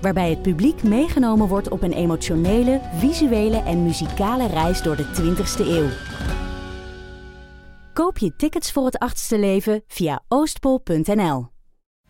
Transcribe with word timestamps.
Waarbij 0.00 0.30
het 0.30 0.42
publiek 0.42 0.82
meegenomen 0.82 1.48
wordt 1.48 1.68
op 1.68 1.82
een 1.82 1.92
emotionele, 1.92 2.80
visuele 2.96 3.62
en 3.62 3.82
muzikale 3.82 4.46
reis 4.46 4.82
door 4.82 4.96
de 4.96 5.04
20ste 5.04 5.66
eeuw. 5.66 5.88
Koop 7.92 8.18
je 8.18 8.36
tickets 8.36 8.72
voor 8.72 8.84
het 8.84 8.98
achtste 8.98 9.38
leven 9.38 9.82
via 9.86 10.22
oostpol.nl. 10.28 11.46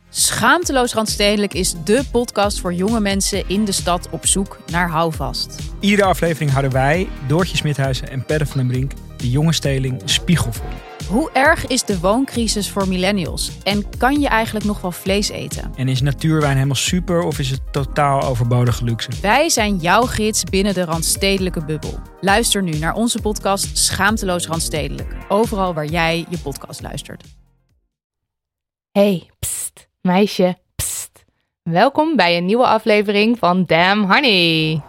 Schaamteloos 0.08 0.94
Randstedelijk 0.94 1.54
is 1.54 1.74
dé 1.84 2.04
podcast 2.12 2.60
voor 2.60 2.72
jonge 2.72 3.00
mensen 3.00 3.48
in 3.48 3.64
de 3.64 3.72
stad 3.72 4.08
op 4.10 4.26
zoek 4.26 4.58
naar 4.70 4.88
houvast. 4.88 5.58
Iedere 5.80 6.08
aflevering 6.08 6.50
houden 6.50 6.72
wij, 6.72 7.08
Doortje 7.26 7.56
Smithuizen 7.56 8.10
en 8.10 8.24
Perre 8.24 8.46
van 8.46 8.56
den 8.56 8.66
Brink, 8.66 8.92
de 9.20 9.30
jonge 9.30 9.52
steling 9.52 10.02
spiegel 10.04 10.52
voor. 10.52 10.70
Hoe 11.08 11.30
erg 11.32 11.66
is 11.66 11.84
de 11.84 12.00
wooncrisis 12.00 12.70
voor 12.70 12.88
millennials? 12.88 13.50
En 13.62 13.96
kan 13.98 14.20
je 14.20 14.28
eigenlijk 14.28 14.66
nog 14.66 14.80
wel 14.80 14.92
vlees 14.92 15.28
eten? 15.28 15.72
En 15.76 15.88
is 15.88 16.00
natuurwijn 16.00 16.54
helemaal 16.54 16.74
super 16.74 17.22
of 17.22 17.38
is 17.38 17.50
het 17.50 17.72
totaal 17.72 18.22
overbodige 18.22 18.84
luxe? 18.84 19.10
Wij 19.22 19.48
zijn 19.48 19.76
jouw 19.76 20.02
gids 20.02 20.44
binnen 20.44 20.74
de 20.74 20.84
Randstedelijke 20.84 21.64
bubbel. 21.64 21.98
Luister 22.20 22.62
nu 22.62 22.78
naar 22.78 22.94
onze 22.94 23.20
podcast 23.20 23.78
Schaamteloos 23.78 24.46
Randstedelijk. 24.46 25.16
Overal 25.28 25.74
waar 25.74 25.86
jij 25.86 26.26
je 26.28 26.38
podcast 26.38 26.82
luistert. 26.82 27.24
Hey, 28.92 29.30
pst, 29.38 29.88
meisje, 30.00 30.58
pst. 30.74 31.24
Welkom 31.62 32.16
bij 32.16 32.36
een 32.36 32.44
nieuwe 32.44 32.66
aflevering 32.66 33.38
van 33.38 33.64
Damn 33.64 34.12
Honey. 34.12 34.82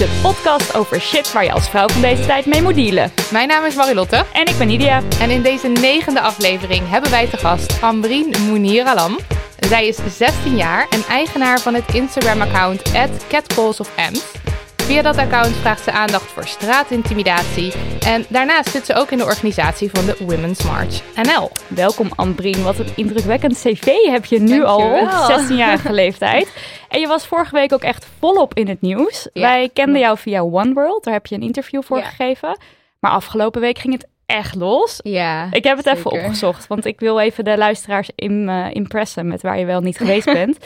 De 0.00 0.18
podcast 0.22 0.74
over 0.74 1.00
shit 1.00 1.32
waar 1.32 1.44
je 1.44 1.52
als 1.52 1.68
vrouw 1.68 1.88
van 1.88 2.00
deze 2.00 2.26
tijd 2.26 2.46
mee 2.46 2.62
moet 2.62 2.74
dealen. 2.74 3.12
Mijn 3.30 3.48
naam 3.48 3.64
is 3.64 3.74
Marilotte. 3.74 4.24
En 4.32 4.44
ik 4.44 4.58
ben 4.58 4.66
Nidia. 4.66 5.02
En 5.20 5.30
in 5.30 5.42
deze 5.42 5.68
negende 5.68 6.20
aflevering 6.20 6.88
hebben 6.88 7.10
wij 7.10 7.26
te 7.26 7.36
gast 7.36 7.82
Ambrien 7.82 8.34
Mounir 8.46 8.84
Alam. 8.84 9.18
Zij 9.68 9.86
is 9.86 9.96
16 10.16 10.56
jaar 10.56 10.86
en 10.90 11.04
eigenaar 11.08 11.60
van 11.60 11.74
het 11.74 11.94
Instagram-account 11.94 12.82
@catcallsofems. 13.28 14.39
Via 14.86 15.02
dat 15.02 15.16
account 15.16 15.56
vraagt 15.56 15.82
ze 15.84 15.90
aandacht 15.92 16.30
voor 16.30 16.46
straatintimidatie. 16.46 17.72
En 18.06 18.24
daarnaast 18.28 18.68
zit 18.70 18.86
ze 18.86 18.94
ook 18.94 19.10
in 19.10 19.18
de 19.18 19.24
organisatie 19.24 19.90
van 19.92 20.06
de 20.06 20.16
Women's 20.18 20.62
March 20.62 21.00
NL. 21.22 21.50
Welkom 21.68 22.08
Ambrien, 22.16 22.62
wat 22.62 22.78
een 22.78 22.92
indrukwekkend 22.96 23.58
cv 23.62 23.84
heb 24.10 24.24
je 24.24 24.40
nu 24.40 24.64
al 24.64 24.76
op 25.00 25.10
Dankjewel. 25.10 25.38
16-jarige 25.48 25.92
leeftijd. 25.92 26.52
En 26.88 27.00
je 27.00 27.06
was 27.06 27.26
vorige 27.26 27.54
week 27.54 27.72
ook 27.72 27.82
echt 27.82 28.06
volop 28.18 28.54
in 28.54 28.68
het 28.68 28.80
nieuws. 28.80 29.28
Ja, 29.32 29.40
Wij 29.42 29.70
kenden 29.72 30.00
jou 30.00 30.18
via 30.18 30.40
One 30.40 30.72
World, 30.72 31.04
daar 31.04 31.14
heb 31.14 31.26
je 31.26 31.34
een 31.34 31.42
interview 31.42 31.82
voor 31.82 31.98
Ja. 31.98 32.04
gegeven. 32.04 32.58
Maar 33.00 33.10
afgelopen 33.10 33.60
week 33.60 33.78
ging 33.78 33.92
het 33.94 34.06
echt 34.26 34.54
los. 34.54 35.00
Ja, 35.02 35.48
Ik 35.50 35.64
heb 35.64 35.76
het 35.76 35.86
even 35.86 36.10
opgezocht, 36.10 36.66
want 36.66 36.84
ik 36.84 37.00
wil 37.00 37.18
even 37.20 37.44
de 37.44 37.56
luisteraars 37.58 38.10
im, 38.14 38.48
eh, 38.48 38.66
impressen 38.72 39.26
met 39.26 39.42
waar 39.42 39.58
je 39.58 39.64
wel 39.64 39.80
niet 39.80 39.96
geweest 39.96 40.32
bent. 40.42 40.58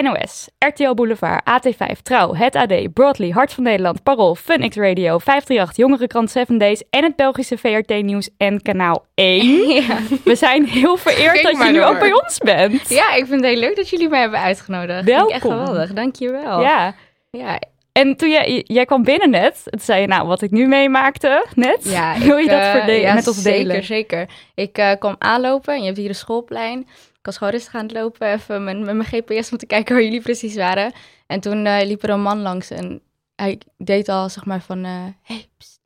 NOS, 0.00 0.48
RTL 0.58 0.94
Boulevard, 0.94 1.42
AT5, 1.50 2.02
Trouw, 2.02 2.34
Het 2.34 2.56
AD, 2.56 2.92
Broadly, 2.92 3.30
Hart 3.30 3.52
van 3.52 3.64
Nederland, 3.64 4.02
Parool, 4.02 4.34
FunX 4.34 4.76
Radio, 4.76 5.18
538, 5.18 5.76
Jongerenkrant 5.76 6.30
7 6.30 6.58
Days 6.58 6.82
en 6.90 7.02
het 7.04 7.16
Belgische 7.16 7.58
VRT 7.58 8.02
Nieuws 8.02 8.28
en 8.36 8.62
Kanaal 8.62 9.04
1. 9.14 9.44
Ja. 9.82 9.98
We 10.24 10.34
zijn 10.34 10.64
heel 10.64 10.96
vereerd 10.96 11.38
Ging 11.38 11.58
dat 11.58 11.66
je 11.66 11.72
nu 11.72 11.78
door. 11.78 11.88
ook 11.88 11.98
bij 11.98 12.12
ons 12.12 12.38
bent. 12.38 12.88
ja, 12.88 13.14
ik 13.14 13.26
vind 13.26 13.40
het 13.40 13.44
heel 13.50 13.60
leuk 13.60 13.76
dat 13.76 13.88
jullie 13.88 14.08
mij 14.08 14.20
hebben 14.20 14.40
uitgenodigd. 14.40 15.08
Ik 15.08 15.08
echt 15.08 15.28
Welkom. 15.42 15.50
geweldig, 15.66 15.92
dankjewel. 15.92 16.60
Ja. 16.60 16.94
ja, 17.30 17.58
En 17.92 18.16
toen 18.16 18.30
jij, 18.30 18.62
jij 18.66 18.84
kwam 18.84 19.02
binnen 19.04 19.30
net, 19.30 19.60
toen 19.64 19.80
zei 19.80 20.00
je 20.00 20.06
nou 20.06 20.26
wat 20.26 20.42
ik 20.42 20.50
nu 20.50 20.66
meemaakte 20.66 21.46
net. 21.54 21.78
ja 21.84 22.18
Wil 22.26 22.36
je 22.36 22.48
dat 22.48 22.62
verde- 22.62 22.92
ja, 22.92 23.14
met 23.14 23.26
ons 23.26 23.42
delen? 23.42 23.84
Zeker, 23.84 23.84
zeker. 23.84 24.28
Ik 24.54 24.78
eh, 24.78 24.90
kwam 24.98 25.16
aanlopen 25.18 25.74
en 25.74 25.80
je 25.80 25.86
hebt 25.86 25.98
hier 25.98 26.08
een 26.08 26.14
schoolplein. 26.14 26.88
Ik 27.22 27.28
was 27.28 27.36
gewoon 27.36 27.52
rustig 27.52 27.74
aan 27.74 27.82
het 27.82 27.92
lopen, 27.92 28.32
even 28.32 28.64
met, 28.64 28.80
met 28.80 28.94
mijn 28.94 29.08
GPS 29.08 29.52
om 29.52 29.58
te 29.58 29.66
kijken 29.66 29.94
waar 29.94 30.04
jullie 30.04 30.20
precies 30.20 30.56
waren. 30.56 30.92
En 31.26 31.40
toen 31.40 31.66
eh, 31.66 31.86
liep 31.86 32.02
er 32.02 32.10
een 32.10 32.22
man 32.22 32.40
langs 32.40 32.70
en 32.70 33.02
hij 33.34 33.58
deed 33.76 34.08
al 34.08 34.28
zeg 34.28 34.44
maar 34.44 34.60
van, 34.60 34.84
eh 34.84 35.04
hey, 35.22 35.46
pst. 35.56 35.80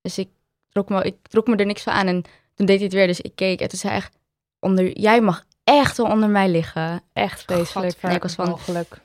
Dus 0.00 0.18
ik 0.18 0.28
trok, 0.68 0.88
me, 0.88 1.04
ik 1.04 1.16
trok 1.22 1.46
me 1.46 1.56
er 1.56 1.66
niks 1.66 1.82
van 1.82 1.92
aan 1.92 2.06
en 2.06 2.22
toen 2.54 2.66
deed 2.66 2.76
hij 2.76 2.84
het 2.84 2.94
weer, 2.94 3.06
dus 3.06 3.20
ik 3.20 3.32
keek. 3.34 3.60
En 3.60 3.68
toen 3.68 3.78
zei 3.78 3.92
hij 3.92 4.02
echt, 4.02 4.18
onder, 4.60 4.98
jij 4.98 5.20
mag 5.20 5.44
echt 5.64 5.96
wel 5.96 6.06
onder 6.06 6.28
mij 6.28 6.48
liggen. 6.48 7.02
Echt 7.12 7.42
vreselijk. 7.42 7.94
En 8.00 8.10
ik 8.10 8.22
was 8.22 8.34
van, 8.34 8.58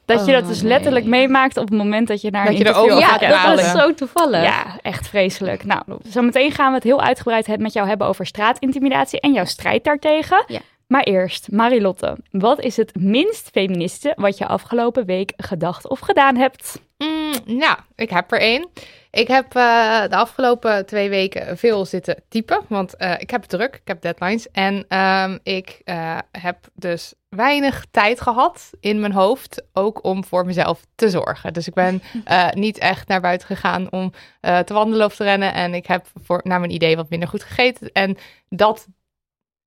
Dat 0.05 0.25
je 0.25 0.31
dat 0.31 0.41
Oh, 0.41 0.47
dus 0.47 0.61
nee. 0.61 0.69
letterlijk 0.69 1.05
meemaakt 1.05 1.57
op 1.57 1.69
het 1.69 1.77
moment 1.77 2.07
dat 2.07 2.21
je 2.21 2.31
naar 2.31 2.45
Dat 2.45 2.53
een 2.53 2.59
je 2.59 2.65
er 2.65 2.75
over 2.75 2.97
ja, 2.97 3.07
gaat 3.07 3.19
dat 3.19 3.61
was 3.61 3.71
zo 3.71 3.93
toevallig. 3.93 4.43
Ja, 4.43 4.79
echt 4.81 5.07
vreselijk. 5.07 5.63
Nou, 5.63 5.81
zometeen 6.03 6.51
gaan 6.51 6.69
we 6.69 6.75
het 6.75 6.83
heel 6.83 7.01
uitgebreid 7.01 7.59
met 7.59 7.73
jou 7.73 7.87
hebben 7.87 8.07
over 8.07 8.25
straatintimidatie 8.25 9.19
en 9.19 9.33
jouw 9.33 9.45
strijd 9.45 9.83
daartegen. 9.83 10.43
Ja. 10.47 10.59
Maar 10.87 11.03
eerst, 11.03 11.51
Marilotte, 11.51 12.17
wat 12.31 12.59
is 12.59 12.77
het 12.77 12.95
minst 12.95 13.49
feministe 13.49 14.13
wat 14.15 14.37
je 14.37 14.47
afgelopen 14.47 15.05
week 15.05 15.33
gedacht 15.37 15.87
of 15.87 15.99
gedaan 15.99 16.35
hebt? 16.35 16.81
Mm, 16.97 17.57
nou, 17.57 17.77
ik 17.95 18.09
heb 18.09 18.31
er 18.31 18.39
één. 18.39 18.69
Ik 19.11 19.27
heb 19.27 19.55
eh, 19.55 20.01
de 20.01 20.15
afgelopen 20.15 20.85
twee 20.85 21.09
weken 21.09 21.57
veel 21.57 21.85
zitten 21.85 22.23
typen, 22.29 22.61
want 22.67 22.95
eh, 22.95 23.13
ik 23.17 23.29
heb 23.29 23.43
druk, 23.43 23.75
ik 23.75 23.87
heb 23.87 24.01
deadlines. 24.01 24.51
En 24.51 24.85
ehm, 24.87 25.37
ik 25.43 25.81
eh, 25.83 26.17
heb 26.31 26.57
dus 26.73 27.13
weinig 27.29 27.85
tijd 27.91 28.21
gehad 28.21 28.69
in 28.79 28.99
mijn 28.99 29.11
hoofd, 29.11 29.63
ook 29.73 30.03
om 30.03 30.23
voor 30.23 30.45
mezelf 30.45 30.85
te 30.95 31.09
zorgen. 31.09 31.53
Dus 31.53 31.67
ik 31.67 31.73
ben 31.73 32.01
niet 32.53 32.77
echt 32.77 33.07
naar 33.07 33.21
buiten 33.21 33.47
gegaan 33.47 33.91
om 33.91 34.11
te 34.39 34.73
wandelen 34.73 35.05
of 35.05 35.15
te 35.15 35.23
rennen. 35.23 35.53
En 35.53 35.73
ik 35.73 35.85
heb 35.85 36.05
voor, 36.23 36.41
naar 36.43 36.59
mijn 36.59 36.73
idee 36.73 36.95
wat 36.95 37.09
minder 37.09 37.29
goed 37.29 37.43
gegeten. 37.43 37.91
En 37.91 38.17
dat, 38.49 38.87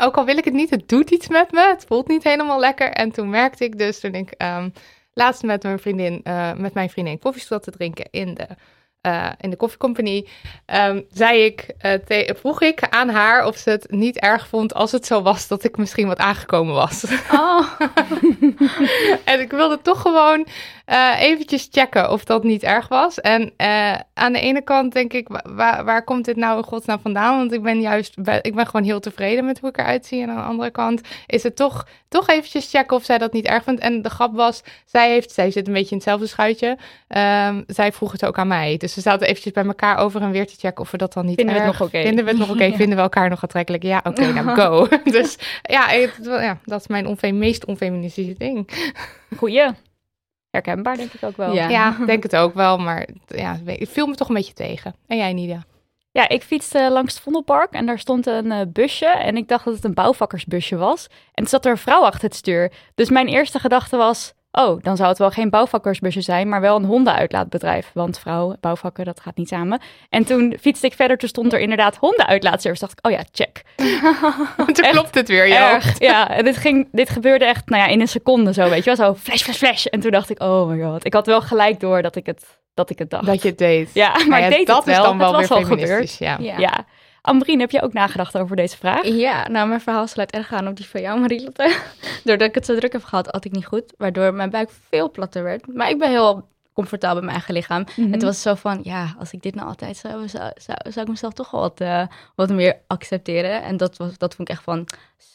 ook 0.00 0.16
al 0.16 0.24
wil 0.24 0.36
ik 0.36 0.44
het 0.44 0.54
niet, 0.54 0.70
het 0.70 0.88
doet 0.88 1.10
iets 1.10 1.28
met 1.28 1.52
me. 1.52 1.60
Het 1.60 1.84
voelt 1.88 2.08
niet 2.08 2.24
helemaal 2.24 2.60
lekker. 2.60 2.90
En 2.90 3.10
toen 3.10 3.30
merkte 3.30 3.64
ik 3.64 3.78
dus, 3.78 4.00
toen 4.00 4.14
ik 4.14 4.30
ehm, 4.30 4.68
laatst 5.12 5.42
met 5.42 5.62
mijn 5.62 5.78
vriendin, 5.78 6.20
eh, 6.22 6.52
met 6.52 6.74
mijn 6.74 6.90
vriendin 6.90 7.18
koffie 7.18 7.42
zat 7.42 7.62
te 7.62 7.70
drinken 7.70 8.06
in 8.10 8.34
de, 8.34 8.46
eh, 9.00 9.30
in 9.40 9.50
de 9.50 9.56
koffiecompagnie, 9.56 10.28
ehm, 10.66 11.00
zei 11.10 11.44
ik, 11.44 11.74
eh, 11.78 12.34
vroeg 12.36 12.62
ik 12.62 12.88
aan 12.88 13.08
haar 13.08 13.46
of 13.46 13.56
ze 13.56 13.70
het 13.70 13.90
niet 13.90 14.18
erg 14.18 14.46
vond 14.46 14.74
als 14.74 14.92
het 14.92 15.06
zo 15.06 15.22
was 15.22 15.48
dat 15.48 15.64
ik 15.64 15.76
misschien 15.76 16.06
wat 16.06 16.18
aangekomen 16.18 16.74
was. 16.74 17.04
Oh, 17.32 17.66
en 19.24 19.40
ik 19.40 19.50
wilde 19.50 19.78
toch 19.82 20.00
gewoon 20.00 20.46
eh, 20.90 21.20
eventjes 21.20 21.68
checken 21.70 22.10
of 22.10 22.24
dat 22.24 22.44
niet 22.44 22.62
erg 22.62 22.88
was. 22.88 23.20
En 23.20 23.52
eh, 23.56 23.94
aan 24.14 24.32
de 24.32 24.40
ene 24.40 24.62
kant 24.62 24.92
denk 24.92 25.12
ik, 25.12 25.28
wa- 25.28 25.44
waar, 25.48 25.84
waar 25.84 26.04
komt 26.04 26.24
dit 26.24 26.36
nou 26.36 26.56
in 26.56 26.62
godsnaam 26.64 26.98
vandaan? 27.02 27.36
Want 27.36 27.52
ik 27.52 27.62
ben 27.62 27.80
juist, 27.80 28.16
ik 28.42 28.54
ben 28.54 28.66
gewoon 28.66 28.82
heel 28.86 29.00
tevreden 29.00 29.44
met 29.44 29.58
hoe 29.60 29.68
ik 29.68 29.78
eruit 29.78 30.06
zie. 30.06 30.22
En 30.22 30.30
aan 30.30 30.36
de 30.36 30.42
andere 30.42 30.70
kant 30.70 31.00
is 31.26 31.42
het 31.42 31.56
toch, 31.56 31.86
toch 32.08 32.28
eventjes 32.28 32.70
checken 32.70 32.96
of 32.96 33.04
zij 33.04 33.18
dat 33.18 33.32
niet 33.32 33.44
erg 33.46 33.62
vindt. 33.64 33.80
En 33.80 34.02
de 34.02 34.10
grap 34.10 34.34
was, 34.34 34.62
zij, 34.84 35.10
heeft, 35.10 35.32
zij 35.32 35.50
zit 35.50 35.66
een 35.66 35.72
beetje 35.72 35.90
in 35.90 35.96
hetzelfde 35.96 36.26
schuitje. 36.26 36.78
Ehm, 37.08 37.62
zij 37.66 37.92
vroeg 37.92 38.12
het 38.12 38.24
ook 38.26 38.38
aan 38.38 38.48
mij. 38.48 38.76
Dus 38.76 38.94
we 38.94 39.00
zaten 39.00 39.26
eventjes 39.26 39.52
bij 39.52 39.64
elkaar 39.64 39.96
over 39.98 40.22
en 40.22 40.30
weer 40.30 40.46
te 40.46 40.54
checken 40.58 40.80
of 40.84 40.90
we 40.90 40.96
dat 40.96 41.12
dan 41.12 41.26
niet 41.26 41.34
Vinden 41.36 41.54
we 41.54 41.60
het 41.60 41.70
erg 41.70 41.78
nog 41.78 41.88
oké? 41.88 42.02
Vinden 42.02 42.24
we 42.24 42.30
het 42.30 42.38
nog 42.38 42.50
oké? 42.50 42.72
Vinden 42.80 42.96
we 42.96 43.02
elkaar 43.02 43.28
nog 43.28 43.42
aantrekkelijk? 43.42 43.82
Ja, 43.82 44.00
oké, 44.04 44.32
nou 44.32 44.48
go. 44.60 44.88
dus 45.16 45.36
ja, 45.62 45.86
het- 45.88 46.18
ja, 46.22 46.58
dat 46.64 46.80
is 46.80 46.86
mijn 46.86 47.16
meest 47.38 47.64
onfeministische 47.64 48.34
ding. 48.38 48.68
Goeie. 49.36 49.66
Herkenbaar 50.50 50.97
denk 50.97 51.12
ik 51.12 51.22
ook 51.22 51.36
wel. 51.36 51.54
Ja. 51.54 51.97
Denk 52.06 52.22
het 52.22 52.36
ook 52.36 52.54
wel, 52.54 52.78
maar 52.78 53.08
ja, 53.26 53.58
het 53.64 53.88
viel 53.88 54.06
me 54.06 54.14
toch 54.14 54.28
een 54.28 54.34
beetje 54.34 54.52
tegen. 54.52 54.94
En 55.06 55.16
jij, 55.16 55.32
Nidia? 55.32 55.64
Ja, 56.12 56.28
ik 56.28 56.42
fietste 56.42 56.91
langs 56.91 57.14
het 57.14 57.22
Vondelpark 57.22 57.72
en 57.72 57.86
daar 57.86 57.98
stond 57.98 58.26
een 58.26 58.52
eh, 58.52 58.66
busje. 58.68 59.06
En 59.06 59.36
ik 59.36 59.48
dacht 59.48 59.64
dat 59.64 59.74
het 59.74 59.84
een 59.84 59.94
bouwvakkersbusje 59.94 60.76
was. 60.76 61.06
En 61.34 61.44
er 61.44 61.50
zat 61.50 61.64
er 61.64 61.70
een 61.70 61.78
vrouw 61.78 62.02
achter 62.02 62.22
het 62.22 62.34
stuur. 62.34 62.72
Dus 62.94 63.10
mijn 63.10 63.28
eerste 63.28 63.58
gedachte 63.58 63.97
was... 63.97 64.32
Oh, 64.52 64.82
dan 64.82 64.97
zou 64.97 65.08
het 65.08 65.18
wel 65.18 65.30
geen 65.30 65.50
bouwvakkersbusje 65.50 66.20
zijn, 66.20 66.48
maar 66.48 66.60
wel 66.60 66.76
een 66.76 66.84
hondenuitlaatbedrijf. 66.84 67.91
Want 67.94 68.18
vrouw, 68.18 68.56
bouwvakker, 68.60 69.04
dat 69.04 69.20
gaat 69.20 69.36
niet 69.36 69.48
samen. 69.48 69.80
En 70.08 70.24
toen 70.24 70.56
fietste 70.60 70.86
ik 70.86 70.92
verder, 70.92 71.18
toen 71.18 71.28
stond 71.28 71.52
er 71.52 71.60
inderdaad 71.60 71.97
hondenuitlaatservice. 71.97 72.84
dacht 72.84 72.98
ik, 72.98 73.06
oh 73.06 73.12
ja, 73.12 73.24
check. 73.32 73.62
Toen 74.74 74.84
Echt 74.84 74.91
klopt 74.91 75.14
het 75.14 75.28
weer, 75.28 75.47
ja. 75.48 75.72
Erg. 75.74 75.98
Ja, 75.98 76.30
en 76.30 76.44
dit, 76.44 76.56
ging, 76.56 76.88
dit 76.92 77.10
gebeurde 77.10 77.44
echt 77.44 77.68
nou 77.68 77.82
ja, 77.82 77.88
in 77.88 78.00
een 78.00 78.08
seconde 78.08 78.52
zo, 78.52 78.68
weet 78.68 78.84
je 78.84 78.97
wel. 78.97 79.06
Zo 79.06 79.14
flash, 79.14 79.42
flash, 79.42 79.56
flash. 79.56 79.84
En 79.86 80.00
toen 80.00 80.10
dacht 80.10 80.30
ik, 80.30 80.42
oh 80.42 80.68
my 80.68 80.82
god. 80.82 81.04
Ik 81.04 81.12
had 81.14 81.26
wel 81.26 81.41
gelijk 81.41 81.80
door 81.80 82.03
dat 82.03 82.16
ik 82.16 82.26
het, 82.26 82.58
dat 82.74 82.91
ik 82.91 82.98
het 82.98 83.10
dacht. 83.10 83.26
Dat 83.26 83.42
je 83.42 83.48
het 83.48 83.58
deed. 83.58 83.91
Ja, 83.94 84.12
maar 84.12 84.28
Maar 84.28 84.41
ja, 84.41 84.46
ik 84.46 84.53
deed 84.53 84.66
dat 84.66 84.76
het 84.76 84.84
wel. 84.84 84.94
is 84.96 85.03
dan 85.03 85.18
wel 85.18 85.38
het 85.38 85.48
weer 85.48 85.58
al 85.58 85.64
feministisch, 85.64 86.18
ja. 86.18 86.36
Ja. 86.41 86.58
ja. 86.58 86.84
Ambrien, 87.22 87.60
heb 87.60 87.70
je 87.70 87.82
ook 87.82 87.92
nagedacht 87.92 88.38
over 88.38 88.56
deze 88.56 88.76
vraag? 88.76 89.06
Ja, 89.06 89.48
nou, 89.48 89.68
mijn 89.68 89.80
verhaal 89.80 90.06
sluit 90.06 90.30
erg 90.30 90.52
aan 90.52 90.68
op 90.68 90.76
die 90.76 90.86
van 90.86 91.00
jou, 91.00 91.20
Marielotte. 91.20 91.76
Doordat 92.24 92.48
ik 92.48 92.54
het 92.54 92.66
zo 92.66 92.74
druk 92.74 92.92
heb 92.92 93.04
gehad, 93.04 93.26
had 93.26 93.44
ik 93.44 93.52
niet 93.52 93.66
goed. 93.66 93.92
Waardoor 93.96 94.34
mijn 94.34 94.50
buik 94.50 94.70
veel 94.88 95.10
platter 95.10 95.42
werd. 95.42 95.74
Maar 95.74 95.90
ik 95.90 95.98
ben 95.98 96.10
heel 96.10 96.48
comfortabel 96.72 97.14
met 97.16 97.24
mijn 97.24 97.34
eigen 97.36 97.54
lichaam. 97.54 97.84
Mhm. 97.96 98.12
Het 98.12 98.22
was 98.22 98.42
zo 98.42 98.54
van, 98.54 98.80
ja, 98.82 99.14
als 99.18 99.32
ik 99.32 99.42
dit 99.42 99.54
nou 99.54 99.68
altijd 99.68 99.96
zou, 99.96 100.28
zou, 100.28 100.50
zou, 100.56 100.78
zou 100.88 101.00
ik 101.00 101.08
mezelf 101.08 101.32
toch 101.32 101.50
wel 101.50 101.60
wat, 101.60 101.80
eh, 101.80 102.02
wat 102.34 102.50
meer 102.50 102.76
accepteren. 102.86 103.62
En 103.62 103.76
dat, 103.76 103.96
was, 103.96 104.18
dat 104.18 104.34
vond 104.34 104.48
ik 104.48 104.54
echt 104.54 104.64
van, 104.64 104.86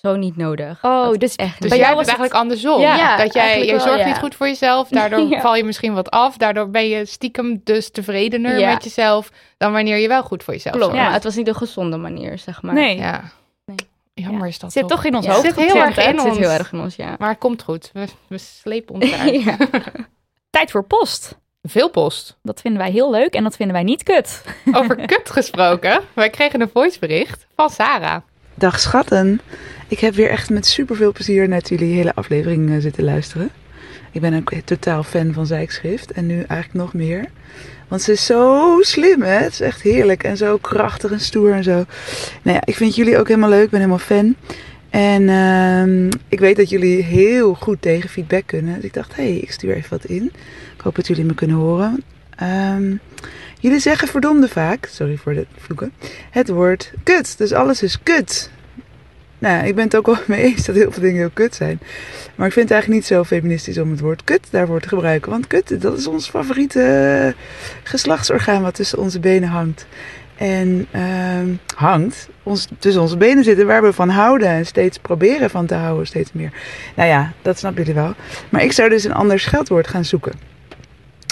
zo 0.01 0.15
niet 0.15 0.37
nodig. 0.37 0.83
Oh, 0.83 1.05
Dat 1.09 1.19
dus- 1.19 1.35
echt 1.35 1.61
Dus 1.61 1.69
Bij 1.69 1.77
jij 1.79 1.87
jou 1.87 1.97
hebt 1.97 2.09
het 2.09 2.17
was 2.19 2.29
eigenlijk 2.29 2.33
andersom. 2.33 2.81
Ja, 2.81 3.17
dat 3.17 3.33
jij, 3.33 3.65
je 3.65 3.71
wel, 3.71 3.79
zorgt 3.79 3.99
ja. 3.99 4.05
niet 4.05 4.17
goed 4.17 4.35
voor 4.35 4.47
jezelf, 4.47 4.87
daardoor 4.89 5.19
Ja. 5.29 5.41
val 5.41 5.55
je 5.55 5.63
misschien 5.63 5.93
wat 5.93 6.09
af. 6.11 6.37
Daardoor 6.37 6.69
ben 6.69 6.87
je 6.87 7.05
stiekem 7.05 7.61
dus 7.63 7.89
tevredener 7.91 8.59
Ja. 8.59 8.73
met 8.73 8.83
jezelf 8.83 9.31
dan 9.57 9.71
wanneer 9.71 9.97
je 9.97 10.07
wel 10.07 10.23
goed 10.23 10.43
voor 10.43 10.53
jezelf 10.53 10.75
Klopt, 10.75 10.89
zorgt. 10.91 11.05
maar 11.05 11.13
het 11.15 11.23
was 11.23 11.35
niet 11.35 11.45
de 11.45 11.53
gezonde 11.53 11.97
manier, 11.97 12.37
zeg 12.37 12.61
maar. 12.61 12.73
nee, 12.73 12.97
Ja. 12.97 13.21
Nee. 13.65 13.75
Jammer 14.13 14.47
is 14.47 14.59
dat 14.59 14.71
zit 14.71 14.87
toch 14.87 15.05
in 15.05 15.15
ons 15.15 15.25
Ja. 15.25 15.31
hoofd. 15.31 15.45
Zit 15.45 15.55
heel 15.55 15.75
erg 15.75 15.97
in 15.97 16.19
zit 16.19 16.29
ons. 16.29 16.37
heel 16.37 16.49
erg 16.49 16.71
in 16.71 16.79
ons, 16.79 16.95
ja. 16.95 17.15
Maar 17.19 17.29
het 17.29 17.37
komt 17.37 17.63
goed. 17.63 17.89
We, 17.93 18.05
we 18.27 18.37
slepen 18.37 18.95
ons 18.95 19.03
eruit. 19.11 19.57
Tijd 20.55 20.71
voor 20.71 20.83
post. 20.83 21.37
Veel 21.61 21.89
post. 21.89 22.37
Dat 22.43 22.61
vinden 22.61 22.81
wij 22.81 22.91
heel 22.91 23.11
leuk 23.11 23.33
en 23.33 23.43
dat 23.43 23.55
vinden 23.55 23.75
wij 23.75 23.83
niet 23.83 24.03
kut. 24.03 24.41
Over 24.77 24.95
kut 24.95 25.29
gesproken. 25.29 26.01
Wij 26.13 26.29
kregen 26.29 26.61
een 26.61 26.69
voicebericht 26.73 27.45
van 27.55 27.69
Sarah. 27.69 28.21
Dag 28.53 28.79
schatten. 28.79 29.41
Ik 29.87 29.99
heb 29.99 30.13
weer 30.13 30.29
echt 30.29 30.49
met 30.49 30.65
superveel 30.65 31.11
plezier 31.11 31.47
naar 31.47 31.61
jullie 31.61 31.95
hele 31.95 32.15
aflevering 32.15 32.69
eh, 32.69 32.77
zitten 32.79 33.03
luisteren. 33.03 33.49
Ik 34.11 34.21
ben 34.21 34.35
ook 34.35 34.53
totaal 34.65 35.03
fan 35.03 35.33
van 35.33 35.45
Zijkschrift 35.45 36.11
en 36.11 36.25
nu 36.25 36.35
eigenlijk 36.35 36.73
nog 36.73 36.93
meer. 36.93 37.25
Want 37.87 38.01
ze 38.01 38.11
is 38.11 38.25
zo 38.25 38.77
slim, 38.81 39.21
hè? 39.21 39.37
Het 39.37 39.51
is 39.51 39.61
echt 39.61 39.81
heerlijk 39.81 40.23
en 40.23 40.37
zo 40.37 40.57
krachtig 40.57 41.11
en 41.11 41.19
stoer 41.19 41.51
en 41.51 41.63
zo. 41.63 41.85
Nou 42.41 42.55
ja, 42.57 42.61
ik 42.65 42.75
vind 42.75 42.95
jullie 42.95 43.17
ook 43.17 43.27
helemaal 43.27 43.49
leuk. 43.49 43.63
Ik 43.63 43.69
ben 43.69 43.79
helemaal 43.79 43.99
fan. 43.99 44.35
En 44.89 45.29
ehm, 45.29 46.09
ik 46.29 46.39
weet 46.39 46.55
dat 46.55 46.69
jullie 46.69 47.03
heel 47.03 47.53
goed 47.53 47.81
tegen 47.81 48.09
feedback 48.09 48.43
kunnen. 48.45 48.75
Dus 48.75 48.83
ik 48.83 48.93
dacht, 48.93 49.15
hé, 49.15 49.23
hey, 49.23 49.37
ik 49.37 49.51
stuur 49.51 49.75
even 49.75 49.89
wat 49.89 50.05
in. 50.05 50.31
Ik 50.75 50.81
hoop 50.81 50.95
dat 50.95 51.07
jullie 51.07 51.25
me 51.25 51.33
kunnen 51.33 51.55
horen. 51.55 52.03
Ehm, 52.35 52.95
jullie 53.59 53.79
zeggen 53.79 54.07
verdomde 54.07 54.47
vaak, 54.47 54.85
sorry 54.85 55.17
voor 55.17 55.33
de 55.33 55.45
vloeken, 55.57 55.93
het 56.31 56.49
woord 56.49 56.91
kut. 57.03 57.37
Dus 57.37 57.53
alles 57.53 57.83
is 57.83 58.03
kut. 58.03 58.49
Nou, 59.39 59.67
ik 59.67 59.75
ben 59.75 59.83
het 59.83 59.95
ook 59.95 60.05
wel 60.05 60.17
mee 60.27 60.43
eens 60.43 60.65
dat 60.65 60.75
heel 60.75 60.91
veel 60.91 61.01
dingen 61.01 61.19
heel 61.19 61.29
kut 61.33 61.55
zijn. 61.55 61.79
Maar 62.35 62.47
ik 62.47 62.53
vind 62.53 62.69
het 62.69 62.71
eigenlijk 62.71 63.01
niet 63.01 63.17
zo 63.17 63.23
feministisch 63.23 63.77
om 63.77 63.91
het 63.91 63.99
woord 63.99 64.23
kut 64.23 64.47
daarvoor 64.49 64.79
te 64.79 64.87
gebruiken. 64.87 65.31
Want 65.31 65.47
kut, 65.47 65.81
dat 65.81 65.97
is 65.97 66.07
ons 66.07 66.29
favoriete 66.29 67.35
geslachtsorgaan 67.83 68.61
wat 68.61 68.75
tussen 68.75 68.97
onze 68.97 69.19
benen 69.19 69.49
hangt. 69.49 69.85
En 70.35 70.87
ehm, 70.91 71.49
hangt, 71.75 72.29
ons, 72.45 72.67
tussen 72.79 73.01
onze 73.01 73.17
benen 73.17 73.43
zitten 73.43 73.65
waar 73.67 73.81
we 73.83 73.93
van 73.93 74.09
houden. 74.09 74.47
En 74.47 74.65
steeds 74.65 74.97
proberen 74.97 75.49
van 75.49 75.65
te 75.65 75.75
houden, 75.75 76.07
steeds 76.07 76.31
meer. 76.33 76.51
Nou 76.95 77.09
ja, 77.09 77.31
dat 77.41 77.57
snappen 77.57 77.83
jullie 77.83 78.01
wel. 78.01 78.13
Maar 78.49 78.63
ik 78.63 78.71
zou 78.71 78.89
dus 78.89 79.03
een 79.03 79.13
ander 79.13 79.39
scheldwoord 79.39 79.87
gaan 79.87 80.05
zoeken. 80.05 80.33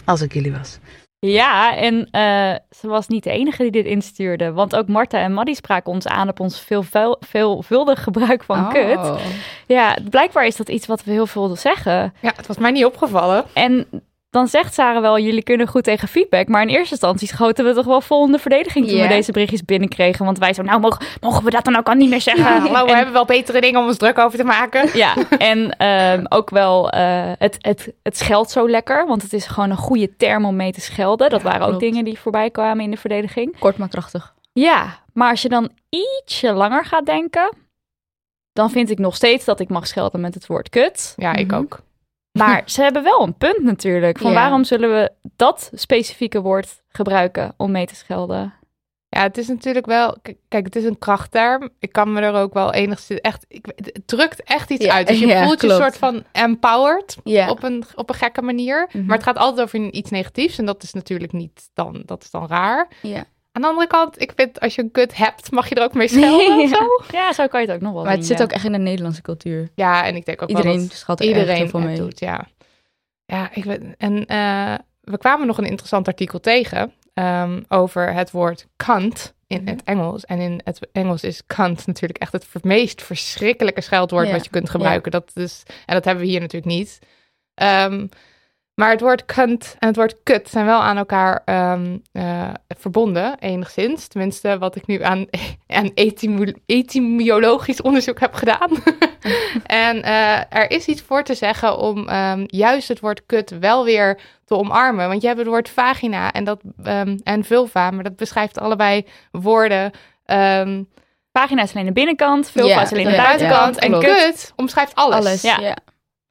Als 0.05 0.21
ik 0.21 0.33
jullie 0.33 0.51
was. 0.51 0.77
Ja, 1.19 1.75
en 1.77 2.07
eh, 2.11 2.55
ze 2.79 2.87
was 2.87 3.07
niet 3.07 3.23
de 3.23 3.29
enige 3.31 3.61
die 3.61 3.71
dit 3.71 3.85
instuurde. 3.85 4.51
Want 4.51 4.75
ook 4.75 4.87
Marta 4.87 5.19
en 5.19 5.33
Maddie 5.33 5.55
spraken 5.55 5.91
ons 5.91 6.07
aan 6.07 6.29
op 6.29 6.39
ons 6.39 6.59
veelvuil- 6.61 7.17
veelvuldig 7.27 8.03
gebruik 8.03 8.43
van 8.43 8.59
Oh. 8.59 8.69
kut. 8.69 9.21
Ja, 9.67 9.97
blijkbaar 10.09 10.45
is 10.45 10.55
dat 10.55 10.69
iets 10.69 10.87
wat 10.87 11.03
we 11.03 11.11
heel 11.11 11.27
veel 11.27 11.55
zeggen. 11.55 12.13
Ja, 12.19 12.31
het 12.35 12.47
was 12.47 12.57
mij 12.57 12.71
niet 12.71 12.85
opgevallen. 12.85 13.43
En 13.53 13.85
dan 14.33 14.47
zegt 14.47 14.73
Sarah 14.73 15.01
wel, 15.01 15.19
jullie 15.19 15.43
kunnen 15.43 15.67
goed 15.67 15.83
tegen 15.83 16.07
feedback. 16.07 16.47
Maar 16.47 16.61
in 16.61 16.67
eerste 16.67 16.91
instantie 16.91 17.27
schoten 17.27 17.65
we 17.65 17.73
toch 17.73 17.85
wel 17.85 18.01
vol 18.01 18.25
in 18.25 18.31
de 18.31 18.39
verdediging 18.39 18.87
toen 18.87 19.01
we 19.01 19.07
deze 19.07 19.31
berichtjes 19.31 19.65
binnenkregen. 19.65 20.25
Want 20.25 20.37
wij 20.37 20.53
zo, 20.53 20.61
nou 20.61 20.79
mogen, 20.79 21.05
mogen 21.21 21.43
we 21.43 21.49
dat 21.49 21.63
dan 21.65 21.75
ook 21.75 21.87
al 21.87 21.93
niet 21.93 22.09
meer 22.09 22.21
zeggen? 22.21 22.43
Ja, 22.43 22.59
hallo, 22.67 22.83
we 22.85 22.89
En- 22.89 22.95
hebben 22.95 23.13
wel 23.13 23.25
betere 23.25 23.61
dingen 23.61 23.79
om 23.79 23.85
ons 23.87 23.97
druk 23.97 24.17
over 24.17 24.37
te 24.37 24.43
maken. 24.43 24.89
Ja, 24.97 25.15
en 25.37 25.77
ehm, 25.77 26.25
ook 26.29 26.49
wel 26.49 26.89
eh, 26.89 27.31
het, 27.37 27.57
het, 27.59 27.93
het 28.03 28.17
scheldt 28.17 28.51
zo 28.51 28.69
lekker. 28.69 29.07
Want 29.07 29.21
het 29.21 29.33
is 29.33 29.45
gewoon 29.45 29.69
een 29.69 29.77
goede 29.77 30.15
term 30.15 30.45
om 30.45 30.55
mee 30.55 30.71
te 30.71 30.81
schelden. 30.81 31.29
Dat 31.29 31.41
waren 31.41 31.61
ook 31.61 31.67
klopt. 31.67 31.83
dingen 31.83 32.03
die 32.05 32.19
voorbij 32.19 32.49
kwamen 32.49 32.83
in 32.83 32.91
de 32.91 32.97
verdediging. 32.97 33.59
Kort 33.59 33.77
maar 33.77 33.89
krachtig. 33.89 34.33
Ja, 34.53 34.99
maar 35.13 35.29
als 35.29 35.41
je 35.41 35.49
dan 35.49 35.69
ietsje 35.89 36.53
langer 36.53 36.85
gaat 36.85 37.05
denken... 37.05 37.55
dan 38.53 38.69
vind 38.71 38.89
ik 38.89 38.99
nog 38.99 39.15
steeds 39.15 39.45
dat 39.45 39.59
ik 39.59 39.69
mag 39.69 39.87
schelden 39.87 40.21
met 40.21 40.33
het 40.33 40.47
woord 40.47 40.69
kut. 40.69 41.13
Ja, 41.17 41.33
ik 41.35 41.47
Mhm. 41.47 41.55
ook. 41.59 41.79
Maar 42.33 42.61
ze 42.65 42.81
hebben 42.81 43.03
wel 43.03 43.21
een 43.21 43.37
punt 43.37 43.63
natuurlijk. 43.63 44.17
Van 44.17 44.31
Ja. 44.31 44.37
waarom 44.37 44.63
zullen 44.63 44.89
we 44.93 45.11
dat 45.35 45.69
specifieke 45.73 46.41
woord 46.41 46.81
gebruiken 46.89 47.53
om 47.57 47.71
mee 47.71 47.85
te 47.85 47.95
schelden? 47.95 48.53
Ja, 49.09 49.21
het 49.21 49.37
is 49.37 49.47
natuurlijk 49.47 49.85
wel. 49.85 50.17
Kijk, 50.47 50.65
het 50.65 50.75
is 50.75 50.83
een 50.83 50.97
krachtterm. 50.99 51.69
Ik 51.79 51.91
kan 51.91 52.13
me 52.13 52.21
er 52.21 52.33
ook 52.33 52.53
wel 52.53 52.73
enigszins 52.73 53.19
echt. 53.21 53.45
Ik, 53.47 53.65
het 53.75 54.01
drukt 54.05 54.43
echt 54.43 54.69
iets 54.69 54.85
Ja, 54.85 54.93
uit. 54.93 55.07
Dus 55.07 55.19
je 55.19 55.27
ja, 55.33 55.43
voelt 55.45 55.61
je 55.61 55.67
klopt. 55.67 55.81
soort 55.83 55.97
van 55.97 56.23
empowered 56.31 57.17
Ja. 57.23 57.49
op, 57.49 57.63
een, 57.63 57.83
op 57.95 58.09
een 58.09 58.15
gekke 58.15 58.41
manier. 58.41 58.89
Mhm. 58.91 59.05
Maar 59.05 59.15
het 59.15 59.25
gaat 59.25 59.37
altijd 59.37 59.61
over 59.61 59.79
iets 59.91 60.09
negatiefs. 60.09 60.57
En 60.57 60.65
dat 60.65 60.83
is 60.83 60.93
natuurlijk 60.93 61.31
niet 61.31 61.69
dan. 61.73 62.03
Dat 62.05 62.23
is 62.23 62.31
dan 62.31 62.47
raar. 62.47 62.87
Aan 63.55 63.61
de 63.61 63.67
andere 63.67 63.87
kant, 63.87 64.21
ik 64.21 64.31
vind 64.35 64.59
als 64.59 64.75
je 64.75 64.81
een 64.81 64.91
kut 64.91 65.15
hebt, 65.17 65.51
mag 65.51 65.69
je 65.69 65.75
er 65.75 65.83
ook 65.83 65.93
mee 65.93 66.07
schelden. 66.07 66.59
Ja. 66.59 66.67
zo. 66.67 67.03
Ja, 67.11 67.33
zo 67.33 67.47
kan 67.47 67.61
je 67.61 67.67
het 67.67 67.75
ook 67.75 67.81
nog 67.81 67.93
wel 67.93 68.03
Maar 68.03 68.15
het 68.15 68.25
zit 68.25 68.37
ja. 68.37 68.43
ook 68.43 68.51
echt 68.51 68.65
in 68.65 68.71
de 68.71 68.77
Nederlandse 68.77 69.21
cultuur. 69.21 69.69
Ja, 69.75 70.05
en 70.05 70.15
ik 70.15 70.25
denk 70.25 70.41
ook 70.41 70.47
wel 70.49 70.57
Iedereen 70.57 70.87
dat 70.87 70.97
schat 70.97 71.19
er 71.19 71.25
iedereen 71.25 71.63
het 71.65 71.73
mee. 71.73 71.95
doet. 71.95 72.19
Ja, 72.19 72.47
ja 73.25 73.49
ik 73.53 73.63
weet. 73.63 73.81
En 73.97 74.25
eh, 74.25 74.73
we 75.01 75.17
kwamen 75.17 75.47
nog 75.47 75.57
een 75.57 75.65
interessant 75.65 76.07
artikel 76.07 76.39
tegen 76.39 76.93
ehm, 77.13 77.61
over 77.67 78.13
het 78.13 78.31
woord 78.31 78.67
kant 78.75 79.33
in 79.47 79.61
Mhm. 79.61 79.69
het 79.71 79.83
Engels. 79.83 80.25
En 80.25 80.39
in 80.39 80.61
het 80.63 80.87
Engels 80.91 81.23
is 81.23 81.41
kant 81.47 81.87
natuurlijk 81.87 82.19
echt 82.21 82.31
het 82.31 82.63
meest 82.63 83.01
verschrikkelijke 83.01 83.81
scheldwoord 83.81 84.27
Ja. 84.27 84.33
wat 84.33 84.43
je 84.43 84.49
kunt 84.49 84.69
gebruiken. 84.69 85.11
Dat 85.11 85.31
is, 85.33 85.63
en 85.85 85.93
dat 85.93 86.05
hebben 86.05 86.23
we 86.23 86.29
hier 86.29 86.39
natuurlijk 86.39 86.73
niet. 86.75 86.99
Ehm, 87.53 88.07
maar 88.75 88.89
het 88.89 89.01
woord 89.01 89.25
kant 89.25 89.75
en 89.79 89.87
het 89.87 89.95
woord 89.95 90.15
kut 90.23 90.49
zijn 90.49 90.65
wel 90.65 90.79
aan 90.81 90.97
elkaar 90.97 91.41
ehm, 91.45 91.97
eh, 92.11 92.49
verbonden, 92.67 93.39
enigszins. 93.39 94.07
Tenminste, 94.07 94.57
wat 94.57 94.75
ik 94.75 94.87
nu 94.87 95.01
aan, 95.03 95.25
aan 95.67 95.91
etymo- 95.93 96.51
etymologisch 96.65 97.81
onderzoek 97.81 98.19
heb 98.19 98.33
gedaan. 98.33 98.69
en 99.65 100.03
eh, 100.03 100.37
er 100.49 100.71
is 100.71 100.85
iets 100.85 101.01
voor 101.01 101.23
te 101.23 101.33
zeggen 101.33 101.77
om 101.77 102.07
ehm, 102.07 102.43
juist 102.47 102.87
het 102.87 102.99
woord 102.99 103.25
kut 103.25 103.49
wel 103.59 103.83
weer 103.83 104.19
te 104.45 104.55
omarmen. 104.55 105.07
Want 105.07 105.21
je 105.21 105.27
hebt 105.27 105.39
het 105.39 105.47
woord 105.49 105.69
vagina 105.69 106.31
en, 106.31 106.43
dat, 106.43 106.61
ehm, 106.83 107.17
en 107.23 107.43
vulva, 107.43 107.91
maar 107.91 108.03
dat 108.03 108.15
beschrijft 108.15 108.59
allebei 108.59 109.05
woorden. 109.31 109.91
ehm, 110.25 110.83
Pagina 111.31 111.61
is 111.63 111.73
alleen 111.73 111.85
de 111.85 111.91
binnenkant, 111.91 112.49
vulva 112.49 112.67
Ja, 112.69 112.81
is 112.81 112.91
alleen 112.91 113.09
de 113.09 113.15
buitenkant. 113.15 113.75
ja, 113.75 113.81
en 113.81 113.89
klopt. 113.89 114.05
kut 114.05 114.23
kut 114.23 114.53
omschrijft 114.55 114.95
alles. 114.95 115.15
Alles. 115.15 115.41
Ja. 115.41 115.59
Ja. 115.59 115.75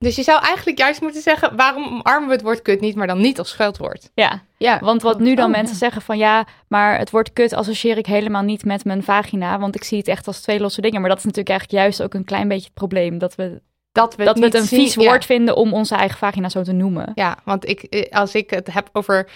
Dus 0.02 0.16
je 0.16 0.22
zou 0.22 0.42
eigenlijk 0.42 0.78
juist 0.78 1.00
moeten 1.00 1.22
zeggen, 1.22 1.56
waarom 1.56 1.84
omarmen 1.84 2.28
we 2.28 2.34
het 2.34 2.42
woord 2.42 2.62
kut 2.62 2.80
niet, 2.80 2.94
maar 2.94 3.06
dan 3.06 3.20
niet 3.20 3.38
als 3.38 3.48
scheldwoord? 3.48 4.10
Ja, 4.14 4.42
Ja. 4.58 4.78
want 4.80 5.02
wat 5.02 5.18
nu 5.20 5.34
dan 5.34 5.44
Oh, 5.46 5.50
mensen 5.50 5.72
ja. 5.72 5.78
zeggen 5.78 6.02
van 6.02 6.18
ja, 6.18 6.46
maar 6.68 6.98
het 6.98 7.10
woord 7.10 7.32
kut 7.32 7.52
associeer 7.52 7.98
ik 7.98 8.06
helemaal 8.06 8.42
niet 8.42 8.64
met 8.64 8.84
mijn 8.84 9.02
vagina, 9.02 9.58
want 9.58 9.74
ik 9.74 9.84
zie 9.84 9.98
het 9.98 10.08
echt 10.08 10.26
als 10.26 10.40
twee 10.40 10.60
losse 10.60 10.80
dingen. 10.80 11.00
Maar 11.00 11.08
dat 11.10 11.18
is 11.18 11.24
natuurlijk 11.24 11.50
eigenlijk 11.50 11.82
juist 11.82 12.02
ook 12.02 12.14
een 12.14 12.24
klein 12.24 12.48
beetje 12.48 12.64
het 12.64 12.74
probleem, 12.74 13.18
dat 13.18 13.34
we, 13.34 13.62
Dat 13.92 14.16
we 14.16 14.24
dat 14.24 14.38
we 14.38 14.44
het 14.44 14.52
niet 14.52 14.62
een 14.62 14.68
zien- 14.68 14.80
vies 14.80 14.94
ja. 14.94 15.02
woord 15.04 15.24
vinden 15.24 15.56
om 15.56 15.72
onze 15.72 15.94
eigen 15.94 16.18
vagina 16.18 16.48
zo 16.48 16.62
te 16.62 16.72
noemen. 16.72 17.12
Ja, 17.14 17.36
want 17.44 17.68
ik, 17.68 17.82
eh, 17.82 18.18
als 18.18 18.34
ik 18.34 18.50
het 18.50 18.72
heb 18.72 18.88
over 18.92 19.28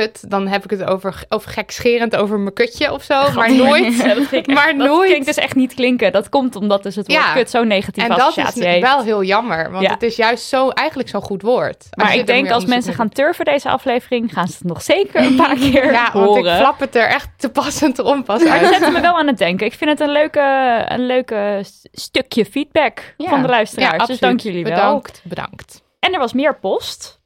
kut, 0.00 0.30
dan 0.30 0.46
heb 0.48 0.64
ik 0.64 0.70
het 0.70 0.84
over, 0.84 1.24
over 1.28 1.50
gekscherend 1.50 2.16
over 2.16 2.38
mijn 2.38 2.54
kutje 2.54 2.92
of 2.92 3.02
zo, 3.02 3.32
maar 3.34 3.54
nooit. 3.54 3.96
Ja, 4.06 4.14
dat 4.14 4.46
maar 4.46 4.66
dat 4.66 4.76
nooit. 4.86 5.08
klinkt 5.08 5.26
dus 5.26 5.36
echt 5.36 5.54
niet 5.54 5.74
klinken. 5.74 6.12
Dat 6.12 6.28
komt 6.28 6.56
omdat 6.56 6.82
dus 6.82 6.96
het 6.96 7.06
woord 7.08 7.20
Ja. 7.20 7.32
kut 7.32 7.50
zo'n 7.50 7.66
negatieve 7.66 8.08
En 8.12 8.16
dat 8.18 8.36
is 8.36 8.54
heeft. 8.64 8.80
wel 8.80 9.02
heel 9.02 9.22
jammer, 9.22 9.70
want 9.70 9.84
Ja. 9.84 9.90
het 9.92 10.02
is 10.02 10.16
juist 10.16 10.44
zo, 10.48 10.68
eigenlijk 10.68 11.08
zo'n 11.08 11.22
goed 11.22 11.42
woord. 11.42 11.86
Maar 11.90 12.14
ik 12.14 12.26
denk 12.26 12.50
als 12.50 12.64
mensen 12.64 12.94
gaan 12.94 13.08
turven 13.08 13.44
deze 13.44 13.68
aflevering, 13.68 14.32
gaan 14.32 14.46
ze 14.48 14.54
het 14.58 14.66
nog 14.66 14.82
zeker 14.82 15.20
een 15.24 15.36
paar 15.36 15.56
keer. 15.70 15.92
Ja, 15.92 16.10
want 16.12 16.36
ik 16.36 16.52
flap 16.52 16.80
het 16.80 16.94
er 16.96 17.08
echt 17.08 17.28
te 17.36 17.48
pas 17.48 17.82
en 17.82 17.92
te 17.92 18.04
onpas 18.04 18.42
Maar 18.44 18.60
dat 18.60 18.72
uit. 18.72 18.82
zet 18.82 18.92
me 18.92 19.00
wel 19.00 19.18
aan 19.18 19.26
het 19.26 19.38
denken. 19.38 19.66
Ik 19.66 19.74
vind 19.74 19.90
het 19.90 20.00
een 20.00 20.12
leuke, 20.12 20.84
een 20.88 21.06
leuke 21.06 21.64
stukje 21.92 22.44
feedback 22.44 23.14
van 23.18 23.42
de 23.42 23.48
luisteraars. 23.48 24.06
Dus 24.06 24.18
dank 24.18 24.40
jullie 24.40 24.64
wel. 24.64 24.74
Bedankt, 24.74 25.20
bedankt. 25.24 25.82
En 26.00 26.12
er 26.12 26.18
was 26.18 26.32
meer 26.32 26.58
post. 26.58 27.20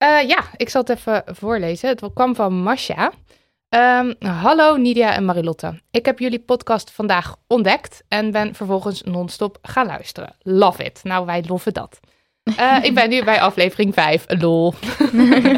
Eh, 0.00 0.28
ja, 0.28 0.44
ik 0.56 0.68
zal 0.68 0.80
het 0.80 0.90
even 0.90 1.22
voorlezen. 1.26 1.88
Het 1.88 2.02
kwam 2.14 2.34
van 2.34 2.54
Masha. 2.54 3.12
Ehm, 3.68 4.12
hallo 4.18 4.76
Nidia 4.76 5.14
en 5.14 5.24
Marilotte. 5.24 5.80
Ik 5.90 6.06
heb 6.06 6.18
jullie 6.18 6.40
podcast 6.40 6.90
vandaag 6.90 7.36
ontdekt 7.46 8.02
en 8.08 8.30
ben 8.30 8.54
vervolgens 8.54 9.02
non-stop 9.02 9.58
gaan 9.62 9.86
luisteren. 9.86 10.34
Love 10.42 10.84
it. 10.84 11.00
Nou, 11.02 11.26
wij 11.26 11.44
loven 11.46 11.72
dat. 11.72 12.00
Eh, 12.56 12.76
ik 12.82 12.94
ben 12.94 13.08
nu 13.08 13.24
bij 13.24 13.40
aflevering 13.40 13.94
5. 13.94 14.24
Lol. 14.26 14.74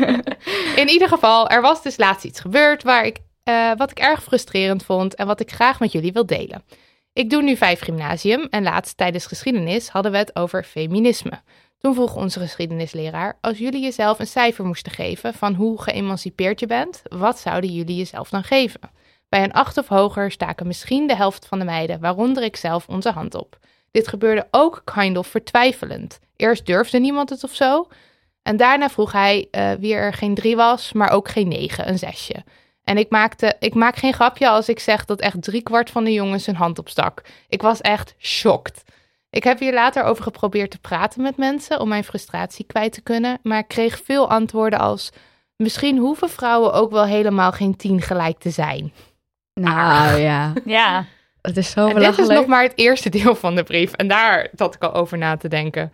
In 0.82 0.88
ieder 0.88 1.08
geval, 1.08 1.49
er 1.49 1.61
was 1.61 1.82
dus 1.82 1.96
laatst 1.96 2.25
iets 2.25 2.40
gebeurd 2.40 2.82
waar 2.82 3.06
ik, 3.06 3.18
eh, 3.42 3.70
wat 3.76 3.90
ik 3.90 3.99
erg 3.99 4.22
frustrerend 4.22 4.84
vond 4.84 5.14
en 5.14 5.26
wat 5.26 5.40
ik 5.40 5.50
graag 5.50 5.80
met 5.80 5.92
jullie 5.92 6.12
wil 6.12 6.26
delen. 6.26 6.64
Ik 7.12 7.30
doe 7.30 7.42
nu 7.42 7.56
vijf 7.56 7.80
gymnasium 7.80 8.46
en 8.50 8.62
laatst 8.62 8.96
tijdens 8.96 9.26
geschiedenis 9.26 9.88
hadden 9.88 10.12
we 10.12 10.18
het 10.18 10.37
over 10.37 10.64
feminisme. 10.64 11.42
Toen 11.83 11.95
vroeg 11.95 12.17
onze 12.17 12.41
geschiedenisleraar: 12.41 13.39
Als 13.41 13.59
jullie 13.59 13.83
jezelf 13.83 14.19
een 14.19 14.27
cijfer 14.27 14.65
moesten 14.65 14.93
geven 14.93 15.35
van 15.35 15.55
hoe 15.55 15.83
geëmancipeerd 15.83 16.61
je 16.61 16.67
bent, 16.67 17.03
wat 17.09 17.39
zouden 17.39 17.71
jullie 17.71 17.97
jezelf 17.97 18.29
dan 18.29 18.45
geven? 18.45 18.81
Bij 19.29 19.43
een 19.43 19.53
acht 19.53 19.79
of 19.79 19.89
hoger 19.89 20.31
staken 20.31 20.67
misschien 20.67 21.07
de 21.07 21.17
helft 21.17 21.47
van 21.47 21.59
de 21.59 21.65
meiden, 21.65 22.01
waaronder 22.01 22.43
ik 22.43 22.57
zelf, 22.57 22.89
onze 22.89 23.11
hand 23.11 23.35
op. 23.35 23.59
Dit 23.91 24.09
gebeurde 24.09 24.47
ook 24.51 24.83
kind 24.85 25.17
of 25.17 25.27
vertwijfelend. 25.27 26.19
Eerst 26.37 26.67
durfde 26.67 26.99
niemand 26.99 27.31
het 27.31 27.45
of 27.45 27.55
zo. 27.55 27.89
En 28.43 28.57
daarna 28.57 28.89
vroeg 28.89 29.12
hij 29.12 29.49
uh, 29.51 29.73
wie 29.73 29.95
er 29.95 30.12
geen 30.12 30.35
drie 30.35 30.57
was, 30.57 30.93
maar 30.93 31.11
ook 31.11 31.29
geen 31.29 31.49
negen, 31.49 31.89
een 31.89 31.99
zesje. 31.99 32.45
En 32.85 32.99
ik, 32.99 33.11
maakte, 33.11 33.57
ik 33.59 33.75
maak 33.75 33.97
geen 33.97 34.12
grapje 34.12 34.49
als 34.49 34.69
ik 34.69 34.79
zeg 34.79 35.05
dat 35.05 35.21
echt 35.21 35.43
driekwart 35.43 35.91
van 35.91 36.05
de 36.05 36.12
jongens 36.12 36.45
zijn 36.45 36.57
hand 36.57 36.79
opstak. 36.79 37.23
Ik 37.49 37.62
was 37.62 37.81
echt 37.81 38.15
shocked. 38.19 38.83
Ik 39.33 39.45
heb 39.45 39.59
hier 39.59 39.73
later 39.73 40.03
over 40.03 40.23
geprobeerd 40.23 40.71
te 40.71 40.79
praten 40.79 41.23
met 41.23 41.37
mensen 41.37 41.81
om 41.81 41.89
mijn 41.89 42.05
frustratie 42.05 42.65
kwijt 42.65 42.93
te 42.93 43.01
kunnen, 43.01 43.39
maar 43.43 43.59
ik 43.59 43.69
kreeg 43.69 44.01
veel 44.05 44.31
antwoorden 44.31 44.79
als: 44.79 45.11
misschien 45.57 45.99
hoeven 45.99 46.31
vrouwen 46.31 46.73
ook 46.73 46.91
wel 46.91 47.05
helemaal 47.05 47.53
geen 47.53 47.77
tien 47.77 48.01
gelijk 48.01 48.39
te 48.39 48.51
zijn. 48.51 48.93
Nou 49.55 50.19
ja. 50.19 50.53
Ja. 50.65 51.05
Het 51.43 51.57
is 51.57 51.71
zo 51.71 51.89
en 51.89 51.95
dit 51.95 52.19
is 52.19 52.27
nog 52.27 52.47
maar 52.47 52.62
het 52.62 52.73
eerste 52.75 53.09
deel 53.09 53.35
van 53.35 53.55
de 53.55 53.62
brief. 53.62 53.93
En 53.93 54.09
daar 54.09 54.49
zat 54.55 54.75
ik 54.75 54.83
al 54.83 54.95
over 54.95 55.19
na 55.19 55.37
te 55.37 55.49
denken. 55.49 55.93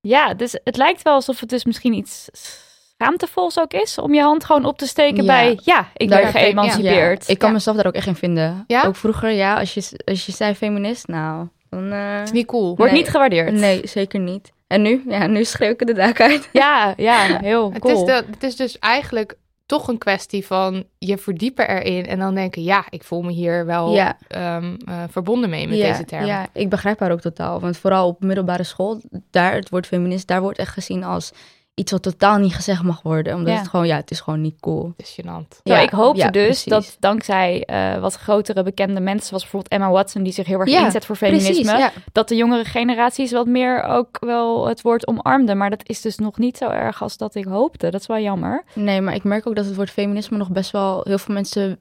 Ja, 0.00 0.34
dus 0.34 0.58
het 0.64 0.76
lijkt 0.76 1.02
wel 1.02 1.14
alsof 1.14 1.40
het 1.40 1.48
dus 1.48 1.64
misschien 1.64 1.92
iets 1.92 2.28
schaamtevols 2.32 3.58
ook 3.58 3.72
is 3.72 3.98
om 3.98 4.14
je 4.14 4.22
hand 4.22 4.44
gewoon 4.44 4.64
op 4.64 4.78
te 4.78 4.86
steken 4.86 5.26
bij, 5.26 5.58
ja, 5.62 5.88
ik 5.96 6.08
ben 6.08 6.26
geëmancipeerd. 6.26 7.26
Ja. 7.26 7.32
Ik 7.32 7.38
kan 7.38 7.52
mezelf 7.52 7.76
daar 7.76 7.86
ook 7.86 7.94
echt 7.94 8.06
in 8.06 8.14
vinden. 8.14 8.64
Ja? 8.66 8.84
Ook 8.84 8.96
vroeger, 8.96 9.30
ja, 9.30 9.58
als 9.58 9.74
je, 9.74 10.00
als 10.04 10.26
je 10.26 10.32
zei 10.32 10.54
feminist, 10.54 11.06
nou, 11.06 11.48
dan... 11.70 11.92
Uh, 11.92 12.22
is 12.22 12.32
niet 12.32 12.46
cool. 12.46 12.76
Wordt 12.76 12.92
niet 12.92 13.08
gewaardeerd. 13.08 13.52
Nee, 13.52 13.80
zeker 13.84 14.20
niet. 14.20 14.52
En 14.66 14.82
nu? 14.82 15.02
Ja, 15.08 15.26
nu 15.26 15.44
schreeuw 15.44 15.70
ik 15.70 15.86
de 15.86 15.92
dak 15.92 16.20
uit. 16.20 16.48
Ja, 16.52 16.94
ja, 16.96 17.38
heel 17.40 17.72
cool. 17.78 18.06
Het 18.06 18.08
is, 18.08 18.14
de, 18.14 18.24
het 18.30 18.42
is 18.42 18.56
dus 18.56 18.78
eigenlijk 18.78 19.36
toch 19.68 19.88
een 19.88 19.98
kwestie 19.98 20.46
van 20.46 20.84
je 20.98 21.18
verdiepen 21.18 21.68
erin 21.68 22.06
en 22.06 22.18
dan 22.18 22.34
denken, 22.34 22.62
ja, 22.62 22.84
ik 22.90 23.04
voel 23.04 23.22
me 23.22 23.32
hier 23.32 23.66
wel 23.66 23.92
ja. 23.94 24.18
Ehm, 24.28 24.76
eh, 24.86 25.02
verbonden 25.08 25.50
mee 25.50 25.68
met 25.68 25.78
deze 25.78 26.04
term. 26.04 26.24
Ja, 26.24 26.46
ik 26.52 26.68
begrijp 26.68 27.00
haar 27.00 27.12
ook 27.12 27.20
totaal. 27.20 27.60
Want 27.60 27.76
vooral 27.76 28.08
op 28.08 28.22
middelbare 28.22 28.62
school, 28.62 29.00
daar 29.30 29.54
het 29.54 29.68
woord 29.68 29.86
feminist, 29.86 30.26
daar 30.26 30.40
wordt 30.40 30.58
echt 30.58 30.72
gezien 30.72 31.04
als 31.04 31.32
iets 31.78 31.92
wat 31.92 32.02
totaal 32.02 32.38
niet 32.38 32.54
gezegd 32.54 32.82
mag 32.82 33.02
worden. 33.02 33.34
Omdat 33.34 33.58
het 33.58 33.68
gewoon, 33.68 33.86
ja, 33.86 33.96
het 33.96 34.10
is 34.10 34.20
gewoon 34.20 34.40
niet 34.40 34.60
cool. 34.60 34.92
Het 34.96 35.06
is 35.06 35.20
gênant. 35.20 35.62
Ja, 35.62 35.78
ik 35.78 35.90
hoopte 35.90 36.30
dus 36.30 36.64
dat 36.64 36.96
dankzij 36.98 37.68
uh, 37.70 38.00
wat 38.00 38.14
grotere 38.14 38.62
bekende 38.62 39.00
mensen, 39.00 39.26
zoals 39.26 39.42
bijvoorbeeld 39.42 39.72
Emma 39.72 39.90
Watson, 39.90 40.22
die 40.22 40.32
zich 40.32 40.46
heel 40.46 40.60
erg 40.60 40.68
inzet 40.68 41.04
voor 41.04 41.16
feminisme, 41.16 41.90
dat 42.12 42.28
de 42.28 42.36
jongere 42.36 42.64
generaties 42.64 43.32
wat 43.32 43.46
meer 43.46 43.82
ook 43.82 44.16
wel 44.20 44.66
het 44.68 44.82
woord 44.82 45.06
omarmden. 45.06 45.56
Maar 45.56 45.70
dat 45.70 45.88
is 45.88 46.00
dus 46.00 46.18
nog 46.18 46.38
niet 46.38 46.56
zo 46.56 46.68
erg 46.68 47.02
als 47.02 47.16
dat 47.16 47.34
ik 47.34 47.44
hoopte. 47.44 47.90
Dat 47.90 48.00
is 48.00 48.06
wel 48.06 48.18
jammer. 48.18 48.64
Nee, 48.74 49.00
maar 49.00 49.14
ik 49.14 49.24
merk 49.24 49.46
ook 49.46 49.56
dat 49.56 49.64
het 49.64 49.74
woord 49.74 49.90
feminisme 49.90 50.36
nog 50.36 50.50
best 50.50 50.70
wel 50.70 51.00
heel 51.04 51.18
veel 51.18 51.34
mensen 51.34 51.78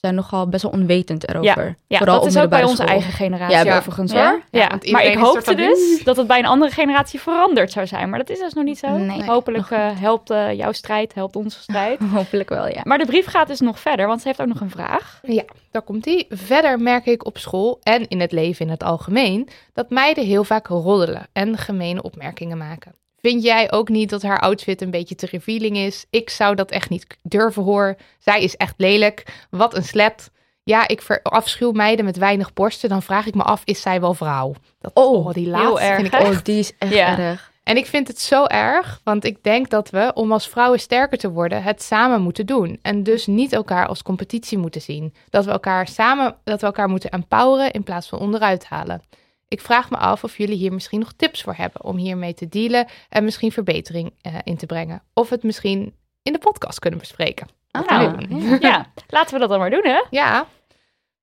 zijn 0.00 0.14
nogal 0.14 0.48
best 0.48 0.62
wel 0.62 0.72
onwetend 0.72 1.28
erover. 1.28 1.66
Ja, 1.66 1.76
ja 1.86 1.98
Vooral 1.98 2.20
dat 2.20 2.28
is 2.28 2.36
ook 2.36 2.50
bij 2.50 2.64
onze 2.64 2.84
eigen 2.84 3.12
generatie 3.12 3.64
ja, 3.64 3.76
overigens 3.76 4.12
hoor. 4.12 4.42
Ja, 4.50 4.78
maar 4.90 5.04
ik 5.04 5.16
hoopte 5.16 5.54
dus 5.54 6.04
dat 6.04 6.16
het 6.16 6.26
bij 6.26 6.38
een 6.38 6.46
andere 6.46 6.70
generatie 6.70 7.20
veranderd 7.20 7.72
zou 7.72 7.86
zijn. 7.86 8.10
Maar 8.10 8.18
dat 8.18 8.30
is 8.30 8.38
dus 8.38 8.52
nog 8.52 8.64
niet 8.64 8.78
zo. 8.78 8.96
Nee, 8.96 9.24
Hopelijk 9.24 9.70
uh, 9.70 10.00
helpt 10.00 10.30
uh, 10.30 10.52
jouw 10.52 10.72
strijd, 10.72 11.14
helpt 11.14 11.36
onze 11.36 11.60
strijd. 11.68 12.00
Hopelijk 12.12 12.48
wel, 12.48 12.68
ja. 12.68 12.80
Maar 12.84 12.98
de 12.98 13.06
brief 13.06 13.26
gaat 13.26 13.46
dus 13.46 13.60
nog 13.60 13.80
verder, 13.80 14.06
want 14.06 14.20
ze 14.20 14.26
heeft 14.26 14.40
ook 14.40 14.46
nog 14.46 14.60
een 14.60 14.70
vraag. 14.70 15.20
Ja, 15.22 15.44
daar 15.70 15.82
komt 15.82 16.04
die. 16.04 16.26
Verder 16.28 16.80
merk 16.80 17.06
ik 17.06 17.26
op 17.26 17.38
school 17.38 17.78
en 17.82 18.08
in 18.08 18.20
het 18.20 18.32
leven 18.32 18.64
in 18.64 18.70
het 18.70 18.82
algemeen... 18.82 19.48
dat 19.72 19.90
meiden 19.90 20.24
heel 20.24 20.44
vaak 20.44 20.66
roddelen 20.66 21.26
en 21.32 21.58
gemene 21.58 22.02
opmerkingen 22.02 22.58
maken. 22.58 22.99
Vind 23.20 23.42
jij 23.42 23.72
ook 23.72 23.88
niet 23.88 24.10
dat 24.10 24.22
haar 24.22 24.40
outfit 24.40 24.82
een 24.82 24.90
beetje 24.90 25.14
te 25.14 25.26
revealing 25.26 25.76
is? 25.76 26.06
Ik 26.10 26.30
zou 26.30 26.54
dat 26.54 26.70
echt 26.70 26.90
niet 26.90 27.06
durven 27.22 27.62
horen. 27.62 27.96
Zij 28.18 28.42
is 28.42 28.56
echt 28.56 28.74
lelijk. 28.76 29.46
Wat 29.50 29.76
een 29.76 29.84
slet. 29.84 30.30
Ja, 30.62 30.88
ik 30.88 31.20
afschuw 31.22 31.72
meiden 31.72 32.04
met 32.04 32.16
weinig 32.16 32.52
borsten. 32.52 32.88
Dan 32.88 33.02
vraag 33.02 33.26
ik 33.26 33.34
me 33.34 33.42
af, 33.42 33.62
is 33.64 33.80
zij 33.80 34.00
wel 34.00 34.14
vrouw? 34.14 34.54
Dat, 34.80 34.90
oh, 34.94 35.26
oh 35.26 35.32
die 35.32 35.48
laatste 35.48 35.80
erg. 35.80 36.00
vind 36.00 36.14
ik 36.14 36.20
Oh, 36.20 36.42
die 36.42 36.58
is 36.58 36.72
echt 36.78 36.92
erg. 37.18 37.50
En 37.62 37.76
ik 37.76 37.86
vind 37.86 38.08
het 38.08 38.20
zo 38.20 38.44
erg, 38.44 39.00
want 39.04 39.24
ik 39.24 39.42
denk 39.42 39.70
dat 39.70 39.90
we, 39.90 40.10
om 40.14 40.32
als 40.32 40.48
vrouwen 40.48 40.80
sterker 40.80 41.18
te 41.18 41.30
worden, 41.30 41.62
het 41.62 41.82
samen 41.82 42.22
moeten 42.22 42.46
doen. 42.46 42.78
En 42.82 43.02
dus 43.02 43.26
niet 43.26 43.52
elkaar 43.52 43.86
als 43.86 44.02
competitie 44.02 44.58
moeten 44.58 44.80
zien. 44.80 45.14
Dat 45.28 45.44
we 45.44 45.50
elkaar 45.50 45.88
samen, 45.88 46.36
dat 46.44 46.60
we 46.60 46.66
elkaar 46.66 46.88
moeten 46.88 47.10
empoweren 47.10 47.70
in 47.70 47.82
plaats 47.82 48.08
van 48.08 48.18
onderuit 48.18 48.64
halen. 48.64 49.02
Ik 49.50 49.60
vraag 49.60 49.90
me 49.90 49.96
af 49.96 50.24
of 50.24 50.36
jullie 50.36 50.56
hier 50.56 50.72
misschien 50.72 51.00
nog 51.00 51.12
tips 51.16 51.42
voor 51.42 51.54
hebben 51.54 51.84
om 51.84 51.96
hiermee 51.96 52.34
te 52.34 52.48
dealen 52.48 52.86
en 53.08 53.24
misschien 53.24 53.52
verbetering 53.52 54.12
uh, 54.26 54.34
in 54.44 54.56
te 54.56 54.66
brengen. 54.66 55.02
Of 55.14 55.30
het 55.30 55.42
misschien 55.42 55.94
in 56.22 56.32
de 56.32 56.38
podcast 56.38 56.78
kunnen 56.78 56.98
bespreken. 56.98 57.48
Ah, 57.70 57.86
ja. 57.86 58.16
ja. 58.68 58.92
laten 59.08 59.34
we 59.34 59.40
dat 59.40 59.48
dan 59.48 59.58
maar 59.58 59.70
doen, 59.70 59.84
hè? 59.84 60.04
Ja. 60.10 60.46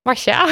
Marcia, 0.01 0.47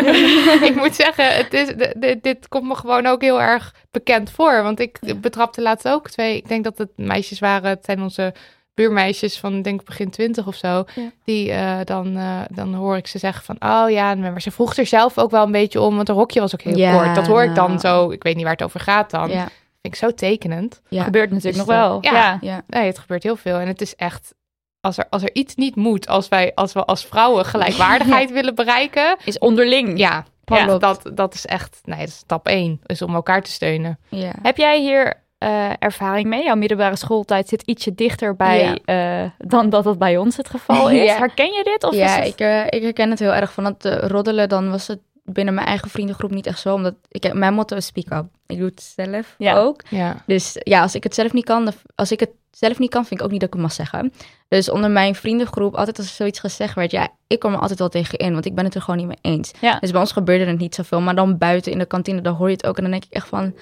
ik 0.68 0.72
moet 0.74 0.94
zeggen, 0.94 1.36
het 1.36 1.52
is, 1.52 1.72
dit, 1.96 2.22
dit, 2.22 2.48
komt 2.48 2.68
me 2.68 2.74
gewoon 2.74 3.06
ook 3.06 3.22
heel 3.22 3.40
erg 3.40 3.74
bekend 3.90 4.30
voor. 4.30 4.62
Want 4.62 4.80
ik 4.80 4.98
betrapte 5.20 5.62
laatst 5.62 5.88
ook 5.88 6.10
twee, 6.10 6.36
ik 6.36 6.48
denk 6.48 6.64
dat 6.64 6.78
het 6.78 6.90
meisjes 6.96 7.38
waren, 7.38 7.70
het 7.70 7.84
zijn 7.84 8.02
onze 8.02 8.34
buurmeisjes 8.78 9.38
van 9.38 9.62
denk 9.62 9.84
begin 9.84 10.10
twintig 10.10 10.46
of 10.46 10.54
zo, 10.54 10.84
die 11.24 11.48
uh, 11.50 11.78
dan, 11.84 12.16
uh, 12.16 12.40
dan 12.50 12.74
hoor 12.74 12.96
ik 12.96 13.06
ze 13.06 13.18
zeggen 13.18 13.44
van, 13.44 13.56
oh 13.58 13.90
ja, 13.90 14.14
maar 14.14 14.42
ze 14.42 14.50
vroeg 14.50 14.76
er 14.76 14.86
zelf 14.86 15.18
ook 15.18 15.30
wel 15.30 15.44
een 15.44 15.52
beetje 15.52 15.80
om, 15.80 15.96
want 15.96 16.08
haar 16.08 16.16
rokje 16.16 16.40
was 16.40 16.54
ook 16.54 16.62
heel 16.62 16.92
kort. 16.92 17.14
Dat 17.14 17.26
hoor 17.26 17.42
ik 17.42 17.54
dan 17.54 17.80
zo, 17.80 18.10
ik 18.10 18.22
weet 18.22 18.34
niet 18.34 18.44
waar 18.44 18.52
het 18.52 18.62
over 18.62 18.80
gaat 18.80 19.10
dan. 19.10 19.28
Ja. 19.28 19.48
Vind 19.80 19.94
ik 19.94 19.94
zo 19.94 20.14
tekenend. 20.14 20.82
Ja. 20.88 21.02
Gebeurt 21.02 21.30
natuurlijk 21.30 21.56
nog 21.56 21.66
wel. 21.66 21.98
Ja. 22.00 22.38
ja. 22.40 22.62
nee, 22.66 22.86
het 22.86 22.98
gebeurt 22.98 23.22
heel 23.22 23.36
veel 23.36 23.56
en 23.58 23.66
het 23.66 23.80
is 23.80 23.96
echt 23.96 24.34
als 24.80 24.98
er, 24.98 25.06
als 25.10 25.22
er 25.22 25.30
iets 25.32 25.54
niet 25.54 25.76
moet, 25.76 26.08
als 26.08 26.28
wij 26.28 26.52
als 26.54 26.72
we 26.72 26.84
als 26.84 27.04
vrouwen 27.04 27.44
gelijkwaardigheid 27.44 28.32
willen 28.38 28.54
bereiken, 28.54 29.16
is 29.24 29.38
onderling. 29.38 29.98
Ja, 29.98 30.24
ja. 30.44 30.78
Dat, 30.78 31.10
dat 31.14 31.34
is 31.34 31.46
echt, 31.46 31.80
nee, 31.84 31.98
dat 31.98 32.08
is 32.08 32.16
stap 32.16 32.46
één, 32.46 32.80
is 32.86 33.02
om 33.02 33.14
elkaar 33.14 33.42
te 33.42 33.50
steunen. 33.50 33.98
Ja. 34.08 34.32
Heb 34.42 34.56
jij 34.56 34.80
hier 34.80 35.26
uh, 35.38 35.70
ervaring 35.78 36.28
mee. 36.28 36.44
Jouw 36.44 36.54
middelbare 36.54 36.96
schooltijd 36.96 37.48
zit 37.48 37.62
ietsje 37.62 37.94
dichter 37.94 38.36
bij 38.36 38.78
uh, 38.86 39.30
dan 39.48 39.70
dat 39.70 39.84
het 39.84 39.98
bij 39.98 40.16
ons 40.16 40.36
het 40.36 40.48
geval 40.48 40.90
is. 40.90 41.10
Herken 41.10 41.52
je 41.52 41.64
dit? 41.64 41.84
Of 41.84 41.94
ja, 41.94 42.06
het... 42.06 42.26
ik, 42.26 42.40
uh, 42.40 42.64
ik 42.64 42.82
herken 42.82 43.10
het 43.10 43.18
heel 43.18 43.34
erg. 43.34 43.52
Van 43.52 43.64
het 43.64 43.84
roddelen, 43.84 44.48
dan 44.48 44.70
was 44.70 44.86
het 44.86 45.00
binnen 45.32 45.54
mijn 45.54 45.66
eigen 45.66 45.90
vriendengroep 45.90 46.30
niet 46.30 46.46
echt 46.46 46.60
zo. 46.60 46.74
Omdat 46.74 46.94
ik, 47.08 47.32
mijn 47.32 47.54
motto 47.54 47.76
is 47.76 47.86
speak 47.86 48.12
up. 48.12 48.26
Ik 48.46 48.58
doe 48.58 48.66
het 48.66 48.94
zelf 48.96 49.34
ja. 49.38 49.56
ook. 49.56 49.82
Ja. 49.88 50.22
Dus 50.26 50.56
ja, 50.58 50.82
als 50.82 50.94
ik 50.94 51.02
het 51.02 51.14
zelf 51.14 51.32
niet 51.32 51.44
kan, 51.44 51.72
als 51.94 52.12
ik 52.12 52.20
het 52.20 52.30
zelf 52.50 52.78
niet 52.78 52.90
kan, 52.90 53.04
vind 53.04 53.20
ik 53.20 53.26
ook 53.26 53.32
niet 53.32 53.40
dat 53.40 53.48
ik 53.48 53.54
het 53.54 53.64
mag 53.64 53.72
zeggen. 53.72 54.12
Dus 54.48 54.70
onder 54.70 54.90
mijn 54.90 55.14
vriendengroep, 55.14 55.74
altijd 55.74 55.98
als 55.98 56.06
er 56.06 56.14
zoiets 56.14 56.40
gezegd 56.40 56.74
werd, 56.74 56.90
ja, 56.90 57.08
ik 57.26 57.38
kom 57.38 57.52
er 57.52 57.60
altijd 57.60 57.78
wel 57.78 57.88
tegen 57.88 58.18
in, 58.18 58.32
want 58.32 58.44
ik 58.44 58.54
ben 58.54 58.64
het 58.64 58.74
er 58.74 58.80
gewoon 58.80 58.96
niet 58.96 59.06
mee 59.06 59.34
eens. 59.34 59.50
Ja. 59.60 59.78
Dus 59.78 59.90
bij 59.90 60.00
ons 60.00 60.12
gebeurde 60.12 60.44
het 60.44 60.58
niet 60.58 60.74
zoveel. 60.74 61.00
Maar 61.00 61.14
dan 61.14 61.38
buiten 61.38 61.72
in 61.72 61.78
de 61.78 61.86
kantine, 61.86 62.20
dan 62.20 62.34
hoor 62.34 62.48
je 62.48 62.54
het 62.54 62.66
ook. 62.66 62.76
En 62.76 62.82
dan 62.82 62.90
denk 62.90 63.04
ik 63.04 63.12
echt 63.12 63.28
van, 63.28 63.54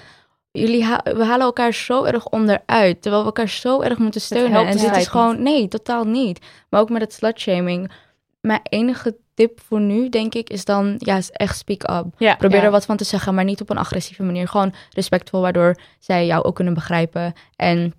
jullie 0.57 0.87
we 1.05 1.25
halen 1.25 1.47
elkaar 1.47 1.75
zo 1.75 2.05
erg 2.05 2.27
onderuit, 2.29 3.03
terwijl 3.03 3.23
we 3.23 3.29
elkaar 3.29 3.49
zo 3.49 3.81
erg 3.81 3.99
moeten 3.99 4.21
steunen. 4.21 4.67
En 4.67 4.77
dit 4.77 4.97
is 4.97 5.07
gewoon, 5.07 5.43
nee, 5.43 5.69
totaal 5.69 6.05
niet. 6.05 6.47
Maar 6.69 6.81
ook 6.81 6.91
met 6.91 7.01
het 7.01 7.13
slutshaming. 7.13 7.91
Mijn 8.41 8.61
enige 8.63 9.17
tip 9.35 9.61
voor 9.61 9.81
nu, 9.81 10.09
denk 10.09 10.35
ik, 10.35 10.51
is 10.51 10.65
dan, 10.65 10.95
ja, 10.99 11.17
is 11.17 11.31
echt 11.31 11.59
speak 11.59 11.91
up. 11.91 12.07
Ja, 12.19 12.35
Probeer 12.35 12.63
er 12.63 12.71
wat 12.71 12.85
van 12.85 12.97
te 12.97 13.05
zeggen, 13.05 13.35
maar 13.35 13.45
niet 13.45 13.61
op 13.61 13.71
een 13.71 13.79
agressieve 13.79 14.23
manier. 14.23 14.49
Gewoon 14.49 14.75
respectvol, 14.91 15.41
waardoor 15.41 15.77
zij 15.99 16.27
jou 16.27 16.45
ook 16.45 16.55
kunnen 16.55 16.75
begrijpen. 16.75 17.33
En 17.57 17.95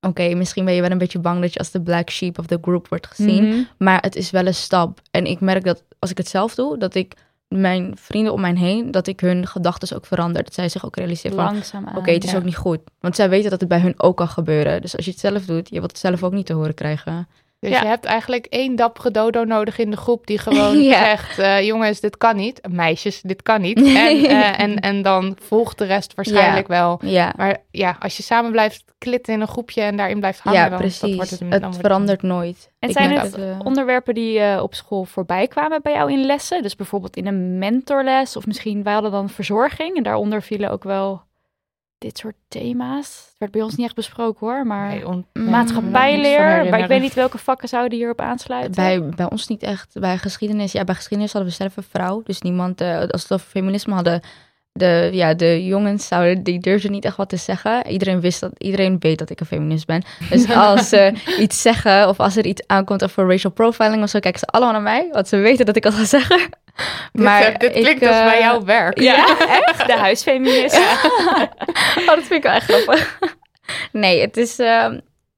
oké, 0.00 0.34
misschien 0.34 0.64
ben 0.64 0.74
je 0.74 0.80
wel 0.80 0.90
een 0.90 0.98
beetje 0.98 1.18
bang 1.18 1.40
dat 1.40 1.52
je 1.52 1.58
als 1.58 1.70
de 1.70 1.82
black 1.82 2.10
sheep 2.10 2.38
of 2.38 2.46
the 2.46 2.58
group 2.62 2.88
wordt 2.88 3.06
gezien. 3.06 3.48
Mhm. 3.48 3.62
Maar 3.78 4.00
het 4.00 4.16
is 4.16 4.30
wel 4.30 4.46
een 4.46 4.54
stap. 4.54 5.00
En 5.10 5.26
ik 5.26 5.40
merk 5.40 5.64
dat 5.64 5.84
als 5.98 6.10
ik 6.10 6.18
het 6.18 6.28
zelf 6.28 6.54
doe, 6.54 6.78
dat 6.78 6.94
ik 6.94 7.14
mijn 7.60 7.92
vrienden 7.96 8.32
om 8.32 8.40
mij 8.40 8.54
heen, 8.54 8.90
dat 8.90 9.06
ik 9.06 9.20
hun 9.20 9.46
gedachten 9.46 9.96
ook 9.96 10.06
verander. 10.06 10.44
Dat 10.44 10.54
zij 10.54 10.68
zich 10.68 10.84
ook 10.84 10.96
realiseren 10.96 11.62
van, 11.64 11.96
oké, 11.96 12.10
het 12.10 12.24
is 12.24 12.34
ook 12.34 12.44
niet 12.44 12.56
goed. 12.56 12.80
Want 13.00 13.16
zij 13.16 13.28
weten 13.28 13.50
dat 13.50 13.60
het 13.60 13.68
bij 13.68 13.80
hun 13.80 13.94
ook 13.96 14.16
kan 14.16 14.28
gebeuren. 14.28 14.80
Dus 14.80 14.96
als 14.96 15.04
je 15.04 15.10
het 15.10 15.20
zelf 15.20 15.44
doet, 15.44 15.68
je 15.68 15.78
wilt 15.78 15.90
het 15.90 16.00
zelf 16.00 16.22
ook 16.22 16.32
niet 16.32 16.46
te 16.46 16.52
horen 16.52 16.74
krijgen. 16.74 17.28
Dus 17.68 17.78
je 17.78 17.86
hebt 17.86 18.04
eigenlijk 18.04 18.46
één 18.46 18.76
dappere 18.76 19.10
dodo 19.10 19.44
nodig 19.44 19.78
in 19.78 19.90
de 19.90 19.96
groep 19.96 20.26
die 20.26 20.38
gewoon 20.38 20.82
zegt: 21.04 21.38
uh, 21.38 21.62
jongens, 21.62 22.00
dit 22.00 22.16
kan 22.16 22.36
niet. 22.36 22.60
Meisjes, 22.70 23.20
dit 23.20 23.42
kan 23.42 23.60
niet. 23.60 23.80
En, 24.02 24.16
uh, 24.16 24.60
en, 24.60 24.80
en 24.80 25.02
dan 25.02 25.36
volgt 25.40 25.78
de 25.78 25.84
rest 25.84 26.14
waarschijnlijk 26.14 26.68
wel. 26.68 27.00
Maar 27.36 27.56
ja, 27.70 27.96
als 28.00 28.16
je 28.16 28.22
samen 28.22 28.50
blijft 28.50 28.84
klitten 28.98 29.34
in 29.34 29.40
een 29.40 29.48
groepje 29.48 29.82
en 29.82 29.96
daarin 29.96 30.18
blijft 30.18 30.40
hangen, 30.40 30.60
ja, 30.60 30.68
dan, 30.68 30.78
precies. 30.78 31.14
wordt 31.14 31.30
het, 31.30 31.40
het 31.48 31.76
verandert 31.76 32.22
nooit. 32.22 32.70
En 32.78 32.92
zijn 32.92 33.10
het 33.10 33.38
onderwerpen 33.58 34.14
die 34.14 34.38
uh, 34.38 34.62
op 34.62 34.74
school 34.74 35.04
voorbij 35.04 35.46
kwamen 35.46 35.82
bij 35.82 35.92
jou 35.92 36.12
in 36.12 36.24
lessen? 36.24 36.62
Dus 36.62 36.76
bijvoorbeeld 36.76 37.16
in 37.16 37.26
een 37.26 37.58
mentorles 37.58 38.36
of 38.36 38.46
misschien 38.46 38.82
wij 38.82 38.92
hadden 38.92 39.10
dan 39.10 39.28
verzorging 39.28 39.96
en 39.96 40.02
daaronder 40.02 40.42
vielen 40.42 40.70
ook 40.70 40.84
wel 40.84 41.22
dit 42.02 42.18
soort 42.18 42.34
thema's. 42.48 43.06
Het 43.06 43.34
werd 43.38 43.52
bij 43.52 43.62
ons 43.62 43.76
niet 43.76 43.86
echt 43.86 43.94
besproken 43.94 44.46
hoor, 44.46 44.66
maar 44.66 44.88
nee, 44.88 45.24
maatschappijleer. 45.32 46.70
Maar 46.70 46.80
ik 46.80 46.86
weet 46.86 47.00
niet 47.00 47.14
welke 47.14 47.38
vakken 47.38 47.68
zouden 47.68 47.98
hierop 47.98 48.20
aansluiten. 48.20 48.74
Bij, 48.74 49.00
bij 49.00 49.30
ons 49.30 49.46
niet 49.46 49.62
echt. 49.62 50.00
Bij 50.00 50.18
geschiedenis, 50.18 50.72
ja, 50.72 50.84
bij 50.84 50.94
geschiedenis 50.94 51.32
hadden 51.32 51.50
we 51.50 51.56
zelf 51.56 51.76
een 51.76 51.82
vrouw. 51.82 52.22
Dus 52.22 52.40
niemand, 52.40 52.80
uh, 52.80 53.00
als 53.00 53.28
we 53.28 53.34
over 53.34 53.46
feminisme 53.46 53.94
hadden, 53.94 54.20
de, 54.72 55.10
ja, 55.12 55.34
de 55.34 55.64
jongens 55.64 56.06
zouden, 56.06 56.42
die 56.42 56.60
durfden 56.60 56.90
niet 56.90 57.04
echt 57.04 57.16
wat 57.16 57.28
te 57.28 57.36
zeggen. 57.36 57.86
Iedereen 57.86 58.20
wist 58.20 58.40
dat, 58.40 58.52
iedereen 58.58 58.96
weet 58.98 59.18
dat 59.18 59.30
ik 59.30 59.40
een 59.40 59.46
feminist 59.46 59.86
ben. 59.86 60.02
Dus 60.30 60.50
als 60.54 60.88
ze 60.88 61.12
iets 61.38 61.62
zeggen 61.62 62.08
of 62.08 62.20
als 62.20 62.36
er 62.36 62.46
iets 62.46 62.66
aankomt 62.66 63.04
over 63.04 63.26
racial 63.26 63.52
profiling 63.52 64.02
of 64.02 64.08
zo, 64.08 64.18
kijken 64.18 64.40
ze 64.40 64.46
allemaal 64.46 64.72
naar 64.72 64.82
mij, 64.82 65.08
want 65.12 65.28
ze 65.28 65.36
weten 65.36 65.66
dat 65.66 65.76
ik 65.76 65.82
dat 65.82 65.94
ga 65.94 66.04
zeggen. 66.04 66.48
Maar 67.12 67.58
dit, 67.58 67.72
klinkt 67.72 68.06
als 68.06 68.22
bij 68.22 68.40
jouw 68.40 68.64
werk. 68.64 69.00
Ja, 69.00 69.38
echt? 69.66 69.86
De 69.86 69.96
huisfeminist. 69.96 70.76
oh, 71.98 72.06
dat 72.06 72.18
vind 72.18 72.30
ik 72.30 72.42
wel 72.42 72.52
echt 72.52 72.72
grappig. 72.72 73.18
Nee, 73.92 74.20
het 74.20 74.36
is 74.36 74.58
uh, 74.58 74.86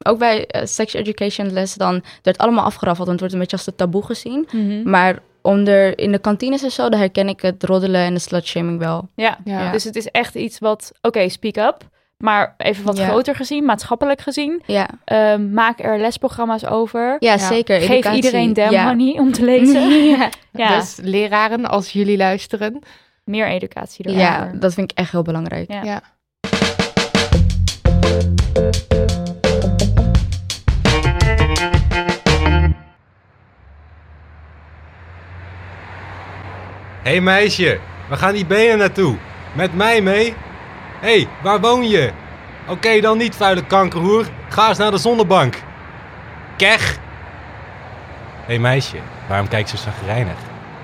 ook 0.02 0.18
bij 0.18 0.48
uh, 0.56 0.62
sex 0.64 0.94
education 0.94 1.52
les 1.52 1.74
dan 1.74 2.04
werd 2.22 2.38
allemaal 2.38 2.64
afgeraffeld 2.64 3.06
en 3.06 3.12
het 3.12 3.20
wordt 3.20 3.34
een 3.34 3.40
beetje 3.40 3.56
als 3.56 3.64
de 3.64 3.74
taboe 3.74 4.04
gezien. 4.04 4.48
Mhm. 4.50 4.90
Maar 4.90 5.18
onder 5.42 5.98
in 5.98 6.12
de 6.12 6.18
kantines 6.18 6.62
en 6.62 6.70
zo, 6.70 6.88
daar 6.88 7.00
herken 7.00 7.28
ik 7.28 7.40
het 7.40 7.64
roddelen 7.64 8.00
en 8.00 8.14
de 8.14 8.20
slutshaming 8.20 8.78
wel. 8.78 9.08
Ja, 9.14 9.38
ja. 9.44 9.72
dus 9.72 9.84
het 9.84 9.96
is 9.96 10.06
echt 10.06 10.34
iets 10.34 10.58
wat, 10.58 10.92
oké, 11.02 11.28
speak 11.28 11.56
up. 11.56 11.82
Maar 12.16 12.54
even 12.56 12.84
wat 12.84 12.98
groter 12.98 13.34
gezien, 13.34 13.64
maatschappelijk 13.64 14.20
gezien. 14.20 14.62
Ja. 14.66 14.88
Uh, 15.06 15.36
maak 15.36 15.80
er 15.80 15.98
lesprogramma's 15.98 16.64
over. 16.64 17.16
Ja, 17.18 17.38
zeker. 17.38 17.80
Geef 17.80 17.88
Educatie. 17.88 18.22
iedereen 18.22 18.52
damn 18.52 18.86
honey 18.88 19.18
om 19.18 19.32
te 19.32 19.44
lezen. 19.44 19.90
ja. 20.52 20.76
Dus 20.76 20.98
leraren, 21.02 21.66
als 21.66 21.90
jullie 21.90 22.16
luisteren. 22.16 22.82
Meer 23.24 23.48
educatie 23.48 24.04
erover. 24.04 24.22
Ja, 24.22 24.50
dat 24.54 24.74
vind 24.74 24.90
ik 24.90 24.98
echt 24.98 25.10
heel 25.10 25.22
belangrijk. 25.22 25.72
ja. 25.84 26.02
Hé 37.02 37.10
hey 37.10 37.20
meisje, 37.20 37.78
we 38.08 38.16
gaan 38.16 38.34
die 38.34 38.46
benen 38.46 38.78
naartoe. 38.78 39.16
Met 39.54 39.74
mij 39.74 40.00
mee? 40.00 40.34
Hé, 41.04 41.10
hey, 41.10 41.28
waar 41.42 41.60
woon 41.60 41.88
je? 41.88 42.12
Oké, 42.68 43.00
dan 43.00 43.18
niet, 43.18 43.36
vuile 43.36 43.64
kankerhoer. 43.64 44.26
Ga 44.48 44.68
eens 44.68 44.78
naar 44.78 44.90
de 44.90 44.98
zonnebank. 44.98 45.62
Kech! 46.56 46.94
Hé 46.94 48.44
hey 48.46 48.58
meisje, 48.58 48.96
waarom 49.28 49.48
kijk 49.48 49.68
je 49.68 49.76
zo 49.76 49.82
zagrijnig? 49.82 50.36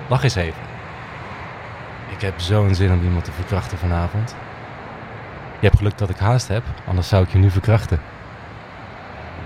Lach 0.08 0.22
eens 0.22 0.34
even. 0.34 0.62
Ik 2.08 2.20
heb 2.20 2.40
zo'n 2.40 2.74
zin 2.74 2.92
om 2.92 3.02
iemand 3.02 3.24
te 3.24 3.32
verkrachten 3.32 3.78
vanavond. 3.78 4.34
Je 5.58 5.66
hebt 5.66 5.76
geluk 5.76 5.98
dat 5.98 6.10
ik 6.10 6.18
haast 6.18 6.48
heb, 6.48 6.62
anders 6.86 7.08
zou 7.08 7.24
ik 7.24 7.32
je 7.32 7.38
nu 7.38 7.50
verkrachten. 7.50 8.00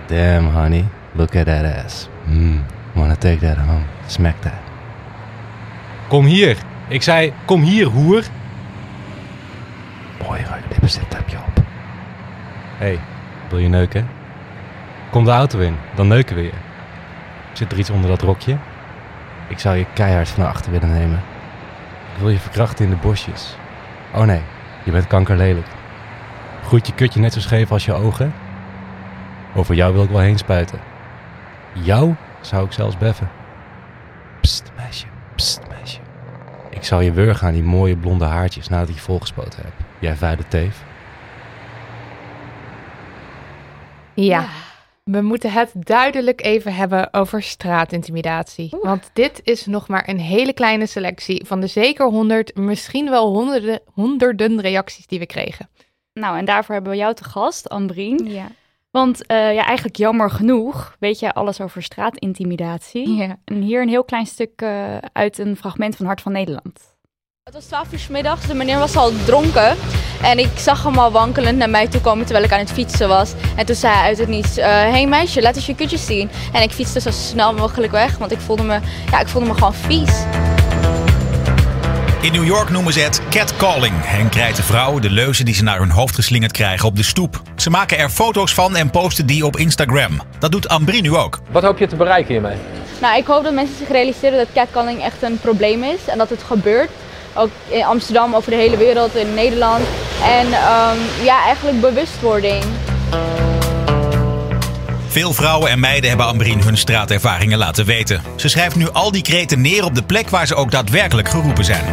Damn, 0.07 0.49
honey. 0.49 0.85
Look 1.13 1.37
at 1.37 1.47
that 1.47 1.85
ass. 1.85 2.09
Mm, 2.25 2.65
wanna 2.93 3.17
take 3.17 3.39
that 3.39 3.57
home. 3.57 3.85
Smack 4.07 4.41
that. 4.41 4.53
Kom 6.09 6.25
hier. 6.25 6.57
Ik 6.89 7.03
zei, 7.03 7.33
kom 7.45 7.63
hier, 7.63 7.87
hoer. 7.87 8.25
Mooi 10.27 10.45
rode 10.45 10.69
lippenstift 10.69 11.17
heb 11.17 11.29
je 11.29 11.37
op. 11.37 11.57
Hé, 12.77 12.87
hey, 12.87 13.01
wil 13.49 13.59
je 13.59 13.69
neuken? 13.69 14.09
Kom 15.11 15.25
de 15.25 15.31
auto 15.31 15.59
in, 15.59 15.77
dan 15.95 16.09
neuken 16.09 16.37
we 16.37 16.43
je. 16.43 16.53
Zit 17.53 17.73
er 17.73 17.79
iets 17.79 17.91
onder 17.91 18.11
dat 18.11 18.23
rokje? 18.23 18.57
Ik 19.49 19.59
zou 19.59 19.77
je 19.77 19.87
keihard 19.95 20.29
van 20.29 20.47
achter 20.47 20.73
willen 20.73 20.93
nemen. 20.93 21.23
Ik 22.15 22.21
wil 22.21 22.29
je 22.29 22.39
verkrachten 22.39 22.85
in 22.85 22.91
de 22.91 22.97
bosjes. 22.97 23.57
Oh 24.15 24.23
nee, 24.23 24.41
je 24.85 24.91
bent 24.91 25.07
kankerlelijk. 25.07 25.67
Groeit 26.65 26.87
je 26.87 26.95
kutje 26.95 27.21
net 27.21 27.33
zo 27.33 27.41
scheef 27.41 27.73
als 27.73 27.85
je 27.85 27.93
ogen? 27.93 28.35
Over 29.55 29.75
jou 29.75 29.93
wil 29.93 30.03
ik 30.03 30.11
wel 30.11 30.21
heen 30.21 30.39
spuiten. 30.39 30.79
Jou 31.73 32.15
zou 32.41 32.65
ik 32.65 32.73
zelfs 32.73 32.99
beffen. 32.99 33.31
Pst, 34.41 34.73
meisje, 34.77 35.07
pst, 35.35 35.61
meisje. 35.69 36.01
Ik 36.71 36.85
zal 36.85 37.01
je 37.01 37.13
wurgen 37.13 37.47
aan 37.47 37.53
die 37.53 37.63
mooie 37.63 37.97
blonde 37.97 38.25
haartjes 38.25 38.69
nadat 38.69 38.89
ik 38.89 38.95
je 38.95 39.01
volgespoten 39.01 39.63
heb. 39.63 39.84
Jij 40.05 40.17
vuile 40.17 40.49
teef. 40.49 40.85
Ja. 44.15 44.49
We 45.05 45.21
moeten 45.21 45.53
het 45.53 45.71
duidelijk 45.75 46.43
even 46.43 46.75
hebben 46.75 47.13
over 47.13 47.43
straatintimidatie. 47.43 48.77
Want 48.83 49.11
dit 49.13 49.41
is 49.45 49.67
nog 49.67 49.89
maar 49.89 50.09
een 50.09 50.19
hele 50.19 50.53
kleine 50.53 50.87
selectie 50.87 51.45
van 51.47 51.61
de 51.61 51.67
zeker 51.67 52.07
honderd, 52.07 52.57
misschien 52.57 53.11
wel 53.11 53.33
honderden, 53.33 53.81
honderden 53.93 54.61
reacties 54.61 55.07
die 55.07 55.19
we 55.19 55.27
kregen. 55.27 55.69
Nou, 56.13 56.39
en 56.39 56.45
daarvoor 56.45 56.75
hebben 56.75 56.93
we 56.93 56.99
jou 56.99 57.15
te 57.15 57.25
gast, 57.25 57.69
Ambrien. 57.69 58.27
Ja. 58.27 58.47
Want 58.91 59.21
uh, 59.31 59.55
ja, 59.55 59.65
eigenlijk 59.65 59.97
jammer 59.97 60.31
genoeg 60.31 60.97
weet 60.99 61.19
jij 61.19 61.33
alles 61.33 61.61
over 61.61 61.83
straatintimidatie. 61.83 63.15
Ja. 63.15 63.37
En 63.45 63.61
hier 63.61 63.83
een 63.83 63.89
heel 63.89 64.05
klein 64.05 64.27
stuk 64.27 64.63
uh, 64.63 64.97
uit 65.13 65.39
een 65.39 65.57
fragment 65.57 65.97
van 65.97 66.07
Hart 66.07 66.21
van 66.21 66.33
Nederland. 66.33 66.94
Het 67.45 67.55
was 67.55 67.65
12 67.65 67.93
uur 67.93 67.99
s 67.99 68.09
middags, 68.09 68.47
de 68.47 68.55
meneer 68.55 68.79
was 68.79 68.97
al 68.97 69.13
dronken. 69.25 69.77
En 70.23 70.39
ik 70.39 70.49
zag 70.57 70.83
hem 70.83 70.99
al 70.99 71.11
wankelend 71.11 71.59
naar 71.59 71.71
mij 71.71 71.89
toe 71.89 72.01
komen 72.01 72.25
terwijl 72.25 72.45
ik 72.45 72.53
aan 72.53 72.59
het 72.59 72.73
fietsen 72.73 73.09
was. 73.09 73.33
En 73.57 73.67
toen 73.67 73.75
zei 73.75 73.95
hij 73.95 74.03
uit 74.03 74.19
het 74.19 74.29
niets, 74.29 74.57
hé 74.57 74.63
uh, 74.63 74.67
hey 74.67 75.07
meisje, 75.07 75.43
laat 75.43 75.57
eens 75.57 75.67
je 75.67 75.75
kutjes 75.75 76.07
zien. 76.07 76.31
En 76.53 76.63
ik 76.63 76.71
fietste 76.71 77.01
zo 77.01 77.11
snel 77.11 77.55
mogelijk 77.55 77.93
weg, 77.93 78.19
want 78.19 78.33
ik 78.33 78.41
voelde 78.41 78.63
me, 78.63 78.79
ja, 79.11 79.21
ik 79.21 79.29
voelde 79.29 79.47
me 79.47 79.55
gewoon 79.55 79.75
vies. 79.75 80.11
In 82.21 82.33
New 82.33 82.47
York 82.47 82.71
noemen 82.71 82.93
ze 82.93 83.01
het 83.01 83.21
catcalling 83.31 84.05
en 84.05 84.29
krijten 84.29 84.65
vrouwen 84.65 85.03
de 85.03 85.11
leuzen 85.11 85.45
die 85.45 85.55
ze 85.55 85.63
naar 85.63 85.79
hun 85.79 85.91
hoofd 85.91 86.15
geslingerd 86.15 86.53
krijgen 86.53 86.89
op 86.89 86.97
de 86.97 87.03
stoep. 87.03 87.43
Ze 87.57 87.71
maken 87.71 87.99
er 87.99 88.11
foto's 88.11 88.55
van 88.55 88.77
en 88.77 88.91
posten 88.91 89.27
die 89.27 89.47
op 89.47 89.57
Instagram. 89.57 90.21
Dat 90.39 90.53
doet 90.53 90.69
Ambri 90.69 91.01
nu 91.01 91.17
ook. 91.17 91.41
Wat 91.51 91.63
hoop 91.63 91.79
je 91.79 91.87
te 91.87 91.97
bereiken 91.97 92.33
hiermee? 92.33 92.57
Nou, 93.01 93.19
ik 93.19 93.27
hoop 93.27 93.45
dat 93.45 93.53
mensen 93.53 93.77
zich 93.77 93.89
realiseren 93.89 94.39
dat 94.39 94.49
catcalling 94.55 95.03
echt 95.03 95.23
een 95.23 95.39
probleem 95.39 95.83
is 95.83 96.07
en 96.07 96.19
dat 96.19 96.31
het 96.31 96.43
gebeurt. 96.43 96.91
Ook 97.35 97.51
in 97.69 97.85
Amsterdam, 97.85 98.35
over 98.35 98.51
de 98.51 98.57
hele 98.57 98.77
wereld, 98.77 99.15
in 99.15 99.35
Nederland. 99.35 99.83
En 100.23 100.47
um, 100.47 100.99
ja, 101.23 101.45
eigenlijk 101.45 101.81
bewustwording. 101.81 102.65
Veel 105.07 105.33
vrouwen 105.33 105.71
en 105.71 105.81
meiden 105.81 106.09
hebben 106.09 106.27
Ambrien 106.27 106.63
hun 106.63 106.77
straatervaringen 106.77 107.59
laten 107.59 107.85
weten. 107.85 108.23
Ze 108.37 108.49
schrijft 108.49 108.77
nu 108.77 108.89
al 108.89 109.11
die 109.11 109.23
kreten 109.23 109.61
neer 109.61 109.85
op 109.85 109.95
de 109.95 110.03
plek 110.03 110.29
waar 110.29 110.47
ze 110.47 110.55
ook 110.55 110.71
daadwerkelijk 110.71 111.29
geroepen 111.29 111.65
zijn. 111.65 111.85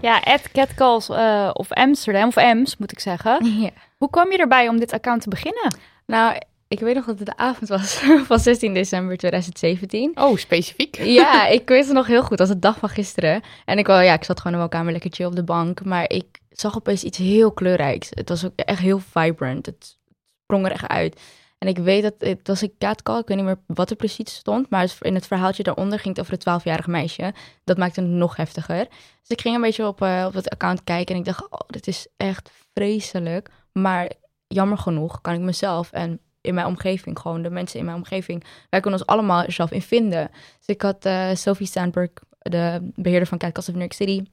Ja, 0.00 0.20
at 0.24 0.42
Catcalls 0.52 1.08
uh, 1.08 1.50
of 1.52 1.72
Amsterdam, 1.72 2.28
of 2.28 2.36
Ems 2.36 2.76
moet 2.76 2.92
ik 2.92 3.00
zeggen. 3.00 3.38
Ja. 3.62 3.70
Hoe 3.96 4.10
kwam 4.10 4.32
je 4.32 4.38
erbij 4.38 4.68
om 4.68 4.78
dit 4.78 4.92
account 4.92 5.22
te 5.22 5.28
beginnen? 5.28 5.76
Nou, 6.06 6.36
ik 6.68 6.80
weet 6.80 6.94
nog 6.94 7.04
dat 7.04 7.18
het 7.18 7.26
de 7.26 7.36
avond 7.36 7.68
was 7.68 7.94
van 8.28 8.38
16 8.38 8.74
december 8.74 9.16
2017. 9.16 10.12
Oh, 10.14 10.36
specifiek? 10.36 10.96
Ja, 11.20 11.46
ik 11.46 11.68
weet 11.68 11.84
het 11.84 11.94
nog 11.94 12.06
heel 12.06 12.22
goed. 12.22 12.38
Dat 12.38 12.46
was 12.46 12.56
de 12.56 12.62
dag 12.62 12.78
van 12.78 12.88
gisteren. 12.88 13.42
En 13.64 13.78
ik, 13.78 13.86
wel, 13.86 14.00
ja, 14.00 14.14
ik 14.14 14.24
zat 14.24 14.38
gewoon 14.38 14.52
in 14.52 14.58
mijn 14.58 14.70
kamer 14.70 14.92
lekker 14.92 15.10
chill 15.12 15.26
op 15.26 15.36
de 15.36 15.44
bank. 15.44 15.84
Maar 15.84 16.10
ik 16.10 16.40
zag 16.50 16.76
opeens 16.76 17.04
iets 17.04 17.18
heel 17.18 17.52
kleurrijks. 17.52 18.08
Het 18.10 18.28
was 18.28 18.44
ook 18.44 18.52
echt 18.56 18.78
heel 18.78 18.98
vibrant. 18.98 19.66
Het 19.66 19.98
sprong 20.42 20.66
er 20.66 20.72
echt 20.72 20.86
uit. 20.86 21.20
En 21.58 21.68
ik 21.68 21.78
weet 21.78 22.02
dat 22.02 22.14
het 22.18 22.46
was 22.46 22.60
een 22.60 22.74
catcall. 22.78 23.18
Ik 23.18 23.28
weet 23.28 23.36
niet 23.36 23.46
meer 23.46 23.58
wat 23.66 23.90
er 23.90 23.96
precies 23.96 24.34
stond. 24.34 24.70
Maar 24.70 24.92
in 25.00 25.14
het 25.14 25.26
verhaaltje 25.26 25.62
daaronder 25.62 25.98
ging 25.98 26.16
het 26.16 26.26
over 26.26 26.38
een 26.38 26.60
12-jarige 26.60 26.90
meisje. 26.90 27.34
Dat 27.64 27.76
maakte 27.76 28.00
het 28.00 28.10
nog 28.10 28.36
heftiger. 28.36 28.86
Dus 29.20 29.28
ik 29.28 29.40
ging 29.40 29.54
een 29.54 29.60
beetje 29.60 29.86
op, 29.86 30.02
uh, 30.02 30.24
op 30.26 30.34
het 30.34 30.50
account 30.50 30.84
kijken. 30.84 31.14
En 31.14 31.20
ik 31.20 31.26
dacht, 31.26 31.50
oh, 31.50 31.60
dit 31.66 31.86
is 31.86 32.06
echt 32.16 32.50
vreselijk. 32.74 33.50
Maar 33.72 34.10
jammer 34.46 34.78
genoeg 34.78 35.20
kan 35.20 35.34
ik 35.34 35.40
mezelf 35.40 35.92
en 35.92 36.20
in 36.44 36.54
mijn 36.54 36.66
omgeving, 36.66 37.18
gewoon 37.18 37.42
de 37.42 37.50
mensen 37.50 37.78
in 37.78 37.84
mijn 37.84 37.96
omgeving, 37.96 38.44
wij 38.70 38.80
kunnen 38.80 39.00
ons 39.00 39.08
allemaal 39.08 39.44
zelf 39.46 39.70
in 39.70 39.82
vinden. 39.82 40.30
Dus 40.58 40.66
ik 40.66 40.82
had 40.82 41.06
uh, 41.06 41.34
Sophie 41.34 41.66
Sandberg, 41.66 42.10
de 42.38 42.90
beheerder 42.94 43.28
van 43.28 43.38
Catcast 43.38 43.68
of 43.68 43.74
New 43.74 43.82
York 43.82 43.94
City, 43.94 44.24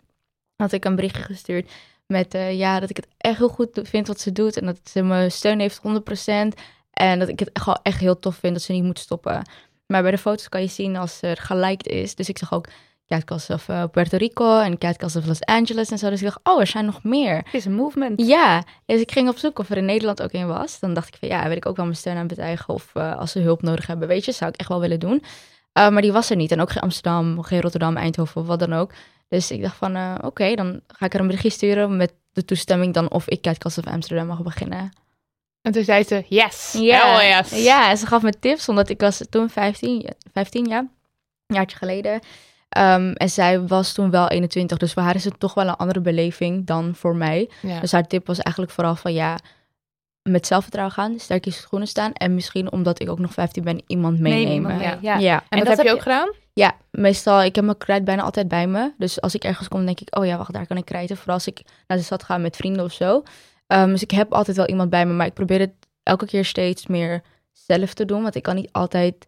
had 0.56 0.72
ik 0.72 0.86
een 0.86 0.96
berichtje 0.96 1.22
gestuurd 1.22 1.72
met 2.08 2.36
uh, 2.36 2.58
ja, 2.58 2.80
dat 2.80 2.90
ik 2.90 2.96
het 2.96 3.08
echt 3.18 3.38
heel 3.38 3.50
goed 3.50 3.80
vind 3.84 4.08
wat 4.08 4.20
ze 4.20 4.32
doet 4.32 4.58
en 4.58 4.66
dat 4.66 4.80
ze 4.84 5.04
me 5.04 5.30
steun 5.30 5.60
heeft 5.60 5.82
100% 5.88 6.58
en 6.92 7.20
dat 7.20 7.28
ik 7.28 7.40
het 7.40 7.52
echt, 7.52 7.80
echt 7.84 8.00
heel 8.00 8.20
tof 8.20 8.36
vind 8.36 8.54
dat 8.54 8.64
ze 8.64 8.72
niet 8.72 8.84
moet 8.84 9.00
stoppen. 9.00 9.42
Maar 9.86 10.02
bij 10.02 10.12
de 10.12 10.18
foto's 10.18 10.50
kan 10.50 10.62
je 10.62 10.68
zien 10.68 10.96
als 10.96 11.22
er 11.22 11.38
geliked 11.38 11.88
is. 11.88 12.16
Dus 12.16 12.30
ik 12.30 12.38
zag 12.38 12.54
ook 12.54 12.68
Catcast 13.12 13.50
of 13.50 13.68
uh, 13.68 13.84
Puerto 13.92 14.18
Rico 14.18 14.60
en 14.60 14.78
Catcast 14.78 15.16
of 15.16 15.26
Los 15.26 15.42
Angeles 15.42 15.90
en 15.90 15.98
zo. 15.98 16.10
Dus 16.10 16.20
ik 16.20 16.26
dacht, 16.26 16.40
oh, 16.44 16.60
er 16.60 16.68
zijn 16.68 16.86
nog 16.86 17.04
meer. 17.04 17.36
Het 17.36 17.54
is 17.54 17.66
een 17.66 17.74
movement. 17.74 18.22
Ja, 18.26 18.64
dus 18.86 19.02
ik 19.02 19.12
ging 19.12 19.30
op 19.30 19.38
zoek 19.38 19.60
of 19.60 19.70
er 19.70 19.78
in 19.78 19.86
Nederland 19.86 20.22
ook 20.22 20.34
een 20.34 20.48
was. 20.48 20.80
Dan 20.80 20.94
dacht 20.94 21.08
ik 21.08 21.16
van, 21.20 21.28
ja, 21.28 21.48
wil 21.48 21.58
ik 21.58 21.66
ook 21.66 21.76
wel 21.76 21.86
mijn 21.86 21.98
steun 21.98 22.18
aan 22.18 22.28
betuigen. 22.28 22.74
Of 22.74 22.92
uh, 22.94 23.18
als 23.18 23.32
ze 23.32 23.40
hulp 23.40 23.62
nodig 23.62 23.88
hebben, 23.88 24.08
weet 24.08 24.26
je, 24.26 24.32
zou 24.32 24.52
ik 24.52 24.60
echt 24.60 24.70
wel 24.70 24.80
willen 24.80 25.00
doen. 25.00 25.24
Uh, 25.74 25.90
maar 25.90 26.02
die 26.02 26.12
was 26.12 26.30
er 26.30 26.36
niet. 26.36 26.52
En 26.52 26.62
ook 26.62 26.72
geen 26.72 26.82
Amsterdam, 26.82 27.44
geen 27.44 27.62
Rotterdam, 27.62 27.98
Eindhoven 27.98 28.42
of 28.42 28.48
wat 28.48 28.60
dan 28.60 28.74
ook. 28.74 28.92
Dus 29.28 29.52
ik 29.52 29.62
dacht 29.62 29.76
van, 29.76 30.14
oké, 30.16 30.26
okay, 30.26 30.56
dan 30.56 30.82
ga 30.88 31.06
ik 31.06 31.14
er 31.14 31.20
een 31.20 31.26
berichtje 31.26 31.50
sturen 31.50 31.98
met 31.98 32.14
de 32.34 32.46
toestemming 32.46 32.94
dan 32.94 33.12
of 33.12 33.28
ik 33.28 33.42
Catcast 33.42 33.78
of 33.78 33.88
Amsterdam 33.88 34.28
mag 34.28 34.42
beginnen. 34.42 34.92
En 35.62 35.72
toen 35.72 35.84
zei 35.84 36.04
ze, 36.04 36.26
yes, 36.28 36.76
yes. 36.78 37.64
Ja, 37.64 37.90
en 37.90 37.98
ze 37.98 38.08
gaf 38.08 38.22
me 38.22 38.40
tips, 38.40 38.70
omdat 38.70 38.90
ik 38.90 39.00
was 39.00 39.22
toen 39.30 39.50
15, 39.50 40.10
15 40.34 40.66
jaar, 40.66 40.88
een 41.48 41.56
jaartje 41.56 41.78
geleden. 41.78 42.22
Um, 42.78 43.14
en 43.14 43.30
zij 43.30 43.68
was 43.68 43.94
toen 43.94 44.12
wel 44.12 44.28
21, 44.28 44.78
dus 44.78 44.94
voor 44.94 45.04
haar 45.04 45.16
is 45.16 45.24
het 45.24 45.40
toch 45.40 45.54
wel 45.54 45.68
een 45.68 45.76
andere 45.76 46.02
beleving 46.02 46.66
dan 46.66 46.96
voor 46.96 47.16
mij. 47.16 47.50
Ja. 47.62 47.80
Dus 47.80 47.92
haar 47.92 48.08
tip 48.08 48.28
was 48.28 48.40
eigenlijk 48.40 48.74
vooral 48.76 48.96
van 48.96 49.14
ja, 49.14 49.38
met 50.24 50.48
zelfvertrouwen 50.48 50.96
gaan, 50.96 51.20
sterk 51.20 51.46
in 51.46 51.52
schoenen 51.52 51.88
staan. 51.88 52.14
En 52.14 52.36
misschien 52.36 52.72
omdat 52.72 53.02
ik 53.02 53.10
ook 53.10 53.20
nog 53.20 53.34
15 53.34 53.64
ben, 53.64 53.82
iemand 53.88 54.20
meenemen. 54.20 54.78
Nee, 54.78 54.96
ja. 55.02 55.18
ja. 55.18 55.44
En, 55.50 55.60
dat, 55.60 55.78
heb 55.78 55.86
je 55.86 55.94
ook 55.94 56.02
gedaan? 56.02 56.34
Ja, 56.54 56.76
meestal, 56.92 57.44
ik 57.44 57.56
heb 57.56 57.66
mijn 57.66 57.78
krijt 57.78 58.04
bijna 58.04 58.22
altijd 58.22 58.48
bij 58.48 58.68
me. 58.68 58.92
Dus 58.98 59.22
als 59.22 59.36
ik 59.36 59.44
ergens 59.44 59.68
kom, 59.68 59.86
denk 59.86 60.00
ik, 60.00 60.18
oh 60.18 60.26
ja, 60.26 60.38
wacht, 60.38 60.54
daar 60.54 60.68
kan 60.68 60.78
ik 60.78 60.86
krijten. 60.86 61.18
Vooral 61.18 61.36
als 61.36 61.48
ik 61.48 61.62
naar 61.88 61.98
de 61.98 62.04
stad 62.04 62.24
ga 62.24 62.38
met 62.38 62.56
vrienden 62.56 62.84
of 62.84 62.94
zo. 62.94 63.24
Um, 63.68 63.92
dus 63.92 64.04
ik 64.04 64.12
heb 64.12 64.34
altijd 64.34 64.58
wel 64.58 64.68
iemand 64.68 64.90
bij 64.90 65.06
me, 65.06 65.14
maar 65.14 65.26
ik 65.26 65.34
probeer 65.34 65.60
het 65.60 65.74
elke 66.04 66.26
keer 66.26 66.46
steeds 66.46 66.88
meer 66.88 67.22
zelf 67.52 67.94
te 67.94 68.06
doen. 68.06 68.22
Want 68.22 68.36
ik 68.36 68.44
kan 68.44 68.56
niet 68.56 68.72
altijd 68.72 69.28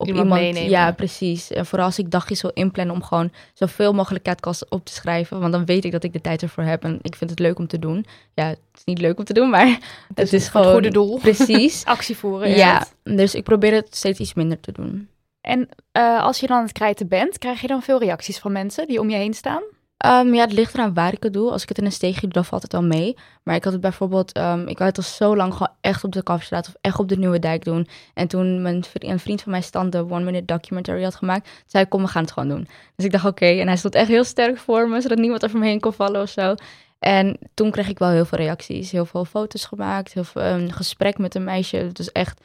op 0.00 0.06
iemand, 0.06 0.28
meenemen. 0.28 0.70
Ja, 0.70 0.92
precies. 0.92 1.50
En 1.50 1.66
vooral 1.66 1.86
als 1.86 1.98
ik 1.98 2.10
dagjes 2.10 2.42
wil 2.42 2.50
inplannen 2.54 2.94
om 2.94 3.02
gewoon 3.02 3.32
zoveel 3.54 3.92
mogelijk 3.92 4.24
catcasts 4.24 4.68
op 4.68 4.84
te 4.84 4.92
schrijven. 4.92 5.40
Want 5.40 5.52
dan 5.52 5.64
weet 5.64 5.84
ik 5.84 5.92
dat 5.92 6.04
ik 6.04 6.12
de 6.12 6.20
tijd 6.20 6.42
ervoor 6.42 6.64
heb. 6.64 6.84
En 6.84 6.98
ik 7.02 7.14
vind 7.14 7.30
het 7.30 7.38
leuk 7.38 7.58
om 7.58 7.66
te 7.66 7.78
doen. 7.78 8.06
Ja, 8.34 8.46
het 8.46 8.58
is 8.74 8.84
niet 8.84 9.00
leuk 9.00 9.18
om 9.18 9.24
te 9.24 9.32
doen, 9.32 9.50
maar 9.50 9.66
het, 9.66 9.80
het 10.14 10.32
is, 10.32 10.48
gewoon... 10.48 10.66
Het 10.66 10.74
goede 10.74 10.90
doel. 10.90 11.18
Precies. 11.28 11.84
Actie 11.84 12.16
voeren. 12.16 12.50
Ja, 12.50 12.86
dus 13.02 13.34
ik 13.34 13.44
probeer 13.44 13.72
het 13.72 13.96
steeds 13.96 14.18
iets 14.18 14.34
minder 14.34 14.60
te 14.60 14.72
doen. 14.72 15.08
En 15.40 15.68
uh, 15.92 16.22
als 16.22 16.40
je 16.40 16.46
dan 16.46 16.56
aan 16.56 16.62
het 16.62 16.72
krijten 16.72 17.08
bent, 17.08 17.38
krijg 17.38 17.60
je 17.60 17.66
dan 17.66 17.82
veel 17.82 17.98
reacties 17.98 18.38
van 18.38 18.52
mensen 18.52 18.86
die 18.86 19.00
om 19.00 19.10
je 19.10 19.16
heen 19.16 19.34
staan? 19.34 19.62
Um, 20.06 20.34
ja, 20.34 20.40
het 20.40 20.52
ligt 20.52 20.74
eraan 20.74 20.94
waar 20.94 21.12
ik 21.12 21.22
het 21.22 21.32
doe. 21.32 21.50
Als 21.50 21.62
ik 21.62 21.68
het 21.68 21.78
in 21.78 21.84
een 21.84 21.92
steegje 21.92 22.20
doe, 22.20 22.30
dan 22.30 22.44
valt 22.44 22.62
het 22.62 22.72
wel 22.72 22.82
mee. 22.82 23.16
Maar 23.42 23.54
ik 23.54 23.64
had 23.64 23.72
het 23.72 23.82
bijvoorbeeld, 23.82 24.36
um, 24.36 24.68
ik 24.68 24.78
wou 24.78 24.90
het 24.90 24.98
al 24.98 25.04
zo 25.04 25.36
lang 25.36 25.52
gewoon 25.52 25.72
echt 25.80 26.04
op 26.04 26.12
de 26.12 26.22
Kalverstraat 26.22 26.68
of 26.68 26.74
echt 26.80 26.98
op 26.98 27.08
de 27.08 27.16
Nieuwe 27.16 27.38
Dijk 27.38 27.64
doen. 27.64 27.88
En 28.14 28.28
toen 28.28 28.64
een 28.92 29.18
vriend 29.18 29.42
van 29.42 29.52
mij 29.52 29.60
stand 29.60 29.92
de 29.92 29.98
One 29.98 30.24
Minute 30.24 30.44
Documentary 30.44 31.02
had 31.02 31.14
gemaakt, 31.14 31.64
zei 31.66 31.86
kom, 31.86 32.02
we 32.02 32.08
gaan 32.08 32.22
het 32.22 32.32
gewoon 32.32 32.48
doen. 32.48 32.68
Dus 32.96 33.06
ik 33.06 33.12
dacht, 33.12 33.24
oké. 33.24 33.46
En 33.46 33.66
hij 33.66 33.76
stond 33.76 33.94
echt 33.94 34.08
heel 34.08 34.24
sterk 34.24 34.58
voor 34.58 34.88
me, 34.88 35.00
zodat 35.00 35.18
niemand 35.18 35.44
over 35.44 35.58
me 35.58 35.66
heen 35.66 35.80
kon 35.80 35.92
vallen 35.92 36.22
of 36.22 36.28
zo. 36.28 36.54
En 36.98 37.38
toen 37.54 37.70
kreeg 37.70 37.88
ik 37.88 37.98
wel 37.98 38.08
heel 38.08 38.24
veel 38.24 38.38
reacties. 38.38 38.90
Heel 38.90 39.06
veel 39.06 39.24
foto's 39.24 39.64
gemaakt, 39.64 40.12
heel 40.12 40.24
veel 40.24 40.42
een 40.42 40.72
gesprek 40.72 41.18
met 41.18 41.34
een 41.34 41.44
meisje. 41.44 41.76
Het 41.76 41.98
is 41.98 42.12
echt 42.12 42.40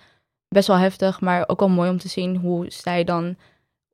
best 0.47 0.67
wel 0.67 0.77
heftig, 0.77 1.21
maar 1.21 1.43
ook 1.47 1.59
wel 1.59 1.69
mooi 1.69 1.89
om 1.89 1.97
te 1.97 2.07
zien 2.07 2.35
hoe 2.35 2.65
zij 2.67 3.03
dan, 3.03 3.35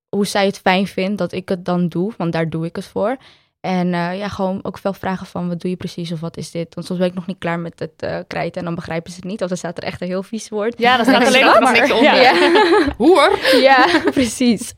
hoe 0.09 0.25
zij 0.25 0.45
het 0.45 0.59
fijn 0.59 0.87
vindt 0.87 1.17
dat 1.17 1.31
ik 1.31 1.49
het 1.49 1.65
dan 1.65 1.87
doe, 1.87 2.13
want 2.17 2.31
daar 2.31 2.49
doe 2.49 2.65
ik 2.65 2.75
het 2.75 2.85
voor. 2.85 3.17
En 3.61 3.87
uh, 3.87 4.17
ja, 4.17 4.27
gewoon 4.27 4.59
ook 4.61 4.77
veel 4.77 4.93
vragen 4.93 5.27
van 5.27 5.47
wat 5.47 5.61
doe 5.61 5.69
je 5.69 5.77
precies 5.77 6.11
of 6.11 6.19
wat 6.19 6.37
is 6.37 6.51
dit? 6.51 6.75
Want 6.75 6.87
soms 6.87 6.99
ben 6.99 7.09
ik 7.09 7.15
nog 7.15 7.27
niet 7.27 7.37
klaar 7.37 7.59
met 7.59 7.79
het 7.79 8.03
uh, 8.03 8.19
krijten 8.27 8.59
en 8.59 8.65
dan 8.65 8.75
begrijpen 8.75 9.11
ze 9.11 9.15
het 9.15 9.25
niet. 9.25 9.41
Of 9.41 9.47
dan 9.47 9.57
staat 9.57 9.77
er 9.77 9.83
echt 9.83 10.01
een 10.01 10.07
heel 10.07 10.23
vies 10.23 10.49
woord. 10.49 10.79
Ja, 10.79 10.97
dat 10.97 11.05
staat 11.05 11.27
alleen 11.27 11.45
nog 11.45 11.59
maar 11.59 11.73
niks 11.73 11.91
onder. 11.91 12.21
Ja. 12.21 12.51
Hoer. 12.97 13.39
Ja, 13.61 13.87
precies. 14.11 14.73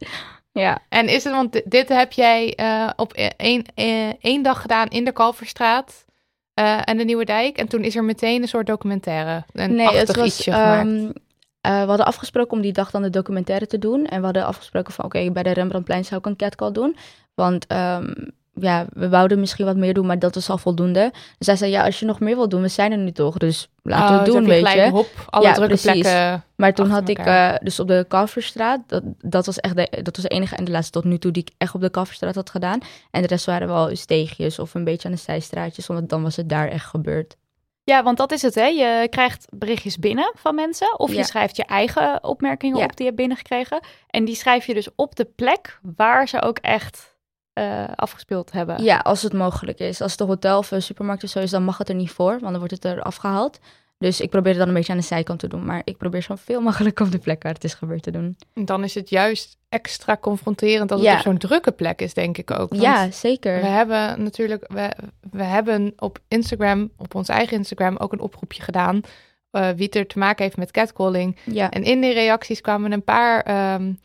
Ja. 0.52 0.80
En 0.90 1.08
is 1.08 1.24
het, 1.24 1.34
want 1.34 1.62
dit 1.66 1.90
heb 1.90 2.12
jij 2.12 2.58
uh, 2.60 2.90
op 2.96 3.12
e-, 3.16 3.30
één, 3.38 3.66
één 4.20 4.44
dag 4.44 4.62
gedaan 4.62 4.88
in 4.88 5.06
de 5.06 5.12
Kalverstraat 5.12 6.06
en 6.84 6.98
de 6.98 7.04
Nieuwe 7.04 7.26
Dijk. 7.26 7.58
En 7.58 7.68
toen 7.68 7.84
is 7.84 7.96
er 7.96 8.04
meteen 8.04 8.42
een 8.42 8.48
soort 8.48 8.68
documentaire, 8.68 9.44
een 9.54 9.76
nee, 9.76 9.98
het 9.98 10.16
was, 10.16 10.26
ietsje 10.26 10.52
gemaakt. 10.52 10.88
Um, 10.88 11.14
uh, 11.68 11.82
we 11.82 11.88
hadden 11.88 12.06
afgesproken 12.06 12.52
om 12.52 12.62
die 12.62 12.74
dag 12.74 12.92
dan 12.92 13.02
de 13.02 13.10
documentaire 13.10 13.68
te 13.68 13.80
doen. 13.80 14.06
En 14.06 14.20
we 14.20 14.26
hadden 14.26 14.46
afgesproken 14.46 14.94
van 14.94 15.06
oké, 15.06 15.32
bij 15.32 15.44
de 15.44 15.54
Rembrandtplein 15.54 16.06
zou 16.06 16.20
ik 16.20 16.26
een 16.26 16.36
catcall 16.36 16.72
doen. 16.72 16.96
Want 17.34 17.66
um, 17.74 18.32
ja, 18.54 18.86
we 18.94 19.10
wouden 19.10 19.40
misschien 19.40 19.66
wat 19.66 19.76
meer 19.76 19.94
doen, 19.94 20.06
maar 20.06 20.20
dat 20.20 20.36
is 20.36 20.50
al 20.50 20.58
voldoende. 20.58 21.12
Dus 21.38 21.48
hij 21.48 21.56
zei, 21.56 21.72
ja, 21.72 21.86
als 21.86 22.00
je 22.00 22.06
nog 22.06 22.20
meer 22.20 22.36
wil 22.36 22.50
doen, 22.50 22.62
we 22.62 22.68
zijn 22.68 22.92
er 22.92 22.98
nu 22.98 23.12
toch, 23.12 23.38
dus 23.38 23.70
laten 23.84 24.14
we 24.14 24.20
het 24.20 24.30
oh, 24.30 24.36
doen, 24.36 24.46
weet 24.48 24.72
je. 24.72 24.90
Hop, 24.90 25.08
alle 25.30 25.46
ja, 25.46 25.54
drukke 25.54 25.76
precies. 25.76 26.02
plekken 26.02 26.44
Maar 26.56 26.74
toen 26.74 26.90
had 26.90 27.10
ik, 27.10 27.26
uh, 27.26 27.54
dus 27.62 27.80
op 27.80 27.88
de 27.88 28.06
Kalverstraat, 28.08 28.80
dat, 28.88 29.04
dat 29.20 29.46
was 29.46 29.60
echt 29.60 29.76
de, 29.76 30.02
dat 30.04 30.16
was 30.16 30.26
de 30.26 30.32
enige 30.32 30.56
en 30.56 30.64
de 30.64 30.72
laatste 30.72 30.92
tot 30.92 31.04
nu 31.04 31.18
toe 31.18 31.32
die 31.32 31.44
ik 31.44 31.54
echt 31.58 31.76
op 31.76 31.82
de 31.82 31.90
Kalverstraat 31.90 32.36
had 32.36 32.50
gedaan. 32.50 32.80
En 33.12 33.22
de 33.22 33.28
rest 33.28 33.46
waren 33.46 33.68
wel 33.68 33.96
steegjes 33.96 34.60
of 34.60 34.74
een 34.74 34.84
beetje 34.84 35.08
aan 35.08 35.14
de 35.14 35.22
zijstraatjes, 35.22 35.88
want 35.88 36.10
dan 36.10 36.24
was 36.24 36.36
het 36.36 36.50
daar 36.50 36.68
echt 36.68 36.86
gebeurd. 36.86 37.36
Ja, 37.84 38.04
want 38.04 38.18
dat 38.18 38.32
is 38.32 38.42
het, 38.42 38.56
hè? 38.56 38.66
Je 38.66 39.08
krijgt 39.10 39.48
berichtjes 39.50 39.98
binnen 39.98 40.32
van 40.36 40.56
mensen. 40.56 41.00
Of 41.00 41.14
je 41.14 41.24
schrijft 41.24 41.56
je 41.56 41.66
eigen 41.66 42.24
opmerkingen 42.24 42.84
op 42.84 42.90
die 42.90 42.98
je 42.98 43.04
hebt 43.04 43.16
binnengekregen. 43.16 43.80
En 44.08 44.26
die 44.26 44.36
schrijf 44.36 44.66
je 44.66 44.74
dus 44.74 44.88
op 44.96 45.16
de 45.16 45.26
plek 45.26 45.80
waar 45.82 46.28
ze 46.28 46.42
ook 46.42 46.58
echt 46.58 47.11
uh, 47.54 47.84
afgespeeld 47.96 48.52
hebben. 48.52 48.84
Ja, 48.84 48.98
als 48.98 49.22
het 49.22 49.34
mogelijk 49.34 49.80
is. 49.80 50.02
Als 50.02 50.12
het 50.12 50.22
een 50.22 50.28
hotel 50.28 50.58
of 50.58 50.72
een 50.72 50.82
supermarkt 50.82 51.24
of 51.24 51.30
zo 51.30 51.40
is, 51.40 51.52
dan 51.52 51.64
mag 51.64 51.78
het 51.78 51.90
er 51.90 51.96
niet 51.96 52.12
voor, 52.12 52.32
want 52.32 52.42
dan 52.42 52.58
wordt 52.58 52.74
het 52.74 52.86
er 52.86 53.02
afgehaald. 53.02 53.60
Dus 53.98 54.22
ik 54.22 54.30
probeer 54.30 54.52
het 54.52 54.60
dan 54.60 54.68
een 54.68 54.74
beetje 54.74 54.92
aan 54.92 54.98
de 54.98 55.06
zijkant 55.06 55.40
te 55.40 55.48
doen. 55.48 55.66
Maar 55.66 55.82
ik 55.84 55.98
probeer 55.98 56.22
zoveel 56.22 56.62
mogelijk 56.62 57.00
op 57.00 57.12
de 57.12 57.18
plek 57.18 57.44
waar 57.44 57.54
het 57.54 57.64
is 57.64 57.74
gebeurd 57.74 58.04
te 58.04 58.12
doen. 58.12 58.38
Dan 58.54 58.84
is 58.84 58.96
het 58.96 59.10
juist 59.10 59.58
extra 59.70 60.18
confronterend 60.18 60.92
als 60.92 61.02
het 61.02 61.14
op 61.16 61.22
zo'n 61.22 61.38
drukke 61.38 61.72
plek 61.72 62.02
is, 62.02 62.14
denk 62.14 62.38
ik 62.38 62.52
ook. 62.52 62.74
ja, 62.74 63.12
zeker. 63.12 63.62
We 63.62 63.68
hebben 63.68 64.24
natuurlijk, 64.24 64.66
we, 64.68 64.92
we 65.32 65.44
hebben 65.44 65.94
op 65.98 66.20
Instagram, 66.28 66.92
op 66.98 67.16
ons 67.16 67.30
eigen 67.30 67.58
Instagram, 67.58 67.98
ook 67.98 68.14
een 68.14 68.20
oproepje 68.20 68.62
gedaan. 68.62 69.02
Uh, 69.52 69.70
wie 69.70 69.86
het 69.86 69.96
er 69.96 70.08
te 70.08 70.20
maken 70.20 70.44
heeft 70.44 70.58
met 70.58 70.72
catcalling. 70.72 71.38
Ja. 71.46 71.70
En 71.70 71.84
in 71.84 72.02
die 72.02 72.14
reacties 72.14 72.62
kwamen 72.62 72.92
een 72.92 73.04
paar 73.04 73.74
um, 73.74 74.00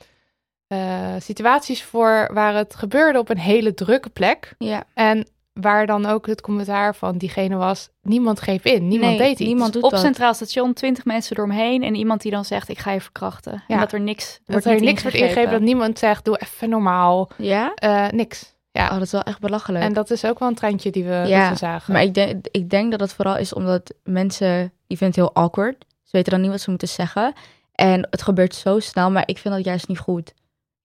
uh, 0.68 1.14
situaties 1.18 1.82
voor 1.82 2.30
waar 2.32 2.54
het 2.54 2.74
gebeurde 2.74 3.18
op 3.18 3.28
een 3.28 3.38
hele 3.38 3.74
drukke 3.74 4.08
plek. 4.08 4.54
Ja. 4.58 4.84
En 4.94 5.26
waar 5.52 5.86
dan 5.86 6.06
ook 6.06 6.26
het 6.26 6.40
commentaar 6.40 6.94
van 6.94 7.18
diegene 7.18 7.56
was: 7.56 7.88
niemand 8.02 8.40
geeft 8.40 8.64
in, 8.64 8.88
niemand 8.88 9.18
deed 9.18 9.30
iets. 9.30 9.48
Niemand 9.48 9.72
doet 9.72 9.82
op 9.82 9.96
Centraal 9.96 10.34
Station, 10.34 10.72
twintig 10.72 11.04
mensen 11.04 11.36
eromheen 11.36 11.82
en 11.82 11.94
iemand 11.94 12.22
die 12.22 12.30
dan 12.30 12.44
zegt: 12.44 12.68
ik 12.68 12.78
ga 12.78 12.92
je 12.92 13.00
verkrachten. 13.00 13.52
Ja. 13.52 13.74
En 13.74 13.78
dat 13.78 13.92
er 13.92 14.00
niks 14.00 14.40
dat 14.44 14.64
wordt 14.64 14.78
er 14.78 14.84
niks 14.84 15.02
wordt 15.02 15.16
ingegeven, 15.16 15.50
dat 15.50 15.60
niemand 15.60 15.98
zegt: 15.98 16.24
doe 16.24 16.38
even 16.38 16.68
normaal. 16.68 17.30
Ja. 17.36 17.72
Uh, 17.84 18.08
niks. 18.08 18.54
Ja. 18.72 18.84
Oh, 18.84 18.92
dat 18.92 19.02
is 19.02 19.12
wel 19.12 19.22
echt 19.22 19.40
belachelijk. 19.40 19.84
En 19.84 19.92
dat 19.92 20.10
is 20.10 20.24
ook 20.24 20.38
wel 20.38 20.48
een 20.48 20.54
trendje 20.54 20.90
die 20.90 21.04
we, 21.04 21.24
ja, 21.26 21.54
zagen. 21.54 21.92
Maar 21.92 22.02
ik 22.02 22.14
denk, 22.14 22.46
ik 22.50 22.70
denk 22.70 22.90
dat 22.90 23.00
het 23.00 23.12
vooral 23.12 23.36
is 23.36 23.54
omdat 23.54 23.94
mensen, 24.04 24.72
die 24.86 24.98
vinden 24.98 25.06
het 25.06 25.16
heel 25.34 25.42
awkward. 25.42 25.84
Ze 26.02 26.10
weten 26.10 26.32
dan 26.32 26.40
niet 26.40 26.50
wat 26.50 26.60
ze 26.60 26.70
moeten 26.70 26.88
zeggen. 26.88 27.32
En 27.72 28.06
het 28.10 28.22
gebeurt 28.22 28.54
zo 28.54 28.80
snel, 28.80 29.10
maar 29.10 29.22
ik 29.26 29.38
vind 29.38 29.54
dat 29.54 29.64
juist 29.64 29.88
niet 29.88 29.98
goed 29.98 30.34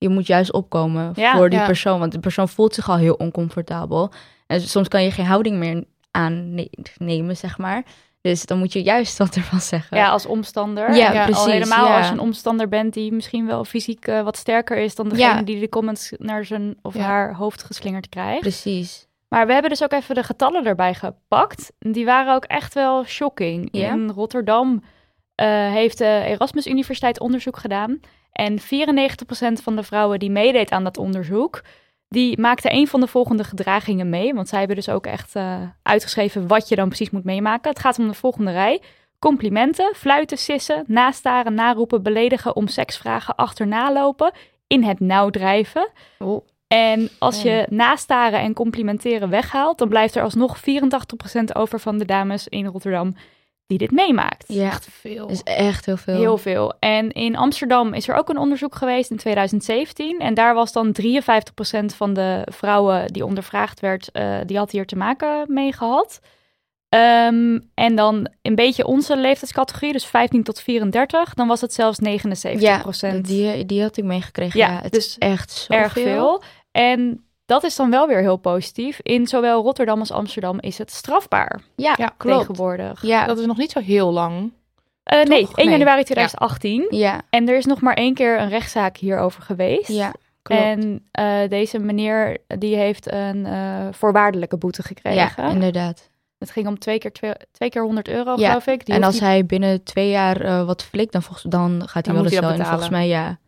je 0.01 0.09
moet 0.09 0.27
juist 0.27 0.53
opkomen 0.53 1.15
voor 1.15 1.49
die 1.49 1.63
persoon. 1.63 1.99
Want 1.99 2.11
de 2.11 2.19
persoon 2.19 2.49
voelt 2.49 2.73
zich 2.73 2.89
al 2.89 2.97
heel 2.97 3.13
oncomfortabel. 3.13 4.11
En 4.47 4.61
soms 4.61 4.87
kan 4.87 5.03
je 5.03 5.11
geen 5.11 5.25
houding 5.25 5.57
meer 5.57 5.83
aannemen, 6.11 7.37
zeg 7.37 7.57
maar. 7.57 7.83
Dus 8.21 8.45
dan 8.45 8.57
moet 8.57 8.73
je 8.73 8.83
juist 8.83 9.17
wat 9.17 9.35
ervan 9.35 9.59
zeggen. 9.59 9.97
Ja, 9.97 10.09
als 10.09 10.25
omstander. 10.25 10.95
Ja, 10.95 11.23
precies. 11.23 11.43
Al 11.43 11.47
helemaal 11.47 11.87
als 11.87 12.05
je 12.05 12.11
een 12.11 12.19
omstander 12.19 12.67
bent 12.67 12.93
die 12.93 13.11
misschien 13.11 13.45
wel 13.45 13.65
fysiek 13.65 14.07
uh, 14.07 14.21
wat 14.21 14.37
sterker 14.37 14.77
is 14.77 14.95
dan 14.95 15.09
degene 15.09 15.43
die 15.43 15.59
de 15.59 15.69
comments 15.69 16.13
naar 16.17 16.45
zijn 16.45 16.77
of 16.81 16.95
haar 16.95 17.35
hoofd 17.35 17.63
geslingerd 17.63 18.09
krijgt. 18.09 18.39
Precies. 18.39 19.07
Maar 19.27 19.47
we 19.47 19.53
hebben 19.53 19.71
dus 19.71 19.83
ook 19.83 19.91
even 19.91 20.15
de 20.15 20.23
getallen 20.23 20.65
erbij 20.65 20.93
gepakt. 20.93 21.71
Die 21.79 22.05
waren 22.05 22.35
ook 22.35 22.45
echt 22.45 22.73
wel 22.73 23.03
shocking. 23.03 23.71
In 23.71 24.09
Rotterdam 24.09 24.73
uh, 24.73 25.47
heeft 25.71 25.97
de 25.97 26.23
Erasmus 26.25 26.67
Universiteit 26.67 27.19
onderzoek 27.19 27.57
gedaan. 27.57 27.99
En 28.31 28.59
94% 28.59 28.63
van 29.63 29.75
de 29.75 29.83
vrouwen 29.83 30.19
die 30.19 30.31
meedeed 30.31 30.71
aan 30.71 30.83
dat 30.83 30.97
onderzoek, 30.97 31.61
die 32.07 32.39
maakte 32.39 32.73
een 32.73 32.87
van 32.87 32.99
de 32.99 33.07
volgende 33.07 33.43
gedragingen 33.43 34.09
mee. 34.09 34.33
Want 34.33 34.47
zij 34.47 34.59
hebben 34.59 34.77
dus 34.77 34.89
ook 34.89 35.05
echt 35.05 35.35
uh, 35.35 35.55
uitgeschreven 35.81 36.47
wat 36.47 36.69
je 36.69 36.75
dan 36.75 36.87
precies 36.87 37.09
moet 37.09 37.23
meemaken. 37.23 37.69
Het 37.69 37.79
gaat 37.79 37.99
om 37.99 38.07
de 38.07 38.13
volgende 38.13 38.51
rij. 38.51 38.81
Complimenten, 39.19 39.95
fluiten, 39.95 40.37
sissen, 40.37 40.83
nastaren, 40.87 41.53
naroepen, 41.53 42.03
beledigen, 42.03 42.55
om 42.55 42.67
seks 42.67 42.97
vragen, 42.97 43.35
achterna 43.35 43.93
lopen, 43.93 44.31
in 44.67 44.83
het 44.83 44.99
nauw 44.99 45.29
drijven. 45.29 45.89
Oh. 46.19 46.45
En 46.67 47.09
als 47.19 47.41
je 47.41 47.65
nastaren 47.69 48.39
en 48.39 48.53
complimenteren 48.53 49.29
weghaalt, 49.29 49.77
dan 49.77 49.89
blijft 49.89 50.15
er 50.15 50.23
alsnog 50.23 50.59
84% 50.59 50.61
over 51.53 51.79
van 51.79 51.97
de 51.97 52.05
dames 52.05 52.47
in 52.47 52.65
Rotterdam 52.65 53.15
die 53.71 53.87
dit 53.87 53.91
meemaakt. 53.91 54.43
Ja, 54.47 54.65
echt 54.65 54.87
veel. 54.91 55.27
is 55.27 55.43
echt 55.43 55.85
heel 55.85 55.97
veel. 55.97 56.15
Heel 56.15 56.37
veel. 56.37 56.73
En 56.79 57.11
in 57.11 57.35
Amsterdam 57.35 57.93
is 57.93 58.07
er 58.07 58.15
ook 58.15 58.29
een 58.29 58.37
onderzoek 58.37 58.75
geweest 58.75 59.11
in 59.11 59.17
2017. 59.17 60.19
En 60.19 60.33
daar 60.33 60.53
was 60.53 60.71
dan 60.71 60.95
53% 61.01 61.95
van 61.95 62.13
de 62.13 62.41
vrouwen 62.51 63.07
die 63.07 63.25
ondervraagd 63.25 63.79
werd, 63.79 64.09
uh, 64.13 64.37
die 64.45 64.57
had 64.57 64.71
hier 64.71 64.85
te 64.85 64.95
maken 64.95 65.45
mee 65.47 65.73
gehad. 65.73 66.19
Ehm, 66.89 67.59
en 67.73 67.95
dan 67.95 68.27
een 68.41 68.55
beetje 68.55 68.85
onze 68.85 69.17
leeftijdscategorie, 69.17 69.93
dus 69.93 70.05
15 70.05 70.43
tot 70.43 70.61
34, 70.61 71.33
dan 71.33 71.47
was 71.47 71.61
het 71.61 71.73
zelfs 71.73 71.99
79% 71.99 72.61
ja, 72.61 72.83
Die, 73.21 73.65
die 73.65 73.81
had 73.81 73.97
ik 73.97 74.03
meegekregen. 74.03 74.59
Ja, 74.59 74.79
het 74.81 74.91
dus 74.91 75.05
is 75.05 75.17
echt 75.17 75.51
zo 75.51 75.73
erg 75.73 75.93
veel. 75.93 76.43
En 76.71 77.25
dat 77.51 77.63
is 77.63 77.75
dan 77.75 77.89
wel 77.89 78.07
weer 78.07 78.19
heel 78.19 78.37
positief. 78.37 78.99
In 79.01 79.27
zowel 79.27 79.63
Rotterdam 79.63 79.99
als 79.99 80.11
Amsterdam 80.11 80.59
is 80.59 80.77
het 80.77 80.91
strafbaar. 80.91 81.61
Ja, 81.75 81.93
klopt. 81.93 82.39
Tegenwoordig. 82.39 83.01
Ja, 83.01 83.25
dat 83.25 83.39
is 83.39 83.45
nog 83.45 83.57
niet 83.57 83.71
zo 83.71 83.79
heel 83.79 84.11
lang. 84.11 84.53
Uh, 85.13 85.23
nee, 85.23 85.47
1 85.55 85.69
januari 85.69 86.03
2018. 86.03 86.87
Ja. 86.89 87.21
En 87.29 87.49
er 87.49 87.57
is 87.57 87.65
nog 87.65 87.81
maar 87.81 87.93
één 87.93 88.13
keer 88.13 88.39
een 88.39 88.49
rechtszaak 88.49 88.97
hierover 88.97 89.41
geweest. 89.41 89.87
Ja, 89.87 90.13
klopt. 90.41 90.61
En 90.61 91.05
uh, 91.19 91.49
deze 91.49 91.79
meneer 91.79 92.37
die 92.47 92.75
heeft 92.75 93.11
een 93.11 93.45
uh, 93.45 93.87
voorwaardelijke 93.91 94.57
boete 94.57 94.83
gekregen. 94.83 95.43
Ja, 95.43 95.49
inderdaad. 95.49 96.09
Het 96.37 96.51
ging 96.51 96.67
om 96.67 96.79
twee 96.79 96.97
keer, 96.97 97.11
twee, 97.11 97.33
twee 97.51 97.69
keer 97.69 97.83
100 97.83 98.07
euro, 98.07 98.35
ja. 98.37 98.47
geloof 98.47 98.67
ik. 98.67 98.85
Die 98.85 98.95
en 98.95 99.03
als 99.03 99.19
hij 99.19 99.45
binnen 99.45 99.83
twee 99.83 100.09
jaar 100.09 100.65
wat 100.65 100.83
flikt, 100.83 101.11
dan, 101.11 101.23
volgens, 101.23 101.51
dan 101.51 101.81
gaat 101.87 102.05
hij 102.05 102.13
dan 102.13 102.13
wel 102.13 102.23
de 102.23 102.29
cel 102.29 102.53
in. 102.53 102.65
Volgens 102.65 102.89
mij 102.89 103.07
ja. 103.07 103.39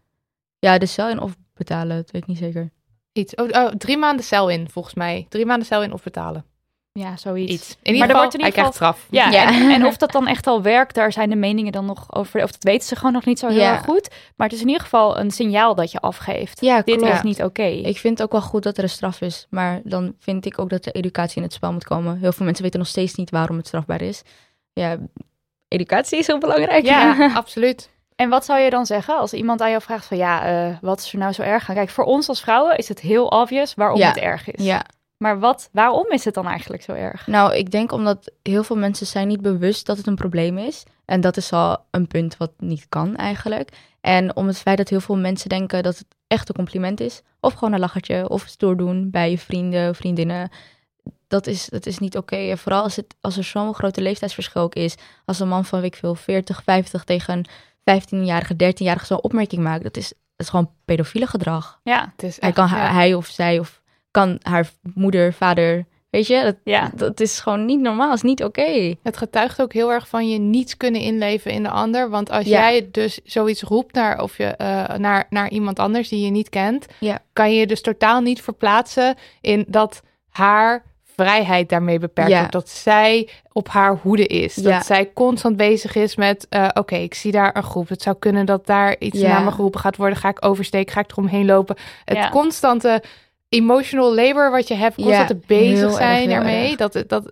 Ja, 0.59 0.77
de 0.77 0.85
cel 0.85 1.09
in 1.09 1.19
of 1.19 1.35
betalen, 1.53 1.95
dat 1.95 2.11
weet 2.11 2.21
ik 2.21 2.27
niet 2.27 2.37
zeker. 2.37 2.71
Iets. 3.13 3.35
Oh, 3.35 3.49
oh, 3.49 3.67
drie 3.67 3.97
maanden 3.97 4.25
cel 4.25 4.49
in, 4.49 4.69
volgens 4.69 4.93
mij. 4.93 5.25
Drie 5.29 5.45
maanden 5.45 5.67
cel 5.67 5.83
in 5.83 5.93
of 5.93 6.03
betalen. 6.03 6.45
Ja, 6.99 7.17
zoiets. 7.17 7.53
Iets. 7.53 7.77
In 7.81 7.93
ieder 7.93 8.09
geval, 8.09 8.29
hij 8.31 8.51
krijgt 8.51 8.73
straf. 8.73 9.07
Ja, 9.09 9.47
En, 9.47 9.71
en, 9.71 9.85
of 9.85 9.97
dat 10.03 10.11
dan 10.11 10.27
echt 10.27 10.47
al 10.47 10.61
werkt, 10.61 10.95
daar 10.95 11.11
zijn 11.11 11.29
de 11.29 11.35
meningen 11.35 11.71
dan 11.71 11.85
nog 11.85 12.15
over. 12.15 12.43
Of 12.43 12.51
dat 12.51 12.63
weten 12.63 12.87
ze 12.87 12.95
gewoon 12.95 13.13
nog 13.13 13.25
niet 13.25 13.39
zo 13.39 13.47
heel 13.47 13.61
erg 13.61 13.83
goed. 13.83 14.09
Maar 14.35 14.47
het 14.47 14.55
is 14.55 14.61
in 14.61 14.67
ieder 14.67 14.83
geval 14.83 15.19
een 15.19 15.31
signaal 15.31 15.75
dat 15.75 15.91
je 15.91 15.99
afgeeft. 15.99 16.61
Ja, 16.61 16.81
Dit 16.81 17.01
is 17.01 17.21
niet 17.21 17.43
oké. 17.43 17.63
Ik 17.63 17.97
vind 17.97 18.17
het 18.17 18.27
ook 18.27 18.31
wel 18.31 18.41
goed 18.41 18.63
dat 18.63 18.77
er 18.77 18.83
een 18.83 18.89
straf 18.89 19.21
is. 19.21 19.47
Maar 19.49 19.81
dan 19.83 20.15
vind 20.19 20.45
ik 20.45 20.59
ook 20.59 20.69
dat 20.69 20.83
de 20.83 20.91
educatie 20.91 21.37
in 21.37 21.43
het 21.43 21.53
spel 21.53 21.71
moet 21.73 21.83
komen. 21.83 22.17
Heel 22.17 22.31
veel 22.31 22.45
mensen 22.45 22.63
weten 22.63 22.79
nog 22.79 22.87
steeds 22.89 23.15
niet 23.15 23.29
waarom 23.29 23.57
het 23.57 23.67
strafbaar 23.67 24.01
is. 24.01 24.21
Ja, 24.73 24.97
educatie 25.67 26.17
is 26.19 26.27
heel 26.27 26.39
belangrijk. 26.39 26.85
Ja, 26.85 27.31
absoluut. 27.35 27.89
En 28.23 28.29
wat 28.29 28.45
zou 28.45 28.59
je 28.59 28.69
dan 28.69 28.85
zeggen 28.85 29.17
als 29.17 29.33
iemand 29.33 29.61
aan 29.61 29.69
jou 29.69 29.81
vraagt 29.81 30.05
van 30.05 30.17
ja, 30.17 30.67
uh, 30.69 30.77
wat 30.81 30.99
is 30.99 31.13
er 31.13 31.19
nou 31.19 31.33
zo 31.33 31.41
erg 31.41 31.69
aan? 31.69 31.75
Kijk, 31.75 31.89
voor 31.89 32.03
ons 32.03 32.29
als 32.29 32.41
vrouwen 32.41 32.77
is 32.77 32.87
het 32.87 32.99
heel 32.99 33.27
obvious 33.27 33.73
waarom 33.73 34.01
het 34.01 34.17
erg 34.17 34.51
is. 34.51 34.65
Ja. 34.65 34.85
Maar 35.17 35.39
wat, 35.39 35.69
waarom 35.71 36.05
is 36.09 36.25
het 36.25 36.33
dan 36.33 36.47
eigenlijk 36.47 36.83
zo 36.83 36.91
erg? 36.91 37.27
Nou, 37.27 37.55
ik 37.55 37.71
denk 37.71 37.91
omdat 37.91 38.31
heel 38.41 38.63
veel 38.63 38.75
mensen 38.75 39.05
zijn 39.05 39.27
niet 39.27 39.41
bewust 39.41 39.85
dat 39.85 39.97
het 39.97 40.07
een 40.07 40.15
probleem 40.15 40.57
is. 40.57 40.83
En 41.05 41.21
dat 41.21 41.37
is 41.37 41.51
al 41.51 41.77
een 41.91 42.07
punt 42.07 42.37
wat 42.37 42.51
niet 42.57 42.85
kan 42.89 43.15
eigenlijk. 43.15 43.69
En 44.01 44.35
om 44.35 44.47
het 44.47 44.57
feit 44.57 44.77
dat 44.77 44.89
heel 44.89 45.01
veel 45.01 45.17
mensen 45.17 45.49
denken 45.49 45.83
dat 45.83 45.97
het 45.97 46.07
echt 46.27 46.49
een 46.49 46.55
compliment 46.55 46.99
is. 46.99 47.21
Of 47.39 47.53
gewoon 47.53 47.73
een 47.73 47.79
lachertje 47.79 48.29
of 48.29 48.43
stoer 48.47 48.77
doen 48.77 49.09
bij 49.09 49.29
je 49.29 49.37
vrienden, 49.37 49.95
vriendinnen. 49.95 50.49
Dat 51.27 51.47
is, 51.47 51.65
dat 51.65 51.85
is 51.85 51.97
niet 51.97 52.17
oké. 52.17 52.35
En 52.35 52.57
vooral 52.57 52.83
als, 52.83 52.95
het, 52.95 53.15
als 53.21 53.37
er 53.37 53.43
zo'n 53.43 53.73
grote 53.73 54.01
leeftijdsverschil 54.01 54.69
is. 54.69 54.95
Als 55.25 55.39
een 55.39 55.47
man 55.47 55.65
van, 55.65 55.81
weet 55.81 55.93
ik 55.93 55.99
veel, 55.99 56.15
40, 56.15 56.63
50 56.63 57.03
tegen 57.03 57.45
15-jarige, 57.91 58.53
13-jarige 58.53 59.05
zo'n 59.05 59.21
opmerking 59.21 59.63
maakt. 59.63 59.83
Dat 59.83 59.97
is, 59.97 60.07
dat 60.07 60.17
is 60.45 60.49
gewoon 60.49 60.71
pedofiele 60.85 61.27
gedrag. 61.27 61.79
Ja, 61.83 62.11
het 62.11 62.23
is 62.23 62.37
hij, 62.39 62.51
kan, 62.51 62.67
hij 62.67 63.13
of 63.13 63.27
zij 63.27 63.59
of 63.59 63.81
kan 64.11 64.39
haar 64.41 64.69
moeder, 64.93 65.33
vader 65.33 65.85
Weet 66.13 66.27
je, 66.27 66.43
dat, 66.43 66.55
ja. 66.63 66.91
dat 66.95 67.19
is 67.19 67.39
gewoon 67.39 67.65
niet 67.65 67.79
normaal, 67.79 68.13
is 68.13 68.21
niet 68.21 68.43
oké. 68.43 68.95
Het 69.03 69.17
getuigt 69.17 69.61
ook 69.61 69.73
heel 69.73 69.91
erg 69.91 70.07
van 70.07 70.29
je 70.29 70.37
niet 70.39 70.77
kunnen 70.77 71.01
inleven 71.01 71.51
in 71.51 71.63
de 71.63 71.69
ander. 71.69 72.09
Want 72.09 72.29
als 72.29 72.45
jij 72.45 72.89
dus 72.91 73.19
zoiets 73.23 73.61
roept 73.61 73.93
naar, 73.93 74.21
of 74.21 74.37
je, 74.37 74.55
uh, 74.57 74.97
naar, 74.97 75.25
naar 75.29 75.49
iemand 75.49 75.79
anders 75.79 76.09
die 76.09 76.25
je 76.25 76.31
niet 76.31 76.49
kent, 76.49 76.85
ja. 76.99 77.19
kan 77.33 77.53
je 77.53 77.67
dus 77.67 77.81
totaal 77.81 78.21
niet 78.21 78.41
verplaatsen 78.41 79.15
in 79.41 79.65
dat 79.67 80.01
haar 80.29 80.83
vrijheid 81.15 81.69
daarmee 81.69 81.99
beperkt 81.99 82.31
wordt. 82.37 82.51
Dat 82.51 82.69
zij 82.69 83.29
op 83.51 83.67
haar 83.67 83.99
hoede 84.01 84.27
is. 84.27 84.55
Dat 84.55 84.85
zij 84.85 85.11
constant 85.13 85.57
bezig 85.57 85.95
is 85.95 86.15
met, 86.15 86.47
uh, 86.49 86.67
oké, 86.73 86.95
ik 86.95 87.13
zie 87.13 87.31
daar 87.31 87.55
een 87.55 87.63
groep. 87.63 87.89
Het 87.89 88.01
zou 88.01 88.15
kunnen 88.19 88.45
dat 88.45 88.65
daar 88.65 88.95
iets 88.99 89.21
naar 89.21 89.43
me 89.43 89.51
geroepen 89.51 89.79
gaat 89.79 89.97
worden. 89.97 90.17
Ga 90.17 90.29
ik 90.29 90.45
oversteken? 90.45 90.93
Ga 90.93 90.99
ik 90.99 91.11
eromheen 91.11 91.45
lopen? 91.45 91.75
Het 92.05 92.29
constante 92.29 93.03
emotional 93.49 94.15
labor 94.15 94.51
wat 94.51 94.67
je 94.67 94.73
hebt, 94.73 94.95
constant 94.95 95.45
bezig 95.45 95.93
zijn 95.93 96.31
ermee. 96.31 96.77
Dat, 96.77 97.03
dat, 97.07 97.29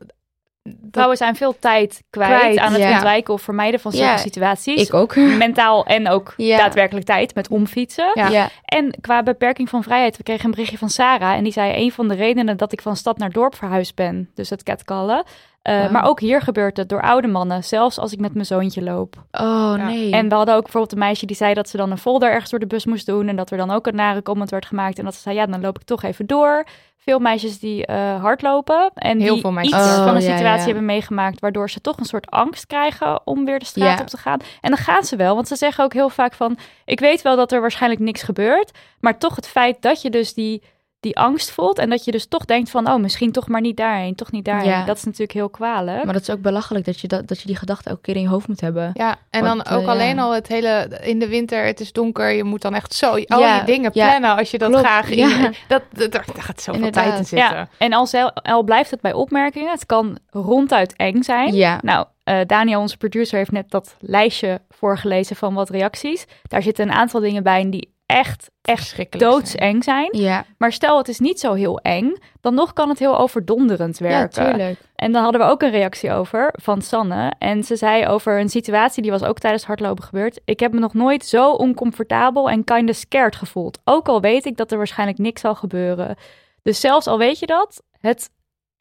Vrouwen 0.92 1.18
zijn 1.18 1.36
veel 1.36 1.56
tijd 1.60 2.04
kwijt, 2.10 2.58
aan 2.58 2.74
het 2.74 2.92
ontwijken 2.92 3.34
of 3.34 3.42
vermijden 3.42 3.80
van 3.80 3.92
zulke 3.92 4.18
situaties. 4.18 4.88
Ik 4.88 4.94
ook. 4.94 5.16
Mentaal 5.46 5.86
en 5.86 6.10
ook 6.10 6.34
daadwerkelijk 6.38 7.06
tijd 7.06 7.36
met 7.36 7.50
omfietsen. 7.50 8.12
Ja. 8.14 8.50
En 8.66 8.96
qua 9.02 9.24
beperking 9.24 9.70
van 9.70 9.84
vrijheid, 9.84 10.18
we 10.18 10.24
kregen 10.24 10.46
een 10.46 10.52
berichtje 10.52 10.78
van 10.78 10.90
Sarah. 10.90 11.34
En 11.34 11.44
die 11.44 11.54
zei, 11.54 11.84
een 11.84 11.92
van 11.92 12.08
de 12.08 12.16
redenen 12.16 12.58
dat 12.58 12.72
ik 12.72 12.82
van 12.82 12.96
stad 12.96 13.18
naar 13.18 13.32
dorp 13.32 13.56
verhuisd 13.56 13.96
ben, 13.96 14.30
dus 14.34 14.50
het 14.50 14.64
catcallen, 14.64 15.24
uh, 15.64 15.92
Maar 15.92 16.06
ook 16.06 16.20
hier 16.20 16.42
gebeurt 16.42 16.78
het 16.78 16.90
door 16.90 17.02
oude 17.02 17.28
mannen, 17.28 17.64
zelfs 17.64 18.00
als 18.00 18.12
ik 18.14 18.20
met 18.20 18.34
mijn 18.34 18.46
zoontje 18.46 18.84
loop. 18.84 19.16
Oh 19.32 19.74
nee. 19.74 20.12
En 20.12 20.30
we 20.30 20.36
hadden 20.36 20.56
ook 20.56 20.62
bijvoorbeeld 20.62 20.94
een 20.94 21.00
meisje 21.00 21.26
die 21.26 21.36
zei 21.36 21.54
dat 21.54 21.70
ze 21.70 21.78
dan 21.78 21.92
een 21.92 21.98
folder 21.98 22.32
ergens 22.32 22.50
door 22.50 22.60
de 22.60 22.68
bus 22.68 22.86
moest 22.86 23.06
doen. 23.06 23.28
En 23.28 23.36
dat 23.36 23.52
er 23.52 23.58
dan 23.58 23.72
ook 23.72 23.88
een 23.88 23.96
nare 23.96 24.22
comment 24.22 24.50
werd 24.50 24.66
gemaakt. 24.66 24.98
En 24.98 25.06
dat 25.06 25.16
ze 25.16 25.22
zei, 25.22 25.36
ja, 25.36 25.46
dan 25.46 25.62
loop 25.62 25.80
ik 25.80 25.86
toch 25.86 26.04
even 26.04 26.26
door. 26.26 26.66
Veel 27.04 27.20
meisjes 27.20 27.60
die 27.60 27.88
uh, 27.90 28.22
hardlopen 28.22 28.92
en 28.94 29.20
Heel 29.20 29.34
die 29.34 29.42
veel 29.42 29.52
meisjes. 29.52 29.80
iets 29.80 29.96
van 29.96 30.08
een 30.08 30.16
oh, 30.16 30.22
situatie 30.22 30.66
hebben 30.66 30.86
meegemaakt, 30.86 31.40
waardoor 31.40 31.70
ze 31.70 31.82
toch 31.82 31.98
een 31.98 32.06
soort 32.06 32.30
angst 32.30 32.68
krijgen 32.68 33.28
om 33.28 33.46
weer 33.46 33.60
de 33.60 33.66
straat 33.66 34.02
op 34.02 34.08
te 34.08 34.18
gaan. 34.18 34.40
En 34.62 34.70
dan 34.70 34.80
gaan 34.80 35.04
ze 35.04 35.16
wel, 35.16 35.36
want 35.36 35.48
ze 35.48 35.56
zeggen 35.56 35.84
ook 35.84 35.94
heel 35.94 36.10
vaak 36.10 36.34
van, 36.34 36.58
ik 36.86 37.00
weet 37.00 37.22
wel 37.22 37.36
dat 37.36 37.52
er 37.52 37.62
waarschijnlijk 37.62 38.02
niks 38.02 38.24
gebeurt, 38.24 38.72
maar 39.00 39.18
toch 39.18 39.36
het 39.36 39.48
feit 39.48 39.82
dat 39.82 40.02
je 40.02 40.10
dus 40.10 40.34
die 40.34 40.64
die 41.02 41.18
angst 41.18 41.52
voelt. 41.52 41.78
En 41.78 41.90
dat 41.90 42.06
je 42.06 42.12
dus 42.12 42.26
toch 42.26 42.46
denkt 42.46 42.70
van, 42.70 42.90
oh, 42.90 42.96
misschien 42.96 43.32
toch 43.32 43.48
maar 43.48 43.62
niet 43.62 43.78
daarheen, 43.78 44.16
toch 44.16 44.32
niet 44.32 44.46
daarheen. 44.46 44.70
Ja. 44.70 44.86
Dat 44.86 44.98
is 44.98 45.04
natuurlijk 45.04 45.32
heel 45.32 45.50
kwalijk. 45.50 46.04
Maar 46.04 46.14
dat 46.14 46.22
is 46.22 46.30
ook 46.30 46.42
belachelijk 46.42 46.86
dat 46.86 47.00
je, 47.00 47.08
dat, 47.08 47.28
dat 47.28 47.42
je 47.42 47.48
die 47.48 47.56
gedachte 47.56 47.90
elke 47.90 48.02
keer 48.02 48.16
in 48.16 48.22
je 48.22 48.28
hoofd 48.28 48.48
moet 48.48 48.62
hebben. 48.62 48.92
Ja, 48.94 49.16
en 49.30 49.44
dan 49.44 49.66
ook 49.66 49.82
eh, 49.82 49.88
alleen 49.88 50.20
al 50.20 50.34
het 50.34 50.48
hele, 50.48 51.00
in 51.02 51.20
de 51.20 51.28
winter, 51.28 51.66
het 51.66 51.80
is 51.80 51.92
donker, 51.92 52.30
je 52.30 52.44
moet 52.44 52.62
dan 52.62 52.76
echt 52.76 52.94
zo 52.94 53.08
al 53.08 53.18
die 53.18 53.64
dingen 53.66 53.92
plannen 53.92 54.38
als 54.38 54.52
je 54.52 54.58
dat 54.58 54.76
graag... 54.76 55.10
In, 55.10 55.56
dat, 55.68 55.82
dat, 55.92 56.12
daar 56.12 56.26
gaat 56.38 56.62
zoveel 56.62 56.74
Inderdaad. 56.74 57.04
tijd 57.04 57.18
in 57.18 57.26
zitten. 57.26 57.58
Ja. 57.58 57.68
En 57.78 57.94
als 57.94 58.14
al 58.34 58.64
blijft 58.64 58.92
het 58.92 59.02
bij 59.02 59.14
opmerkingen, 59.14 59.72
het 59.72 59.86
kan 59.86 60.18
ronduit 60.30 60.96
eng 60.96 61.22
zijn. 61.22 61.54
Ja. 61.54 61.80
Nou, 61.82 62.06
uh, 62.26 62.40
Daniel, 62.46 62.80
onze 62.80 62.98
producer, 62.98 63.38
heeft 63.38 63.52
net 63.52 63.72
dat 63.72 63.96
lijstje 64.00 64.62
voorgelezen 64.70 65.36
van 65.36 65.54
wat 65.54 65.70
reacties. 65.70 66.26
Daar 66.48 66.62
zitten 66.62 66.88
een 66.88 66.96
aantal 66.96 67.20
dingen 67.20 67.44
bij 67.44 67.70
die 67.70 67.91
echt, 68.12 68.50
echt 68.62 69.19
doodseng 69.19 69.84
zijn. 69.84 70.10
Ja. 70.12 70.45
Maar 70.58 70.71
stel 70.71 70.97
het 70.97 71.08
is 71.08 71.19
niet 71.19 71.39
zo 71.39 71.54
heel 71.54 71.80
eng, 71.80 72.15
dan 72.41 72.54
nog 72.54 72.74
kan 72.74 72.89
het 72.89 73.00
heel 73.00 73.17
overdonderend 73.17 73.97
werken. 73.97 74.58
Ja. 74.58 74.74
En 74.95 75.12
dan 75.12 75.24
hadden 75.24 75.41
we 75.41 75.47
ook 75.47 75.62
een 75.62 75.71
reactie 75.71 76.12
over 76.12 76.54
van 76.62 76.82
Sanne. 76.82 77.34
En 77.38 77.63
ze 77.63 77.76
zei 77.76 78.08
over 78.08 78.39
een 78.39 78.50
situatie 78.50 79.02
die 79.02 79.12
was 79.12 79.24
ook 79.24 79.39
tijdens 79.39 79.63
hardlopen 79.63 80.04
gebeurd. 80.04 80.39
Ik 80.45 80.60
heb 80.60 80.74
me 80.74 80.80
nog 80.80 80.93
nooit 80.93 81.26
zo 81.26 81.52
oncomfortabel 81.52 82.50
en 82.50 82.63
kinda 82.63 82.93
scared 82.93 83.36
gevoeld. 83.36 83.80
Ook 83.84 84.08
al 84.08 84.21
weet 84.21 84.45
ik 84.45 84.58
dat 84.58 84.71
er 84.71 84.78
waarschijnlijk 84.78 85.17
niks 85.17 85.41
zal 85.41 85.56
gebeuren. 85.56 86.15
Dus 86.63 86.80
zelfs 86.80 87.08
al 87.08 87.17
weet 87.17 87.39
je 87.39 87.45
dat, 87.45 87.82
het 88.00 88.30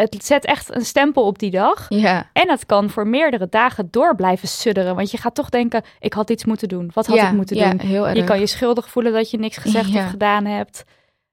het 0.02 0.24
zet 0.24 0.44
echt 0.44 0.74
een 0.74 0.84
stempel 0.84 1.26
op 1.26 1.38
die 1.38 1.50
dag. 1.50 1.86
Ja. 1.88 2.30
En 2.32 2.50
het 2.50 2.66
kan 2.66 2.90
voor 2.90 3.06
meerdere 3.06 3.48
dagen 3.48 3.88
door 3.90 4.14
blijven 4.14 4.48
sudderen. 4.48 4.94
Want 4.94 5.10
je 5.10 5.18
gaat 5.18 5.34
toch 5.34 5.48
denken, 5.48 5.82
ik 5.98 6.12
had 6.12 6.30
iets 6.30 6.44
moeten 6.44 6.68
doen. 6.68 6.90
Wat 6.94 7.06
had 7.06 7.16
ik 7.16 7.32
moeten 7.32 7.56
ja, 7.56 7.70
doen? 7.70 7.80
Heel 7.80 8.08
erg. 8.08 8.16
Je 8.16 8.24
kan 8.24 8.40
je 8.40 8.46
schuldig 8.46 8.88
voelen 8.88 9.12
dat 9.12 9.30
je 9.30 9.38
niks 9.38 9.56
gezegd 9.56 9.94
of 9.94 10.10
gedaan 10.10 10.44
hebt. 10.44 10.84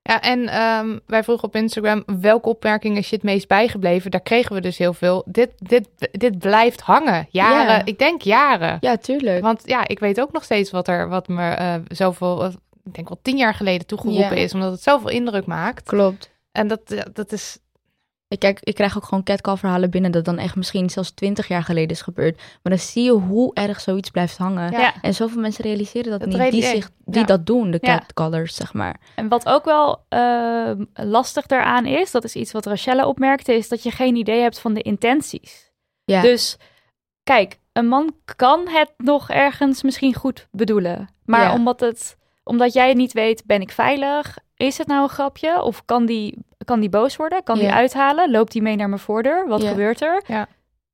Ja, 0.02 0.22
en 0.22 0.62
um, 0.62 1.00
wij 1.06 1.24
vroegen 1.24 1.48
op 1.48 1.56
Instagram 1.56 2.04
welke 2.20 2.50
opmerkingen 2.50 2.98
is 2.98 3.10
je 3.10 3.16
het 3.16 3.24
meest 3.24 3.48
bijgebleven. 3.48 4.12
Daar 4.12 4.22
kregen 4.22 4.56
we 4.56 4.62
dus 4.62 4.78
heel 4.78 4.94
veel. 4.94 5.24
Dit, 5.26 5.52
dit, 5.58 5.88
dit 6.12 6.40
blijft 6.40 6.82
hangen. 6.82 7.28
Jaren, 7.30 7.86
ik 7.86 8.00
denk 8.00 8.22
jaren. 8.22 8.78
Ja, 8.80 8.98
tuurlijk. 8.98 9.42
Want 9.42 9.62
ja, 9.66 9.88
ik 9.88 10.00
weet 10.00 10.22
ook 10.22 10.32
nog 10.32 10.44
steeds 10.44 10.72
wat 10.72 10.88
er 10.88 11.10
wat 11.10 11.28
me 11.28 11.58
uh, 11.60 11.74
zoveel, 11.88 12.46
ik 12.84 12.94
denk 12.94 13.08
wel 13.08 13.20
tien 13.22 13.38
jaar 13.38 13.54
geleden 13.54 13.88
toegeroepen 13.88 14.38
is. 14.38 14.54
Omdat 14.54 14.72
het 14.72 14.82
zoveel 14.82 15.10
indruk 15.10 15.46
maakt. 15.46 15.88
Klopt. 15.88 16.32
En 16.52 16.68
dat, 16.68 17.06
dat 17.14 17.32
is, 17.32 17.58
ik, 18.28 18.40
kijk, 18.40 18.60
ik 18.62 18.76
krijg 18.76 18.98
ook 18.98 19.04
gewoon 19.04 19.24
catcall-verhalen 19.24 19.90
binnen 19.90 20.12
dat 20.12 20.26
dan 20.26 20.38
echt 20.38 20.56
misschien 20.56 20.90
zelfs 20.90 21.12
twintig 21.12 21.48
jaar 21.48 21.64
geleden 21.64 21.90
is 21.90 22.02
gebeurd. 22.02 22.38
Maar 22.38 22.74
dan 22.74 22.78
zie 22.78 23.04
je 23.04 23.12
hoe 23.12 23.54
erg 23.54 23.80
zoiets 23.80 24.10
blijft 24.10 24.38
hangen. 24.38 24.72
Ja. 24.72 24.94
En 25.02 25.14
zoveel 25.14 25.42
mensen 25.42 25.64
realiseren 25.64 26.20
dat, 26.20 26.28
niet, 26.28 26.52
die, 26.52 26.64
zich, 26.64 26.90
die 27.06 27.26
dat 27.26 27.46
doen, 27.46 27.72
de 27.72 27.80
catcallers, 27.80 28.56
zeg 28.56 28.74
maar. 28.74 29.00
En 29.16 29.28
wat 29.28 29.46
ook 29.46 29.66
wel 29.66 30.06
uh, 30.10 30.72
lastig 30.94 31.46
daaraan 31.46 31.86
is, 31.86 32.12
dat 32.12 32.24
is 32.24 32.36
iets 32.36 32.52
wat 32.52 32.66
Rachelle 32.66 33.06
opmerkte, 33.06 33.54
is 33.54 33.70
dat 33.70 33.84
je 33.84 33.92
geen 33.92 34.16
idee 34.16 34.42
hebt 34.42 34.60
van 34.60 34.74
de 34.74 34.82
intenties. 34.82 35.72
Ja. 36.04 36.22
Dus 36.22 36.58
kijk, 37.24 37.60
een 37.74 37.88
man 37.88 38.16
kan 38.36 38.68
het 38.68 38.94
nog 38.98 39.30
ergens 39.30 39.84
misschien 39.84 40.14
goed 40.14 40.48
bedoelen. 40.52 41.10
Maar 41.26 41.54
omdat, 41.54 41.80
het, 41.80 42.18
omdat 42.44 42.74
jij 42.74 42.94
niet 42.94 43.14
weet, 43.14 43.44
ben 43.46 43.62
ik 43.62 43.72
veilig? 43.72 44.38
Is 44.58 44.78
het 44.78 44.88
nou 44.88 45.04
een 45.04 45.10
grapje? 45.10 45.62
Of 45.62 45.86
kan 45.86 46.06
die 46.06 46.38
kan 46.66 46.80
die 46.80 46.90
boos 46.90 47.16
worden? 47.16 47.44
Kan 47.44 47.60
die 47.60 47.72
uithalen? 47.72 48.32
Loopt 48.32 48.52
die 48.52 48.62
mee 48.62 48.76
naar 48.76 48.90
mijn 48.90 49.02
voordeur? 49.02 49.48
Wat 49.48 49.64
gebeurt 49.64 50.02
er? 50.02 50.24
Ja. 50.28 50.48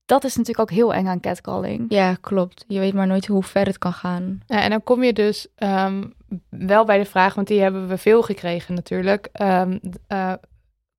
Dat 0.05 0.23
is 0.23 0.35
natuurlijk 0.35 0.69
ook 0.69 0.77
heel 0.77 0.93
eng 0.93 1.07
aan 1.07 1.19
catcalling. 1.19 1.85
Ja, 1.89 2.17
klopt. 2.21 2.65
Je 2.67 2.79
weet 2.79 2.93
maar 2.93 3.07
nooit 3.07 3.25
hoe 3.25 3.43
ver 3.43 3.65
het 3.65 3.77
kan 3.77 3.93
gaan. 3.93 4.41
Ja, 4.47 4.61
en 4.61 4.69
dan 4.69 4.83
kom 4.83 5.03
je 5.03 5.13
dus 5.13 5.47
ehm, 5.55 6.03
wel 6.49 6.85
bij 6.85 6.97
de 6.97 7.05
vraag, 7.05 7.33
want 7.33 7.47
die 7.47 7.61
hebben 7.61 7.87
we 7.87 7.97
veel 7.97 8.21
gekregen 8.21 8.73
natuurlijk. 8.73 9.29
Ehm, 9.31 9.77
eh, 10.07 10.33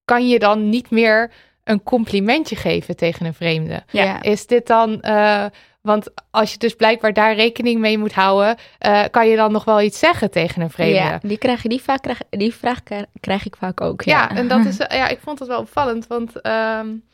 kan 0.05 0.29
je 0.29 0.38
dan 0.38 0.68
niet 0.68 0.90
meer 0.90 1.33
een 1.64 1.83
complimentje 1.83 2.57
geven 2.57 2.96
tegen 2.96 3.27
een 3.27 3.35
vreemde? 3.35 3.83
Ja. 3.90 4.22
Is 4.22 4.46
dit 4.46 4.66
dan... 4.66 4.98
Uh, 5.03 5.44
want 5.85 6.09
als 6.31 6.53
je 6.53 6.59
dus 6.59 6.75
blijkbaar 6.75 7.12
daar 7.12 7.35
rekening 7.35 7.81
mee 7.81 7.99
moet 7.99 8.12
houden, 8.12 8.57
uh, 8.87 9.05
kan 9.11 9.29
je 9.29 9.37
dan 9.37 9.53
nog 9.53 9.64
wel 9.64 9.81
iets 9.81 9.99
zeggen 9.99 10.31
tegen 10.31 10.62
een 10.62 10.70
vreemde? 10.70 10.94
Ja, 10.94 11.18
die, 11.23 11.38
krijg 11.38 11.62
je, 11.62 11.68
die, 11.68 11.83
vaak, 11.83 12.03
krijg, 12.03 12.18
die 12.31 12.55
vraag 12.55 12.81
krijg 13.20 13.47
ik 13.47 13.57
vaak 13.57 13.81
ook. 13.81 14.03
Ja, 14.03 14.18
ja 14.18 14.37
en 14.37 14.49
dat 14.49 14.64
is, 14.64 14.77
ja, 15.01 15.09
ik 15.09 15.20
vond 15.20 15.38
het 15.38 15.49
wel 15.49 15.61
opvallend, 15.61 16.07
want 16.07 16.47
um, 16.47 17.05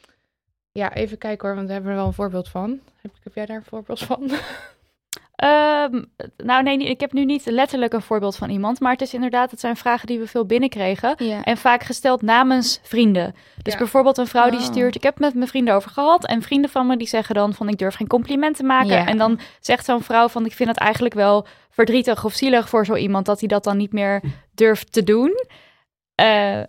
ja, 0.73 0.95
even 0.95 1.19
kijken 1.19 1.47
hoor, 1.47 1.57
want 1.57 1.67
we 1.67 1.73
hebben 1.73 1.91
er 1.91 1.97
wel 1.97 2.07
een 2.07 2.13
voorbeeld 2.13 2.49
van. 2.49 2.81
Heb, 3.01 3.13
heb 3.23 3.35
jij 3.35 3.47
daar 3.47 3.57
een 3.57 3.65
voorbeeld 3.65 4.01
van? 4.01 4.31
Um, 5.45 6.13
nou 6.37 6.63
nee, 6.63 6.79
ik 6.79 7.01
heb 7.01 7.13
nu 7.13 7.25
niet 7.25 7.47
letterlijk 7.47 7.93
een 7.93 8.03
voorbeeld 8.03 8.37
van 8.37 8.51
iemand, 8.51 8.81
maar 8.81 8.93
het 8.93 9.01
is 9.01 9.15
inderdaad, 9.15 9.51
het 9.51 9.61
zijn 9.61 9.77
vragen 9.77 10.07
die 10.07 10.19
we 10.19 10.27
veel 10.27 10.47
binnenkregen 10.47 11.17
en 11.45 11.57
vaak 11.57 11.83
gesteld 11.83 12.23
namens 12.23 12.81
vrienden. 12.83 13.35
Dus 13.63 13.77
bijvoorbeeld 13.77 14.19
een 14.19 14.27
vrouw 14.27 14.51
die 14.51 14.59
oh. 14.59 14.65
stuurt, 14.65 14.95
ik 14.95 15.03
heb 15.03 15.19
met 15.19 15.35
mijn 15.35 15.49
vrienden 15.49 15.75
over 15.75 15.91
gehad 15.91 16.27
en 16.27 16.43
vrienden 16.43 16.71
van 16.71 16.87
me 16.87 16.97
die 16.97 17.09
zeggen 17.09 17.35
dan 17.35 17.55
van 17.55 17.69
ik 17.69 17.79
durf 17.79 17.95
geen 17.95 18.07
complimenten 18.07 18.67
maken 18.67 19.07
en 19.07 19.19
dan 19.19 19.41
zegt 19.61 19.85
zo'n 19.85 20.03
vrouw 20.03 20.29
van 20.29 20.45
ik 20.45 20.53
vind 20.53 20.69
het 20.69 20.79
eigenlijk 20.79 21.15
wel 21.15 21.47
verdrietig 21.71 22.25
of 22.25 22.33
zielig 22.33 22.69
voor 22.69 22.85
zo 22.85 22.95
iemand 22.95 23.27
dat 23.27 23.39
hij 23.41 23.49
dat 23.49 23.65
dan 23.65 23.77
niet 23.77 23.93
meer 23.93 24.23
durft 24.55 24.93
te 24.93 25.05
doen. 25.05 25.47
Uh, 26.23 26.61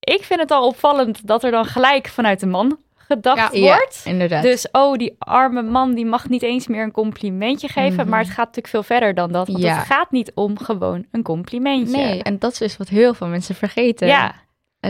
ik 0.00 0.22
vind 0.22 0.40
het 0.40 0.50
al 0.50 0.66
opvallend 0.66 1.26
dat 1.26 1.44
er 1.44 1.50
dan 1.50 1.64
gelijk 1.64 2.08
vanuit 2.08 2.40
de 2.40 2.46
man 2.46 2.78
gedacht 3.14 3.58
wordt. 3.58 4.02
inderdaad. 4.04 4.42
Dus, 4.42 4.68
oh, 4.72 4.96
die 4.96 5.14
arme 5.18 5.62
man, 5.62 5.94
die 5.94 6.06
mag 6.06 6.28
niet 6.28 6.42
eens 6.42 6.66
meer 6.66 6.82
een 6.82 6.92
complimentje 6.92 7.68
geven. 7.68 8.00
Mhm. 8.00 8.08
Maar 8.08 8.18
het 8.18 8.28
gaat 8.28 8.46
natuurlijk 8.46 8.68
veel 8.68 8.82
verder 8.82 9.14
dan 9.14 9.32
dat. 9.32 9.48
Want 9.48 9.62
het 9.62 9.86
gaat 9.86 10.10
niet 10.10 10.32
om 10.34 10.58
gewoon 10.58 11.04
een 11.10 11.22
complimentje. 11.22 11.96
Nee, 11.96 12.22
en 12.22 12.38
dat 12.38 12.52
is 12.52 12.58
dus 12.58 12.76
wat 12.76 12.88
heel 12.88 13.14
veel 13.14 13.26
mensen 13.26 13.54
vergeten. 13.54 14.06
Ja, 14.06 14.34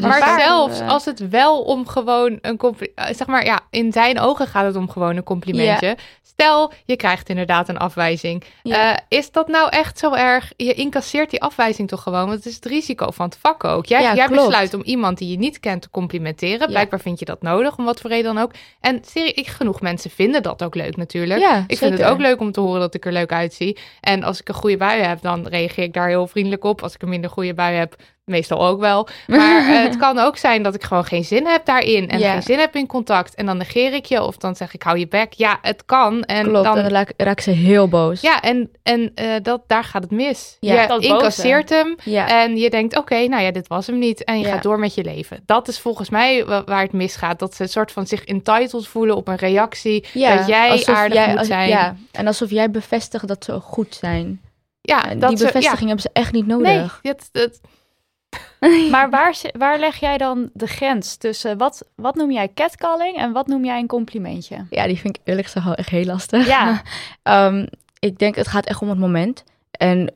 maar 0.00 0.40
zelfs 0.40 0.80
als 0.80 1.04
het 1.04 1.28
wel 1.28 1.62
om 1.62 1.88
gewoon 1.88 2.38
een 2.40 2.56
compliment... 2.56 2.98
Eh, 2.98 3.14
zeg 3.14 3.26
maar, 3.26 3.44
ja, 3.44 3.60
in 3.70 3.92
zijn 3.92 4.20
ogen 4.20 4.46
gaat 4.46 4.64
het 4.64 4.76
om 4.76 4.90
gewoon 4.90 5.16
een 5.16 5.22
complimentje. 5.22 5.96
Stel, 6.22 6.72
je 6.84 6.96
krijgt 6.96 7.28
inderdaad 7.28 7.68
een 7.68 7.78
afwijzing. 7.78 8.44
Eh, 8.62 8.92
is 9.08 9.30
dat 9.30 9.48
nou 9.48 9.68
echt 9.68 9.98
zo 9.98 10.12
erg? 10.12 10.52
Je 10.56 10.74
incasseert 10.74 11.30
die 11.30 11.42
afwijzing 11.42 11.88
toch 11.88 12.02
gewoon? 12.02 12.26
Want 12.26 12.36
het 12.36 12.46
is 12.46 12.54
het 12.54 12.64
risico 12.64 13.10
van 13.10 13.26
het 13.26 13.38
vak 13.40 13.64
ook. 13.64 13.86
Jij, 13.86 14.14
jij 14.14 14.28
besluit 14.28 14.74
om 14.74 14.82
iemand 14.82 15.18
die 15.18 15.30
je 15.30 15.38
niet 15.38 15.60
kent 15.60 15.82
te 15.82 15.90
complimenteren. 15.90 16.68
Blijkbaar 16.68 17.00
vind 17.00 17.18
je 17.18 17.24
dat 17.24 17.42
nodig, 17.42 17.78
om 17.78 17.84
wat 17.84 18.00
voor 18.00 18.10
reden 18.10 18.34
dan 18.34 18.42
ook. 18.42 18.50
En 18.80 19.02
serie, 19.04 19.48
genoeg 19.48 19.80
mensen 19.80 20.10
vinden 20.10 20.42
dat 20.42 20.62
ook 20.62 20.74
leuk 20.74 20.96
natuurlijk. 20.96 21.64
ik 21.66 21.78
vind 21.78 21.98
het 21.98 22.06
ook 22.06 22.18
leuk 22.18 22.40
om 22.40 22.52
te 22.52 22.60
horen 22.60 22.80
dat 22.80 22.94
ik 22.94 23.06
er 23.06 23.12
leuk 23.12 23.32
uitzie. 23.32 23.78
En 24.00 24.22
als 24.22 24.40
ik 24.40 24.48
een 24.48 24.54
goede 24.54 24.76
bui 24.76 25.02
heb, 25.02 25.22
dan 25.22 25.46
reageer 25.46 25.84
ik 25.84 25.92
daar 25.92 26.08
heel 26.08 26.26
vriendelijk 26.26 26.64
op. 26.64 26.82
Als 26.82 26.94
ik 26.94 27.02
een 27.02 27.08
minder 27.08 27.30
goede 27.30 27.54
bui 27.54 27.74
heb, 27.74 27.96
Meestal 28.24 28.66
ook 28.66 28.80
wel. 28.80 29.08
Maar 29.26 29.70
uh, 29.70 29.82
het 29.82 29.96
kan 30.04 30.18
ook 30.18 30.36
zijn 30.36 30.62
dat 30.62 30.74
ik 30.74 30.82
gewoon 30.82 31.04
geen 31.04 31.24
zin 31.24 31.46
heb 31.46 31.64
daarin. 31.64 32.08
En 32.08 32.20
geen 32.20 32.42
zin 32.42 32.58
heb 32.58 32.76
in 32.76 32.86
contact. 32.86 33.34
En 33.34 33.46
dan 33.46 33.56
negeer 33.56 33.94
ik 33.94 34.04
je. 34.04 34.22
Of 34.22 34.36
dan 34.36 34.56
zeg 34.56 34.74
ik, 34.74 34.82
hou 34.82 34.98
je 34.98 35.08
bek. 35.08 35.32
Ja, 35.32 35.58
het 35.62 35.84
kan. 35.84 36.22
En 36.22 36.42
Klopt, 36.44 36.64
dan, 36.64 36.78
en 36.78 36.92
dan 36.92 37.06
raak 37.16 37.40
ze 37.40 37.50
heel 37.50 37.88
boos. 37.88 38.20
Ja, 38.20 38.40
en, 38.40 38.70
en 38.82 39.12
uh, 39.14 39.34
dat, 39.42 39.62
daar 39.66 39.84
gaat 39.84 40.02
het 40.02 40.10
mis. 40.10 40.56
Ja, 40.60 40.82
je 40.82 41.06
incasseert 41.06 41.68
hem. 41.68 41.96
Ja. 42.04 42.42
En 42.42 42.56
je 42.56 42.70
denkt, 42.70 42.96
oké, 42.96 43.26
nou 43.26 43.42
ja, 43.42 43.50
dit 43.50 43.68
was 43.68 43.86
hem 43.86 43.98
niet. 43.98 44.24
En 44.24 44.38
je 44.38 44.46
gaat 44.46 44.62
door 44.62 44.78
met 44.78 44.94
je 44.94 45.04
leven. 45.04 45.42
Dat 45.46 45.68
is 45.68 45.78
volgens 45.78 46.10
mij 46.10 46.44
waar 46.44 46.82
het 46.82 46.92
misgaat. 46.92 47.38
Dat 47.38 47.54
ze 47.54 47.62
een 47.62 47.68
soort 47.68 47.92
van 47.92 48.06
zich 48.06 48.24
entitled 48.24 48.88
voelen 48.88 49.16
op 49.16 49.28
een 49.28 49.36
reactie. 49.36 50.00
dat 50.00 50.46
jij 50.46 50.84
aardig 50.84 51.14
jij, 51.14 51.34
moet 51.34 51.46
zijn. 51.46 51.68
Ja, 51.68 51.96
en 52.12 52.26
alsof 52.26 52.50
jij 52.50 52.70
bevestigt 52.70 53.28
dat 53.28 53.44
ze 53.44 53.60
goed 53.60 53.94
zijn. 53.94 54.40
Ja, 54.80 55.14
dat 55.14 55.28
die 55.28 55.46
bevestiging 55.46 55.86
hebben 55.86 56.00
ze 56.00 56.10
echt 56.12 56.32
niet 56.32 56.46
nodig. 56.46 57.00
Nee, 57.02 57.14
dat, 57.14 57.28
dat, 57.32 57.60
maar 58.90 59.10
waar, 59.10 59.40
waar 59.58 59.78
leg 59.78 59.96
jij 59.96 60.18
dan 60.18 60.50
de 60.52 60.66
grens 60.66 61.16
tussen 61.16 61.58
wat, 61.58 61.84
wat 61.94 62.14
noem 62.14 62.30
jij 62.30 62.50
catcalling 62.54 63.16
en 63.16 63.32
wat 63.32 63.46
noem 63.46 63.64
jij 63.64 63.78
een 63.78 63.86
complimentje? 63.86 64.66
Ja, 64.70 64.86
die 64.86 64.98
vind 64.98 65.16
ik 65.16 65.22
eerlijk 65.24 65.46
gezegd 65.46 65.76
echt 65.76 65.88
heel 65.88 66.04
lastig. 66.04 66.46
Ja. 66.46 66.82
um, 67.22 67.66
ik 67.98 68.18
denk 68.18 68.34
het 68.34 68.48
gaat 68.48 68.66
echt 68.66 68.80
om 68.80 68.88
het 68.88 68.98
moment. 68.98 69.44
En 69.70 70.14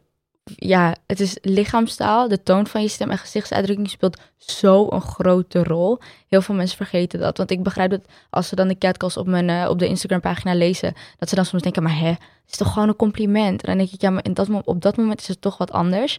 ja, 0.57 0.95
het 1.07 1.21
is 1.21 1.39
lichaamstaal, 1.43 2.29
de 2.29 2.43
toon 2.43 2.67
van 2.67 2.83
je 2.83 2.89
stem 2.89 3.11
en 3.11 3.19
gezichtsuitdrukking 3.19 3.91
speelt 3.91 4.21
zo 4.37 4.87
een 4.91 5.01
grote 5.01 5.63
rol. 5.63 5.99
Heel 6.29 6.43
veel 6.43 6.55
mensen 6.55 6.77
vergeten 6.77 7.21
dat. 7.21 7.37
Want 7.37 7.51
ik 7.51 7.63
begrijp 7.63 7.91
dat 7.91 8.01
als 8.31 8.49
ze 8.49 8.55
dan 8.55 8.69
de 8.69 8.79
catcalls 8.79 9.17
op, 9.17 9.27
mijn, 9.27 9.49
uh, 9.49 9.67
op 9.69 9.79
de 9.79 9.87
Instagram 9.87 10.21
pagina 10.21 10.55
lezen, 10.55 10.95
dat 11.19 11.29
ze 11.29 11.35
dan 11.35 11.45
soms 11.45 11.63
denken, 11.63 11.83
maar 11.83 11.99
hè, 11.99 12.09
het 12.09 12.51
is 12.51 12.57
toch 12.57 12.73
gewoon 12.73 12.89
een 12.89 12.97
compliment? 12.97 13.63
En 13.63 13.69
dan 13.69 13.79
denk 13.79 13.91
ik, 13.91 14.01
ja, 14.01 14.11
maar 14.11 14.25
in 14.25 14.35
dat, 14.35 14.49
op 14.65 14.83
dat 14.83 14.97
moment 14.97 15.21
is 15.21 15.29
het 15.29 15.41
toch 15.41 15.59
wat 15.59 15.73
anders. 15.73 16.19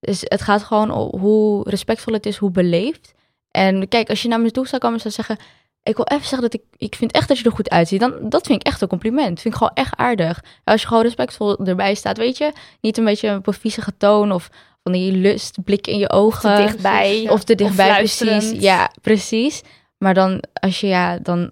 Dus 0.00 0.20
het 0.24 0.42
gaat 0.42 0.62
gewoon 0.62 0.90
om 0.90 1.20
hoe 1.20 1.70
respectvol 1.70 2.14
het 2.14 2.26
is, 2.26 2.36
hoe 2.36 2.50
beleefd. 2.50 3.14
En 3.50 3.88
kijk, 3.88 4.08
als 4.08 4.22
je 4.22 4.28
naar 4.28 4.40
me 4.40 4.50
toe 4.50 4.66
zou 4.66 4.80
komen 4.80 4.96
en 4.96 5.12
zou 5.12 5.14
zeggen... 5.14 5.46
Ik 5.82 5.96
wil 5.96 6.06
even 6.06 6.26
zeggen 6.26 6.50
dat 6.50 6.54
ik, 6.54 6.62
ik 6.76 6.94
vind 6.94 7.12
echt 7.12 7.28
dat 7.28 7.38
je 7.38 7.44
er 7.44 7.52
goed 7.52 7.70
uitziet. 7.70 8.00
Dan, 8.00 8.28
dat 8.28 8.46
vind 8.46 8.60
ik 8.60 8.66
echt 8.66 8.80
een 8.80 8.88
compliment. 8.88 9.28
Dat 9.28 9.40
vind 9.40 9.54
ik 9.54 9.60
gewoon 9.60 9.74
echt 9.74 9.96
aardig. 9.96 10.44
Als 10.64 10.80
je 10.80 10.86
gewoon 10.86 11.02
respectvol 11.02 11.58
erbij 11.58 11.94
staat, 11.94 12.16
weet 12.16 12.38
je. 12.38 12.52
Niet 12.80 12.98
een 12.98 13.04
beetje 13.04 13.28
een 13.28 13.54
viezige 13.54 13.96
toon 13.96 14.32
of 14.32 14.50
van 14.82 14.92
die 14.92 15.12
lustblik 15.12 15.86
in 15.86 15.98
je 15.98 16.10
ogen. 16.10 16.50
Of 16.50 16.56
te 16.56 16.62
dichtbij. 16.62 17.26
Of 17.30 17.44
te 17.44 17.54
dichtbij, 17.54 17.94
precies. 17.96 18.50
Ja, 18.50 18.90
precies. 19.02 19.62
Maar 19.98 20.14
dan, 20.14 20.42
als 20.52 20.80
je 20.80 20.86
ja, 20.86 21.18
dan 21.18 21.50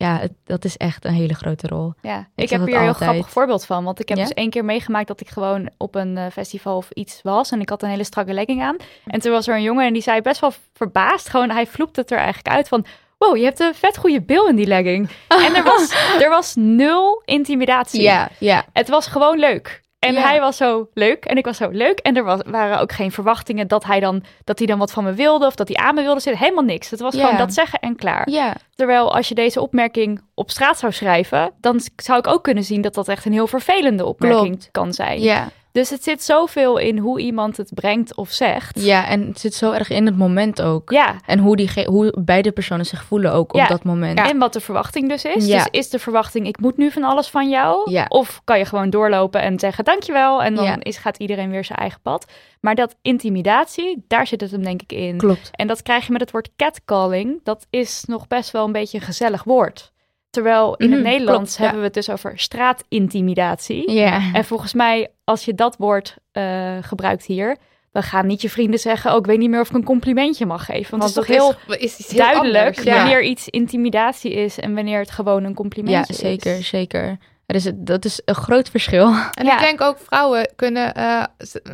ja, 0.00 0.20
dat 0.44 0.64
is 0.64 0.76
echt 0.76 1.04
een 1.04 1.12
hele 1.12 1.34
grote 1.34 1.66
rol. 1.66 1.92
Ja, 2.00 2.28
ik, 2.34 2.50
heb 2.50 2.66
hier 2.66 2.76
een 2.76 2.82
heel 2.82 2.92
grappig 2.92 3.30
voorbeeld 3.30 3.64
van. 3.64 3.84
Want 3.84 4.00
ik 4.00 4.08
heb 4.08 4.18
dus 4.18 4.32
één 4.32 4.50
keer 4.50 4.64
meegemaakt 4.64 5.08
dat 5.08 5.20
ik 5.20 5.28
gewoon 5.28 5.70
op 5.76 5.94
een 5.94 6.16
uh, 6.16 6.26
festival 6.32 6.76
of 6.76 6.90
iets 6.90 7.20
was. 7.22 7.50
En 7.50 7.60
ik 7.60 7.68
had 7.68 7.82
een 7.82 7.88
hele 7.88 8.04
strakke 8.04 8.32
legging 8.32 8.62
aan. 8.62 8.76
En 9.06 9.20
toen 9.20 9.32
was 9.32 9.48
er 9.48 9.54
een 9.54 9.62
jongen 9.62 9.86
en 9.86 9.92
die 9.92 10.02
zei 10.02 10.20
best 10.20 10.40
wel 10.40 10.52
verbaasd. 10.74 11.28
Gewoon, 11.28 11.50
hij 11.50 11.66
vloept 11.66 11.96
het 11.96 12.10
er 12.10 12.18
eigenlijk 12.18 12.48
uit 12.48 12.68
van... 12.68 12.84
Wow, 13.18 13.36
je 13.36 13.44
hebt 13.44 13.60
een 13.60 13.74
vet 13.74 13.96
goede 13.96 14.22
bil 14.22 14.48
in 14.48 14.56
die 14.56 14.66
legging. 14.66 15.10
en 15.46 15.54
er 15.54 15.62
was, 15.62 15.94
er 16.20 16.30
was 16.30 16.54
nul 16.54 17.22
intimidatie. 17.24 18.02
Ja, 18.02 18.30
ja. 18.38 18.64
Het 18.72 18.88
was 18.88 19.06
gewoon 19.06 19.38
leuk. 19.38 19.82
En 20.00 20.16
hij 20.16 20.40
was 20.40 20.56
zo 20.56 20.88
leuk 20.94 21.24
en 21.24 21.36
ik 21.36 21.44
was 21.44 21.56
zo 21.56 21.68
leuk. 21.68 21.98
En 21.98 22.16
er 22.16 22.24
was, 22.24 22.40
waren 22.46 22.80
ook 22.80 22.92
geen 22.92 23.12
verwachtingen 23.12 23.68
dat 23.68 23.84
hij, 23.84 24.00
dan, 24.00 24.22
dat 24.44 24.58
hij 24.58 24.66
dan 24.66 24.78
wat 24.78 24.92
van 24.92 25.04
me 25.04 25.12
wilde 25.12 25.46
of 25.46 25.54
dat 25.54 25.68
hij 25.68 25.76
aan 25.76 25.94
me 25.94 26.02
wilde 26.02 26.20
zitten. 26.20 26.42
Helemaal 26.42 26.64
niks. 26.64 26.90
Het 26.90 27.00
was 27.00 27.14
gewoon 27.14 27.36
dat 27.36 27.52
zeggen 27.54 27.78
en 27.78 27.96
klaar. 27.96 28.30
Terwijl 28.74 29.14
als 29.14 29.28
je 29.28 29.34
deze 29.34 29.60
opmerking 29.60 30.22
op 30.34 30.50
straat 30.50 30.78
zou 30.78 30.92
schrijven, 30.92 31.52
dan 31.60 31.80
zou 31.96 32.18
ik 32.18 32.26
ook 32.26 32.42
kunnen 32.42 32.64
zien 32.64 32.80
dat 32.80 32.94
dat 32.94 33.08
echt 33.08 33.24
een 33.24 33.32
heel 33.32 33.46
vervelende 33.46 34.04
opmerking 34.04 34.68
kan 34.70 34.92
zijn. 34.92 35.20
Ja. 35.20 35.48
Dus 35.72 35.90
het 35.90 36.02
zit 36.02 36.22
zoveel 36.22 36.78
in 36.78 36.98
hoe 36.98 37.20
iemand 37.20 37.56
het 37.56 37.70
brengt 37.74 38.16
of 38.16 38.30
zegt. 38.30 38.80
Ja, 38.80 39.06
en 39.06 39.26
het 39.26 39.40
zit 39.40 39.54
zo 39.54 39.72
erg 39.72 39.90
in 39.90 40.06
het 40.06 40.16
moment 40.16 40.62
ook. 40.62 40.90
Ja. 40.90 41.16
En 41.26 41.38
hoe, 41.38 41.56
die 41.56 41.70
hoe 41.84 42.14
beide 42.24 42.52
personen 42.52 42.86
zich 42.86 43.04
voelen 43.04 43.32
ook 43.32 43.54
op 43.54 43.68
dat 43.68 43.84
moment. 43.84 44.18
Ja. 44.18 44.28
En 44.28 44.38
wat 44.38 44.52
de 44.52 44.60
verwachting 44.60 45.08
dus 45.08 45.24
is. 45.24 45.46
Ja. 45.46 45.56
Dus 45.56 45.68
is 45.70 45.90
de 45.90 45.98
verwachting, 45.98 46.46
ik 46.46 46.60
moet 46.60 46.76
nu 46.76 46.90
van 46.90 47.04
alles 47.04 47.28
van 47.28 47.48
jou? 47.48 47.90
Ja. 47.90 48.06
Of 48.08 48.40
kan 48.44 48.58
je 48.58 48.64
gewoon 48.64 48.90
doorlopen 48.90 49.42
en 49.42 49.58
zeggen 49.58 49.84
dankjewel. 49.84 50.42
En 50.42 50.54
dan 50.54 50.80
is, 50.80 50.96
gaat 50.96 51.18
iedereen 51.18 51.50
weer 51.50 51.64
zijn 51.64 51.78
eigen 51.78 52.00
pad. 52.00 52.32
Maar 52.60 52.74
dat 52.74 52.96
intimidatie, 53.02 54.04
daar 54.08 54.26
zit 54.26 54.40
het 54.40 54.50
hem 54.50 54.62
denk 54.62 54.82
ik 54.82 54.92
in. 54.92 55.16
Klopt. 55.16 55.50
En 55.52 55.66
dat 55.66 55.82
krijg 55.82 56.06
je 56.06 56.12
met 56.12 56.20
het 56.20 56.30
woord 56.30 56.50
catcalling. 56.56 57.40
Dat 57.42 57.66
is 57.70 58.04
nog 58.06 58.26
best 58.26 58.50
wel 58.50 58.64
een 58.64 58.72
beetje 58.72 58.98
een 58.98 59.04
gezellig 59.04 59.44
woord. 59.44 59.92
Terwijl 60.30 60.76
in 60.76 60.90
het 60.92 61.00
mhm, 61.00 61.08
Nederlands 61.08 61.56
hebben 61.56 61.78
we 61.78 61.84
het 61.84 61.94
dus 61.94 62.10
over 62.10 62.38
straatintimidatie. 62.38 63.90
Ja. 63.90 64.22
En 64.32 64.44
volgens 64.44 64.74
mij, 64.74 65.08
als 65.24 65.44
je 65.44 65.54
dat 65.54 65.76
woord 65.76 66.16
uh, 66.32 66.76
gebruikt 66.80 67.24
hier, 67.24 67.56
dan 67.92 68.02
gaan 68.02 68.26
niet 68.26 68.42
je 68.42 68.50
vrienden 68.50 68.80
zeggen: 68.80 69.10
Oh, 69.12 69.18
ik 69.18 69.26
weet 69.26 69.38
niet 69.38 69.50
meer 69.50 69.60
of 69.60 69.68
ik 69.68 69.74
een 69.74 69.84
complimentje 69.84 70.46
mag 70.46 70.64
geven. 70.64 70.98
Want, 70.98 71.02
het 71.02 71.10
is 71.10 71.28
toch 71.28 71.36
heel, 71.36 71.76
is, 71.78 71.98
is 71.98 72.08
duidelijk 72.08 72.82
wanneer 72.82 73.22
iets 73.22 73.48
intimidatie 73.48 74.32
is 74.32 74.58
en 74.58 74.74
wanneer 74.74 74.98
het 74.98 75.10
gewoon 75.10 75.44
een 75.44 75.54
complimentje 75.54 76.12
is. 76.12 76.20
Ja, 76.20 76.28
zeker, 76.28 76.62
zeker. 76.62 77.18
Dus 77.46 77.70
dat 77.74 78.04
is 78.04 78.22
een 78.24 78.34
groot 78.34 78.68
verschil. 78.68 79.14
En 79.32 79.46
ik 79.46 79.58
denk 79.58 79.80
ook 79.80 79.98
vrouwen 79.98 80.52
kunnen 80.56 80.98
uh, 80.98 81.24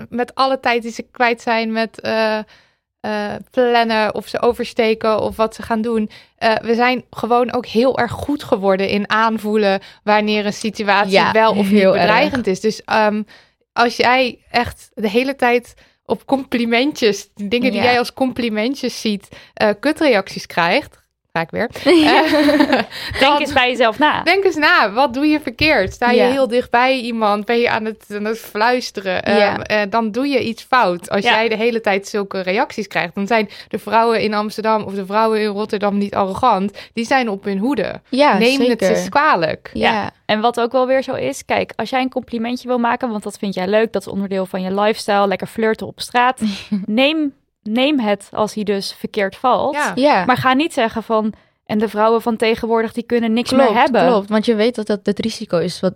met 0.08 0.34
alle 0.34 0.60
tijd 0.60 0.82
die 0.82 0.92
ze 0.92 1.02
kwijt 1.02 1.40
zijn 1.40 1.72
met. 1.72 1.98
Uh, 2.02 2.38
uh, 3.00 3.34
plannen 3.50 4.14
of 4.14 4.28
ze 4.28 4.40
oversteken 4.40 5.20
of 5.20 5.36
wat 5.36 5.54
ze 5.54 5.62
gaan 5.62 5.82
doen. 5.82 6.10
Uh, 6.38 6.54
we 6.54 6.74
zijn 6.74 7.04
gewoon 7.10 7.52
ook 7.52 7.66
heel 7.66 7.98
erg 7.98 8.12
goed 8.12 8.42
geworden 8.42 8.88
in 8.88 9.10
aanvoelen 9.10 9.80
wanneer 10.02 10.46
een 10.46 10.52
situatie 10.52 11.22
wel 11.32 11.50
of 11.50 11.70
niet 11.70 11.82
bedreigend 11.82 12.46
is. 12.46 12.60
Dus 12.60 12.82
um, 12.92 13.26
als 13.72 13.96
jij 13.96 14.38
echt 14.50 14.90
de 14.94 15.08
hele 15.10 15.36
tijd 15.36 15.74
op 16.04 16.26
complimentjes, 16.26 17.28
dingen 17.34 17.72
die 17.72 17.82
jij 17.82 17.98
als 17.98 18.12
complimentjes 18.12 19.00
ziet, 19.00 19.28
uh, 19.62 19.70
kutreacties 19.80 20.46
krijgt, 20.46 21.04
weer. 21.50 21.70
denk 23.20 23.38
eens 23.38 23.52
bij 23.52 23.70
jezelf 23.70 23.98
na. 23.98 24.22
Denk 24.22 24.44
eens 24.44 24.56
na. 24.56 24.92
Wat 24.92 25.14
doe 25.14 25.26
je 25.26 25.40
verkeerd? 25.40 25.92
Sta 25.92 26.10
je 26.10 26.22
heel 26.22 26.48
dicht 26.48 26.70
bij 26.70 26.98
iemand? 26.98 27.44
Ben 27.44 27.58
je 27.58 27.70
aan 27.70 27.84
het, 27.84 28.04
aan 28.12 28.24
het 28.24 28.38
fluisteren? 28.38 29.36
Ja. 29.36 29.58
Ehm, 29.58 29.88
dan 29.88 30.10
doe 30.10 30.26
je 30.26 30.44
iets 30.44 30.62
fout. 30.62 31.10
Als 31.10 31.24
jij 31.24 31.48
de 31.48 31.56
hele 31.56 31.80
tijd 31.80 32.08
zulke 32.08 32.40
reacties 32.40 32.86
krijgt. 32.86 33.14
Dan 33.14 33.26
zijn 33.26 33.48
de 33.68 33.78
vrouwen 33.78 34.20
in 34.20 34.34
Amsterdam 34.34 34.82
of 34.82 34.94
de 34.94 35.06
vrouwen 35.06 35.40
in 35.40 35.46
Rotterdam 35.46 35.98
niet 35.98 36.14
arrogant. 36.14 36.72
Die 36.92 37.04
zijn 37.04 37.28
op 37.28 37.44
hun 37.44 37.58
hoede. 37.58 38.00
Ja, 38.08 38.38
Neem 38.38 38.60
het 38.60 38.82
eens 38.82 39.08
kwalijk. 39.08 39.70
Ja. 39.72 40.10
En 40.26 40.40
wat 40.40 40.60
ook 40.60 40.72
wel 40.72 40.86
weer 40.86 41.02
zo 41.02 41.14
is, 41.14 41.44
kijk, 41.44 41.72
als 41.76 41.90
jij 41.90 42.00
een 42.00 42.10
complimentje 42.10 42.68
wil 42.68 42.78
maken, 42.78 43.10
want 43.10 43.22
dat 43.22 43.38
vind 43.38 43.54
jij 43.54 43.66
leuk, 43.66 43.92
dat 43.92 44.02
is 44.02 44.12
onderdeel 44.12 44.46
van 44.46 44.62
je 44.62 44.74
lifestyle, 44.74 45.26
lekker 45.26 45.46
flirten 45.46 45.86
op 45.86 46.00
straat, 46.00 46.40
neem 46.86 47.32
neem 47.66 47.98
het 48.00 48.28
als 48.32 48.54
hij 48.54 48.64
dus 48.64 48.92
verkeerd 48.92 49.36
valt. 49.36 49.92
Ja. 49.94 50.24
Maar 50.24 50.36
ga 50.36 50.52
niet 50.52 50.72
zeggen 50.72 51.02
van. 51.02 51.32
En 51.66 51.78
de 51.78 51.88
vrouwen 51.88 52.22
van 52.22 52.36
tegenwoordig 52.36 52.92
die 52.92 53.02
kunnen 53.02 53.32
niks 53.32 53.52
meer 53.52 53.74
hebben. 53.74 54.06
Klopt, 54.06 54.28
want 54.28 54.44
je 54.44 54.54
weet 54.54 54.74
dat 54.74 54.86
dat 54.86 55.00
het 55.02 55.18
risico 55.18 55.58
is 55.58 55.80
wat 55.80 55.92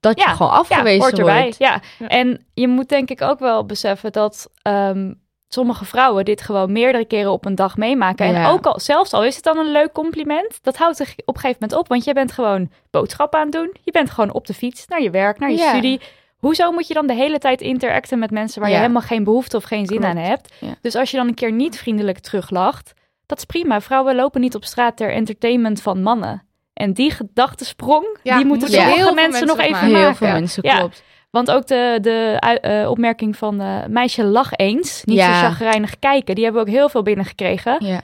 dat 0.00 0.20
je 0.20 0.28
gewoon 0.28 0.52
afgewezen 0.52 0.92
ja, 0.92 0.98
wordt. 0.98 1.18
Erbij. 1.18 1.54
Ja, 1.58 1.80
en 1.98 2.46
je 2.54 2.68
moet 2.68 2.88
denk 2.88 3.10
ik 3.10 3.22
ook 3.22 3.38
wel 3.38 3.66
beseffen 3.66 4.12
dat 4.12 4.50
um, 4.62 5.20
sommige 5.48 5.84
vrouwen 5.84 6.24
dit 6.24 6.42
gewoon 6.42 6.72
meerdere 6.72 7.04
keren 7.04 7.32
op 7.32 7.44
een 7.44 7.54
dag 7.54 7.76
meemaken. 7.76 8.34
En 8.34 8.46
ook 8.46 8.66
al, 8.66 8.80
zelfs 8.80 9.12
al 9.12 9.24
is 9.24 9.34
het 9.34 9.44
dan 9.44 9.58
een 9.58 9.72
leuk 9.72 9.92
compliment, 9.92 10.58
dat 10.62 10.76
houdt 10.76 10.96
zich 10.96 11.12
op 11.24 11.34
een 11.34 11.40
gegeven 11.40 11.56
moment 11.60 11.80
op. 11.80 11.88
Want 11.88 12.04
je 12.04 12.12
bent 12.12 12.32
gewoon 12.32 12.70
boodschappen 12.90 13.38
aan 13.38 13.44
het 13.44 13.54
doen. 13.54 13.76
Je 13.82 13.90
bent 13.90 14.10
gewoon 14.10 14.32
op 14.32 14.46
de 14.46 14.54
fiets 14.54 14.86
naar 14.86 15.02
je 15.02 15.10
werk, 15.10 15.38
naar 15.38 15.50
je 15.50 15.58
studie. 15.58 16.00
Hoezo 16.46 16.72
moet 16.72 16.86
je 16.86 16.94
dan 16.94 17.06
de 17.06 17.14
hele 17.14 17.38
tijd 17.38 17.60
interacten 17.60 18.18
met 18.18 18.30
mensen 18.30 18.60
waar 18.60 18.70
je 18.70 18.76
helemaal 18.76 19.02
geen 19.02 19.24
behoefte 19.24 19.56
of 19.56 19.64
geen 19.64 19.86
zin 19.86 20.04
aan 20.04 20.16
hebt? 20.16 20.54
Dus 20.80 20.94
als 20.94 21.10
je 21.10 21.16
dan 21.16 21.28
een 21.28 21.34
keer 21.34 21.52
niet 21.52 21.78
vriendelijk 21.78 22.18
teruglacht, 22.18 22.92
dat 23.26 23.38
is 23.38 23.44
prima. 23.44 23.80
Vrouwen 23.80 24.14
lopen 24.14 24.40
niet 24.40 24.54
op 24.54 24.64
straat 24.64 24.96
ter 24.96 25.12
entertainment 25.12 25.82
van 25.82 26.02
mannen. 26.02 26.42
En 26.72 26.92
die 26.92 27.10
gedachtesprong, 27.10 28.18
die 28.22 28.44
moeten 28.44 28.68
sommige 28.68 28.94
heel 28.94 29.14
mensen, 29.14 29.46
nog 29.46 29.58
even 29.58 29.72
maken. 29.72 29.96
Heel 29.96 30.14
veel 30.14 30.28
mensen, 30.28 30.62
klopt. 30.62 31.02
Want 31.30 31.50
ook 31.50 31.66
de, 31.66 31.98
de 32.00 32.58
uh, 32.82 32.90
opmerking 32.90 33.36
van 33.36 33.60
uh, 33.60 33.86
meisje 33.86 34.24
lach 34.24 34.52
eens, 34.52 35.02
niet 35.04 35.20
zo 35.20 35.24
chagrijnig 35.24 35.98
kijken, 35.98 36.34
die 36.34 36.44
hebben 36.44 36.64
we 36.64 36.68
ook 36.68 36.74
heel 36.76 36.88
veel 36.88 37.02
binnengekregen. 37.02 37.84
Ja. 37.84 38.00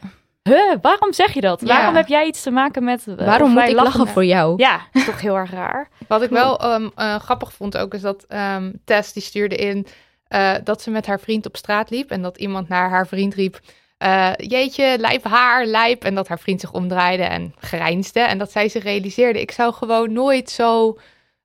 Huh, 0.49 0.75
waarom 0.83 1.13
zeg 1.13 1.33
je 1.33 1.41
dat? 1.41 1.61
Waarom 1.61 1.95
heb 1.95 2.09
jij 2.09 2.27
iets 2.27 2.43
te 2.43 2.51
maken 2.51 2.85
met... 2.85 3.05
Uh, 3.09 3.17
waarom 3.17 3.51
moet 3.51 3.69
ik 3.69 3.75
lachen, 3.75 4.09
voor 4.09 4.25
jou? 4.25 4.55
Ja, 4.57 4.77
dat 4.93 5.03
is 5.03 5.05
toch 5.05 5.21
heel 5.21 5.37
erg 5.37 5.51
raar. 5.51 5.89
Wat 6.09 6.23
ik 6.23 6.31
wel 6.31 6.73
um, 6.73 6.91
uh, 6.97 7.15
grappig 7.15 7.53
vond 7.53 7.77
ook, 7.77 7.95
is 7.95 8.01
dat 8.01 8.27
um, 8.29 8.73
Tess 8.85 9.13
die 9.13 9.23
stuurde 9.23 9.57
in... 9.57 9.87
Uh, 10.29 10.55
dat 10.65 10.83
ze 10.83 10.91
met 10.91 11.07
haar 11.07 11.21
vriend 11.21 11.47
op 11.47 11.57
straat 11.57 11.91
liep 11.91 12.11
en 12.11 12.23
dat 12.23 12.39
iemand 12.39 12.69
naar 12.69 12.91
haar 12.91 13.07
vriend 13.07 13.35
riep... 13.35 13.61
Uh, 14.05 14.31
jeetje, 14.37 14.97
lijp 14.99 15.25
haar, 15.25 15.67
lijp. 15.67 16.05
En 16.05 16.15
dat 16.15 16.29
haar 16.29 16.39
vriend 16.39 16.61
zich 16.61 16.73
omdraaide 16.73 17.23
en 17.23 17.55
grijnsde. 17.59 18.21
En 18.21 18.39
dat 18.39 18.53
zij 18.53 18.69
zich 18.69 18.83
realiseerde, 18.83 19.41
ik 19.41 19.51
zou 19.51 19.73
gewoon 19.73 20.13
nooit 20.13 20.51
zo 20.51 20.99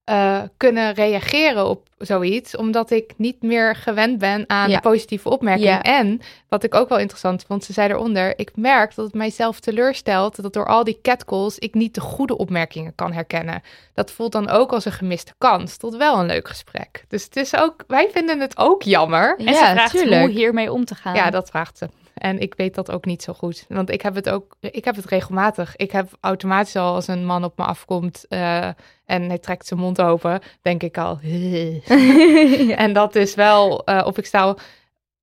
uh, 0.10 0.42
kunnen 0.58 0.94
reageren 0.94 1.68
op 1.68 1.88
zoiets, 1.98 2.56
omdat 2.56 2.92
ik 2.92 3.14
niet 3.18 3.42
meer 3.42 3.76
gewend 3.76 4.18
ben 4.18 4.44
aan 4.48 4.70
ja. 4.70 4.80
positieve 4.80 5.30
opmerkingen. 5.30 5.82
En 5.82 6.22
wat 6.50 6.64
ik 6.64 6.76
ook 6.76 6.90
wel 6.90 6.98
interessant 6.98 7.44
vond, 7.48 7.64
ze 7.64 7.74
zei 7.74 7.90
eronder: 7.90 8.40
ik 8.40 8.52
merk 8.56 8.96
dat 8.96 9.06
het 9.06 9.14
mijzelf 9.14 9.60
teleurstelt 9.60 10.42
dat 10.42 10.54
door 10.54 10.68
al 10.68 10.84
die 10.84 11.00
catcalls 11.02 11.60
ik 11.60 11.74
niet 11.74 11.96
de 11.96 12.02
goede 12.02 12.38
opmerkingen 12.38 12.96
kan 12.96 13.14
herkennen. 13.14 13.62
Dat 13.94 14.12
voelt 14.12 14.32
dan 14.32 14.50
ook 14.50 14.72
als 14.72 14.86
een 14.86 14.92
gemiste 14.92 15.34
kans 15.38 15.78
tot 15.78 15.98
wel 15.98 16.20
een 16.20 16.26
leuk 16.26 16.48
gesprek. 16.48 17.06
Dus 17.08 17.24
het 17.24 17.36
is 17.36 17.56
ook, 17.56 17.84
wij 17.88 18.10
vinden 18.12 18.40
het 18.40 18.58
ook 18.58 18.84
jammer. 18.84 19.38
En 19.38 19.54
ze 19.54 19.60
vraagt 19.60 20.04
hoe 20.04 20.30
hiermee 20.30 20.72
om 20.72 20.86
te 20.86 20.96
gaan. 20.96 21.16
Ja, 21.16 21.30
dat 21.30 21.50
vraagt 21.50 21.78
ze. 21.78 21.88
En 22.14 22.40
ik 22.40 22.54
weet 22.54 22.76
dat 22.76 22.92
ook 22.92 23.06
niet 23.06 23.24
zo 23.24 23.34
goed. 23.34 23.66
Want 23.68 23.90
ik 23.90 24.02
heb 24.02 24.16
het 24.16 24.30
ook, 24.30 24.56
ik 24.60 24.86
heb 24.86 24.96
het 24.96 25.06
regelmatig. 25.06 25.76
Ik 25.76 25.92
heb 25.92 26.18
automatisch 26.20 26.76
al 26.76 26.94
als 26.94 27.08
een 27.08 27.26
man 27.26 27.44
op 27.44 27.58
me 27.58 27.64
afkomt 27.64 28.26
uh, 28.30 28.68
en 29.06 29.22
hij 29.28 29.38
trekt 29.38 29.68
zijn 29.68 29.80
mond 29.80 30.02
open, 30.02 30.42
denk 30.62 30.84
ik 30.84 30.98
al. 30.98 31.20
En 32.84 32.94
dat 32.94 33.16
is 33.16 33.36
wel, 33.36 33.82
uh, 33.90 34.02
of 34.06 34.18
ik 34.18 34.26
sta 34.26 34.56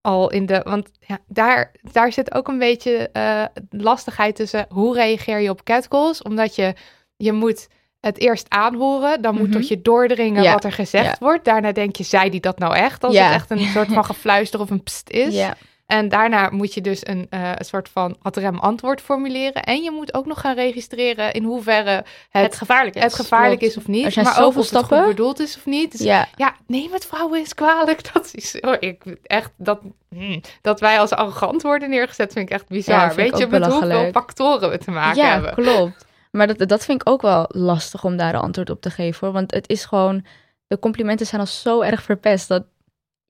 al 0.01 0.31
in 0.31 0.47
de, 0.47 0.61
want 0.65 0.91
ja, 1.01 1.19
daar, 1.27 1.73
daar 1.93 2.13
zit 2.13 2.35
ook 2.35 2.49
een 2.49 2.59
beetje 2.59 3.11
uh, 3.13 3.45
lastigheid 3.71 4.37
tussen 4.37 4.67
hoe 4.69 4.95
reageer 4.95 5.39
je 5.39 5.51
op 5.51 5.65
catcalls, 5.65 6.23
omdat 6.23 6.55
je, 6.55 6.75
je 7.17 7.33
moet 7.33 7.69
het 8.01 8.19
eerst 8.19 8.47
aanhoren. 8.49 9.23
Dan 9.23 9.35
moet 9.35 9.47
mm 9.47 9.53
tot 9.53 9.69
je 9.69 9.83
doordringen 9.83 10.43
ja. 10.43 10.53
wat 10.53 10.65
er 10.65 10.73
gezegd 10.73 11.19
wordt. 11.19 11.45
Daarna 11.45 11.73
denk 11.73 11.97
je, 11.97 12.05
zei 12.05 12.31
die 12.31 12.41
dat 12.41 12.59
nou 12.59 12.75
echt? 12.75 13.05
Als 13.05 13.15
ja. 13.15 13.25
het 13.25 13.35
echt 13.35 13.51
een 13.51 13.59
soort 13.59 13.93
van 13.93 14.05
gefluister 14.13 14.61
of 14.61 14.71
een 14.71 14.83
pst 14.83 15.11
is. 15.11 15.47
Ja. 15.91 15.97
En 15.97 16.09
daarna 16.09 16.49
moet 16.51 16.75
je 16.75 16.81
dus 16.81 17.07
een, 17.07 17.27
uh, 17.31 17.51
een 17.55 17.65
soort 17.65 17.89
van 17.89 18.17
ad 18.23 18.37
rem 18.37 18.59
antwoord 18.59 19.01
formuleren. 19.01 19.63
En 19.63 19.83
je 19.83 19.91
moet 19.91 20.15
ook 20.15 20.27
nog 20.27 20.41
gaan 20.41 20.55
registreren 20.55 21.33
in 21.33 21.45
hoeverre 21.45 22.05
het, 22.31 22.43
het 22.43 22.57
gevaarlijk 22.57 22.97
is. 22.97 23.03
Het 23.03 23.15
gevaarlijk 23.15 23.61
is 23.61 23.77
of 23.77 23.87
niet. 23.87 24.17
maar 24.17 24.43
ook 24.43 24.57
of 24.57 24.65
stappen. 24.65 24.97
het 24.97 25.07
goed 25.07 25.17
bedoeld 25.17 25.41
is 25.41 25.57
of 25.57 25.67
niet. 25.67 25.91
Dus 25.93 26.01
ja. 26.01 26.29
ja, 26.37 26.55
neem 26.67 26.93
het 26.93 27.07
vrouwen 27.07 27.39
eens 27.39 27.55
kwalijk. 27.55 27.99
Dat 28.13 28.31
is 28.33 28.61
oh, 28.61 28.75
ik, 28.79 29.03
echt 29.23 29.51
dat, 29.57 29.81
hmm, 30.09 30.41
dat 30.63 30.81
wij 30.81 31.01
als 31.01 31.11
arrogant 31.11 31.63
worden 31.63 31.91
neergezet, 31.91 32.33
vind 32.33 32.49
ik 32.49 32.55
echt 32.55 32.69
bizar. 32.69 33.09
Ja, 33.09 33.15
Weet 33.15 33.39
je 33.39 33.47
met 33.47 33.67
hoeveel 33.67 34.11
factoren 34.11 34.71
we 34.71 34.79
te 34.79 34.91
maken 34.91 35.23
ja, 35.23 35.33
hebben. 35.33 35.55
klopt. 35.55 36.07
Maar 36.31 36.47
dat, 36.47 36.69
dat 36.69 36.85
vind 36.85 37.01
ik 37.01 37.09
ook 37.09 37.23
wel 37.23 37.45
lastig 37.49 38.05
om 38.05 38.17
daar 38.17 38.35
een 38.35 38.41
antwoord 38.41 38.71
op 38.71 38.81
te 38.81 38.91
geven. 38.91 39.27
Hoor. 39.27 39.35
Want 39.35 39.55
het 39.55 39.69
is 39.69 39.85
gewoon, 39.85 40.25
de 40.67 40.79
complimenten 40.79 41.27
zijn 41.27 41.41
al 41.41 41.47
zo 41.47 41.81
erg 41.81 42.03
verpest 42.03 42.49
dat 42.49 42.65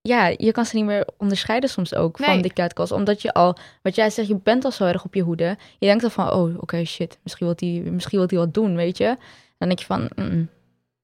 ja, 0.03 0.35
je 0.37 0.53
kan 0.53 0.65
ze 0.65 0.77
niet 0.77 0.85
meer 0.85 1.09
onderscheiden 1.17 1.71
soms 1.71 1.95
ook 1.95 2.17
van 2.17 2.43
die 2.43 2.53
catcalls. 2.53 2.93
Omdat 2.93 3.23
je 3.23 3.33
al, 3.33 3.57
wat 3.83 3.95
jij 3.95 4.11
zegt, 4.11 4.29
je 4.29 4.41
bent 4.43 4.65
al 4.65 4.71
zo 4.71 4.85
erg 4.85 5.05
op 5.05 5.15
je 5.15 5.23
hoede. 5.23 5.57
Je 5.79 5.87
denkt 5.87 6.05
al 6.05 6.11
van, 6.11 6.33
oh, 6.33 6.63
oké, 6.63 6.85
shit, 6.85 7.19
misschien 7.23 7.47
wil 7.47 7.57
hij 7.59 7.91
misschien 7.91 8.19
wil 8.19 8.29
hij 8.29 8.39
wat 8.39 8.55
doen, 8.55 8.77
weet 8.77 8.97
je. 8.99 9.17
Dan 9.59 9.69
denk 9.69 9.79
je 9.79 9.87
van, 9.87 10.11
mm, 10.15 10.49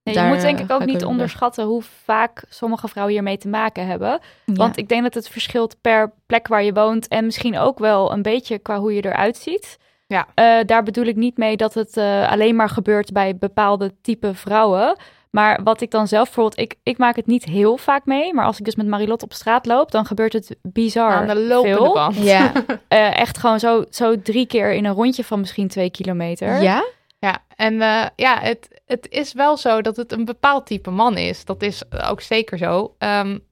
je 0.03 0.21
moet 0.21 0.41
denk 0.41 0.59
ik 0.59 0.71
ook 0.71 0.85
niet 0.85 1.05
onderschatten 1.05 1.65
hoe 1.65 1.83
vaak 1.83 2.45
sommige 2.49 2.89
vrouwen 2.89 3.15
hiermee 3.15 3.39
te 3.39 3.49
maken 3.49 3.87
hebben. 3.87 4.21
Want 4.45 4.77
ik 4.77 4.89
denk 4.89 5.03
dat 5.03 5.15
het 5.15 5.29
verschilt 5.29 5.81
per 5.81 6.13
plek 6.27 6.49
waar 6.49 6.63
je 6.63 6.73
woont 6.73 7.09
en 7.09 7.25
misschien 7.25 7.59
ook 7.59 7.79
wel 7.79 8.13
een 8.13 8.23
beetje 8.23 8.59
qua 8.59 8.79
hoe 8.79 8.95
je 8.95 9.05
eruit 9.05 9.37
ziet. 9.37 9.79
Ja. 10.07 10.27
Uh, 10.35 10.65
daar 10.67 10.83
bedoel 10.83 11.05
ik 11.05 11.17
niet 11.17 11.37
mee 11.37 11.57
dat 11.57 11.75
het 11.75 11.97
uh, 11.97 12.31
alleen 12.31 12.57
maar 12.57 12.69
gebeurt 12.69 13.13
bij 13.13 13.37
bepaalde 13.37 13.95
type 14.03 14.35
vrouwen. 14.35 14.97
Maar 15.37 15.63
wat 15.63 15.81
ik 15.81 15.91
dan 15.91 16.09
zelf 16.09 16.25
bijvoorbeeld, 16.25 16.59
ik, 16.59 16.75
ik 16.83 16.99
maak 16.99 17.17
het 17.17 17.27
niet 17.27 17.45
heel 17.45 17.77
vaak 17.77 18.05
mee. 18.05 18.35
Maar 18.35 18.45
als 18.45 18.59
ik 18.59 18.65
dus 18.65 18.75
met 18.75 18.87
Marilot 18.87 19.23
op 19.23 19.33
straat 19.33 19.67
loop, 19.67 19.91
dan 19.91 20.07
gebeurt 20.07 20.33
het 20.33 20.57
bizar 20.63 21.13
Aan 21.13 21.27
de 21.27 21.37
lopende 21.37 21.77
veel. 21.77 21.93
band. 21.93 22.17
Ja. 22.17 22.53
uh, 22.69 23.19
echt 23.25 23.39
gewoon 23.39 23.61
zo, 23.61 23.85
zo 23.91 24.23
drie 24.23 24.47
keer 24.47 24.73
in 24.73 24.85
een 24.85 24.95
rondje 24.95 25.25
van 25.25 25.41
misschien 25.41 25.69
twee 25.69 25.91
kilometer. 25.91 26.63
Ja? 26.63 26.85
Ja, 27.19 27.39
en 27.57 27.75
uh, 27.75 28.07
ja, 28.17 28.41
het, 28.41 28.83
het 28.87 29.07
is 29.11 29.33
wel 29.33 29.57
zo 29.57 29.81
dat 29.81 29.97
het 29.97 30.13
een 30.13 30.25
bepaald 30.25 30.67
type 30.67 30.91
man 30.91 31.17
is. 31.17 31.45
Dat 31.45 31.63
is 31.63 31.83
ook 32.09 32.21
zeker 32.21 32.59
zo. 32.59 32.95
Um, 32.99 33.45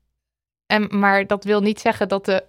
en, 0.66 0.98
maar 0.98 1.26
dat 1.26 1.44
wil 1.44 1.60
niet 1.60 1.80
zeggen 1.80 2.08
dat 2.08 2.24
de 2.24 2.44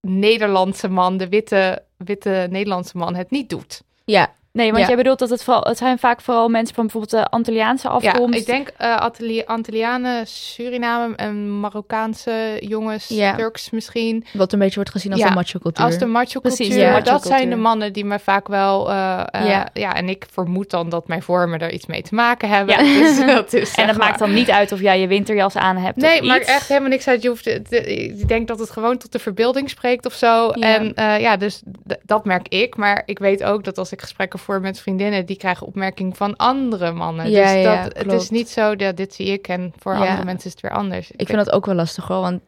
Nederlandse 0.00 0.88
man, 0.88 1.16
de 1.16 1.28
witte, 1.28 1.82
witte 1.96 2.46
Nederlandse 2.50 2.96
man, 2.96 3.14
het 3.14 3.30
niet 3.30 3.48
doet. 3.48 3.82
Ja, 4.04 4.32
Nee, 4.54 4.72
want 4.72 4.86
jij 4.86 4.96
bedoelt 4.96 5.18
dat 5.18 5.30
het, 5.30 5.44
vooral, 5.44 5.62
het 5.62 5.78
zijn 5.78 5.98
vaak 5.98 6.20
vooral 6.20 6.48
mensen 6.48 6.74
van 6.74 6.84
bijvoorbeeld 6.84 7.22
de 7.22 7.30
Antilliaanse 7.30 7.88
afkomst. 7.88 8.34
Ja, 8.34 8.40
ik 8.40 8.46
denk 8.46 8.72
uh, 8.80 9.44
Antillianen, 9.46 10.26
Suriname 10.26 11.16
en 11.16 11.60
Marokkaanse 11.60 12.56
jongens, 12.60 13.06
Turks 13.06 13.70
misschien. 13.70 14.24
Wat 14.32 14.52
een 14.52 14.58
beetje 14.58 14.74
wordt 14.74 14.90
gezien 14.90 15.12
als 15.12 15.22
de 15.22 15.30
macho 15.30 15.58
cultuur. 15.58 15.84
Als 15.84 15.98
de 15.98 16.06
macho 16.06 16.40
cultuur. 16.40 16.66
Precies, 16.66 16.82
maar 16.82 17.04
dat 17.04 17.26
zijn 17.26 17.50
de 17.50 17.56
mannen 17.56 17.92
die 17.92 18.04
me 18.04 18.18
vaak 18.18 18.48
wel... 18.48 18.88
Uh, 18.88 18.94
ja. 19.32 19.68
ja, 19.72 19.94
en 19.94 20.08
ik 20.08 20.26
vermoed 20.30 20.70
dan 20.70 20.88
dat 20.88 21.08
mijn 21.08 21.22
vormen 21.22 21.60
er 21.60 21.72
iets 21.72 21.86
mee 21.86 22.02
te 22.02 22.14
maken 22.14 22.48
hebben. 22.48 22.76
Dus 23.04 23.26
dat 23.34 23.52
is, 23.52 23.74
en 23.74 23.86
dat 23.86 23.96
maakt 23.96 24.18
dan 24.18 24.34
niet 24.34 24.50
uit 24.50 24.72
of 24.72 24.80
jij 24.80 25.00
je 25.00 25.06
winterjas 25.06 25.56
aan 25.56 25.76
hebt 25.76 25.96
Nee, 25.96 26.22
maar 26.22 26.40
echt 26.40 26.68
helemaal 26.68 26.88
niks 26.88 27.08
uit. 27.08 27.22
Je 27.22 27.28
hoeft, 27.28 27.46
ik 27.86 28.28
denk 28.28 28.48
dat 28.48 28.58
het 28.58 28.70
gewoon 28.70 28.98
tot 28.98 29.12
de 29.12 29.18
verbeelding 29.18 29.70
spreekt 29.70 30.06
of 30.06 30.12
zo. 30.12 30.48
En 30.48 30.92
uh, 30.98 31.20
ja, 31.20 31.36
dus 31.36 31.62
dat 32.02 32.24
merk 32.24 32.48
ik. 32.48 32.76
Maar 32.76 33.02
ik 33.06 33.18
weet 33.18 33.44
ook 33.44 33.64
dat 33.64 33.78
als 33.78 33.92
ik 33.92 34.00
gesprekken 34.00 34.42
voor 34.44 34.60
met 34.60 34.80
vriendinnen, 34.80 35.26
die 35.26 35.36
krijgen 35.36 35.66
opmerking 35.66 36.16
van 36.16 36.36
andere 36.36 36.92
mannen. 36.92 37.30
Ja, 37.30 37.54
dus 37.54 37.64
dat, 37.64 37.98
het 37.98 38.22
is 38.22 38.30
niet 38.30 38.48
zo 38.48 38.76
dat 38.76 38.96
dit 38.96 39.14
zie 39.14 39.26
ik 39.26 39.48
en 39.48 39.72
voor 39.78 39.94
andere 39.94 40.24
mensen 40.24 40.46
is 40.46 40.52
het 40.52 40.60
weer 40.60 40.70
anders. 40.70 41.10
Ik, 41.10 41.26
vind 41.26 41.44
dat 41.44 41.52
ook 41.52 41.66
wel 41.66 41.74
lastig 41.74 42.06
hoor, 42.06 42.20
want 42.20 42.40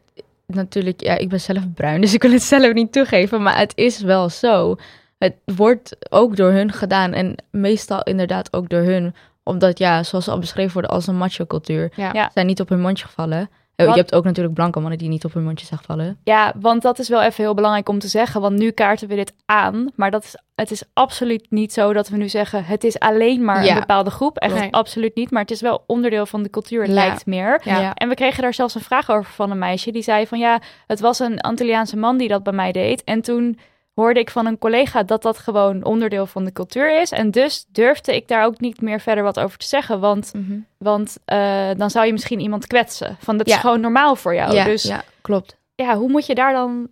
natuurlijk, 0.45 1.01
ja, 1.01 1.17
ik 1.17 1.29
ben 1.29 1.39
zelf 1.39 1.73
bruin, 1.73 2.01
dus 2.05 2.13
ik 2.13 2.21
wil 2.21 2.31
het 2.31 2.43
zelf 2.43 2.73
niet 2.73 2.91
toegeven, 2.91 3.41
maar 3.41 3.57
het 3.57 3.71
is 3.75 4.01
wel 4.01 4.29
zo. 4.29 4.75
Het 5.17 5.35
wordt 5.45 5.95
ook 6.09 6.35
door 6.35 6.51
hun 6.51 6.71
gedaan 6.71 7.13
en 7.13 7.35
meestal 7.51 8.03
inderdaad 8.03 8.53
ook 8.53 8.69
door 8.69 8.81
hun, 8.81 9.15
omdat 9.43 9.77
ja, 9.77 10.03
zoals 10.03 10.27
al 10.27 10.39
beschreven 10.39 10.73
worden 10.73 10.91
als 10.91 11.07
een 11.07 11.17
macho 11.17 11.45
cultuur, 11.45 11.91
zijn 12.33 12.45
niet 12.45 12.61
op 12.61 12.69
hun 12.69 12.81
mondje 12.81 13.05
gevallen. 13.05 13.49
Oh, 13.85 13.87
je 13.87 13.93
hebt 13.93 14.15
ook 14.15 14.23
natuurlijk 14.23 14.55
blanke 14.55 14.79
mannen 14.79 14.97
die 14.97 15.09
niet 15.09 15.25
op 15.25 15.33
hun 15.33 15.43
mondje 15.43 15.65
zag 15.65 15.83
vallen. 15.83 16.19
Ja, 16.23 16.53
want 16.59 16.81
dat 16.81 16.99
is 16.99 17.09
wel 17.09 17.21
even 17.21 17.43
heel 17.43 17.53
belangrijk 17.53 17.89
om 17.89 17.99
te 17.99 18.07
zeggen. 18.07 18.41
Want 18.41 18.57
nu 18.57 18.71
kaarten 18.71 19.07
we 19.07 19.15
dit 19.15 19.33
aan. 19.45 19.91
Maar 19.95 20.11
dat 20.11 20.23
is, 20.23 20.35
het 20.55 20.71
is 20.71 20.83
absoluut 20.93 21.45
niet 21.49 21.73
zo 21.73 21.93
dat 21.93 22.09
we 22.09 22.17
nu 22.17 22.29
zeggen... 22.29 22.65
het 22.65 22.83
is 22.83 22.99
alleen 22.99 23.43
maar 23.43 23.65
een 23.65 23.79
bepaalde 23.79 24.09
groep. 24.09 24.37
Echt 24.37 24.71
absoluut 24.71 25.15
niet. 25.15 25.31
Maar 25.31 25.41
het 25.41 25.51
is 25.51 25.61
wel 25.61 25.83
onderdeel 25.87 26.25
van 26.25 26.43
de 26.43 26.49
cultuur, 26.49 26.87
lijkt 26.87 27.25
meer. 27.25 27.61
Ja. 27.63 27.93
En 27.93 28.09
we 28.09 28.15
kregen 28.15 28.41
daar 28.41 28.53
zelfs 28.53 28.75
een 28.75 28.81
vraag 28.81 29.09
over 29.09 29.31
van 29.31 29.51
een 29.51 29.59
meisje. 29.59 29.91
Die 29.91 30.03
zei 30.03 30.27
van 30.27 30.39
ja, 30.39 30.61
het 30.87 30.99
was 30.99 31.19
een 31.19 31.41
Antilliaanse 31.41 31.97
man 31.97 32.17
die 32.17 32.27
dat 32.27 32.43
bij 32.43 32.53
mij 32.53 32.71
deed. 32.71 33.03
En 33.03 33.21
toen 33.21 33.59
hoorde 34.01 34.19
ik 34.19 34.29
van 34.29 34.45
een 34.45 34.57
collega 34.57 35.03
dat 35.03 35.21
dat 35.21 35.37
gewoon 35.37 35.83
onderdeel 35.83 36.25
van 36.25 36.43
de 36.43 36.51
cultuur 36.51 37.01
is. 37.01 37.11
En 37.11 37.31
dus 37.31 37.65
durfde 37.67 38.15
ik 38.15 38.27
daar 38.27 38.45
ook 38.45 38.59
niet 38.59 38.81
meer 38.81 38.99
verder 38.99 39.23
wat 39.23 39.39
over 39.39 39.57
te 39.57 39.65
zeggen. 39.65 39.99
Want, 39.99 40.33
mhm. 40.33 40.59
want 40.77 41.17
uh, 41.25 41.69
dan 41.77 41.89
zou 41.89 42.05
je 42.05 42.11
misschien 42.11 42.39
iemand 42.39 42.67
kwetsen. 42.67 43.17
Van 43.19 43.37
dat 43.37 43.47
is 43.47 43.55
gewoon 43.55 43.79
normaal 43.79 44.15
voor 44.15 44.35
jou. 44.35 44.53
Ja, 44.53 44.63
dus 44.63 44.83
ja, 44.83 45.03
klopt. 45.21 45.57
Ja, 45.75 45.95
hoe 45.95 46.09
moet 46.09 46.25
je 46.25 46.35
daar 46.35 46.53
dan... 46.53 46.87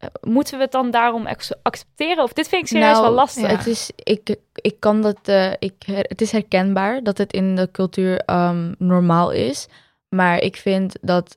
Uh, 0.00 0.08
moeten 0.20 0.56
we 0.56 0.62
het 0.62 0.72
dan 0.72 0.90
daarom 0.90 1.26
accepteren? 1.62 2.22
Of 2.22 2.32
dit 2.32 2.48
vind 2.48 2.62
ik 2.62 2.68
serieus 2.68 2.92
nou, 2.92 3.02
wel 3.02 3.12
lastig. 3.14 3.50
Het 3.50 3.66
is, 3.66 3.90
ik, 3.96 4.36
ik 4.54 4.80
kan 4.80 5.02
dat, 5.02 5.18
uh, 5.28 5.52
ik, 5.58 5.74
het 5.86 6.20
is 6.20 6.32
herkenbaar 6.32 7.02
dat 7.02 7.18
het 7.18 7.32
in 7.32 7.56
de 7.56 7.68
cultuur 7.72 8.22
um, 8.26 8.74
normaal 8.78 9.30
is. 9.30 9.68
Maar 10.08 10.38
ik 10.38 10.56
vind 10.56 10.96
dat 11.00 11.36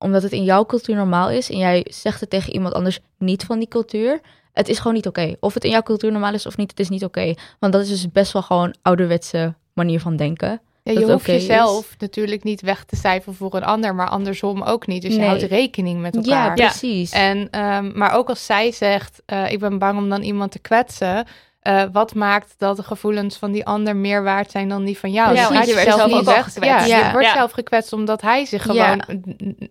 omdat 0.00 0.22
het 0.22 0.32
in 0.32 0.44
jouw 0.44 0.66
cultuur 0.66 0.96
normaal 0.96 1.30
is 1.30 1.50
en 1.50 1.58
jij 1.58 1.86
zegt 1.88 2.20
het 2.20 2.30
tegen 2.30 2.52
iemand 2.52 2.74
anders 2.74 3.00
niet 3.18 3.44
van 3.44 3.58
die 3.58 3.68
cultuur, 3.68 4.20
het 4.52 4.68
is 4.68 4.78
gewoon 4.78 4.94
niet 4.94 5.06
oké. 5.06 5.34
Of 5.40 5.54
het 5.54 5.64
in 5.64 5.70
jouw 5.70 5.82
cultuur 5.82 6.12
normaal 6.12 6.34
is 6.34 6.46
of 6.46 6.56
niet, 6.56 6.70
het 6.70 6.80
is 6.80 6.88
niet 6.88 7.04
oké. 7.04 7.34
Want 7.58 7.72
dat 7.72 7.82
is 7.82 7.88
dus 7.88 8.12
best 8.12 8.32
wel 8.32 8.42
gewoon 8.42 8.74
ouderwetse 8.82 9.54
manier 9.74 10.00
van 10.00 10.16
denken. 10.16 10.60
Ja, 10.82 10.92
je 10.92 11.12
hoeft 11.12 11.26
jezelf 11.26 11.94
natuurlijk 11.98 12.42
niet 12.42 12.60
weg 12.60 12.84
te 12.84 12.96
cijferen 12.96 13.34
voor 13.34 13.54
een 13.54 13.64
ander, 13.64 13.94
maar 13.94 14.08
andersom 14.08 14.62
ook 14.62 14.86
niet. 14.86 15.02
Dus 15.02 15.14
je 15.14 15.24
houdt 15.24 15.42
rekening 15.42 16.00
met 16.00 16.16
elkaar. 16.16 16.58
Ja, 16.58 16.68
precies. 16.68 17.10
En, 17.10 17.60
um, 17.60 17.92
maar 17.94 18.12
ook 18.12 18.28
als 18.28 18.46
zij 18.46 18.72
zegt, 18.72 19.22
uh, 19.26 19.50
ik 19.50 19.58
ben 19.58 19.78
bang 19.78 19.98
om 19.98 20.08
dan 20.08 20.22
iemand 20.22 20.50
te 20.50 20.58
kwetsen, 20.58 21.26
uh, 21.62 21.82
wat 21.92 22.14
maakt 22.14 22.54
dat 22.58 22.76
de 22.76 22.82
gevoelens 22.82 23.36
van 23.36 23.52
die 23.52 23.66
ander 23.66 23.96
meer 23.96 24.22
waard 24.22 24.50
zijn 24.50 24.68
dan 24.68 24.84
die 24.84 24.98
van 24.98 25.10
jou? 25.12 25.34
Ja, 25.34 25.48
dus 25.48 25.66
je, 25.66 25.72
wordt 25.72 25.94
zelf 25.94 26.06
niet 26.06 26.16
gekwetst. 26.16 26.64
Ja, 26.64 26.84
ja, 26.84 27.06
je 27.06 27.12
wordt 27.12 27.30
zelf 27.30 27.50
gekwetst 27.50 27.92
omdat 27.92 28.20
hij 28.20 28.44
zich 28.44 28.62
gewoon 28.62 29.02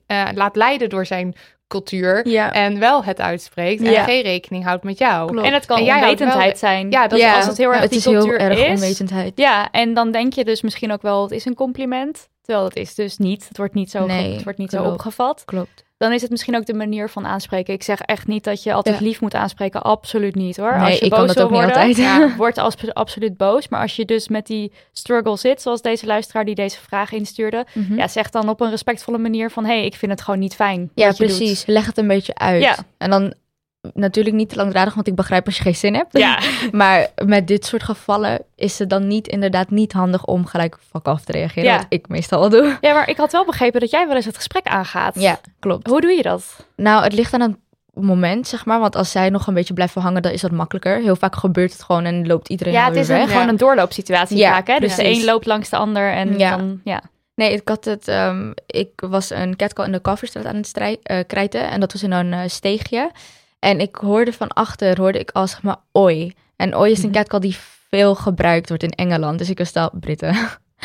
uh, 0.07 0.27
laat 0.33 0.55
leiden 0.55 0.89
door 0.89 1.05
zijn 1.05 1.35
cultuur 1.67 2.35
en 2.51 2.79
wel 2.79 3.03
het 3.03 3.21
uitspreekt 3.21 3.83
en 3.83 4.03
geen 4.03 4.21
rekening 4.21 4.63
houdt 4.63 4.83
met 4.83 4.97
jou. 4.97 5.31
Klopt. 5.31 5.47
En 5.47 5.53
het 5.53 5.65
kan 5.65 5.79
onwetendheid 5.79 6.57
zijn. 6.57 6.91
Ja, 6.91 7.07
dat 7.07 7.21
als 7.21 7.45
het 7.45 7.57
heel 7.57 7.71
erg 7.71 7.81
het 7.81 7.89
die 7.89 7.99
is 7.99 8.05
cultuur 8.05 8.39
heel 8.39 8.49
erg 8.49 8.59
is. 8.59 8.81
onwetendheid. 8.81 9.37
Ja, 9.37 9.71
en 9.71 9.93
dan 9.93 10.11
denk 10.11 10.33
je 10.33 10.45
dus 10.45 10.61
misschien 10.61 10.91
ook 10.91 11.01
wel 11.01 11.23
het 11.23 11.31
is 11.31 11.45
een 11.45 11.55
compliment. 11.55 12.29
Terwijl 12.41 12.67
dat 12.67 12.77
is 12.77 12.95
dus 12.95 13.17
niet. 13.17 13.47
Het 13.47 13.57
wordt 13.57 13.73
niet 13.73 13.91
zo, 13.91 14.05
nee, 14.05 14.33
het 14.33 14.43
wordt 14.43 14.59
niet 14.59 14.71
zo 14.71 14.83
opgevat. 14.83 15.43
Klopt 15.45 15.87
dan 15.99 16.11
is 16.13 16.21
het 16.21 16.31
misschien 16.31 16.55
ook 16.55 16.65
de 16.65 16.73
manier 16.73 17.09
van 17.09 17.27
aanspreken. 17.27 17.73
Ik 17.73 17.83
zeg 17.83 17.99
echt 17.99 18.27
niet 18.27 18.43
dat 18.43 18.63
je 18.63 18.73
altijd 18.73 18.99
lief 18.99 19.21
moet 19.21 19.33
aanspreken. 19.33 19.81
Absoluut 19.81 20.35
niet 20.35 20.57
hoor. 20.57 20.77
Nee, 20.77 20.85
als 20.85 20.97
je 20.97 21.05
ik 21.05 21.09
boos 21.09 21.19
kan 21.19 21.27
dat 21.27 21.39
ook 21.39 21.49
worden, 21.49 21.87
niet 21.87 21.97
altijd. 21.97 21.97
Ja, 21.97 22.35
word 22.37 22.57
als, 22.57 22.75
absoluut 22.93 23.37
boos. 23.37 23.67
Maar 23.67 23.81
als 23.81 23.95
je 23.95 24.05
dus 24.05 24.27
met 24.27 24.47
die 24.47 24.71
struggle 24.91 25.37
zit, 25.37 25.61
zoals 25.61 25.81
deze 25.81 26.05
luisteraar 26.05 26.45
die 26.45 26.55
deze 26.55 26.79
vraag 26.81 27.11
instuurde, 27.11 27.65
mhm. 27.73 27.95
ja, 27.95 28.07
zeg 28.07 28.29
dan 28.29 28.49
op 28.49 28.61
een 28.61 28.69
respectvolle 28.69 29.17
manier 29.17 29.51
van, 29.51 29.65
hé, 29.65 29.77
hey, 29.77 29.85
ik 29.85 29.95
vind 29.95 30.11
het 30.11 30.21
gewoon 30.21 30.39
niet 30.39 30.55
fijn. 30.55 30.91
Ja, 30.95 31.11
precies. 31.11 31.65
Leg 31.65 31.85
het 31.85 31.97
een 31.97 32.07
beetje 32.07 32.35
uit. 32.35 32.61
Ja. 32.61 32.77
En 32.97 33.09
dan 33.09 33.33
natuurlijk 33.93 34.35
niet 34.35 34.49
te 34.49 34.55
langdradig, 34.55 34.93
want 34.93 35.07
ik 35.07 35.15
begrijp 35.15 35.45
als 35.45 35.57
je 35.57 35.63
geen 35.63 35.75
zin 35.75 35.93
hebt. 35.93 36.17
Ja. 36.17 36.39
maar 36.71 37.07
met 37.25 37.47
dit 37.47 37.65
soort 37.65 37.83
gevallen 37.83 38.41
is 38.55 38.79
het 38.79 38.89
dan 38.89 39.07
niet 39.07 39.27
inderdaad 39.27 39.69
niet 39.69 39.93
handig 39.93 40.25
om 40.25 40.45
gelijk 40.45 40.77
vak 40.89 41.05
af 41.05 41.23
te 41.23 41.31
reageren. 41.31 41.69
Ja. 41.69 41.77
Wat 41.77 41.85
ik 41.89 42.07
meestal 42.07 42.41
al 42.41 42.49
doe. 42.49 42.77
Ja, 42.81 42.93
maar 42.93 43.09
ik 43.09 43.17
had 43.17 43.31
wel 43.31 43.45
begrepen 43.45 43.79
dat 43.79 43.89
jij 43.89 44.07
wel 44.07 44.15
eens 44.15 44.25
het 44.25 44.35
gesprek 44.35 44.67
aangaat. 44.67 45.19
Ja, 45.19 45.39
klopt. 45.59 45.87
Hoe 45.87 46.01
doe 46.01 46.11
je 46.11 46.21
dat? 46.21 46.65
Nou, 46.75 47.03
het 47.03 47.13
ligt 47.13 47.33
aan 47.33 47.41
een 47.41 47.57
moment, 47.93 48.47
zeg 48.47 48.65
maar. 48.65 48.79
Want 48.79 48.95
als 48.95 49.11
zij 49.11 49.29
nog 49.29 49.47
een 49.47 49.53
beetje 49.53 49.73
blijven 49.73 50.01
hangen, 50.01 50.21
dan 50.21 50.31
is 50.31 50.41
dat 50.41 50.51
makkelijker. 50.51 51.01
Heel 51.01 51.15
vaak 51.15 51.35
gebeurt 51.35 51.71
het 51.71 51.83
gewoon 51.83 52.05
en 52.05 52.27
loopt 52.27 52.49
iedereen 52.49 52.73
Ja, 52.73 52.85
het 52.85 52.95
is 52.95 53.09
een, 53.09 53.27
gewoon 53.27 53.47
een 53.47 53.57
doorloopsituatie 53.57 54.37
ja, 54.37 54.51
vaak, 54.51 54.67
hè? 54.67 54.79
Dus 54.79 54.95
de 54.95 55.05
een 55.05 55.23
loopt 55.23 55.45
langs 55.45 55.69
de 55.69 55.77
ander 55.77 56.11
en 56.11 56.37
ja. 56.37 56.57
dan, 56.57 56.81
ja. 56.83 57.01
Nee, 57.35 57.53
ik 57.53 57.67
had 57.67 57.85
het. 57.85 58.07
Um, 58.07 58.53
ik 58.65 58.89
was 58.95 59.29
een 59.29 59.55
catcall 59.55 59.85
in 59.85 59.91
de 59.91 60.01
coverstraat 60.01 60.45
aan 60.45 60.55
het 60.55 60.67
strijd, 60.67 60.99
uh, 61.11 61.19
krijten. 61.27 61.69
En 61.69 61.79
dat 61.79 61.91
was 61.93 62.03
in 62.03 62.11
een 62.11 62.31
uh, 62.31 62.39
steegje. 62.45 63.11
En 63.59 63.79
ik 63.79 63.95
hoorde 63.95 64.33
van 64.33 64.47
achter, 64.47 64.99
hoorde 64.99 65.19
ik 65.19 65.31
als 65.31 65.51
zeg 65.51 65.61
maar 65.61 65.77
oi. 65.91 66.33
En 66.55 66.75
oi 66.75 66.91
is 66.91 67.03
een 67.03 67.09
mhm. 67.09 67.17
catcall 67.17 67.39
die 67.39 67.57
veel 67.89 68.15
gebruikt 68.15 68.69
wordt 68.69 68.83
in 68.83 68.91
Engeland. 68.91 69.37
Dus 69.37 69.49
ik 69.49 69.57
was 69.57 69.73
al 69.73 69.89
Britten. 69.99 70.35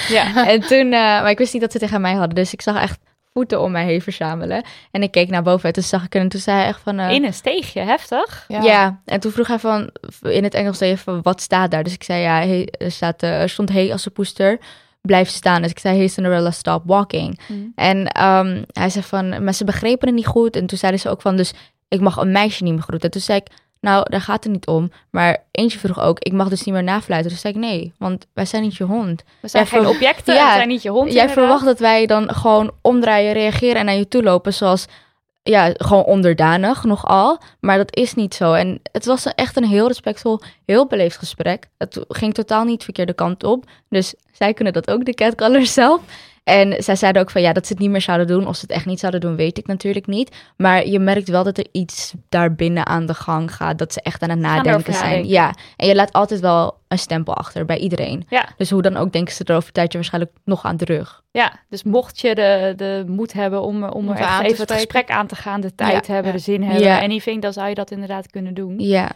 Ja. 0.08 0.46
en 0.52 0.60
toen, 0.60 0.84
uh, 0.84 0.90
maar 0.90 1.30
ik 1.30 1.38
wist 1.38 1.52
niet 1.52 1.62
dat 1.62 1.72
ze 1.72 1.78
tegen 1.78 2.00
mij 2.00 2.14
hadden. 2.14 2.34
Dus 2.34 2.52
ik 2.52 2.62
zag 2.62 2.80
echt 2.82 2.98
voeten 3.32 3.60
om 3.60 3.72
mij 3.72 3.84
heen 3.84 4.02
verzamelen. 4.02 4.64
En 4.90 5.02
ik 5.02 5.10
keek 5.10 5.28
naar 5.28 5.42
boven 5.42 5.68
en 5.68 5.72
toen 5.72 5.82
zag 5.82 6.04
ik 6.04 6.12
het 6.12 6.22
en 6.22 6.28
toen 6.28 6.40
zei 6.40 6.56
hij 6.56 6.66
echt 6.66 6.80
van... 6.80 7.00
Uh, 7.00 7.10
in 7.10 7.24
een 7.24 7.34
steegje, 7.34 7.80
heftig. 7.80 8.44
Ja. 8.48 8.62
ja. 8.62 9.00
en 9.04 9.20
toen 9.20 9.32
vroeg 9.32 9.46
hij 9.46 9.58
van, 9.58 9.90
in 10.22 10.44
het 10.44 10.54
Engels 10.54 10.78
zei 10.78 10.96
van, 10.96 11.22
wat 11.22 11.40
staat 11.40 11.70
daar? 11.70 11.82
Dus 11.82 11.92
ik 11.92 12.02
zei, 12.02 12.22
ja, 12.22 12.36
hey, 12.36 12.68
er, 12.78 12.90
staat, 12.90 13.22
uh, 13.22 13.40
er 13.40 13.48
stond 13.48 13.72
hey 13.72 13.92
als 13.92 14.02
de 14.02 14.10
poester 14.10 14.58
blijf 15.00 15.28
staan. 15.28 15.62
Dus 15.62 15.70
ik 15.70 15.78
zei, 15.78 15.96
hey 15.96 16.08
Cinderella, 16.08 16.50
stop 16.50 16.82
walking. 16.86 17.40
Mm. 17.48 17.72
En 17.74 17.98
um, 18.24 18.64
hij 18.72 18.90
zei 18.90 19.04
van, 19.04 19.44
maar 19.44 19.54
ze 19.54 19.64
begrepen 19.64 20.06
het 20.06 20.16
niet 20.16 20.26
goed. 20.26 20.56
En 20.56 20.66
toen 20.66 20.78
zeiden 20.78 21.00
ze 21.00 21.08
ook 21.08 21.20
van, 21.20 21.36
dus 21.36 21.52
ik 21.94 22.00
mag 22.00 22.16
een 22.16 22.32
meisje 22.32 22.62
niet 22.62 22.72
meer 22.72 22.82
groeten. 22.82 23.10
Toen 23.10 23.20
zei 23.20 23.38
ik, 23.38 23.46
nou, 23.84 24.10
daar 24.10 24.20
gaat 24.20 24.44
het 24.44 24.52
niet 24.52 24.66
om. 24.66 24.90
Maar 25.10 25.44
eentje 25.50 25.78
vroeg 25.78 26.00
ook, 26.00 26.18
ik 26.18 26.32
mag 26.32 26.48
dus 26.48 26.62
niet 26.62 26.74
meer 26.74 26.84
nafluiten. 26.84 27.30
Dus 27.30 27.40
zei 27.40 27.54
ik, 27.54 27.60
nee, 27.60 27.92
want 27.98 28.26
wij 28.34 28.44
zijn 28.44 28.62
niet 28.62 28.76
je 28.76 28.84
hond. 28.84 29.22
We 29.40 29.48
zijn 29.48 29.66
geen 29.66 29.86
objecten, 29.86 30.34
ja, 30.34 30.48
we 30.48 30.54
zijn 30.54 30.68
niet 30.68 30.82
je 30.82 30.90
hond. 30.90 31.12
Jij 31.12 31.28
verwacht 31.28 31.64
dat 31.64 31.78
wij 31.78 32.06
dan 32.06 32.34
gewoon 32.34 32.72
omdraaien, 32.80 33.32
reageren 33.32 33.76
en 33.76 33.84
naar 33.84 33.94
je 33.94 34.08
toe 34.08 34.22
lopen. 34.22 34.54
Zoals, 34.54 34.86
ja, 35.42 35.72
gewoon 35.76 36.04
onderdanig 36.04 36.84
nogal. 36.84 37.40
Maar 37.60 37.76
dat 37.76 37.96
is 37.96 38.14
niet 38.14 38.34
zo. 38.34 38.52
En 38.52 38.80
het 38.92 39.04
was 39.04 39.26
echt 39.26 39.56
een 39.56 39.64
heel 39.64 39.86
respectvol, 39.86 40.40
heel 40.66 40.86
beleefd 40.86 41.18
gesprek. 41.18 41.66
Het 41.78 42.04
ging 42.08 42.34
totaal 42.34 42.64
niet 42.64 42.84
verkeerde 42.84 43.14
kant 43.14 43.44
op. 43.44 43.64
Dus 43.88 44.14
zij 44.32 44.54
kunnen 44.54 44.72
dat 44.72 44.90
ook, 44.90 45.04
de 45.04 45.14
catcallers 45.14 45.72
zelf. 45.72 46.00
En 46.44 46.82
zij 46.82 46.96
zeiden 46.96 47.22
ook 47.22 47.30
van 47.30 47.42
ja, 47.42 47.52
dat 47.52 47.66
ze 47.66 47.72
het 47.72 47.82
niet 47.82 47.90
meer 47.90 48.00
zouden 48.00 48.26
doen. 48.26 48.46
Of 48.46 48.56
ze 48.56 48.60
het 48.60 48.70
echt 48.70 48.86
niet 48.86 48.98
zouden 49.00 49.20
doen, 49.20 49.36
weet 49.36 49.58
ik 49.58 49.66
natuurlijk 49.66 50.06
niet. 50.06 50.36
Maar 50.56 50.86
je 50.86 50.98
merkt 50.98 51.28
wel 51.28 51.44
dat 51.44 51.58
er 51.58 51.66
iets 51.72 52.14
daarbinnen 52.28 52.86
aan 52.86 53.06
de 53.06 53.14
gang 53.14 53.54
gaat. 53.54 53.78
Dat 53.78 53.92
ze 53.92 54.00
echt 54.00 54.22
aan 54.22 54.30
het 54.30 54.38
nadenken 54.38 54.94
zijn. 54.94 55.28
Ja, 55.28 55.54
en 55.76 55.86
je 55.86 55.94
laat 55.94 56.12
altijd 56.12 56.40
wel 56.40 56.76
een 56.88 56.98
stempel 56.98 57.34
achter 57.34 57.64
bij 57.64 57.78
iedereen. 57.78 58.26
Ja. 58.28 58.48
Dus 58.56 58.70
hoe 58.70 58.82
dan 58.82 58.96
ook 58.96 59.12
denken 59.12 59.34
ze 59.34 59.44
er 59.44 59.54
over 59.54 59.66
een 59.66 59.74
tijdje 59.74 59.98
waarschijnlijk 59.98 60.32
nog 60.44 60.64
aan 60.64 60.76
terug. 60.76 61.22
Ja, 61.30 61.52
dus 61.68 61.82
mocht 61.82 62.20
je 62.20 62.34
de, 62.34 62.72
de 62.76 63.04
moed 63.06 63.32
hebben 63.32 63.62
om, 63.62 63.84
om, 63.84 64.08
er 64.08 64.16
echt 64.16 64.40
even 64.40 64.60
het 64.60 64.72
gesprek 64.72 65.10
aan 65.10 65.26
te 65.26 65.36
gaan, 65.36 65.60
de 65.60 65.74
tijd 65.74 66.06
hebben, 66.06 66.32
de 66.32 66.38
zin 66.38 66.62
hebben, 66.62 66.82
ja. 66.82 67.00
anything, 67.00 67.42
dan 67.42 67.52
zou 67.52 67.68
je 67.68 67.74
dat 67.74 67.90
inderdaad 67.90 68.30
kunnen 68.30 68.54
doen. 68.54 68.78
Ja. 68.78 69.10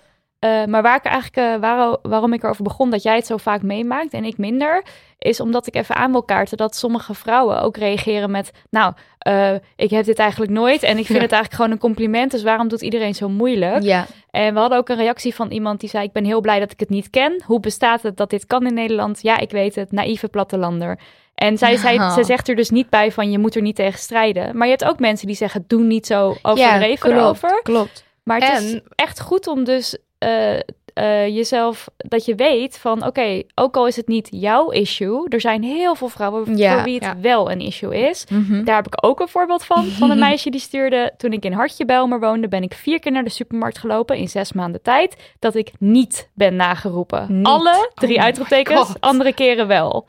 Uh, 0.45 0.65
maar 0.65 0.83
waar 0.83 0.97
ik 0.97 1.05
eigenlijk, 1.05 1.55
uh, 1.55 1.61
waar, 1.61 1.97
waarom 2.03 2.33
ik 2.33 2.43
erover 2.43 2.63
begon 2.63 2.91
dat 2.91 3.03
jij 3.03 3.17
het 3.17 3.27
zo 3.27 3.37
vaak 3.37 3.63
meemaakt 3.63 4.13
en 4.13 4.25
ik 4.25 4.39
minder, 4.39 4.85
is 5.19 5.41
omdat 5.41 5.67
ik 5.67 5.75
even 5.75 5.95
aan 5.95 6.11
wil 6.11 6.23
kaarten 6.23 6.57
dat 6.57 6.77
sommige 6.77 7.15
vrouwen 7.15 7.63
ook 7.63 7.77
reageren 7.77 8.31
met, 8.31 8.51
nou, 8.71 8.93
uh, 9.29 9.55
ik 9.77 9.91
heb 9.91 10.05
dit 10.05 10.19
eigenlijk 10.19 10.51
nooit 10.51 10.83
en 10.83 10.99
ik 10.99 11.07
vind 11.07 11.21
het 11.29 11.33
eigenlijk 11.33 11.55
gewoon 11.55 11.71
een 11.71 11.79
compliment, 11.79 12.31
dus 12.31 12.43
waarom 12.43 12.69
doet 12.69 12.83
iedereen 12.83 13.15
zo 13.15 13.29
moeilijk? 13.29 13.83
Ja. 13.83 14.07
En 14.31 14.55
we 14.55 14.61
hadden 14.61 14.79
ook 14.79 14.89
een 14.89 14.97
reactie 14.97 15.35
van 15.35 15.51
iemand 15.51 15.81
die 15.81 15.89
zei, 15.89 16.05
ik 16.05 16.13
ben 16.13 16.25
heel 16.25 16.41
blij 16.41 16.61
dat 16.61 16.73
ik 16.73 16.81
het 16.81 16.91
niet 16.91 17.11
ken. 17.11 17.43
Hoe 17.45 17.61
bestaat 17.61 18.03
het 18.03 18.17
dat 18.17 18.31
dit 18.31 18.47
kan 18.47 18.67
in 18.67 18.75
Nederland? 18.75 19.23
Ja, 19.23 19.39
ik 19.39 19.51
weet 19.51 19.75
het, 19.75 19.93
naïeve 19.93 20.29
plattelander. 20.29 20.99
En 21.35 21.59
zij, 21.59 21.77
zij, 21.77 21.97
oh. 21.97 22.19
zegt 22.23 22.49
er 22.49 22.57
dus 22.57 22.71
niet 22.71 22.91
bij 22.91 23.13
van, 23.13 23.31
je 23.31 23.39
moet 23.39 23.55
er 23.55 23.63
niet 23.63 23.77
tegen 23.77 23.99
strijden. 23.99 24.57
Maar 24.57 24.67
je 24.67 24.73
hebt 24.73 24.91
ook 24.91 24.99
mensen 24.99 25.27
die 25.27 25.37
zeggen, 25.37 25.65
doe 25.67 25.83
niet 25.83 26.07
zo 26.07 26.37
overdreven 26.43 27.11
ja, 27.11 27.17
klopt, 27.17 27.43
erover. 27.43 27.61
klopt. 27.63 28.05
Maar 28.23 28.41
het 28.41 28.63
is 28.63 28.81
echt 28.95 29.21
goed 29.21 29.47
om 29.47 29.65
dus 29.65 29.99
uh, 30.19 30.59
uh, 30.99 31.27
jezelf, 31.27 31.89
dat 31.97 32.25
je 32.25 32.35
weet 32.35 32.79
van 32.79 33.07
oké, 33.07 33.43
ook 33.55 33.77
al 33.77 33.87
is 33.87 33.97
het 33.97 34.09
niet 34.09 34.29
jouw 34.31 34.71
issue, 34.71 35.29
er 35.29 35.41
zijn 35.41 35.63
heel 35.63 35.95
veel 35.95 36.09
vrouwen 36.09 36.47
voor 36.47 36.83
wie 36.83 36.99
het 36.99 37.21
wel 37.21 37.51
een 37.51 37.61
issue 37.61 38.09
is. 38.09 38.25
Mhm. 38.31 38.65
Daar 38.65 38.77
heb 38.77 38.87
ik 38.87 39.07
ook 39.07 39.21
een 39.21 39.29
voorbeeld 39.29 39.65
van, 39.65 39.85
van 39.99 40.11
een 40.11 40.19
meisje 40.19 40.51
die 40.51 40.61
stuurde, 40.61 41.13
toen 41.17 41.33
ik 41.33 41.45
in 41.45 41.53
Hartje 41.53 41.85
Belmer 41.85 42.21
woonde, 42.21 42.49
ben 42.49 42.63
ik 42.63 42.75
vier 42.75 43.01
keer 43.01 43.13
naar 43.13 43.25
de 43.25 43.31
supermarkt 43.31 43.79
gelopen 43.79 44.17
in 44.17 44.29
zes 44.29 44.53
maanden 44.53 44.83
tijd, 44.83 45.17
dat 45.39 45.55
ik 45.55 45.71
niet 45.79 46.29
ben 46.35 46.57
nageroepen. 46.57 47.41
Alle 47.43 47.91
drie 47.95 48.17
oh 48.17 48.23
uitroeptekens, 48.23 48.95
andere 49.01 49.35
keren 49.35 49.67
wel. 49.67 50.07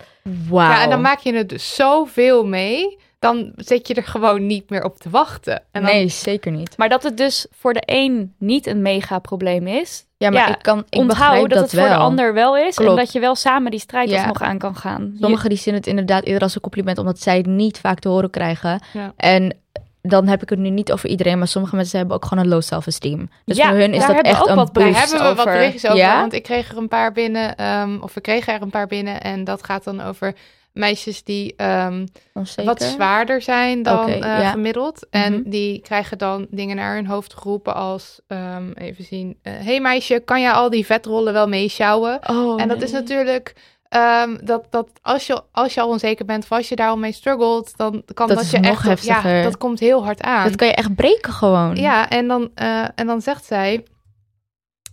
Wauw. 0.49 0.72
Ja, 0.72 0.84
en 0.84 0.89
dan 0.89 1.01
maak 1.01 1.20
je 1.20 1.34
het 1.34 1.49
dus 1.49 1.76
zoveel 1.76 2.45
mee 2.45 2.97
dan 3.20 3.51
zit 3.55 3.88
je 3.88 3.93
er 3.93 4.03
gewoon 4.03 4.45
niet 4.45 4.70
meer 4.70 4.84
op 4.84 4.97
te 4.97 5.09
wachten. 5.09 5.63
En 5.72 5.84
nee, 5.84 6.07
zeker 6.07 6.51
niet. 6.51 6.78
Maar 6.78 6.89
dat 6.89 7.03
het 7.03 7.17
dus 7.17 7.47
voor 7.51 7.74
de 7.74 7.84
een 7.86 8.34
niet 8.38 8.67
een 8.67 8.82
mega 8.82 9.20
probleem 9.20 9.67
is. 9.67 10.05
Ja, 10.17 10.30
maar 10.30 10.49
ik 10.49 10.61
kan 10.61 10.86
ik 10.89 10.99
onthoud 10.99 11.49
dat, 11.49 11.59
het 11.59 11.80
voor 11.80 11.88
de 11.88 11.95
ander 11.95 12.34
wel 12.34 12.57
is. 12.57 12.78
En 12.78 12.95
dat 12.95 13.11
je 13.11 13.20
wel 13.20 13.36
samen 13.36 13.72
die 13.72 13.80
strijd 13.80 14.09
ja. 14.09 14.26
nog 14.26 14.41
aan 14.41 14.57
kan 14.57 14.76
gaan. 14.76 15.15
Sommigen 15.20 15.49
die 15.49 15.57
zien 15.57 15.74
het 15.74 15.88
inderdaad 15.88 16.24
eerder 16.24 16.41
als 16.41 16.55
een 16.55 16.61
compliment, 16.61 16.97
omdat 16.97 17.20
zij 17.20 17.38
het 17.38 17.45
niet 17.45 17.80
vaak 17.80 17.99
te 17.99 18.09
horen 18.09 18.30
krijgen. 18.30 18.82
Ja. 18.93 19.13
En 19.15 19.57
dan 20.01 20.28
heb 20.28 20.41
ik 20.41 20.49
het 20.49 20.59
nu 20.59 20.70
niet 20.70 20.91
over 20.91 21.09
iedereen, 21.09 21.38
maar 21.38 21.47
sommige 21.47 21.76
mensen 21.76 21.97
hebben 21.97 22.15
ook 22.15 22.26
gewoon 22.26 22.43
een 22.43 22.49
low 22.49 22.61
self-esteem. 22.61 23.30
Dus 23.45 23.57
ja, 23.57 23.70
voor 23.70 23.78
hun 23.78 23.93
is 23.93 24.05
dat 24.05 24.22
echt 24.22 24.47
een 24.47 24.55
wat 24.55 24.74
boost. 24.74 24.91
Daar 24.91 25.07
hebben 25.07 25.30
we 25.30 25.36
wat 25.36 25.45
berichtjes 25.45 25.86
over, 25.86 25.97
ja? 25.97 26.20
want 26.20 26.34
ik 26.34 26.43
kreeg 26.43 26.72
er 26.72 26.78
een 26.78 26.88
paar 26.88 27.11
binnen, 27.11 27.65
um, 27.65 28.01
of 28.01 28.13
we 28.13 28.22
kregen 28.22 28.53
er 28.53 28.61
een 28.61 28.70
paar 28.70 28.88
binnen 28.88 29.22
en 29.22 29.43
dat 29.43 29.63
gaat 29.63 29.84
dan 29.84 30.01
over 30.01 30.34
meisjes 30.74 31.24
die 31.24 31.63
um, 31.63 32.07
wat 32.55 32.82
zwaarder 32.82 33.41
zijn 33.41 33.84
dan 33.84 34.09
uh, 34.09 34.51
gemiddeld. 34.51 35.07
En 35.09 35.34
mhm. 35.34 35.49
die 35.49 35.80
krijgen 35.80 36.17
dan 36.17 36.47
dingen 36.49 36.76
naar 36.76 36.95
hun 36.95 37.07
hoofd 37.07 37.34
geroepen 37.34 37.76
als, 37.76 38.20
um, 38.28 38.74
even 38.74 39.03
zien, 39.03 39.39
uh, 39.43 39.53
hey 39.57 39.82
meisje, 39.82 40.22
kan 40.26 40.41
jij 40.41 40.51
al 40.51 40.70
die 40.70 40.86
vetrollen 40.86 41.34
wel 41.34 41.47
meesjouwen? 41.47 42.20
Oh, 42.30 42.61
en 42.61 42.67
dat 42.67 42.82
is 42.82 42.91
natuurlijk... 42.91 43.78
Um, 43.95 44.45
dat, 44.45 44.65
dat 44.70 44.89
als, 45.01 45.28
je, 45.28 45.41
als 45.51 45.74
je 45.74 45.82
al 45.82 45.89
onzeker 45.89 46.26
bent 46.26 46.43
of 46.43 46.51
als 46.51 46.70
je 46.70 46.76
daar 46.76 46.89
al 46.89 46.97
mee 46.97 47.11
struggelt, 47.11 47.78
dan 47.78 48.03
kan 48.13 48.28
dat, 48.28 48.38
dat 48.38 48.51
je 48.51 48.57
echt. 48.57 48.84
Heftiger. 48.84 49.36
Ja, 49.36 49.43
dat 49.43 49.57
komt 49.57 49.80
heel 49.80 50.03
hard 50.03 50.22
aan. 50.22 50.47
Dat 50.47 50.55
kan 50.55 50.67
je 50.67 50.74
echt 50.74 50.95
breken 50.95 51.34
gewoon. 51.34 51.76
Ja, 51.76 52.09
en 52.09 52.28
dan, 52.28 52.51
uh, 52.61 52.88
en 52.95 53.07
dan 53.07 53.22
zegt 53.22 53.45
zij: 53.45 53.86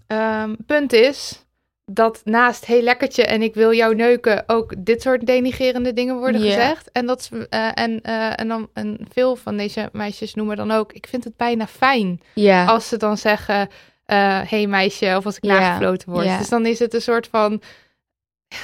um, 0.06 0.56
Punt 0.66 0.92
is, 0.92 1.45
dat 1.92 2.20
naast 2.24 2.64
heel 2.64 2.82
lekkertje 2.82 3.24
en 3.24 3.42
ik 3.42 3.54
wil 3.54 3.72
jou 3.72 3.94
neuken 3.94 4.44
ook 4.46 4.74
dit 4.78 5.02
soort 5.02 5.26
denigerende 5.26 5.92
dingen 5.92 6.16
worden 6.16 6.40
gezegd. 6.40 6.90
En, 6.92 7.06
dat, 7.06 7.30
uh, 7.32 7.78
en, 7.78 8.00
uh, 8.02 8.40
en, 8.40 8.48
dan, 8.48 8.68
en 8.72 8.98
veel 9.12 9.36
van 9.36 9.56
deze 9.56 9.88
meisjes 9.92 10.34
noemen 10.34 10.56
dan 10.56 10.70
ook, 10.70 10.92
ik 10.92 11.06
vind 11.06 11.24
het 11.24 11.36
bijna 11.36 11.66
fijn 11.66 12.20
ja. 12.34 12.64
als 12.64 12.88
ze 12.88 12.96
dan 12.96 13.18
zeggen, 13.18 13.60
uh, 14.06 14.40
hey 14.42 14.66
meisje, 14.66 15.14
of 15.16 15.26
als 15.26 15.36
ik 15.36 15.44
ja. 15.44 15.58
nagefloten 15.58 16.10
word. 16.10 16.38
Dus 16.38 16.48
dan 16.48 16.66
is 16.66 16.78
het 16.78 16.94
een 16.94 17.02
soort 17.02 17.28
van... 17.30 17.62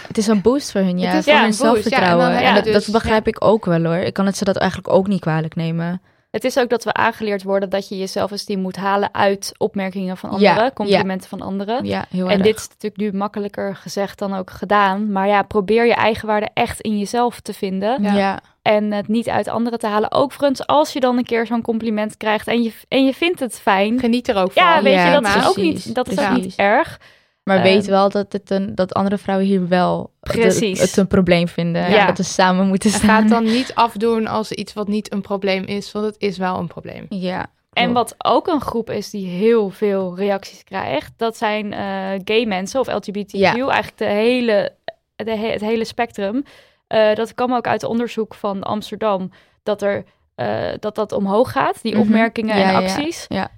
Het 0.06 0.18
is 0.18 0.26
een 0.26 0.42
boost 0.42 0.72
voor 0.72 0.80
hun, 0.80 0.98
ja. 0.98 1.22
Voor 1.22 1.32
hun 1.32 1.54
zelfvertrouwen. 1.54 2.36
en, 2.36 2.54
dat, 2.54 2.64
dus, 2.64 2.72
dat, 2.72 2.92
begrijp 2.92 3.26
ik 3.26 3.44
ook 3.44 3.64
wel 3.64 3.84
hoor. 3.84 3.96
Ik 3.96 4.12
kan 4.12 4.26
het 4.26 4.36
ze 4.36 4.44
dat 4.44 4.56
eigenlijk 4.56 4.92
ook 4.92 5.06
niet 5.06 5.20
kwalijk 5.20 5.54
nemen. 5.54 6.02
Het 6.32 6.44
is 6.44 6.58
ook 6.58 6.68
dat 6.68 6.84
we 6.84 6.92
aangeleerd 6.92 7.42
worden 7.42 7.70
dat 7.70 7.88
je 7.88 7.96
je 7.96 8.06
zelfesteem 8.06 8.60
moet 8.60 8.76
halen 8.76 9.14
uit 9.14 9.52
opmerkingen 9.56 10.16
van 10.16 10.30
anderen, 10.30 10.72
complimenten 10.72 11.28
van 11.28 11.40
anderen. 11.40 11.84
Ja, 11.84 12.04
heel 12.10 12.30
en 12.30 12.42
dit 12.42 12.56
is 12.56 12.68
natuurlijk 12.68 12.96
nu 12.96 13.18
makkelijker 13.18 13.76
gezegd 13.76 14.18
dan 14.18 14.34
ook 14.34 14.50
gedaan. 14.50 15.12
Maar 15.12 15.28
ja, 15.28 15.42
probeer 15.42 15.86
je 15.86 15.94
eigenwaarde 15.94 16.48
echt 16.54 16.80
in 16.80 16.98
jezelf 16.98 17.40
te 17.40 17.52
vinden. 17.52 18.02
Ja. 18.02 18.40
En 18.62 18.92
het 18.92 19.08
niet 19.08 19.28
uit 19.28 19.48
anderen 19.48 19.78
te 19.78 19.86
halen. 19.86 20.12
Ook 20.12 20.42
eens 20.42 20.66
als 20.66 20.92
je 20.92 21.00
dan 21.00 21.18
een 21.18 21.24
keer 21.24 21.46
zo'n 21.46 21.62
compliment 21.62 22.16
krijgt 22.16 22.46
en 22.46 22.62
je, 22.62 22.72
en 22.88 23.04
je 23.04 23.14
vindt 23.14 23.40
het 23.40 23.60
fijn. 23.60 23.98
Geniet 23.98 24.28
er 24.28 24.36
ook 24.36 24.52
van. 24.52 24.62
Ja, 24.62 24.82
weet 24.82 25.02
je, 25.02 25.20
dat 25.20 25.36
is 25.36 25.48
ook 25.48 25.56
niet, 25.56 25.94
dat 25.94 26.08
is 26.08 26.18
ook 26.18 26.36
niet 26.36 26.56
erg. 26.56 27.00
Maar 27.42 27.56
um, 27.56 27.62
weet 27.62 27.86
wel 27.86 28.08
dat, 28.08 28.32
het 28.32 28.50
een, 28.50 28.74
dat 28.74 28.94
andere 28.94 29.18
vrouwen 29.18 29.46
hier 29.46 29.68
wel 29.68 30.12
Precies. 30.20 30.80
Het, 30.80 30.96
een 30.96 31.06
probleem 31.06 31.48
vinden. 31.48 31.90
Ja. 31.90 32.06
Dat 32.06 32.16
we 32.16 32.22
samen 32.22 32.66
moeten 32.66 32.90
staan. 32.90 33.00
Het 33.00 33.10
gaat 33.10 33.28
dan 33.28 33.44
niet 33.58 33.74
afdoen 33.74 34.26
als 34.26 34.52
iets 34.52 34.72
wat 34.72 34.88
niet 34.88 35.12
een 35.12 35.20
probleem 35.20 35.64
is, 35.64 35.92
want 35.92 36.06
het 36.06 36.14
is 36.18 36.38
wel 36.38 36.58
een 36.58 36.66
probleem. 36.66 37.06
Ja. 37.08 37.46
En 37.72 37.92
wat 37.92 38.14
ook 38.18 38.46
een 38.46 38.60
groep 38.60 38.90
is 38.90 39.10
die 39.10 39.26
heel 39.26 39.70
veel 39.70 40.16
reacties 40.16 40.64
krijgt, 40.64 41.12
dat 41.16 41.36
zijn 41.36 41.72
uh, 41.72 42.20
gay 42.24 42.44
mensen 42.44 42.80
of 42.80 42.86
LGBTQ, 42.86 43.30
ja. 43.30 43.52
eigenlijk 43.54 43.98
de 43.98 44.04
hele, 44.04 44.72
de 45.16 45.36
het 45.36 45.60
hele 45.60 45.84
spectrum. 45.84 46.44
Uh, 46.88 47.14
dat 47.14 47.34
kwam 47.34 47.54
ook 47.54 47.66
uit 47.66 47.84
onderzoek 47.84 48.34
van 48.34 48.62
Amsterdam, 48.62 49.30
dat 49.62 49.82
er, 49.82 50.04
dat, 50.80 50.94
dat 50.94 51.12
omhoog 51.12 51.52
gaat, 51.52 51.82
die 51.82 51.92
mhm. 51.92 52.02
opmerkingen 52.02 52.54
en 52.54 52.74
acties. 52.74 53.24
Ja, 53.28 53.36
ja. 53.36 53.50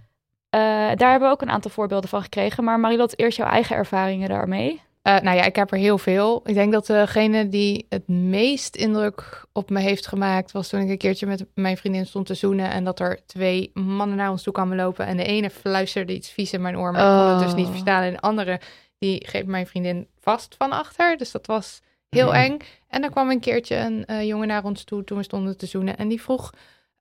Daar 0.96 1.10
hebben 1.10 1.28
we 1.28 1.34
ook 1.34 1.42
een 1.42 1.50
aantal 1.50 1.70
voorbeelden 1.70 2.08
van 2.08 2.22
gekregen. 2.22 2.64
Maar 2.64 2.80
Marilot, 2.80 3.18
eerst 3.18 3.36
jouw 3.36 3.48
eigen 3.48 3.76
ervaringen 3.76 4.28
daarmee. 4.28 4.82
Uh, 5.08 5.18
nou 5.20 5.36
ja, 5.36 5.42
ik 5.42 5.56
heb 5.56 5.72
er 5.72 5.78
heel 5.78 5.98
veel. 5.98 6.40
Ik 6.44 6.54
denk 6.54 6.72
dat 6.72 6.86
degene 6.86 7.48
die 7.48 7.86
het 7.88 8.08
meest 8.08 8.76
indruk 8.76 9.44
op 9.52 9.70
me 9.70 9.80
heeft 9.80 10.06
gemaakt, 10.06 10.52
was 10.52 10.68
toen 10.68 10.80
ik 10.80 10.88
een 10.88 10.98
keertje 10.98 11.26
met 11.26 11.44
mijn 11.54 11.76
vriendin 11.76 12.06
stond 12.06 12.26
te 12.26 12.34
zoenen 12.34 12.70
en 12.70 12.84
dat 12.84 13.00
er 13.00 13.20
twee 13.26 13.70
mannen 13.74 14.16
naar 14.16 14.30
ons 14.30 14.42
toe 14.42 14.52
kwamen 14.52 14.76
lopen 14.76 15.06
en 15.06 15.16
de 15.16 15.24
ene 15.24 15.50
fluisterde 15.50 16.14
iets 16.14 16.30
vies 16.30 16.52
in 16.52 16.62
mijn 16.62 16.78
oor, 16.78 16.92
maar 16.92 17.00
ik 17.00 17.20
kon 17.20 17.36
het 17.36 17.44
dus 17.44 17.54
niet 17.54 17.66
oh. 17.66 17.70
verstaan 17.70 18.02
en 18.02 18.12
de 18.12 18.20
andere 18.20 18.60
die 18.98 19.26
geeft 19.26 19.46
mijn 19.46 19.66
vriendin 19.66 20.06
vast 20.20 20.54
van 20.58 20.72
achter. 20.72 21.16
Dus 21.16 21.30
dat 21.30 21.46
was 21.46 21.80
heel 22.08 22.26
mhm. 22.26 22.36
eng. 22.36 22.56
En 22.88 23.02
er 23.02 23.10
kwam 23.10 23.30
een 23.30 23.40
keertje 23.40 23.76
een 23.76 24.04
uh, 24.06 24.22
jongen 24.22 24.48
naar 24.48 24.64
ons 24.64 24.84
toe 24.84 25.04
toen 25.04 25.18
we 25.18 25.24
stonden 25.24 25.56
te 25.56 25.66
zoenen 25.66 25.96
en 25.96 26.08
die 26.08 26.22
vroeg 26.22 26.52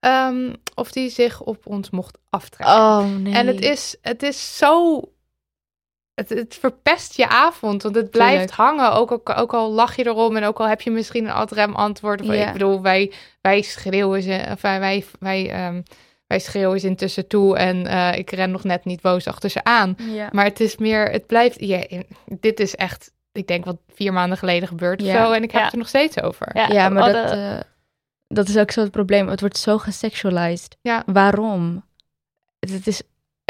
um, 0.06 0.56
of 0.76 0.92
die 0.92 1.10
zich 1.10 1.42
op 1.42 1.68
ons 1.68 1.90
mocht 1.90 2.18
aftrekken. 2.30 2.76
Oh, 2.76 3.06
nee. 3.06 3.34
En 3.34 3.48
het 3.48 3.62
is, 3.62 3.96
het 4.02 4.24
is 4.24 4.58
zo 4.58 5.02
het, 6.14 6.30
het, 6.30 6.58
verpest 6.60 7.16
je 7.16 7.28
avond, 7.28 7.84
want 7.84 7.96
het 7.96 8.10
blijft 8.10 8.52
hangen. 8.52 8.92
Ook, 8.92 9.12
ook, 9.12 9.30
ook, 9.38 9.54
al 9.54 9.72
lach 9.72 9.96
je 9.96 10.06
erom 10.06 10.36
en 10.36 10.44
ook 10.44 10.60
al 10.60 10.68
heb 10.68 10.82
je 10.82 10.92
misschien 10.92 11.26
een 11.26 11.32
adrem 11.32 11.76
antwoord. 11.76 12.22
Of, 12.22 12.28
Ik 12.28 12.52
bedoel, 12.54 12.82
wij, 12.82 13.12
wij 13.42 13.62
schreeuwen 13.62 14.22
ze, 14.22 14.46
of 14.52 14.62
wij, 14.62 15.04
wij, 15.20 15.68
um, 15.68 15.84
wij 16.28 16.40
schreeuwen 16.40 16.80
ze 16.80 16.88
intussen 16.88 17.28
toe 17.28 17.58
en 17.58 17.86
uh, 17.86 18.18
ik 18.18 18.32
ren 18.32 18.52
nog 18.52 18.64
net 18.64 18.86
niet 18.86 19.02
boos 19.02 19.28
achter 19.28 19.50
ze 19.50 19.64
aan. 19.64 19.96
Ja. 19.98 20.30
Maar 20.32 20.46
het 20.46 20.60
is 20.60 20.78
meer, 20.78 21.10
het 21.10 21.28
blijft, 21.28 21.60
ja, 21.60 21.84
dit 22.26 22.60
is 22.60 22.76
echt, 22.76 23.12
ik 23.32 23.48
denk 23.48 23.66
wat 23.66 23.78
vier 23.94 24.14
maanden 24.14 24.38
geleden 24.38 24.68
gebeurd 24.68 25.02
of 25.02 25.08
zo. 25.08 25.32
En 25.32 25.44
ik 25.44 25.52
heb 25.52 25.64
het 25.64 25.72
er 25.72 25.78
nog 25.78 25.88
steeds 25.88 26.22
over. 26.22 26.72
Ja, 26.74 26.90
maar 26.90 27.14
dat, 27.14 27.34
uh, 27.34 27.60
dat 28.34 28.48
is 28.48 28.58
ook 28.58 28.72
zo 28.72 28.82
het 28.82 28.92
probleem. 28.92 29.28
Het 29.28 29.40
wordt 29.40 29.58
zo 29.58 29.78
gesexualized. 29.78 30.78
Ja. 30.82 31.04
Waarom? 31.06 31.84
Het 32.60 32.88
is 32.88 33.02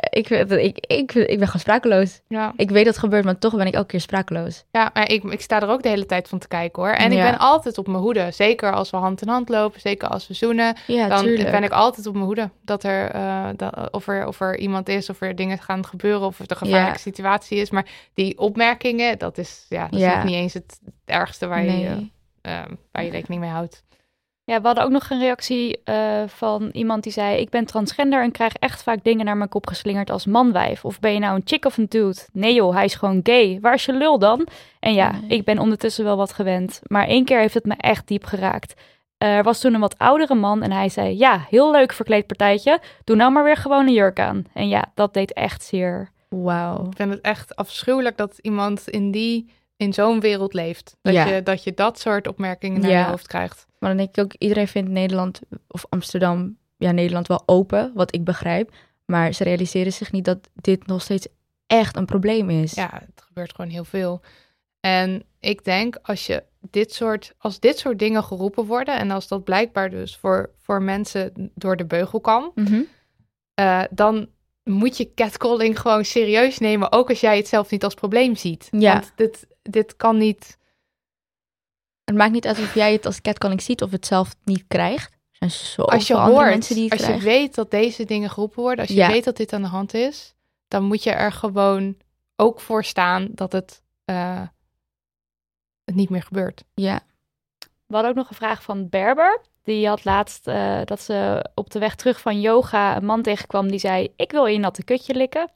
ik, 0.10 0.30
ik, 0.30 0.78
ik, 0.88 1.14
ik 1.14 1.38
ben 1.38 1.48
gewoon 1.48 1.62
sprakeloos. 1.62 2.22
Ja. 2.28 2.54
Ik 2.56 2.70
weet 2.70 2.86
dat 2.86 2.94
het 2.94 3.04
gebeurt, 3.04 3.26
maar 3.26 3.38
toch 3.38 3.56
ben 3.56 3.68
ik 3.68 3.74
elke 3.74 3.88
keer 3.88 4.02
sprakeloos. 4.02 4.64
Ja, 4.72 4.90
maar 4.94 5.10
ik, 5.10 5.24
ik 5.24 5.42
sta 5.42 5.62
er 5.62 5.68
ook 5.68 5.84
de 5.84 5.90
hele 5.90 6.06
tijd 6.06 6.28
van 6.28 6.40
te 6.40 6.48
kijken 6.48 6.84
hoor. 6.84 6.92
En 6.92 7.12
ik 7.12 7.18
ben 7.18 7.38
altijd 7.38 7.78
op 7.78 7.88
mijn 7.88 8.04
hoede. 8.04 8.32
Zeker 8.32 8.74
als 8.74 8.90
we 8.90 8.98
hand 8.98 9.22
in 9.22 9.28
hand 9.28 9.50
lopen, 9.50 9.82
zeker 9.82 10.08
als 10.08 10.28
we 10.28 10.34
zoenen. 10.34 10.76
Ja, 10.88 11.08
dan 11.08 11.26
ben 11.26 11.64
ik 11.64 11.72
altijd 11.72 12.08
op 12.08 12.14
mijn 12.14 12.26
hoede. 12.26 12.50
Dat 12.62 12.84
er, 12.84 13.16
uh, 13.16 13.50
dat, 13.56 13.92
of, 13.92 14.08
er, 14.08 14.28
of 14.28 14.40
er 14.40 14.58
iemand 14.58 14.90
is, 14.90 15.10
of 15.10 15.22
er 15.22 15.36
dingen 15.36 15.60
gaan 15.60 15.86
gebeuren, 15.86 16.28
of 16.28 16.38
het 16.38 16.52
een 16.52 16.58
gevaarlijke 16.58 17.00
situatie 17.00 17.58
is. 17.58 17.70
Maar 17.70 17.86
die 18.14 18.38
opmerkingen, 18.38 19.18
dat 19.18 19.38
is, 19.38 19.66
ja, 19.70 19.88
dat 19.88 20.00
is 20.00 20.24
niet 20.24 20.36
eens 20.36 20.54
het 20.54 20.80
ergste 21.06 21.48
waar, 21.48 21.64
je, 21.64 22.10
uh, 22.42 22.62
waar 22.92 23.04
je 23.04 23.12
rekening 23.12 23.42
mee 23.42 23.52
houdt. 23.52 23.84
Ja, 24.46 24.62
we 24.62 24.66
hadden 24.66 24.84
ook 24.84 24.92
nog 24.92 25.10
een 25.10 25.20
reactie 25.20 25.82
uh, 25.86 26.24
van 26.28 26.70
iemand 26.72 27.04
die 27.04 27.12
zei: 27.12 27.38
Ik 27.38 27.50
ben 27.50 27.66
transgender 27.66 28.24
en 28.24 28.32
krijg 28.32 28.54
echt 28.54 28.84
vaak 28.84 29.04
dingen 29.04 29.26
naar 29.26 29.38
mijn 29.38 29.50
kop 29.50 29.68
geslingerd 29.68 30.10
als 30.10 30.26
manwijf. 30.26 30.86
Of 30.86 31.00
ben 31.00 31.14
je 31.14 31.20
nou 31.20 31.36
een 31.36 31.42
chick 31.46 31.66
of 31.66 31.78
een 31.78 31.86
dude? 31.90 32.28
Nee 32.32 32.54
joh, 32.54 32.74
hij 32.74 32.86
is 32.86 32.96
gewoon 32.96 33.20
gay. 33.24 33.58
Waar 33.62 33.74
is 33.74 33.86
je 33.86 33.94
lul 33.94 34.20
dan? 34.20 34.48
En 34.80 34.94
ja, 34.94 35.14
ik 35.28 35.44
ben 35.44 35.60
ondertussen 35.60 36.04
wel 36.04 36.18
wat 36.18 36.34
gewend. 36.34 36.82
Maar 36.84 37.08
één 37.08 37.26
keer 37.26 37.40
heeft 37.40 37.54
het 37.54 37.66
me 37.66 37.74
echt 37.78 38.08
diep 38.08 38.26
geraakt. 38.26 38.82
Er 39.18 39.44
was 39.44 39.60
toen 39.60 39.74
een 39.74 39.80
wat 39.80 39.98
oudere 39.98 40.36
man 40.36 40.62
en 40.62 40.72
hij 40.72 40.90
zei: 40.90 41.18
Ja, 41.18 41.46
heel 41.50 41.72
leuk 41.72 41.94
verkleedpartijtje. 41.94 42.80
Doe 43.04 43.16
nou 43.16 43.32
maar 43.32 43.44
weer 43.44 43.58
gewoon 43.58 43.88
een 43.88 43.94
jurk 43.94 44.20
aan. 44.20 44.46
En 44.54 44.68
ja, 44.68 44.92
dat 44.94 45.14
deed 45.14 45.34
echt 45.34 45.64
zeer. 45.64 46.12
Wauw. 46.30 46.86
Ik 46.86 46.96
vind 46.96 47.12
het 47.12 47.22
echt 47.22 47.56
afschuwelijk 47.56 48.18
dat 48.18 48.38
iemand 48.42 48.90
in 48.90 49.12
die 49.12 49.50
in 49.84 49.94
zo'n 49.94 50.20
wereld 50.20 50.54
leeft. 50.54 50.98
Dat, 51.02 51.14
je, 51.14 51.42
dat 51.44 51.64
je 51.64 51.74
dat 51.74 52.00
soort 52.00 52.28
opmerkingen 52.28 52.82
naar 52.82 52.92
je 52.92 53.04
hoofd 53.04 53.28
krijgt. 53.28 53.66
Maar 53.80 53.90
dan 53.90 53.98
denk 53.98 54.18
ik 54.18 54.24
ook, 54.24 54.34
iedereen 54.38 54.68
vindt 54.68 54.90
Nederland 54.90 55.42
of 55.68 55.86
Amsterdam, 55.90 56.58
ja, 56.78 56.92
Nederland 56.92 57.28
wel 57.28 57.44
open, 57.46 57.92
wat 57.94 58.16
ik 58.16 58.24
begrijp. 58.24 58.72
Maar 59.06 59.34
ze 59.34 59.44
realiseren 59.44 59.94
zich 59.94 60.12
niet 60.12 60.26
dat 60.26 60.50
dit 60.54 60.88
nog 60.88 61.02
steeds 61.02 61.28
echt 61.68 61.96
een 61.96 62.06
probleem 62.06 62.50
is. 62.50 62.74
Ja, 62.74 62.90
het 63.06 63.24
gebeurt 63.28 63.56
gewoon 63.56 63.72
heel 63.72 63.86
veel. 63.86 64.22
En 64.80 65.24
ik 65.40 65.64
denk 65.64 65.98
als 66.02 66.26
je 66.26 66.44
dit 66.60 66.94
soort, 66.94 67.34
als 67.38 67.60
dit 67.60 67.78
soort 67.78 68.00
dingen 68.00 68.24
geroepen 68.24 68.66
worden 68.66 68.98
en 68.98 69.12
als 69.12 69.28
dat 69.28 69.44
blijkbaar 69.44 69.90
dus 69.90 70.18
voor, 70.18 70.50
voor 70.58 70.82
mensen 70.82 71.52
door 71.56 71.76
de 71.76 71.86
beugel 71.86 72.20
kan, 72.20 72.52
mhm. 72.56 72.82
eh, 73.54 73.84
dan 73.90 74.28
moet 74.64 74.98
je 74.98 75.14
catcalling 75.14 75.80
gewoon 75.80 76.06
serieus 76.06 76.58
nemen, 76.58 76.92
ook 76.92 77.10
als 77.10 77.20
jij 77.20 77.38
het 77.38 77.48
zelf 77.48 77.72
niet 77.72 77.84
als 77.84 77.94
probleem 77.94 78.36
ziet. 78.36 78.68
Ja. 78.72 78.94
Want 78.94 79.12
dit, 79.16 79.48
dit 79.64 79.96
kan 79.96 80.18
niet. 80.18 80.58
Het 82.04 82.16
maakt 82.16 82.32
niet 82.32 82.48
uit 82.48 82.60
of 82.60 82.74
jij 82.74 82.92
het 82.92 83.06
als 83.06 83.22
catcalling 83.22 83.62
ziet 83.62 83.82
of 83.82 83.92
het 83.92 84.06
zelf 84.06 84.36
niet 84.44 84.64
krijgt. 84.68 85.12
Er 85.12 85.50
zijn 85.50 85.52
zo 85.52 85.82
als 85.82 86.08
je 86.08 86.16
hoort, 86.16 86.50
mensen 86.50 86.76
die 86.76 86.84
het 86.84 86.94
als 86.94 87.08
je 87.08 87.20
weet 87.20 87.56
dat 87.56 87.72
deze 87.72 88.06
dingen 88.06 88.30
geroepen 88.30 88.62
worden, 88.62 88.86
als 88.86 88.96
je 88.96 89.08
weet 89.08 89.24
dat 89.24 89.38
dit 89.38 89.54
aan 89.54 89.62
de 89.62 89.68
hand 89.68 89.94
is, 89.94 90.34
dan 90.68 90.84
moet 90.84 91.04
je 91.04 91.12
er 91.12 91.32
gewoon 91.32 91.98
ook 92.36 92.60
voor 92.60 92.84
staan 92.84 93.28
dat 93.32 93.52
het, 93.52 93.82
uh, 94.06 94.42
het 95.84 95.96
niet 95.96 96.10
meer 96.10 96.24
gebeurt. 96.24 96.64
Ja. 96.74 97.00
We 97.86 97.94
hadden 97.94 98.12
ook 98.12 98.18
nog 98.18 98.30
een 98.30 98.36
vraag 98.36 98.64
van 98.64 98.90
Berber. 98.90 99.42
Die 99.64 99.88
had 99.88 100.06
laatst 100.06 100.48
uh, 100.48 100.82
dat 100.86 101.02
ze 101.02 101.50
op 101.56 101.70
de 101.70 101.80
weg 101.80 101.96
terug 101.96 102.22
van 102.22 102.42
yoga 102.42 102.96
een 102.96 103.06
man 103.06 103.22
tegenkwam 103.22 103.70
die 103.70 103.80
zei: 103.80 104.14
Ik 104.16 104.32
wil 104.32 104.46
je 104.46 104.58
natte 104.58 104.84
kutje 104.84 105.14
likken. 105.14 105.52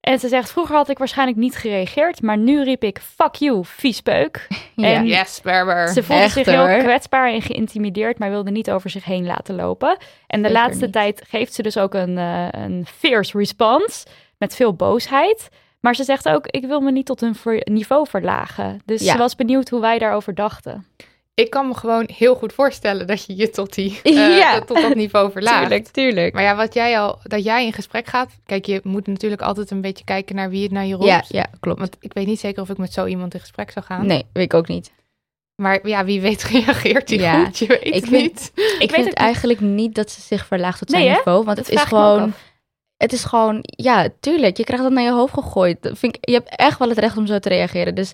En 0.00 0.18
ze 0.18 0.28
zegt, 0.28 0.50
vroeger 0.50 0.76
had 0.76 0.88
ik 0.88 0.98
waarschijnlijk 0.98 1.38
niet 1.38 1.56
gereageerd, 1.56 2.22
maar 2.22 2.38
nu 2.38 2.62
riep 2.64 2.82
ik, 2.82 2.98
fuck 2.98 3.34
you, 3.34 3.60
viespeuk. 3.64 4.46
En 4.76 5.06
yes, 5.06 5.40
Berber. 5.40 5.88
Ze 5.88 6.02
voelde 6.02 6.28
zich 6.28 6.46
heel 6.46 6.78
kwetsbaar 6.78 7.32
en 7.32 7.42
geïntimideerd, 7.42 8.18
maar 8.18 8.30
wilde 8.30 8.50
niet 8.50 8.70
over 8.70 8.90
zich 8.90 9.04
heen 9.04 9.26
laten 9.26 9.54
lopen. 9.54 9.96
En 10.26 10.42
de 10.42 10.50
laatste 10.50 10.90
tijd 10.90 11.22
geeft 11.28 11.54
ze 11.54 11.62
dus 11.62 11.78
ook 11.78 11.94
een, 11.94 12.16
uh, 12.16 12.48
een 12.50 12.86
fierce 12.86 13.38
response, 13.38 14.06
met 14.36 14.54
veel 14.54 14.74
boosheid. 14.74 15.48
Maar 15.80 15.94
ze 15.94 16.04
zegt 16.04 16.28
ook, 16.28 16.46
ik 16.46 16.66
wil 16.66 16.80
me 16.80 16.90
niet 16.90 17.06
tot 17.06 17.20
hun 17.20 17.34
niveau 17.64 18.06
verlagen. 18.08 18.80
Dus 18.84 19.04
ze 19.04 19.18
was 19.18 19.34
benieuwd 19.34 19.68
hoe 19.68 19.80
wij 19.80 19.98
daarover 19.98 20.34
dachten 20.34 20.86
ik 21.38 21.50
kan 21.50 21.68
me 21.68 21.74
gewoon 21.74 22.08
heel 22.16 22.34
goed 22.34 22.52
voorstellen 22.52 23.06
dat 23.06 23.24
je 23.24 23.36
je 23.36 23.50
tot, 23.50 23.74
die, 23.74 24.00
uh, 24.04 24.56
tot 24.56 24.82
dat 24.82 24.94
niveau 24.94 25.30
verlaagt. 25.32 25.60
tuurlijk, 25.60 25.86
tuurlijk. 25.86 26.34
Maar 26.34 26.42
ja, 26.42 26.56
wat 26.56 26.74
jij 26.74 27.00
al, 27.00 27.18
dat 27.22 27.44
jij 27.44 27.64
in 27.64 27.72
gesprek 27.72 28.06
gaat. 28.06 28.30
Kijk, 28.46 28.66
je 28.66 28.80
moet 28.84 29.06
natuurlijk 29.06 29.42
altijd 29.42 29.70
een 29.70 29.80
beetje 29.80 30.04
kijken 30.04 30.36
naar 30.36 30.50
wie 30.50 30.62
het 30.62 30.72
naar 30.72 30.86
je 30.86 30.94
roept. 30.94 31.06
Ja, 31.06 31.24
ja, 31.28 31.46
klopt. 31.60 31.78
Want 31.78 31.96
ik 32.00 32.12
weet 32.12 32.26
niet 32.26 32.40
zeker 32.40 32.62
of 32.62 32.68
ik 32.68 32.78
met 32.78 32.92
zo 32.92 33.06
iemand 33.06 33.34
in 33.34 33.40
gesprek 33.40 33.70
zou 33.70 33.84
gaan. 33.84 34.06
Nee, 34.06 34.26
weet 34.32 34.44
ik 34.44 34.54
ook 34.54 34.68
niet. 34.68 34.90
Maar 35.54 35.88
ja, 35.88 36.04
wie 36.04 36.20
weet 36.20 36.42
reageert 36.42 37.08
hij 37.08 37.18
ja, 37.18 37.44
goed, 37.44 37.58
je 37.58 37.66
weet 37.66 37.94
ik 37.94 38.06
vind, 38.06 38.22
niet. 38.22 38.52
Ik, 38.78 38.90
vind 38.90 39.04
het 39.04 39.14
eigenlijk 39.14 39.60
niet 39.60 39.94
dat 39.94 40.10
ze 40.10 40.20
zich 40.20 40.46
verlaagt 40.46 40.78
tot 40.78 40.90
zijn 40.90 41.08
niveau. 41.08 41.44
Want 41.44 41.58
het 41.58 41.68
is 41.68 41.82
gewoon... 41.82 42.32
Het 42.96 43.12
is 43.12 43.24
gewoon, 43.24 43.58
ja, 43.62 44.08
tuurlijk, 44.20 44.56
je 44.56 44.64
krijgt 44.64 44.82
dat 44.84 44.92
naar 44.92 45.04
je 45.04 45.12
hoofd 45.12 45.34
gegooid. 45.34 45.78
Vind 45.80 46.16
ik, 46.16 46.28
je 46.28 46.32
hebt 46.32 46.56
echt 46.56 46.78
wel 46.78 46.88
het 46.88 46.98
recht 46.98 47.16
om 47.16 47.26
zo 47.26 47.38
te 47.38 47.48
reageren. 47.48 47.94
Dus 47.94 48.12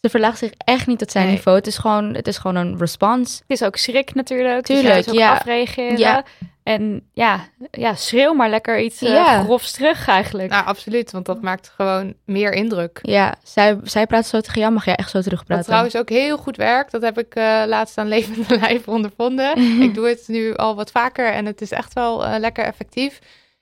ze 0.00 0.08
verlaagt 0.08 0.38
zich 0.38 0.50
echt 0.64 0.86
niet 0.86 0.98
tot 0.98 1.10
zijn 1.10 1.28
niveau. 1.28 1.56
Het 1.56 1.66
is, 1.66 1.78
gewoon, 1.78 2.14
het 2.14 2.26
is 2.26 2.38
gewoon 2.38 2.56
een 2.56 2.78
response. 2.78 3.36
Het 3.36 3.60
is 3.60 3.62
ook 3.62 3.76
schrik 3.76 4.14
natuurlijk. 4.14 4.66
Dus 4.66 4.80
Tuurlijk, 4.80 5.04
dus 5.04 5.14
ja. 5.14 5.32
afreageren. 5.32 5.98
Ja. 5.98 6.24
En 6.62 7.02
ja, 7.12 7.40
ja, 7.70 7.94
schreeuw 7.94 8.32
maar 8.32 8.50
lekker 8.50 8.80
iets 8.80 9.02
uh, 9.02 9.08
ja. 9.08 9.42
grofs 9.42 9.72
terug 9.72 10.08
eigenlijk. 10.08 10.50
Nou, 10.50 10.66
absoluut. 10.66 11.10
Want 11.10 11.26
dat 11.26 11.42
maakt 11.42 11.72
gewoon 11.76 12.14
meer 12.24 12.52
indruk. 12.52 12.98
Ja, 13.02 13.34
zij, 13.42 13.78
zij 13.82 14.06
praat 14.06 14.26
zo 14.26 14.40
tegen 14.40 14.60
jou, 14.60 14.72
mag 14.72 14.84
jij 14.84 14.94
echt 14.94 15.10
zo 15.10 15.20
terugpraten. 15.20 15.56
Wat 15.56 15.64
trouwens 15.64 15.96
ook 15.96 16.08
heel 16.08 16.36
goed 16.36 16.56
werkt. 16.56 16.90
Dat 16.90 17.02
heb 17.02 17.18
ik 17.18 17.34
uh, 17.34 17.62
laatst 17.66 17.98
aan 17.98 18.08
levende 18.08 18.58
lijf 18.60 18.88
ondervonden. 18.88 19.56
ik 19.86 19.94
doe 19.94 20.08
het 20.08 20.24
nu 20.26 20.54
al 20.54 20.74
wat 20.74 20.90
vaker 20.90 21.32
en 21.32 21.46
het 21.46 21.60
is 21.60 21.70
echt 21.70 21.92
wel 21.92 22.24
uh, 22.24 22.34
lekker 22.38 22.64
effectief 22.64 23.18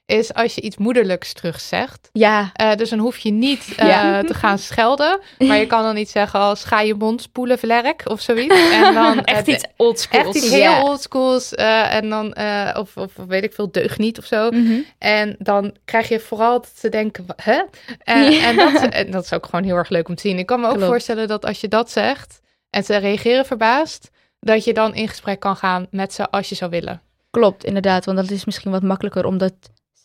is 0.08 0.34
als 0.34 0.54
je 0.54 0.60
iets 0.60 0.76
moederlijks 0.76 1.32
terugzegt. 1.32 2.08
Ja. 2.12 2.52
Uh, 2.60 2.74
dus 2.74 2.90
dan 2.90 2.98
hoef 2.98 3.18
je 3.18 3.30
niet 3.30 3.68
uh, 3.78 4.18
te 4.18 4.34
gaan 4.34 4.58
schelden. 4.58 5.20
Maar 5.38 5.58
je 5.58 5.66
kan 5.66 5.82
dan 5.82 5.94
niet 5.94 6.10
zeggen 6.10 6.40
als 6.40 6.64
ga 6.64 6.80
je 6.80 6.94
mond 6.94 7.22
spoelen 7.22 7.58
vlerk 7.58 8.02
of 8.04 8.20
zoiets. 8.20 8.72
En 8.72 8.94
dan, 8.94 9.24
echt 9.24 9.46
iets 9.46 9.64
oldschools. 9.76 10.26
Echt 10.26 10.34
iets 10.34 10.50
heel 10.50 10.82
oldschools. 10.82 11.52
Uh, 11.52 11.94
en 11.94 12.08
dan, 12.08 12.36
of, 12.76 12.96
of 12.96 13.12
weet 13.26 13.44
ik 13.44 13.52
veel, 13.52 13.70
deugd 13.70 13.98
niet 13.98 14.18
of 14.18 14.24
zo. 14.24 14.50
Mm 14.50 14.66
-hmm. 14.66 14.84
En 14.98 15.36
dan 15.38 15.76
krijg 15.84 16.08
je 16.08 16.20
vooral 16.20 16.64
te 16.80 16.88
denken, 16.88 17.24
hè? 17.36 17.62
En, 17.98 18.56
dat, 18.56 18.82
en 18.82 19.10
dat 19.10 19.24
is 19.24 19.32
ook 19.32 19.44
gewoon 19.44 19.64
heel 19.64 19.76
erg 19.76 19.88
leuk 19.88 20.08
om 20.08 20.14
te 20.14 20.28
zien. 20.28 20.38
Ik 20.38 20.46
kan 20.46 20.60
me 20.60 20.66
ook 20.66 20.72
Klopt. 20.72 20.88
voorstellen 20.88 21.28
dat 21.28 21.44
als 21.44 21.60
je 21.60 21.68
dat 21.68 21.90
zegt 21.90 22.40
en 22.70 22.84
ze 22.84 22.96
reageren 22.96 23.46
verbaasd, 23.46 24.10
dat 24.40 24.64
je 24.64 24.72
dan 24.72 24.94
in 24.94 25.08
gesprek 25.08 25.40
kan 25.40 25.56
gaan 25.56 25.86
met 25.90 26.12
ze 26.12 26.30
als 26.30 26.48
je 26.48 26.54
zou 26.54 26.70
willen. 26.70 27.02
Klopt, 27.30 27.64
inderdaad. 27.64 28.04
Want 28.04 28.18
dat 28.18 28.30
is 28.30 28.44
misschien 28.44 28.70
wat 28.70 28.82
makkelijker 28.82 29.24
omdat 29.24 29.52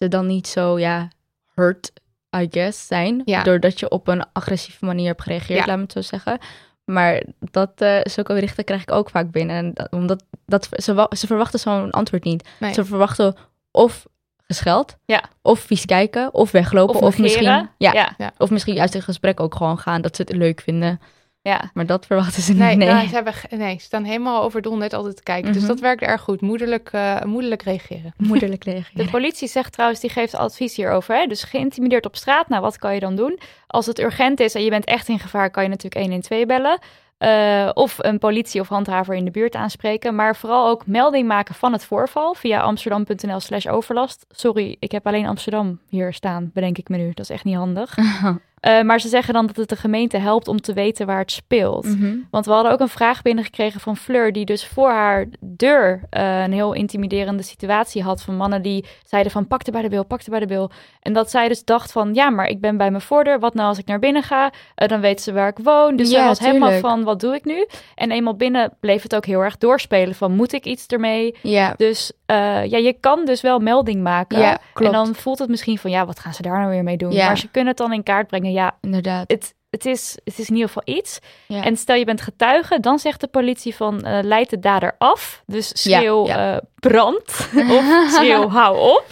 ze 0.04 0.10
dan 0.10 0.28
niet 0.28 0.48
zo, 0.48 0.80
ja, 0.80 1.08
hurt, 1.54 1.92
I 2.38 2.48
guess, 2.50 2.88
zijn. 2.88 3.22
Ja. 3.26 3.44
Doordat 3.44 3.80
je 3.80 3.90
op 3.90 4.08
een 4.08 4.26
agressieve 4.34 4.86
manier 4.86 5.08
hebt 5.08 5.22
gereageerd, 5.22 5.60
ja. 5.60 5.66
laat 5.66 5.76
me 5.76 5.84
het 5.84 5.92
zo 5.92 6.02
zeggen. 6.02 6.38
Maar 6.86 7.24
dat, 7.40 7.72
uh, 7.78 8.00
zulke 8.04 8.34
berichten 8.34 8.64
krijg 8.64 8.82
ik 8.82 8.92
ook 8.92 9.10
vaak 9.10 9.32
binnen. 9.32 9.56
En 9.56 9.74
dat, 9.74 9.92
omdat 9.92 10.24
dat, 10.46 10.70
ze, 10.72 11.08
ze 11.10 11.28
verwachten 11.28 11.60
zo'n 11.60 11.92
antwoord 11.92 12.24
niet. 12.24 12.50
Ze 12.74 12.86
verwachten 12.86 13.36
of 13.72 14.06
gescheld, 14.48 14.98
ja. 15.06 15.24
of 15.42 15.60
vies 15.60 15.86
kijken, 15.86 16.34
of 16.34 16.52
weglopen, 16.52 17.02
of, 17.02 17.18
misschien, 17.18 17.70
ja, 17.78 18.14
ja, 18.18 18.34
of 18.38 18.50
misschien 18.50 18.76
juist 18.76 18.96
in 18.96 19.02
gesprek 19.02 19.40
ook 19.40 19.56
gewoon 19.56 19.78
gaan 19.78 20.02
dat 20.02 20.16
ze 20.16 20.22
het 20.22 20.36
leuk 20.36 20.62
vinden. 20.62 21.00
Ja. 21.44 21.70
Maar 21.74 21.86
dat 21.86 22.06
verwachten 22.06 22.42
ze 22.42 22.54
nee, 22.54 22.70
niet. 22.70 22.78
Nee, 22.78 22.88
nou, 22.88 23.08
ze, 23.08 23.14
hebben, 23.14 23.34
nee 23.50 23.78
ze 23.78 23.86
staan 23.86 24.04
helemaal 24.04 24.44
overdonderd 24.44 24.94
altijd 24.94 25.16
te 25.16 25.24
kijken. 25.24 25.54
Dus 25.54 25.62
mhm. 25.62 25.72
dat 25.72 25.80
werkt 25.80 26.02
erg 26.02 26.22
goed. 26.22 26.42
Moederlijk, 26.42 26.92
uh, 26.96 27.22
moederlijk 27.22 27.62
reageren. 27.62 28.14
Moederlijk 28.18 28.64
reageren. 28.74 29.06
De 29.06 29.12
politie 29.12 29.48
zegt 29.48 29.74
trouwens, 29.74 30.00
die 30.00 30.10
geeft 30.10 30.36
advies 30.36 30.76
hierover. 30.76 31.16
Hè? 31.16 31.26
Dus 31.26 31.44
geïntimideerd 31.44 32.06
op 32.06 32.16
straat, 32.16 32.50
nou 32.50 32.62
wat 32.62 32.78
kan 32.78 32.94
je 32.94 33.00
dan 33.00 33.16
doen? 33.16 33.40
Als 33.68 33.86
het 33.86 34.00
urgent 34.00 34.40
is 34.40 34.56
en 34.56 34.64
je 34.64 34.70
bent 34.70 34.86
echt 34.86 35.08
in 35.08 35.20
gevaar, 35.20 35.50
kan 35.52 35.64
je 35.64 35.70
natuurlijk 35.70 36.02
112 36.02 36.46
bellen. 36.46 36.80
Uh, 37.20 37.70
of 37.74 37.98
een 37.98 38.20
politie 38.20 38.62
of 38.62 38.68
handhaver 38.68 39.16
in 39.16 39.26
de 39.26 39.32
buurt 39.32 39.56
aanspreken. 39.56 40.16
Maar 40.16 40.36
vooral 40.36 40.68
ook 40.68 40.88
melding 40.88 41.28
maken 41.28 41.56
van 41.56 41.72
het 41.72 41.86
voorval 41.86 42.34
via 42.34 42.62
amsterdam.nl 42.62 43.40
slash 43.40 43.66
overlast. 43.68 44.26
Sorry, 44.30 44.76
ik 44.80 44.92
heb 44.92 45.08
alleen 45.08 45.28
Amsterdam 45.28 45.80
hier 45.90 46.14
staan, 46.14 46.52
bedenk 46.54 46.78
ik 46.78 46.90
me 46.90 46.98
nu. 46.98 47.08
Dat 47.08 47.20
is 47.20 47.30
echt 47.30 47.44
niet 47.44 47.56
handig. 47.56 47.98
Uh, 48.68 48.82
maar 48.82 49.00
ze 49.00 49.08
zeggen 49.08 49.34
dan 49.34 49.46
dat 49.46 49.56
het 49.56 49.70
de 49.70 49.76
gemeente 49.76 50.18
helpt 50.18 50.48
om 50.48 50.62
te 50.62 50.74
weten 50.74 51.06
waar 51.06 51.20
het 51.20 51.32
speelt. 51.32 51.86
Mhm. 51.86 52.16
Want 52.32 52.46
we 52.46 52.52
hadden 52.52 52.72
ook 52.72 52.80
een 52.80 52.88
vraag 52.88 53.22
binnengekregen 53.22 53.80
van 53.80 53.98
Fleur, 53.98 54.34
die 54.34 54.46
dus 54.46 54.68
voor 54.68 54.90
haar 54.90 55.26
deur 55.40 56.02
uh, 56.12 56.42
een 56.42 56.54
heel 56.54 56.74
intimiderende 56.74 57.44
situatie 57.44 58.04
had. 58.04 58.22
Van 58.22 58.36
mannen 58.36 58.62
die 58.62 58.86
zeiden 59.06 59.32
van 59.32 59.48
pak 59.48 59.66
er 59.66 59.72
bij 59.72 59.82
de 59.82 59.90
bil, 59.90 60.06
pak 60.06 60.22
er 60.22 60.30
bij 60.30 60.40
de 60.40 60.46
bil. 60.46 60.72
En 61.02 61.14
dat 61.14 61.30
zij 61.30 61.48
dus 61.48 61.64
dacht 61.64 61.92
van 61.92 62.14
ja, 62.14 62.30
maar 62.30 62.48
ik 62.48 62.62
ben 62.62 62.78
bij 62.78 62.90
mijn 62.90 63.02
voordeur. 63.02 63.40
Wat 63.40 63.54
nou 63.54 63.68
als 63.68 63.78
ik 63.78 63.86
naar 63.86 64.00
binnen 64.00 64.24
ga? 64.24 64.46
Uh, 64.46 64.88
dan 64.88 65.02
weten 65.02 65.24
ze 65.24 65.34
waar 65.34 65.50
ik 65.50 65.60
woon. 65.64 65.96
Dus 65.96 66.10
ja, 66.10 66.18
zij 66.18 66.28
was 66.28 66.40
helemaal 66.40 66.80
van 66.80 67.04
wat 67.04 67.20
doe 67.20 67.36
ik 67.36 67.46
nu? 67.46 67.68
En 67.96 68.12
eenmaal 68.12 68.36
binnen 68.36 68.74
bleef 68.80 69.04
het 69.04 69.16
ook 69.16 69.26
heel 69.26 69.42
erg 69.42 69.58
doorspelen 69.58 70.16
van 70.16 70.36
moet 70.36 70.54
ik 70.54 70.66
iets 70.66 70.88
ermee? 70.88 71.36
Ja. 71.42 71.74
Dus 71.78 72.12
ja, 72.26 72.78
je 72.78 72.96
kan 73.00 73.26
dus 73.26 73.42
wel 73.42 73.60
melding 73.60 74.02
maken. 74.04 74.40
Ja. 74.40 74.60
En 74.74 74.92
dan 74.92 75.16
voelt 75.16 75.40
het 75.40 75.50
misschien 75.50 75.78
van 75.78 75.92
ja, 75.92 76.06
wat 76.06 76.20
gaan 76.20 76.34
ze 76.34 76.42
daar 76.42 76.58
nou 76.58 76.70
weer 76.70 76.84
mee 76.84 76.98
doen? 76.98 77.16
Maar 77.16 77.38
ze 77.38 77.50
kunnen 77.52 77.70
het 77.70 77.78
dan 77.78 77.94
in 77.94 78.04
kaart 78.04 78.28
brengen 78.28 78.52
ja, 78.54 78.78
inderdaad. 78.82 79.32
Het, 79.32 79.56
het, 79.70 79.86
is, 79.86 80.18
het 80.24 80.40
is 80.40 80.48
in 80.50 80.54
ieder 80.54 80.68
geval 80.68 80.96
iets. 80.96 81.20
En 81.48 81.78
stel 81.78 81.96
je 81.96 82.06
bent 82.06 82.22
getuige, 82.22 82.80
dan 82.80 83.00
zegt 83.00 83.22
de 83.22 83.28
politie 83.28 83.76
van 83.76 84.08
uh, 84.08 84.20
leid 84.22 84.50
de 84.50 84.60
dader 84.60 84.96
af. 84.98 85.44
Dus 85.46 85.82
schreeuw 85.82 86.28
ja, 86.28 86.54
uh, 86.54 86.60
brand 86.80 87.50
of 87.78 88.12
schreeuw 88.12 88.50
hou 88.50 88.78
op. 88.78 89.06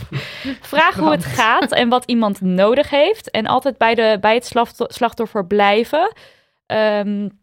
Vraag 0.62 0.96
hoe 0.96 1.12
het 1.12 1.26
gaat 1.26 1.72
en 1.72 1.90
wat 1.90 2.04
iemand 2.06 2.42
nodig 2.42 2.90
heeft. 2.90 3.32
En 3.32 3.46
altijd 3.46 3.78
bij, 3.78 3.96
de, 3.96 4.18
bij 4.22 4.34
het 4.34 4.52
slachtoffer 4.88 5.46
blijven. 5.48 6.14
Um, 6.66 7.40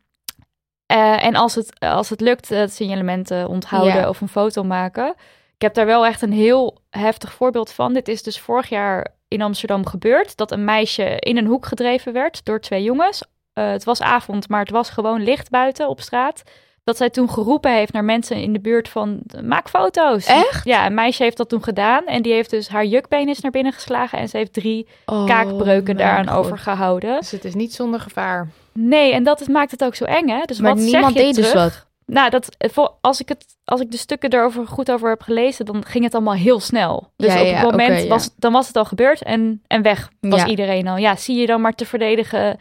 uh, 0.92 1.24
en 1.24 1.34
als 1.34 1.54
het, 1.54 1.80
als 1.80 2.10
het 2.10 2.20
lukt, 2.20 2.48
het 2.48 2.72
signalementen 2.72 3.48
onthouden 3.48 4.08
of 4.08 4.20
een 4.20 4.28
foto 4.28 4.62
maken. 4.62 5.14
Ik 5.54 5.62
heb 5.62 5.74
daar 5.74 5.86
wel 5.86 6.06
echt 6.06 6.22
een 6.22 6.32
heel 6.32 6.78
heftig 6.90 7.32
voorbeeld 7.32 7.72
van. 7.72 7.92
Dit 7.92 8.08
is 8.08 8.22
dus 8.22 8.40
vorig 8.40 8.68
jaar 8.68 9.06
in 9.28 9.42
Amsterdam 9.42 9.86
gebeurd. 9.86 10.36
Dat 10.36 10.50
een 10.50 10.64
meisje 10.64 11.16
in 11.18 11.36
een 11.36 11.46
hoek 11.46 11.66
gedreven 11.66 12.12
werd 12.12 12.44
door 12.44 12.60
twee 12.60 12.82
jongens. 12.82 13.22
Uh, 13.54 13.70
het 13.70 13.84
was 13.84 14.00
avond, 14.00 14.48
maar 14.48 14.60
het 14.60 14.70
was 14.70 14.90
gewoon 14.90 15.22
licht 15.22 15.50
buiten 15.50 15.88
op 15.88 16.00
straat. 16.00 16.42
Dat 16.84 16.96
zij 16.96 17.10
toen 17.10 17.30
geroepen 17.30 17.72
heeft 17.72 17.92
naar 17.92 18.04
mensen 18.04 18.36
in 18.36 18.52
de 18.52 18.60
buurt 18.60 18.88
van 18.88 19.20
maak 19.42 19.68
foto's. 19.68 20.26
Echt? 20.26 20.64
Ja, 20.64 20.86
een 20.86 20.94
meisje 20.94 21.22
heeft 21.22 21.36
dat 21.36 21.48
toen 21.48 21.62
gedaan. 21.62 22.06
En 22.06 22.22
die 22.22 22.32
heeft 22.32 22.50
dus 22.50 22.68
haar 22.68 22.84
jukbeen 22.84 23.28
is 23.28 23.40
naar 23.40 23.50
binnen 23.50 23.72
geslagen. 23.72 24.18
En 24.18 24.28
ze 24.28 24.36
heeft 24.36 24.52
drie 24.52 24.86
oh, 25.06 25.26
kaakbreuken 25.26 25.96
daaraan 25.96 26.28
overgehouden. 26.28 27.18
Dus 27.18 27.30
het 27.30 27.44
is 27.44 27.54
niet 27.54 27.74
zonder 27.74 28.00
gevaar. 28.00 28.48
Nee, 28.72 29.12
en 29.12 29.22
dat 29.22 29.48
maakt 29.48 29.70
het 29.70 29.84
ook 29.84 29.94
zo 29.94 30.04
eng, 30.04 30.28
hè? 30.28 30.40
Dus 30.44 30.60
maar 30.60 30.74
wat 30.74 30.84
niemand 30.84 31.12
zeg 31.12 31.22
je 31.26 31.32
deed 31.32 31.34
dus 31.34 31.52
wat. 31.52 31.86
Nou, 32.12 32.30
dat, 32.30 32.56
als, 33.00 33.20
ik 33.20 33.28
het, 33.28 33.46
als 33.64 33.80
ik 33.80 33.90
de 33.90 33.96
stukken 33.96 34.32
erover 34.32 34.66
goed 34.66 34.90
over 34.90 35.08
heb 35.08 35.22
gelezen, 35.22 35.64
dan 35.64 35.84
ging 35.84 36.04
het 36.04 36.14
allemaal 36.14 36.34
heel 36.34 36.60
snel. 36.60 37.12
Dus 37.16 37.34
op 37.34 37.46
het 37.46 37.62
moment 37.62 38.06
was, 38.06 38.30
dan 38.36 38.52
was 38.52 38.66
het 38.66 38.76
al 38.76 38.84
gebeurd 38.84 39.22
en, 39.22 39.62
en 39.66 39.82
weg 39.82 40.10
was 40.20 40.44
iedereen 40.44 40.88
al. 40.88 40.96
Ja, 40.96 41.16
zie 41.16 41.36
je 41.36 41.46
dan 41.46 41.60
maar 41.60 41.74
te 41.74 41.86
verdedigen. 41.86 42.58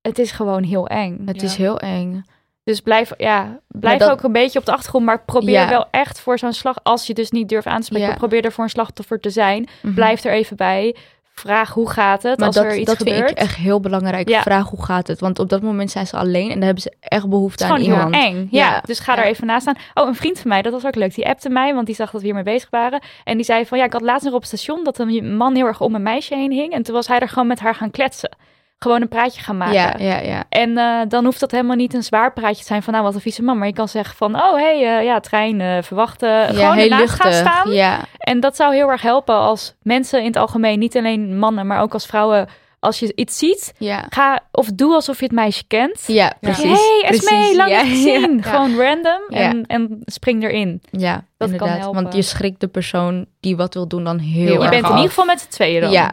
Het 0.00 0.18
is 0.18 0.30
gewoon 0.30 0.62
heel 0.62 0.86
eng. 0.86 1.22
Het 1.26 1.42
is 1.42 1.56
heel 1.56 1.78
eng. 1.78 2.24
Dus 2.64 2.80
blijf, 2.80 3.12
ja, 3.16 3.60
blijf 3.68 4.02
ook 4.02 4.22
een 4.22 4.32
beetje 4.32 4.58
op 4.58 4.64
de 4.64 4.72
achtergrond, 4.72 5.04
maar 5.04 5.24
probeer 5.24 5.68
wel 5.68 5.86
echt 5.90 6.20
voor 6.20 6.38
zo'n 6.38 6.52
slag, 6.52 6.76
als 6.82 7.06
je 7.06 7.14
dus 7.14 7.30
niet 7.30 7.48
durft 7.48 7.66
aan 7.66 7.80
te 7.80 7.86
spreken, 7.86 8.16
probeer 8.16 8.44
er 8.44 8.52
voor 8.52 8.64
een 8.64 8.70
slachtoffer 8.70 9.20
te 9.20 9.30
zijn. 9.30 9.68
Mhm. 9.82 9.94
Blijf 9.94 10.24
er 10.24 10.32
even 10.32 10.56
bij 10.56 10.96
vraag 11.40 11.70
hoe 11.70 11.90
gaat 11.90 12.22
het 12.22 12.38
maar 12.38 12.46
als 12.46 12.56
dat, 12.56 12.64
er 12.64 12.76
iets 12.76 12.86
dat 12.86 12.96
gebeurt. 12.96 13.16
vind 13.16 13.30
ik 13.30 13.36
echt 13.36 13.56
heel 13.56 13.80
belangrijk. 13.80 14.28
Ja. 14.28 14.42
Vraag 14.42 14.68
hoe 14.68 14.84
gaat 14.84 15.06
het. 15.06 15.20
Want 15.20 15.38
op 15.38 15.48
dat 15.48 15.62
moment 15.62 15.90
zijn 15.90 16.06
ze 16.06 16.16
alleen 16.16 16.48
en 16.48 16.54
dan 16.54 16.62
hebben 16.62 16.82
ze 16.82 16.92
echt 17.00 17.28
behoefte 17.28 17.64
aan 17.64 17.80
iemand. 17.80 18.14
Eng. 18.14 18.48
Ja, 18.50 18.82
dus 18.84 18.98
ga 18.98 19.18
er 19.18 19.24
even 19.24 19.46
naast 19.46 19.62
staan. 19.62 19.76
Oh, 19.94 20.08
een 20.08 20.14
vriend 20.14 20.38
van 20.38 20.48
mij, 20.48 20.62
dat 20.62 20.72
was 20.72 20.86
ook 20.86 20.94
leuk. 20.94 21.14
Die 21.14 21.26
appte 21.26 21.48
mij, 21.48 21.74
want 21.74 21.86
die 21.86 21.94
zag 21.94 22.10
dat 22.10 22.20
we 22.20 22.26
hiermee 22.26 22.44
bezig 22.44 22.70
waren. 22.70 23.02
En 23.24 23.36
die 23.36 23.44
zei 23.44 23.66
van 23.66 23.78
ja, 23.78 23.84
ik 23.84 23.92
had 23.92 24.02
laatst 24.02 24.24
nog 24.24 24.34
op 24.34 24.40
het 24.40 24.48
station 24.48 24.84
dat 24.84 24.98
een 24.98 25.36
man 25.36 25.54
heel 25.54 25.66
erg 25.66 25.80
om 25.80 25.94
een 25.94 26.02
meisje 26.02 26.34
heen 26.34 26.52
hing. 26.52 26.72
En 26.72 26.82
toen 26.82 26.94
was 26.94 27.06
hij 27.06 27.18
er 27.18 27.28
gewoon 27.28 27.48
met 27.48 27.60
haar 27.60 27.74
gaan 27.74 27.90
kletsen 27.90 28.30
gewoon 28.78 29.02
een 29.02 29.08
praatje 29.08 29.40
gaan 29.40 29.56
maken. 29.56 29.74
Ja, 29.74 29.94
ja, 29.98 30.18
ja. 30.18 30.44
En 30.48 30.70
uh, 30.70 31.00
dan 31.08 31.24
hoeft 31.24 31.40
dat 31.40 31.50
helemaal 31.50 31.76
niet 31.76 31.94
een 31.94 32.02
zwaar 32.02 32.32
praatje 32.32 32.60
te 32.60 32.66
zijn 32.66 32.82
van 32.82 32.92
nou 32.92 33.04
wat 33.04 33.14
een 33.14 33.20
vieze 33.20 33.42
man. 33.42 33.58
Maar 33.58 33.66
je 33.66 33.72
kan 33.72 33.88
zeggen 33.88 34.16
van 34.16 34.34
oh 34.34 34.54
hey, 34.54 34.98
uh, 34.98 35.04
ja, 35.04 35.20
trein 35.20 35.60
uh, 35.60 35.82
verwachten. 35.82 36.28
Ja, 36.28 36.72
gewoon 36.72 36.88
luchtig. 36.88 37.16
gaan 37.16 37.32
staan. 37.32 37.70
Ja. 37.70 38.00
En 38.18 38.40
dat 38.40 38.56
zou 38.56 38.74
heel 38.74 38.90
erg 38.90 39.02
helpen 39.02 39.34
als 39.34 39.74
mensen 39.82 40.20
in 40.20 40.26
het 40.26 40.36
algemeen, 40.36 40.78
niet 40.78 40.96
alleen 40.96 41.38
mannen, 41.38 41.66
maar 41.66 41.80
ook 41.80 41.92
als 41.92 42.06
vrouwen 42.06 42.48
als 42.80 42.98
je 42.98 43.12
iets 43.14 43.38
ziet, 43.38 43.74
ja. 43.78 44.06
ga 44.08 44.40
of 44.52 44.68
doe 44.74 44.94
alsof 44.94 45.18
je 45.18 45.24
het 45.24 45.34
meisje 45.34 45.64
kent. 45.66 46.02
Ja, 46.06 46.32
precies. 46.40 46.64
Hey, 46.64 47.10
Esmee, 47.10 47.56
lang 47.56 47.70
ja, 47.70 47.84
gezien. 47.84 48.42
Gewoon 48.42 48.76
random 48.76 49.20
en, 49.28 49.66
en 49.66 49.98
spring 50.04 50.42
erin. 50.42 50.82
Ja, 50.90 51.24
dat 51.36 51.50
inderdaad. 51.50 51.68
kan 51.68 51.78
helpen. 51.78 52.02
Want 52.02 52.14
je 52.14 52.22
schrikt 52.22 52.60
de 52.60 52.68
persoon 52.68 53.26
die 53.40 53.56
wat 53.56 53.74
wil 53.74 53.88
doen 53.88 54.04
dan 54.04 54.18
heel, 54.18 54.46
heel 54.46 54.62
Je 54.62 54.68
bent 54.68 54.84
in 54.84 54.94
ieder 54.94 55.08
geval 55.08 55.24
met 55.24 55.40
z'n 55.40 55.48
tweeën 55.48 55.80
dan. 55.80 55.90
Ja. 55.90 56.12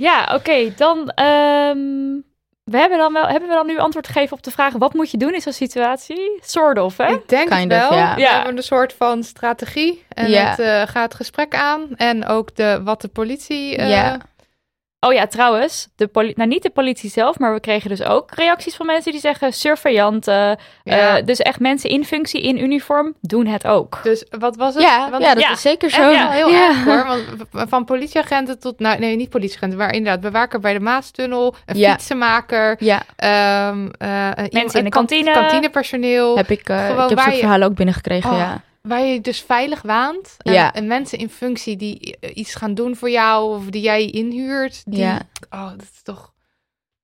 Ja, 0.00 0.30
oké. 0.34 0.72
Dan 0.76 0.98
um, 0.98 2.24
we 2.64 2.78
hebben, 2.78 2.98
dan 2.98 3.12
wel, 3.12 3.26
hebben 3.26 3.48
we 3.48 3.54
dan 3.54 3.66
nu 3.66 3.78
antwoord 3.78 4.06
gegeven 4.06 4.36
op 4.36 4.42
de 4.42 4.50
vraag... 4.50 4.72
wat 4.72 4.94
moet 4.94 5.10
je 5.10 5.16
doen 5.16 5.34
in 5.34 5.40
zo'n 5.40 5.52
situatie? 5.52 6.38
Soort 6.44 6.78
of, 6.78 6.96
hè? 6.96 7.12
Ik 7.12 7.28
denk 7.28 7.52
het 7.52 7.66
wel. 7.66 7.92
ja. 7.92 8.14
We 8.14 8.22
hebben 8.22 8.56
een 8.56 8.62
soort 8.62 8.92
van 8.92 9.22
strategie. 9.22 10.04
En 10.08 10.30
ja. 10.30 10.44
het 10.44 10.58
uh, 10.58 10.82
gaat 10.94 11.14
gesprek 11.14 11.54
aan. 11.54 11.88
En 11.96 12.26
ook 12.26 12.56
de, 12.56 12.80
wat 12.84 13.00
de 13.00 13.08
politie... 13.08 13.78
Uh, 13.78 13.90
ja. 13.90 14.20
Oh 15.00 15.12
ja, 15.12 15.26
trouwens, 15.26 15.88
de 15.96 16.06
poli 16.06 16.32
nou 16.36 16.48
niet 16.48 16.62
de 16.62 16.70
politie 16.70 17.10
zelf, 17.10 17.38
maar 17.38 17.52
we 17.52 17.60
kregen 17.60 17.88
dus 17.88 18.02
ook 18.02 18.34
reacties 18.34 18.76
van 18.76 18.86
mensen 18.86 19.12
die 19.12 19.20
zeggen 19.20 19.52
surveillanten. 19.52 20.58
Uh, 20.84 21.14
dus 21.24 21.38
echt 21.38 21.60
mensen 21.60 21.90
in 21.90 22.04
functie, 22.04 22.42
in 22.42 22.62
uniform, 22.62 23.14
doen 23.20 23.46
het 23.46 23.66
ook. 23.66 24.00
Dus 24.02 24.24
wat 24.38 24.56
was 24.56 24.74
het? 24.74 24.82
Ja, 24.82 25.10
Want, 25.10 25.22
ja 25.22 25.34
dat 25.34 25.50
is 25.50 25.60
zeker 25.60 25.90
zo. 25.90 26.10
Ja, 26.10 26.30
heel 26.30 26.50
erg 26.50 26.84
hoor. 26.84 27.06
Want 27.06 27.24
van 27.70 27.84
politieagenten 27.84 28.58
tot, 28.58 28.78
nou 28.78 28.98
nee, 28.98 29.16
niet 29.16 29.30
politieagenten, 29.30 29.78
maar 29.78 29.92
inderdaad 29.94 30.20
bewaker 30.20 30.60
bij 30.60 30.72
de 30.72 30.80
Maastunnel, 30.80 31.54
een 31.66 31.76
fietsenmaker. 31.76 32.76
Ja. 32.78 33.02
Um, 33.68 33.90
uh, 33.98 34.30
mensen 34.50 34.78
in 34.78 34.84
de 34.84 34.90
kantine. 34.90 35.32
Kantinepersoneel. 35.32 36.36
Heb 36.36 36.50
ik, 36.50 36.68
uh, 36.68 36.88
ik 36.90 37.08
heb 37.08 37.20
zo'n 37.20 37.32
verhalen 37.32 37.68
ook 37.68 37.74
binnengekregen, 37.74 38.30
oh. 38.30 38.38
ja 38.38 38.60
waar 38.82 39.00
je 39.00 39.20
dus 39.20 39.40
veilig 39.40 39.82
waant. 39.82 40.36
En, 40.38 40.52
ja. 40.52 40.72
en 40.72 40.86
mensen 40.86 41.18
in 41.18 41.28
functie 41.28 41.76
die 41.76 42.16
iets 42.34 42.54
gaan 42.54 42.74
doen 42.74 42.96
voor 42.96 43.10
jou 43.10 43.56
of 43.56 43.64
die 43.64 43.82
jij 43.82 44.04
inhuurt. 44.04 44.82
Die, 44.86 45.00
ja. 45.00 45.20
Oh, 45.50 45.70
dat 45.70 45.82
is 45.82 46.02
toch. 46.02 46.32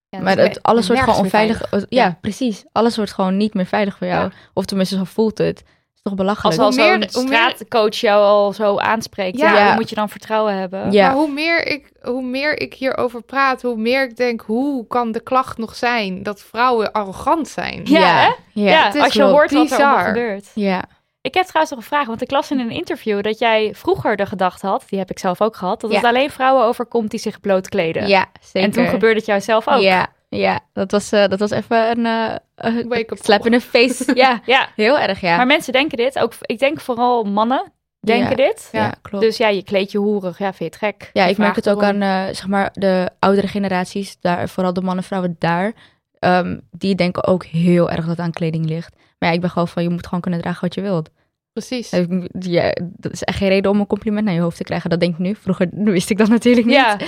Ja, 0.08 0.20
maar 0.20 0.38
het, 0.38 0.62
alles 0.62 0.86
wordt 0.86 1.02
gewoon 1.02 1.18
onveilig. 1.18 1.62
Ja, 1.88 2.18
precies. 2.20 2.64
Alles 2.72 2.96
wordt 2.96 3.12
gewoon 3.12 3.36
niet 3.36 3.54
meer 3.54 3.66
veilig 3.66 3.96
voor 3.96 4.06
jou. 4.06 4.30
Of 4.54 4.64
tenminste, 4.64 4.96
zo 4.96 5.04
voelt 5.04 5.38
het. 5.38 5.62
is 5.94 6.02
toch 6.02 6.14
belachelijk. 6.14 6.58
Als, 6.58 6.78
als 6.78 7.12
zo'n 7.12 7.26
straatcoach 7.26 7.94
jou 7.94 8.22
al 8.22 8.52
zo 8.52 8.78
aanspreekt, 8.78 9.38
ja. 9.38 9.74
moet 9.74 9.88
je 9.88 9.94
dan 9.94 10.08
vertrouwen 10.08 10.54
hebben. 10.54 10.92
Ja. 10.92 11.06
Maar 11.06 11.16
hoe 11.16 11.32
meer, 11.32 11.66
ik, 11.66 11.92
hoe 12.02 12.22
meer 12.22 12.60
ik 12.60 12.74
hierover 12.74 13.22
praat, 13.22 13.62
hoe 13.62 13.76
meer 13.76 14.02
ik 14.02 14.16
denk, 14.16 14.40
hoe 14.40 14.86
kan 14.86 15.12
de 15.12 15.20
klacht 15.20 15.58
nog 15.58 15.74
zijn 15.74 16.22
dat 16.22 16.42
vrouwen 16.42 16.92
arrogant 16.92 17.48
zijn? 17.48 17.80
Ja, 17.84 18.34
ja. 18.52 18.92
als 18.98 19.12
je 19.12 19.22
hoort 19.22 19.52
wat 19.52 19.70
er 19.70 19.98
gebeurt. 19.98 20.50
Ja. 20.54 20.84
Ik 21.26 21.34
heb 21.34 21.46
trouwens 21.46 21.74
nog 21.74 21.82
een 21.82 21.88
vraag, 21.88 22.06
want 22.06 22.22
ik 22.22 22.30
las 22.30 22.50
in 22.50 22.58
een 22.58 22.70
interview 22.70 23.22
dat 23.22 23.38
jij 23.38 23.74
vroeger 23.74 24.16
de 24.16 24.26
gedachte 24.26 24.66
had, 24.66 24.84
die 24.88 24.98
heb 24.98 25.10
ik 25.10 25.18
zelf 25.18 25.40
ook 25.40 25.56
gehad, 25.56 25.80
dat 25.80 25.94
het 25.94 26.04
alleen 26.04 26.30
vrouwen 26.30 26.64
overkomt 26.64 27.10
die 27.10 27.20
zich 27.20 27.40
bloot 27.40 27.68
kleden. 27.68 28.08
Ja, 28.08 28.26
zeker. 28.40 28.68
En 28.68 28.74
toen 28.74 28.86
gebeurde 28.86 29.16
het 29.16 29.26
jou 29.26 29.40
zelf 29.40 29.68
ook. 29.68 29.80
Ja, 29.80 30.06
ja. 30.28 30.60
Dat, 30.72 30.90
was, 30.90 31.12
uh, 31.12 31.26
dat 31.26 31.38
was 31.38 31.50
even 31.50 32.06
een 32.06 32.38
uh, 32.86 33.02
slap 33.08 33.44
in 33.44 33.50
de 33.50 33.60
face. 33.60 34.10
ja, 34.14 34.40
ja, 34.44 34.68
heel 34.76 34.98
erg, 34.98 35.20
ja. 35.20 35.36
Maar 35.36 35.46
mensen 35.46 35.72
denken 35.72 35.96
dit, 35.96 36.18
ook 36.18 36.32
ik 36.40 36.58
denk 36.58 36.80
vooral 36.80 37.24
mannen 37.24 37.72
denken 38.00 38.36
dit. 38.36 38.68
Ja, 38.72 38.94
klopt. 39.02 39.24
Dus 39.24 39.36
ja, 39.36 39.48
je 39.48 39.62
kleed 39.62 39.92
je 39.92 39.98
hoerig, 39.98 40.38
ja, 40.38 40.52
vind 40.52 40.58
je 40.58 40.64
het 40.64 40.76
gek? 40.76 41.10
Ja, 41.12 41.24
ik 41.24 41.38
merk 41.38 41.56
het 41.56 41.68
ook 41.68 41.82
aan, 41.82 42.02
uh, 42.02 42.24
zeg 42.24 42.46
maar, 42.46 42.70
de 42.72 43.10
oudere 43.18 43.48
generaties, 43.48 44.20
daar, 44.20 44.48
vooral 44.48 44.72
de 44.72 44.82
mannen 44.82 45.04
vrouwen 45.04 45.36
daar, 45.38 45.72
um, 46.20 46.60
die 46.70 46.94
denken 46.94 47.26
ook 47.26 47.44
heel 47.44 47.90
erg 47.90 48.00
dat 48.00 48.08
het 48.08 48.18
aan 48.18 48.32
kleding 48.32 48.68
ligt. 48.68 48.94
Maar 49.18 49.28
ja, 49.28 49.34
ik 49.34 49.40
ben 49.40 49.50
gewoon 49.50 49.68
van, 49.68 49.82
je 49.82 49.88
moet 49.88 50.06
gewoon 50.06 50.20
kunnen 50.20 50.40
dragen 50.40 50.60
wat 50.60 50.74
je 50.74 50.80
wilt. 50.80 51.10
Precies. 51.56 51.90
Ja, 52.38 52.76
dat 52.80 53.12
is 53.12 53.22
echt 53.22 53.38
geen 53.38 53.48
reden 53.48 53.70
om 53.70 53.80
een 53.80 53.86
compliment 53.86 54.24
naar 54.24 54.34
je 54.34 54.40
hoofd 54.40 54.56
te 54.56 54.64
krijgen. 54.64 54.90
Dat 54.90 55.00
denk 55.00 55.12
ik 55.12 55.18
nu. 55.18 55.34
Vroeger 55.34 55.68
wist 55.98 56.10
ik 56.10 56.18
dat 56.18 56.28
natuurlijk 56.28 56.66
niet. 56.66 56.74
Ja. 56.74 56.98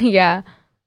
ja. 0.18 0.42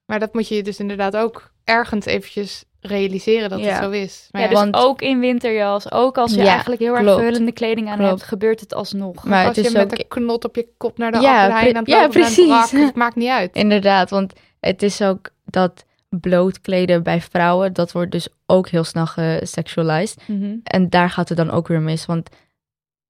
Maar 0.05 0.20
dat 0.20 0.34
moet 0.34 0.47
je 0.47 0.64
dus 0.64 0.80
inderdaad 0.80 1.16
ook 1.18 1.51
ergens 1.64 2.05
eventjes 2.05 2.64
realiseren 2.82 3.49
dat 3.49 3.62
het 3.62 3.76
zo 3.76 3.89
is. 3.89 4.28
Maar 4.32 4.41
ja, 4.41 4.47
dus 4.47 4.57
want... 4.57 4.76
ook 4.76 5.01
in 5.01 5.20
winterjas, 5.20 5.91
ook 5.91 6.18
als 6.18 6.34
je 6.34 6.41
eigenlijk 6.41 6.82
heel 6.82 6.97
erg 6.97 7.20
vullende 7.20 7.51
kleding 7.51 7.89
aan 7.89 7.99
hebt, 7.99 8.24
gebeurt 8.24 8.60
het 8.60 8.74
alsnog. 8.74 9.24
Maar 9.24 9.47
als 9.47 9.55
het 9.55 9.66
is 9.66 9.72
je 9.72 9.78
met 9.78 9.99
een 9.99 10.07
knot 10.07 10.45
op 10.45 10.55
je 10.55 10.68
kop 10.78 10.97
naar 10.97 11.12
de 11.12 11.20
ja, 11.20 11.49
aan 11.49 11.76
het 11.76 11.88
ja, 11.88 12.07
precies. 12.07 12.72
het 12.72 12.95
maakt 12.95 13.16
niet 13.16 13.30
uit. 13.30 13.55
Inderdaad, 13.55 14.10
want 14.10 14.34
het 14.60 14.84
is 14.84 15.01
ook 15.01 15.30
dat 15.45 15.86
bloot 16.10 16.62
kleden 16.62 17.03
bij 17.03 17.22
vrouwen, 17.22 17.74
dat 17.74 17.91
wordt 17.91 18.12
dus 18.12 18.28
ook 18.45 18.70
heel 18.70 18.84
snel 18.84 19.05
gesexualized. 19.05 20.22
Mhm. 20.28 20.55
En 20.64 20.89
daar 20.89 21.10
gaat 21.10 21.30
het 21.30 21.38
dan 21.38 21.51
ook 21.51 21.68
weer 21.68 21.82
mis, 21.82 22.05
want 22.05 22.30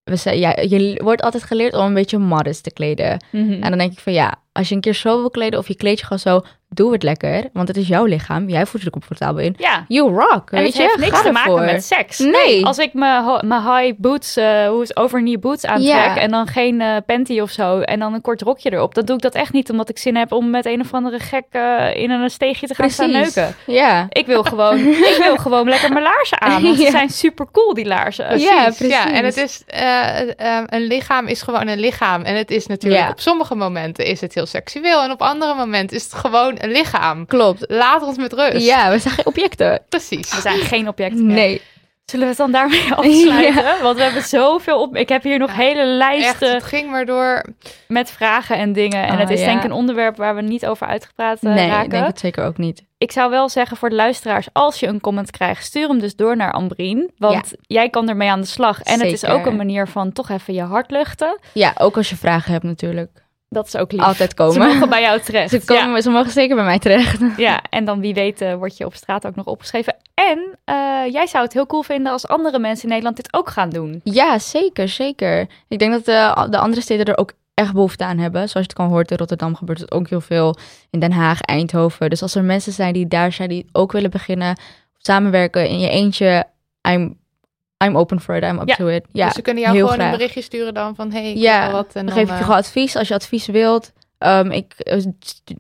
we 0.10 0.16
zei, 0.16 0.40
ja, 0.40 0.56
je 0.62 1.00
wordt 1.04 1.22
altijd 1.22 1.44
geleerd 1.44 1.74
om 1.74 1.86
een 1.86 1.94
beetje 1.94 2.18
modest 2.18 2.64
te 2.64 2.72
kleden. 2.72 3.24
Mhm. 3.32 3.52
En 3.52 3.70
dan 3.70 3.78
denk 3.78 3.92
ik 3.92 4.00
van 4.00 4.14
ja, 4.14 4.42
als 4.52 4.70
je 4.70 4.76
een 4.76 4.82
keer 4.82 4.96
zo 4.96 5.20
wil 5.20 5.30
kleden 5.30 5.60
of 5.60 5.68
je 5.68 5.76
kleed 5.76 6.00
je 6.00 6.06
gewoon 6.06 6.20
zo, 6.20 6.42
doe 6.70 6.92
het 6.92 7.04
lekker. 7.04 7.50
Want 7.54 7.68
het 7.68 7.78
is 7.78 7.88
jouw 7.88 8.06
lichaam. 8.06 8.50
Jij 8.50 8.66
voelt 8.66 8.80
je 8.80 8.86
er 8.86 8.92
comfortabel 8.92 9.42
in. 9.44 9.56
Ja. 9.58 9.86
You 9.88 10.10
rock, 10.10 10.52
En 10.52 10.58
weet 10.58 10.66
het 10.66 10.76
je? 10.76 10.82
heeft 10.82 10.98
niks 10.98 11.18
Ga 11.18 11.22
te 11.24 11.32
maken 11.32 11.66
met 11.66 11.84
seks. 11.86 12.18
Nee. 12.20 12.66
Als 12.66 12.78
ik 12.78 12.94
mijn 12.94 13.52
high 13.52 13.94
boots, 13.98 14.38
eh 14.38 14.68
hoe 14.68 14.82
is 14.82 14.96
overknee 14.96 15.38
boots 15.38 15.66
aantrek 15.66 15.88
Ja. 15.94 16.18
en 16.18 16.32
dan 16.32 16.48
geen 16.48 16.82
eh, 16.82 16.96
panty 17.06 17.40
of 17.40 17.50
zo 17.52 17.80
en 17.80 18.00
dan 18.00 18.14
een 18.14 18.22
kort 18.22 18.42
rokje 18.42 18.74
erop, 18.74 18.96
dan 18.96 19.06
doe 19.06 19.16
ik 19.16 19.22
dat 19.22 19.36
echt 19.36 19.54
niet 19.54 19.70
omdat 19.70 19.90
ik 19.90 19.98
zin 19.98 20.16
heb 20.16 20.32
om 20.32 20.50
met 20.50 20.66
een 20.66 20.82
of 20.82 20.94
andere 20.94 21.20
gek 21.20 21.46
eh, 21.50 21.96
in 21.96 22.10
een 22.12 22.30
steegje 22.30 22.68
te 22.68 22.76
gaan 22.76 22.90
staan 22.90 23.12
neuken. 23.12 23.56
Ja. 23.66 24.06
Ik 24.10 24.26
wil 24.26 24.44
gewoon, 24.44 24.78
ik 25.12 25.20
wil 25.24 25.36
gewoon 25.38 25.70
lekker 25.70 25.92
mijn 25.92 26.04
laarzen 26.04 26.42
aan, 26.42 26.62
want 26.64 26.78
ze 26.78 26.88
zijn 26.92 27.10
super 27.10 27.46
cool 27.52 27.74
die 27.74 27.86
laarzen. 27.86 28.40
Ja, 28.40 28.64
Precies, 28.64 28.88
Ja, 28.88 29.12
en 29.14 29.26
het 29.26 29.38
is, 29.38 29.64
een 30.66 30.82
lichaam 30.88 31.28
is 31.28 31.42
gewoon 31.42 31.68
een 31.68 31.80
lichaam. 31.80 32.22
En 32.22 32.36
het 32.36 32.52
is 32.52 32.68
natuurlijk, 32.68 33.02
Ja. 33.04 33.10
op 33.10 33.20
sommige 33.20 33.56
momenten 33.56 34.06
is 34.06 34.22
het 34.22 34.34
heel 34.34 34.46
seksueel. 34.46 35.02
En 35.04 35.12
op 35.12 35.22
andere 35.22 35.54
momenten 35.56 35.98
is 35.98 36.04
het 36.04 36.14
gewoon 36.14 36.58
een 36.64 36.72
lichaam. 36.72 37.26
Klopt. 37.26 37.64
Laat 37.68 38.02
ons 38.04 38.18
met 38.18 38.34
rust. 38.34 38.66
Ja, 38.66 38.90
we 38.92 39.00
zijn 39.00 39.14
geen 39.14 39.26
objecten. 39.26 39.82
Precies. 39.90 40.36
We 40.36 40.42
zijn 40.42 40.58
geen 40.60 40.88
objecten 40.88 41.26
meer. 41.26 41.36
Nee. 41.36 41.62
Zullen 42.06 42.26
we 42.26 42.32
het 42.32 42.38
dan 42.42 42.52
daarmee 42.52 42.94
afsluiten? 42.94 43.82
Want 43.82 43.98
we 43.98 44.04
hebben 44.04 44.22
zoveel 44.24 44.82
op. 44.82 44.96
Ik 44.96 45.10
heb 45.10 45.24
hier 45.24 45.40
nog 45.40 45.56
hele 45.56 45.80
Echt, 45.80 45.88
lijsten 45.98 46.54
het 46.54 46.64
ging 46.64 46.90
maar 46.92 47.06
door. 47.06 47.46
met 47.88 48.12
vragen 48.12 48.58
en 48.58 48.74
dingen. 48.74 49.04
En 49.04 49.14
Ah, 49.14 49.20
het 49.20 49.30
is 49.30 49.40
ja. 49.40 49.46
denk 49.46 49.58
ik 49.58 49.64
een 49.64 49.72
onderwerp 49.72 50.18
waar 50.18 50.36
we 50.36 50.42
niet 50.42 50.66
over 50.66 50.88
uitgepraat 50.88 51.38
eh, 51.44 51.54
nee, 51.54 51.68
raken. 51.70 51.84
ik 51.86 51.90
denk 51.92 52.06
het 52.06 52.20
zeker 52.20 52.46
ook 52.46 52.58
niet. 52.58 52.84
Ik 52.98 53.12
zou 53.12 53.30
wel 53.30 53.50
zeggen 53.50 53.78
voor 53.78 53.90
de 53.90 53.96
luisteraars, 53.96 54.48
als 54.54 54.80
je 54.80 54.88
een 54.88 55.02
comment 55.02 55.32
krijgt, 55.32 55.66
stuur 55.66 55.88
hem 55.88 56.00
dus 56.00 56.16
door 56.16 56.36
naar 56.36 56.52
Ambrien. 56.52 57.12
Want 57.18 57.52
jij 57.62 57.90
kan 57.90 58.10
ermee 58.10 58.30
aan 58.30 58.42
de 58.42 58.48
slag. 58.48 58.82
En 58.82 59.00
het 59.00 59.12
is 59.12 59.26
ook 59.26 59.46
een 59.46 59.56
manier 59.56 59.88
van 59.88 60.12
toch 60.12 60.30
even 60.30 60.54
je 60.54 60.62
hart 60.62 60.92
luchten. 60.92 61.40
Ja, 61.54 61.74
ook 61.78 61.98
als 61.98 62.10
je 62.10 62.16
vragen 62.16 62.52
hebt 62.52 62.64
natuurlijk. 62.64 63.10
Dat 63.50 63.68
is 63.68 63.76
ook 63.76 63.92
lief. 63.92 64.02
Altijd 64.02 64.30
Ze 64.30 64.36
komen. 64.36 64.68
mogen 64.68 64.90
bij 64.90 65.02
jou 65.02 65.20
terecht. 65.22 65.50
Ze, 65.50 65.66
komen, 65.66 66.02
ze 66.02 66.10
mogen 66.10 66.32
zeker 66.32 66.56
bij 66.56 66.66
mij 66.66 66.80
terecht. 66.80 67.20
Ja. 67.38 67.62
en 67.70 67.86
dan 67.86 68.00
wie 68.00 68.14
weet 68.14 68.42
eh, 68.42 68.54
word 68.56 68.78
je 68.78 68.86
op 68.86 68.96
straat 68.96 69.28
ook 69.28 69.36
nog 69.36 69.46
opgeschreven. 69.46 69.96
En 70.14 70.58
eh, 70.66 70.76
jij 71.12 71.28
zou 71.28 71.44
het 71.44 71.54
heel 71.54 71.66
cool 71.66 71.82
vinden 71.84 72.12
als 72.12 72.28
andere 72.28 72.60
mensen 72.60 72.84
in 72.84 72.90
Nederland 72.90 73.16
dit 73.16 73.34
ook 73.34 73.50
gaan 73.50 73.70
doen. 73.70 74.02
Ja, 74.04 74.40
zeker, 74.40 74.88
zeker. 74.88 75.48
Ik 75.68 75.80
denk 75.80 75.92
dat 75.92 76.06
de, 76.06 76.48
de 76.50 76.58
andere 76.58 76.82
steden 76.82 77.06
er 77.06 77.18
ook 77.18 77.34
echt 77.54 77.74
behoefte 77.74 78.06
aan 78.06 78.18
hebben. 78.18 78.40
Zoals 78.50 78.54
je 78.54 78.60
het 78.60 78.74
kan 78.74 78.88
hoort, 78.88 79.12
in 79.12 79.18
Rotterdam 79.18 79.56
gebeurt 79.56 79.80
het 79.80 79.92
ook 79.92 80.10
heel 80.10 80.22
veel. 80.22 80.56
In 80.90 81.00
Den 81.00 81.12
Haag, 81.12 81.42
Eindhoven. 81.42 82.10
Dus 82.10 82.22
als 82.22 82.36
er 82.36 82.44
mensen 82.44 82.74
zijn 82.74 82.94
die 82.94 83.08
daar 83.08 83.32
zijn, 83.32 83.50
die 83.50 83.66
ook 83.72 83.92
willen 83.92 84.10
beginnen, 84.10 84.60
samenwerken 84.98 85.68
in 85.70 85.80
je 85.80 85.90
eentje, 85.90 86.44
I'm, 86.90 87.19
I'm 87.86 87.98
open 87.98 88.20
for 88.22 88.36
it, 88.36 88.44
I'm 88.44 88.60
up 88.60 88.68
Ja. 88.68 88.76
to 88.76 88.88
it. 88.88 89.06
Ja, 89.12 89.26
dus 89.26 89.34
ze 89.34 89.42
kunnen 89.42 89.64
jou 89.64 89.78
gewoon 89.78 90.00
een 90.00 90.12
berichtje 90.12 90.42
sturen 90.42 90.74
dan 90.74 90.96
van... 90.96 91.12
Hey, 91.12 91.32
ik 91.32 91.38
Ja, 91.38 91.72
wat. 91.72 91.86
En 91.86 91.92
dan 91.94 92.06
dan, 92.06 92.14
geef 92.14 92.24
ik 92.24 92.30
je 92.30 92.34
eh, 92.36 92.42
gewoon 92.42 92.58
advies. 92.58 92.96
Als 92.96 93.08
je 93.08 93.14
advies 93.14 93.46
wilt, 93.46 93.92
Ehm, 94.20 94.52
ik 94.52 94.74
eh, 94.78 95.04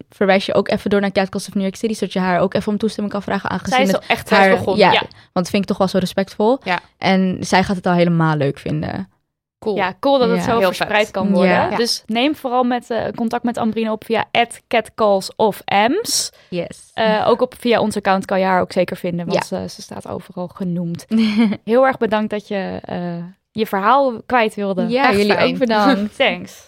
verwijs 0.09 0.45
je 0.45 0.53
ook 0.53 0.69
even 0.69 0.89
door 0.89 1.01
naar 1.01 1.11
Cat 1.11 1.35
of 1.35 1.53
New 1.53 1.63
York 1.63 1.75
City, 1.75 1.93
zodat 1.93 2.13
je 2.13 2.19
haar 2.19 2.39
ook 2.39 2.53
even 2.53 2.71
om 2.71 2.77
toestemming 2.77 3.13
kan 3.13 3.23
vragen, 3.23 3.49
aangezien 3.49 3.73
Zij 3.75 3.83
is 3.83 3.91
het 3.91 4.05
echt 4.07 4.29
haar, 4.29 4.39
haar, 4.39 4.49
begonnen. 4.49 4.85
ja, 4.85 4.91
Ja. 4.91 4.99
want 4.99 5.11
dat 5.33 5.49
vind 5.49 5.61
ik 5.63 5.67
toch 5.69 5.77
wel 5.77 5.87
zo 5.87 5.97
respectvol. 5.97 6.59
Ja. 6.63 6.79
En 6.97 7.37
zij 7.39 7.63
gaat 7.63 7.75
het 7.75 7.85
al 7.85 7.93
helemaal 7.93 8.35
leuk 8.35 8.57
vinden. 8.57 9.09
Cool. 9.59 9.75
Ja, 9.75 9.93
cool 9.99 10.17
dat 10.19 10.29
het 10.29 10.43
zo 10.43 10.57
Heel 10.57 10.67
verspreid 10.67 11.03
vet. 11.03 11.11
kan 11.11 11.31
worden. 11.31 11.49
Ja. 11.51 11.75
Dus 11.75 12.03
neem 12.05 12.35
vooral 12.35 12.63
met, 12.63 12.89
eh, 12.89 13.03
contact 13.15 13.43
met 13.43 13.57
Ambrine 13.57 13.91
op 13.91 14.03
via 14.05 14.25
@catcallsofms. 14.67 16.31
Yes. 16.49 16.91
Eh, 16.93 17.25
ook 17.27 17.41
op, 17.41 17.53
via 17.57 17.79
ons 17.79 17.95
account 17.95 18.25
kan 18.25 18.39
je 18.39 18.45
haar 18.45 18.61
ook 18.61 18.71
zeker 18.71 18.97
vinden, 18.97 19.25
want 19.25 19.45
ze, 19.45 19.65
ze 19.69 19.81
staat 19.81 20.07
overal 20.07 20.47
genoemd. 20.47 21.05
Heel 21.63 21.85
erg 21.85 21.97
bedankt 21.97 22.29
dat 22.29 22.47
je 22.47 22.79
eh, 22.81 23.23
je 23.51 23.65
verhaal 23.65 24.21
kwijt 24.25 24.55
wilde. 24.55 24.87
ja, 24.87 25.07
Echt 25.07 25.17
jullie 25.17 25.33
fijn. 25.33 25.51
ook 25.53 25.59
bedankt. 25.59 26.15
Thanks. 26.25 26.67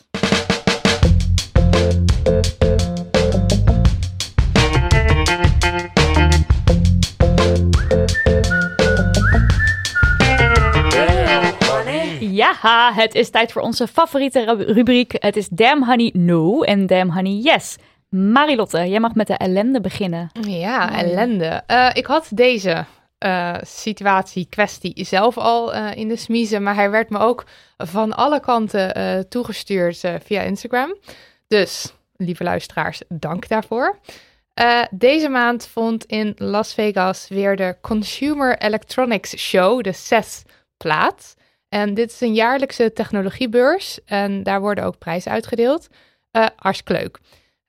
Ja, 12.64 12.92
het 12.94 13.16
is 13.16 13.30
tijd 13.30 13.52
voor 13.52 13.62
onze 13.62 13.88
favoriete 13.88 14.44
ru- 14.46 14.72
rubriek. 14.74 15.16
Het 15.20 15.36
is 15.36 15.48
Damn 15.48 15.86
Honey 15.86 16.10
No 16.14 16.62
en 16.62 16.88
Damn 16.88 17.12
Honey 17.14 17.32
Yes. 17.34 17.76
Marilotte, 18.10 18.90
jij 18.90 19.00
mag 19.00 19.14
met 19.16 19.28
de 19.28 19.34
ellende 19.34 19.82
beginnen. 19.82 20.30
Ja, 20.48 20.94
ellende. 20.98 21.64
Eh, 21.68 21.90
ik 21.94 22.06
had 22.06 22.28
deze 22.30 22.86
eh, 23.18 23.56
situatie, 23.62 24.48
kwestie 24.50 25.06
zelf 25.06 25.38
al 25.38 25.74
eh, 25.74 25.96
in 25.96 26.08
de 26.08 26.16
smiezen, 26.16 26.64
maar 26.64 26.76
hij 26.76 26.90
werd 26.90 27.10
me 27.10 27.18
ook 27.20 27.44
van 27.78 28.14
alle 28.14 28.40
kanten 28.40 28.94
eh, 28.94 29.20
toegestuurd 29.20 30.04
eh, 30.04 30.14
via 30.24 30.42
Instagram. 30.42 30.96
Dus, 31.48 31.94
lieve 32.18 32.44
luisteraars, 32.44 33.02
dank 33.10 33.48
daarvoor. 33.48 34.00
Eh, 34.54 34.82
deze 34.92 35.30
maand 35.30 35.68
vond 35.68 36.06
in 36.06 36.34
Las 36.38 36.74
Vegas 36.74 37.26
weer 37.30 37.56
de 37.56 37.76
Consumer 37.82 38.58
Electronics 38.58 39.38
Show, 39.38 39.84
de 39.84 39.94
CES, 39.94 40.44
plaats. 40.78 41.34
En 41.74 41.94
dit 41.94 42.12
is 42.12 42.22
een 42.22 42.34
jaarlijkse 42.34 42.94
technologiebeurs 42.94 44.00
en 44.06 44.44
daar 44.44 44.62
worden 44.62 44.84
ook 44.84 44.98
prijzen 44.98 45.32
uitgedeeld. 45.32 45.88
Eh 46.32 46.46
hartstikke 46.56 47.02
leuk. 47.02 47.20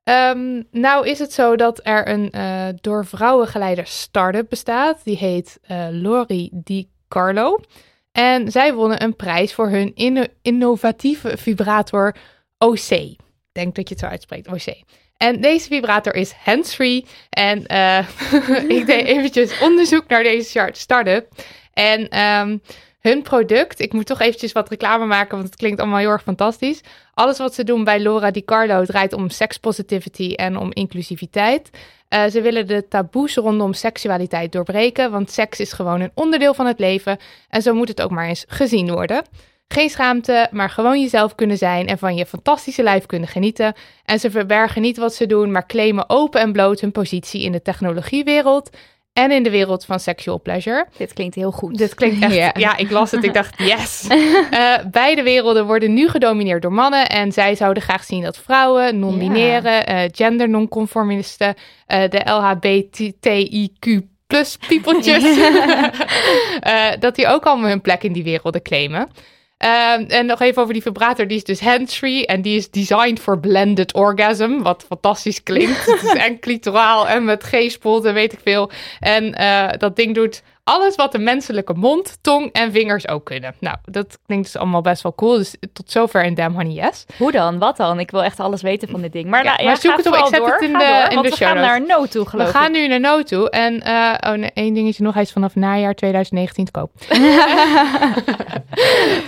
Ehm, 0.04 0.62
nou 0.70 1.08
is 1.08 1.18
het 1.18 1.32
zo 1.32 1.56
dat 1.56 1.80
er 1.82 2.08
een 2.08 2.30
eh, 2.30 2.68
door 2.80 3.06
vrouwen 3.06 3.46
geleide 3.46 3.82
start-up 3.84 4.48
bestaat. 4.48 5.04
Die 5.04 5.16
heet 5.16 5.58
eh, 5.62 5.86
Lori 5.90 6.50
Di 6.52 6.88
Carlo. 7.08 7.58
En 8.12 8.50
zij 8.50 8.74
wonnen 8.74 9.02
een 9.02 9.16
prijs 9.16 9.54
voor 9.54 9.68
hun 9.68 9.94
inno- 9.94 10.26
innovatieve 10.42 11.36
vibrator 11.36 12.16
OC. 12.58 12.90
Ik 12.90 13.18
denk 13.52 13.74
dat 13.74 13.88
je 13.88 13.94
het 13.94 14.04
zo 14.04 14.10
uitspreekt, 14.10 14.48
OC. 14.48 14.82
En 15.16 15.40
deze 15.40 15.68
vibrator 15.68 16.14
is 16.14 16.32
hands-free. 16.32 17.06
En 17.30 17.58
ik 18.76 18.86
deed 18.86 19.06
eventjes 19.06 19.60
onderzoek 19.60 20.08
naar 20.08 20.22
deze 20.22 20.68
start-up. 20.72 21.28
En 21.72 22.08
ehm, 22.08 22.56
hun 23.02 23.22
product, 23.22 23.80
ik 23.80 23.92
moet 23.92 24.06
toch 24.06 24.20
eventjes 24.20 24.52
wat 24.52 24.68
reclame 24.68 25.06
maken, 25.06 25.36
want 25.36 25.44
het 25.44 25.56
klinkt 25.56 25.80
allemaal 25.80 25.98
heel 25.98 26.10
erg 26.10 26.22
fantastisch. 26.22 26.80
Alles 27.14 27.38
wat 27.38 27.54
ze 27.54 27.64
doen 27.64 27.84
bij 27.84 28.00
Laura 28.00 28.30
Di 28.30 28.44
Carlo 28.44 28.84
draait 28.84 29.12
om 29.12 29.30
sex 29.30 29.58
positivity 29.58 30.32
en 30.32 30.56
om 30.56 30.72
inclusiviteit. 30.72 31.70
Eh, 32.08 32.24
ze 32.26 32.40
willen 32.40 32.66
de 32.66 32.88
taboes 32.88 33.36
rondom 33.36 33.72
seksualiteit 33.72 34.52
doorbreken, 34.52 35.10
want 35.10 35.30
seks 35.30 35.60
is 35.60 35.72
gewoon 35.72 36.00
een 36.00 36.10
onderdeel 36.14 36.54
van 36.54 36.66
het 36.66 36.78
leven 36.78 37.18
en 37.48 37.62
zo 37.62 37.74
moet 37.74 37.88
het 37.88 38.02
ook 38.02 38.10
maar 38.10 38.28
eens 38.28 38.44
gezien 38.48 38.90
worden. 38.92 39.24
Geen 39.68 39.90
schaamte, 39.90 40.48
maar 40.50 40.70
gewoon 40.70 41.00
jezelf 41.00 41.34
kunnen 41.34 41.56
zijn 41.56 41.86
en 41.86 41.98
van 41.98 42.14
je 42.14 42.26
fantastische 42.26 42.82
lijf 42.82 43.06
kunnen 43.06 43.28
genieten. 43.28 43.74
En 44.04 44.20
ze 44.20 44.30
verbergen 44.30 44.82
niet 44.82 44.96
wat 44.96 45.14
ze 45.14 45.26
doen, 45.26 45.50
maar 45.50 45.66
claimen 45.66 46.10
open 46.10 46.40
en 46.40 46.52
bloot 46.52 46.80
hun 46.80 46.92
positie 46.92 47.42
in 47.42 47.52
de 47.52 47.62
technologiewereld 47.62 48.70
en 49.12 49.30
in 49.30 49.42
de 49.42 49.50
wereld 49.50 49.84
van 49.84 50.00
sexual 50.00 50.40
pleasure. 50.40 50.86
Dit 50.96 51.12
klinkt 51.12 51.34
heel 51.34 51.50
goed. 51.50 51.78
Dit 51.78 51.94
klinkt 51.94 52.22
echt... 52.22 52.34
Ja. 52.34 52.50
Ja, 52.54 52.76
ik 52.76 52.90
las 52.90 53.10
het. 53.10 53.24
Ik 53.24 53.34
dacht, 53.34 53.58
yes. 53.58 54.06
Eh, 54.50 54.74
beide 54.90 55.22
werelden 55.22 55.66
worden 55.66 55.94
nu 55.94 56.08
gedomineerd 56.08 56.62
door 56.62 56.72
mannen. 56.72 57.08
En 57.08 57.32
zij 57.32 57.54
zouden 57.54 57.82
graag 57.82 58.04
zien 58.04 58.22
dat 58.22 58.38
vrouwen, 58.38 58.98
non-binaire, 58.98 59.68
eh, 59.68 60.08
gender-nonconformisten, 60.12 61.54
eh 61.86 62.10
de 62.10 62.20
LHBTIQ 62.24 64.00
plus 64.26 64.56
peopletjes, 64.68 65.24
dat 67.00 67.14
die 67.14 67.26
ook 67.26 67.44
allemaal 67.44 67.68
hun 67.68 67.80
plek 67.80 68.02
in 68.02 68.12
die 68.12 68.24
werelden 68.24 68.62
claimen. 68.62 69.08
Ehm, 69.62 70.04
en 70.08 70.26
nog 70.26 70.40
even 70.40 70.62
over 70.62 70.74
die 70.74 70.82
vibrator. 70.82 71.26
Die 71.26 71.36
is 71.36 71.44
dus 71.44 71.60
hands-free 71.60 72.26
en 72.26 72.42
die 72.42 72.56
is 72.56 72.70
designed 72.70 73.20
for 73.20 73.38
blended 73.38 73.94
orgasm. 73.94 74.62
Wat 74.62 74.84
fantastisch 74.88 75.42
klinkt. 75.42 75.86
Het 75.86 76.02
is 76.02 76.12
en 76.26 76.38
clitoraal 76.38 77.08
en 77.08 77.24
met 77.24 77.42
G-spot 77.42 78.04
en 78.04 78.14
weet 78.14 78.32
ik 78.32 78.38
veel. 78.42 78.70
En 79.00 79.34
eh, 79.34 79.68
dat 79.78 79.96
ding 79.96 80.14
doet 80.14 80.42
alles 80.64 80.94
wat 80.96 81.12
de 81.12 81.18
menselijke 81.18 81.74
mond, 81.74 82.18
tong 82.20 82.52
en 82.52 82.72
vingers 82.72 83.08
ook 83.08 83.24
kunnen. 83.24 83.54
Nou, 83.60 83.76
dat 83.84 84.18
klinkt 84.26 84.44
dus 84.52 84.56
allemaal 84.60 84.80
best 84.80 85.02
wel 85.02 85.14
cool. 85.14 85.36
Dus 85.36 85.54
tot 85.72 85.90
zover 85.90 86.24
in 86.24 86.34
Damn 86.34 86.54
Honey 86.54 86.72
Yes. 86.72 87.06
Hoe 87.18 87.32
dan? 87.32 87.58
Wat 87.58 87.76
dan? 87.76 88.00
Ik 88.00 88.10
wil 88.10 88.22
echt 88.24 88.40
alles 88.40 88.62
weten 88.62 88.88
van 88.88 89.00
dit 89.00 89.12
ding. 89.12 89.26
Maar, 89.30 89.44
Ja, 89.44 89.50
nou, 89.50 89.62
maar 89.64 89.72
ja, 89.74 89.80
zoek 89.80 89.90
ga 89.90 89.96
het 89.96 90.06
op. 90.06 90.14
Ik 90.14 90.26
zet 90.26 90.38
door. 90.38 90.52
het 90.52 90.60
in 90.62 90.70
Ga 90.70 90.78
de- 90.78 90.84
door, 91.08 91.16
in 91.16 91.22
de 91.22 91.28
we 91.30 91.36
show 91.36 91.48
gaan 91.48 91.56
notes. 91.56 91.70
naar 91.86 91.98
no 91.98 92.06
toe, 92.06 92.28
geloof 92.28 92.46
We 92.46 92.52
gaan 92.52 92.74
ik. 92.74 92.80
nu 92.80 92.88
naar 92.88 93.00
No 93.00 93.22
toe. 93.22 93.50
En 93.50 93.80
eh, 93.80 94.32
oh, 94.32 94.38
nee, 94.38 94.50
één 94.54 94.74
dingetje 94.74 95.02
nog. 95.02 95.14
Hij 95.14 95.22
is 95.22 95.32
vanaf 95.32 95.54
najaar 95.54 95.94
2019 95.94 96.64
te 96.64 96.70
koop. 96.70 96.90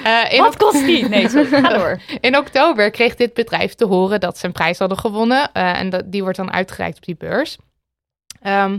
Eh, 0.05 0.39
Wat 0.39 0.57
kost 0.57 0.85
die? 0.85 1.09
Nee, 1.09 1.28
sorry. 1.28 1.47
Ga 1.62 1.68
door. 1.78 2.01
In 2.20 2.37
oktober 2.37 2.91
kreeg 2.91 3.14
dit 3.14 3.35
bedrijf 3.35 3.74
te 3.74 3.85
horen 3.85 4.20
dat 4.20 4.39
ze 4.39 4.47
een 4.47 4.53
prijs 4.53 4.78
hadden 4.78 4.99
gewonnen. 4.99 5.51
eh, 5.53 5.78
en 5.80 5.91
dat, 5.91 6.03
die 6.07 6.22
wordt 6.22 6.37
dan 6.37 6.53
uitgereikt 6.53 6.97
op 6.97 7.05
die 7.05 7.16
beurs. 7.18 7.57
Ehm, 8.43 8.78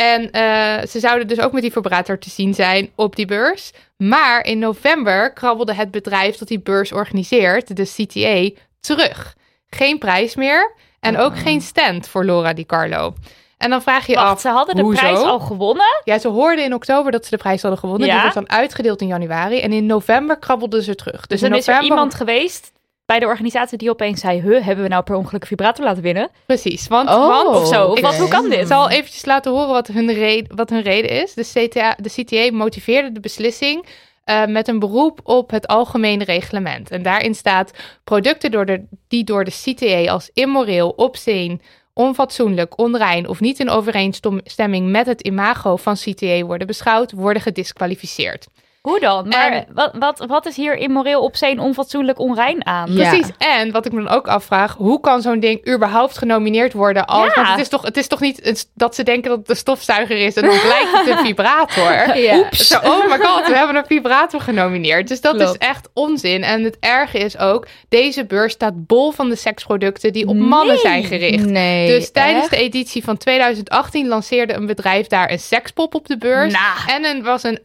en 0.00 0.30
eh, 0.30 0.86
ze 0.86 1.00
zouden 1.00 1.28
dus 1.28 1.40
ook 1.40 1.52
met 1.52 1.62
die 1.62 1.72
vibrator 1.72 2.18
te 2.18 2.30
zien 2.30 2.54
zijn 2.54 2.90
op 2.94 3.16
die 3.16 3.26
beurs. 3.26 3.72
Maar 3.96 4.44
in 4.44 4.58
november 4.58 5.32
krabbelde 5.32 5.74
het 5.74 5.90
bedrijf 5.90 6.36
dat 6.36 6.48
die 6.48 6.60
beurs 6.60 6.92
organiseert, 6.92 7.76
de 7.76 7.84
CTA, 7.84 8.60
terug. 8.80 9.36
Geen 9.70 9.98
prijs 9.98 10.34
meer 10.34 10.72
en 11.00 11.18
ook 11.18 11.38
geen 11.38 11.60
stand 11.60 12.08
voor 12.08 12.24
Laura 12.24 12.52
Di 12.52 12.66
Carlo. 12.66 13.14
En 13.58 13.70
dan 13.70 13.82
vraag 13.82 14.06
je 14.06 14.14
Wacht, 14.14 14.26
af, 14.26 14.40
ze 14.40 14.48
hadden 14.48 14.76
de 14.76 14.82
hoezo? 14.82 15.00
prijs 15.00 15.18
al 15.18 15.40
gewonnen? 15.40 16.00
Ja, 16.04 16.18
ze 16.18 16.28
hoorden 16.28 16.64
in 16.64 16.74
oktober 16.74 17.12
dat 17.12 17.24
ze 17.24 17.30
de 17.30 17.36
prijs 17.36 17.62
hadden 17.62 17.80
gewonnen. 17.80 18.06
Ja. 18.06 18.12
Die 18.12 18.22
wordt 18.22 18.36
dan 18.36 18.58
uitgedeeld 18.58 19.00
in 19.00 19.06
januari. 19.06 19.60
En 19.60 19.72
in 19.72 19.86
november 19.86 20.38
krabbelden 20.38 20.82
ze 20.82 20.94
terug. 20.94 21.26
Dus, 21.26 21.28
Dus 21.28 21.42
in 21.42 21.48
dan 21.48 21.58
is 21.58 21.66
er 21.66 21.72
november... 21.74 21.96
iemand 21.96 22.14
geweest 22.14 22.72
bij 23.10 23.18
de 23.18 23.26
organisatie 23.26 23.78
die 23.78 23.90
opeens 23.90 24.20
zei... 24.20 24.40
Huh, 24.40 24.64
hebben 24.64 24.84
we 24.84 24.90
nou 24.90 25.02
per 25.02 25.14
ongeluk 25.14 25.42
een 25.42 25.48
vibrator 25.48 25.84
laten 25.84 26.02
winnen? 26.02 26.30
Precies, 26.46 26.88
want, 26.88 27.08
Oh, 27.08 27.26
want 27.26 27.56
Of 27.56 27.66
zo. 27.66 27.86
Of 27.86 27.98
Ik 27.98 28.04
wat, 28.04 28.16
hoe 28.16 28.28
kan 28.28 28.44
Ik 28.44 28.50
dit? 28.50 28.68
zal 28.68 28.90
eventjes 28.90 29.24
laten 29.24 29.52
horen 29.52 29.68
wat 29.68 29.86
hun, 29.86 30.12
reden, 30.12 30.56
wat 30.56 30.70
hun 30.70 30.82
reden 30.82 31.10
is. 31.10 31.34
De, 31.34 31.42
CTA, 31.42 31.96
de 32.00 32.10
CTA 32.10 32.56
motiveerde 32.56 33.12
de 33.12 33.20
beslissing 33.20 33.86
eh, 34.24 34.46
met 34.46 34.68
een 34.68 34.78
beroep 34.78 35.20
op 35.22 35.50
het 35.50 35.66
algemene 35.66 36.24
reglement. 36.24 36.90
En 36.90 37.02
daarin 37.02 37.34
staat 37.34 37.70
producten 38.04 38.50
door 38.50 38.66
de, 38.66 38.84
die 39.08 39.24
door 39.24 39.44
de 39.44 39.50
CTA 39.62 40.12
als 40.12 40.30
immoreel, 40.32 40.88
obscene, 40.96 41.58
onfatsoenlijk, 41.92 42.78
onrein 42.78 43.28
of 43.28 43.40
niet 43.40 43.58
in 43.60 43.70
overeenstemming 43.70 44.90
met 44.90 45.06
het 45.06 45.20
imago 45.20 45.76
van 45.76 45.94
CTA 45.94 46.42
worden 46.42 46.66
beschouwd, 46.66 47.12
worden 47.12 47.42
gedisqualificeerd. 47.42 48.46
Hoe 48.88 49.00
dan? 49.00 49.28
Maar 49.28 49.52
En- 49.52 49.66
wat, 49.74 49.90
wat, 49.98 50.24
wat 50.28 50.46
is 50.46 50.56
hier 50.56 50.76
immoreel, 50.76 51.22
obscene, 51.22 51.60
onfatsoenlijk, 51.62 52.18
onrein 52.18 52.66
aan? 52.66 52.92
Ja. 52.92 53.08
Precies. 53.08 53.30
En 53.38 53.70
wat 53.72 53.86
ik 53.86 53.92
me 53.92 54.02
dan 54.02 54.12
ook 54.12 54.28
afvraag, 54.28 54.74
hoe 54.76 55.00
kan 55.00 55.22
zo'n 55.22 55.40
ding 55.40 55.68
überhaupt 55.74 56.18
genomineerd 56.18 56.72
worden? 56.72 57.06
Als, 57.06 57.26
Ja. 57.26 57.34
Want 57.34 57.48
het 57.48 57.58
is, 57.58 57.68
toch, 57.68 57.82
het 57.82 57.96
is 57.96 58.06
toch 58.06 58.20
niet 58.20 58.68
dat 58.74 58.94
ze 58.94 59.02
denken 59.02 59.30
dat 59.30 59.38
het 59.38 59.50
een 59.50 59.56
stofzuiger 59.56 60.16
is 60.16 60.34
en 60.34 60.42
dan 60.46 60.58
blijkt 60.60 60.92
het 60.92 61.06
een 61.06 61.24
vibrator. 61.26 62.16
Ja. 62.16 62.38
Oeps. 62.38 62.66
Zo, 62.68 62.76
oh 62.78 63.06
my 63.08 63.18
god, 63.18 63.46
we 63.46 63.56
hebben 63.56 63.76
een 63.76 63.86
vibrator 63.86 64.40
genomineerd. 64.40 65.08
Dus 65.08 65.20
dat 65.20 65.34
Klopt. 65.36 65.50
is 65.50 65.68
echt 65.68 65.88
onzin. 65.94 66.42
En 66.42 66.64
het 66.64 66.76
erge 66.80 67.18
is 67.18 67.38
ook, 67.38 67.66
deze 67.88 68.24
beurs 68.26 68.52
staat 68.52 68.86
bol 68.86 69.10
van 69.10 69.28
de 69.28 69.36
seksproducten 69.36 70.12
die 70.12 70.26
op 70.26 70.36
mannen 70.36 70.78
zijn 70.78 71.04
gericht. 71.04 71.44
Nee, 71.46 71.86
Dus 71.86 72.10
tijdens 72.12 72.42
echt? 72.42 72.50
de 72.50 72.56
editie 72.56 73.04
van 73.04 73.16
2018 73.16 74.08
lanceerde 74.08 74.52
een 74.54 74.66
bedrijf 74.66 75.06
daar 75.06 75.30
een 75.30 75.38
sekspop 75.38 75.94
op 75.94 76.06
de 76.06 76.18
beurs. 76.18 76.52
Nou. 76.52 76.64
En 77.02 77.04
er 77.16 77.22
was 77.22 77.42
een 77.42 77.58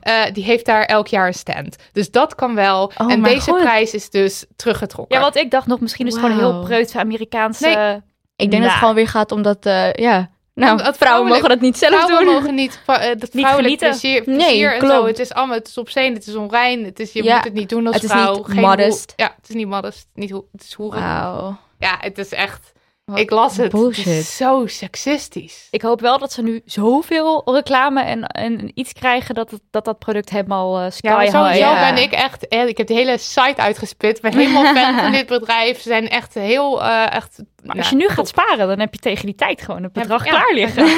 Eh, 0.00 0.32
die 0.32 0.44
heeft 0.44 0.66
daar 0.66 0.84
elk 0.84 1.06
jaar 1.06 1.26
een 1.26 1.34
stand. 1.34 1.76
Dus 1.92 2.10
dat 2.10 2.34
kan 2.34 2.54
wel. 2.54 2.92
Oh 2.98 3.12
en 3.12 3.22
deze 3.22 3.50
God. 3.50 3.60
prijs 3.60 3.94
is 3.94 4.10
dus 4.10 4.44
teruggetrokken. 4.56 5.16
Ja, 5.16 5.22
want 5.22 5.36
ik 5.36 5.50
dacht 5.50 5.66
nog, 5.66 5.80
misschien 5.80 6.06
is 6.06 6.12
het 6.14 6.22
gewoon 6.22 6.38
een 6.38 6.44
heel 6.44 6.62
preutse 6.64 6.98
Amerikaanse... 6.98 7.66
Nee. 7.68 8.00
Ik 8.36 8.50
denk 8.50 8.50
dat 8.50 8.60
Nou. 8.60 8.70
het 8.70 8.78
gewoon 8.78 8.94
weer 8.94 9.08
gaat 9.08 9.32
omdat, 9.32 9.66
eh, 9.66 9.92
ja... 9.92 10.32
Nou, 10.54 10.70
Omdat 10.78 10.96
vrouwen 10.96 11.28
mogen 11.28 11.48
dat 11.48 11.60
niet 11.60 11.78
zelf 11.78 11.94
Vrouwen 12.00 12.24
doen. 12.24 12.34
mogen 12.34 12.54
niet, 12.54 12.80
uh, 12.90 12.96
dat 12.96 13.28
vrouwelijk 13.32 13.54
genieten. 13.80 13.88
plezier, 13.88 14.22
Nee, 14.26 14.66
en 14.66 14.86
zo. 14.86 15.06
Het 15.06 15.18
is 15.18 15.32
allemaal, 15.32 15.56
het 15.56 15.68
is 15.68 15.78
obscene, 15.78 16.14
het 16.14 16.26
is 16.26 16.34
onrein, 16.34 16.84
het 16.84 17.00
is, 17.00 17.12
je 17.12 17.22
Ja, 17.22 17.34
moet 17.34 17.44
het 17.44 17.52
niet 17.52 17.68
doen 17.68 17.86
als 17.86 17.94
het 17.94 18.04
is 18.04 18.10
vrouw. 18.10 18.36
niet 18.36 18.46
Geen 18.46 18.60
modest. 18.60 19.12
ja, 19.16 19.32
het 19.40 19.48
is 19.48 19.54
niet 19.54 19.66
modest, 19.68 20.06
niet 20.14 20.30
hoe, 20.30 20.44
het 20.52 20.62
is 20.62 20.72
hoeren. 20.72 21.00
Wauw. 21.00 21.56
Ja, 21.78 21.96
het 22.00 22.18
is 22.18 22.28
echt, 22.32 22.72
Wat 23.04 23.18
ik 23.18 23.30
las 23.30 23.56
het, 23.56 23.62
het 23.62 23.72
bullshit. 23.72 24.06
is 24.06 24.36
zo 24.36 24.66
seksistisch. 24.66 25.68
Ik 25.70 25.82
hoop 25.82 26.00
wel 26.00 26.18
dat 26.18 26.32
ze 26.32 26.42
nu 26.42 26.62
zoveel 26.64 27.42
reclame 27.44 28.02
en, 28.02 28.22
en 28.26 28.70
iets 28.74 28.92
krijgen 28.92 29.34
dat 29.34 29.50
het, 29.50 29.60
dat, 29.70 29.84
dat 29.84 29.98
product 29.98 30.30
helemaal 30.30 30.78
eh 30.80 30.90
sky 30.90 31.06
Ja, 31.06 31.18
high... 31.20 31.32
sowieso 31.36 31.58
ja. 31.58 31.92
ben 31.92 32.02
ik 32.02 32.12
echt, 32.12 32.48
eh, 32.48 32.66
ik 32.66 32.76
heb 32.76 32.86
de 32.86 32.94
hele 32.94 33.18
site 33.18 33.56
uitgespit. 33.56 34.16
Ik 34.16 34.22
ben 34.22 34.32
helemaal 34.36 34.74
fan 34.74 34.98
van 34.98 35.12
dit 35.18 35.26
bedrijf. 35.26 35.76
Ze 35.80 35.88
zijn 35.88 36.08
echt 36.08 36.34
heel, 36.34 36.82
eh, 36.82 37.14
echt... 37.14 37.42
Maar 37.62 37.76
als 37.76 37.88
je 37.90 37.96
nu 37.96 38.08
gaat 38.08 38.28
sparen, 38.28 38.68
dan 38.68 38.80
heb 38.80 38.94
je 38.94 39.00
tegen 39.00 39.26
die 39.26 39.34
tijd 39.34 39.62
gewoon 39.62 39.82
het 39.82 39.92
bedrag 39.92 40.24
Ja. 40.24 40.30
klaar 40.30 40.52
liggen. 40.54 40.84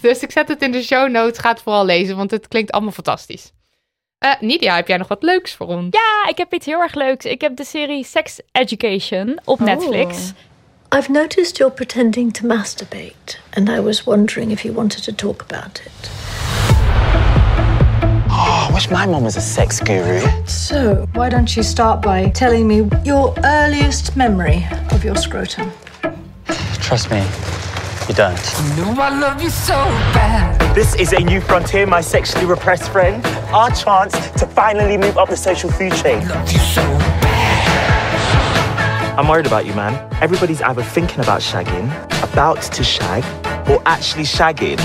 dus 0.08 0.22
ik 0.22 0.30
zet 0.30 0.48
het 0.48 0.62
in 0.62 0.72
de 0.72 0.82
show 0.82 1.08
notes. 1.10 1.38
Ga 1.38 1.48
het 1.48 1.62
vooral 1.62 1.84
lezen, 1.84 2.16
want 2.16 2.30
het 2.30 2.48
klinkt 2.48 2.70
allemaal 2.72 2.92
fantastisch. 2.92 3.52
Eh 4.20 4.30
Nidia, 4.40 4.74
heb 4.74 4.88
jij 4.88 4.96
nog 4.96 5.08
wat 5.08 5.22
leuks 5.22 5.54
voor 5.54 5.66
ons? 5.66 5.86
Ja, 5.90 6.28
ik 6.30 6.36
heb 6.38 6.52
iets 6.54 6.66
heel 6.66 6.80
erg 6.80 6.94
leuks. 6.94 7.24
Ik 7.24 7.40
heb 7.40 7.56
de 7.56 7.64
serie 7.64 8.04
Sex 8.04 8.40
Education 8.52 9.38
op 9.44 9.60
Oh. 9.60 9.66
Netflix. 9.66 10.32
I've 10.96 11.10
noticed 11.10 11.56
you're 11.56 11.74
pretending 11.74 12.32
to 12.32 12.46
masturbate, 12.46 13.38
and 13.56 13.68
I 13.68 13.80
was 13.80 14.04
wondering 14.04 14.50
if 14.50 14.62
you 14.62 14.74
wanted 14.74 15.02
to 15.04 15.12
talk 15.14 15.42
about 15.50 15.82
it. 15.86 16.10
Oh, 18.28 18.66
I 18.68 18.72
wish 18.72 18.88
my 18.90 19.06
mom 19.06 19.22
was 19.22 19.36
a 19.36 19.40
sex 19.40 19.80
guru. 19.80 20.20
So, 20.46 21.06
why 21.14 21.28
don't 21.30 21.54
you 21.54 21.62
start 21.62 22.00
by 22.00 22.30
telling 22.30 22.66
me 22.66 22.88
your 23.04 23.32
earliest 23.44 24.16
memory 24.16 24.66
of 24.90 25.02
your 25.04 25.16
scrotum? 25.18 25.70
Trust 26.80 27.10
me, 27.10 27.22
you 28.10 28.16
don't. 28.16 28.36
No, 28.76 29.00
I 29.00 29.10
love 29.20 29.40
you 29.40 29.50
so 29.50 29.74
bad. 30.12 30.74
This 30.74 30.94
is 30.96 31.12
a 31.12 31.20
new 31.20 31.40
frontier, 31.40 31.86
my 31.86 32.00
sexually 32.00 32.44
repressed 32.44 32.90
friend. 32.90 33.24
Our 33.52 33.70
chance 33.70 34.12
to 34.32 34.46
finally 34.46 34.96
move 34.96 35.16
up 35.16 35.28
the 35.28 35.36
social 35.36 35.70
food 35.70 35.94
chain. 35.94 36.26
Love 36.28 36.50
you 36.50 36.58
so 36.58 36.82
I'm 39.16 39.28
worried 39.28 39.46
about 39.46 39.64
you, 39.66 39.74
man. 39.74 39.94
Everybody's 40.22 40.62
either 40.62 40.82
thinking 40.82 41.20
about 41.20 41.40
shagging, 41.40 41.86
about 42.22 42.62
to 42.62 42.82
shag, 42.82 43.22
or 43.68 43.80
actually 43.84 44.24
shagging. 44.24 44.80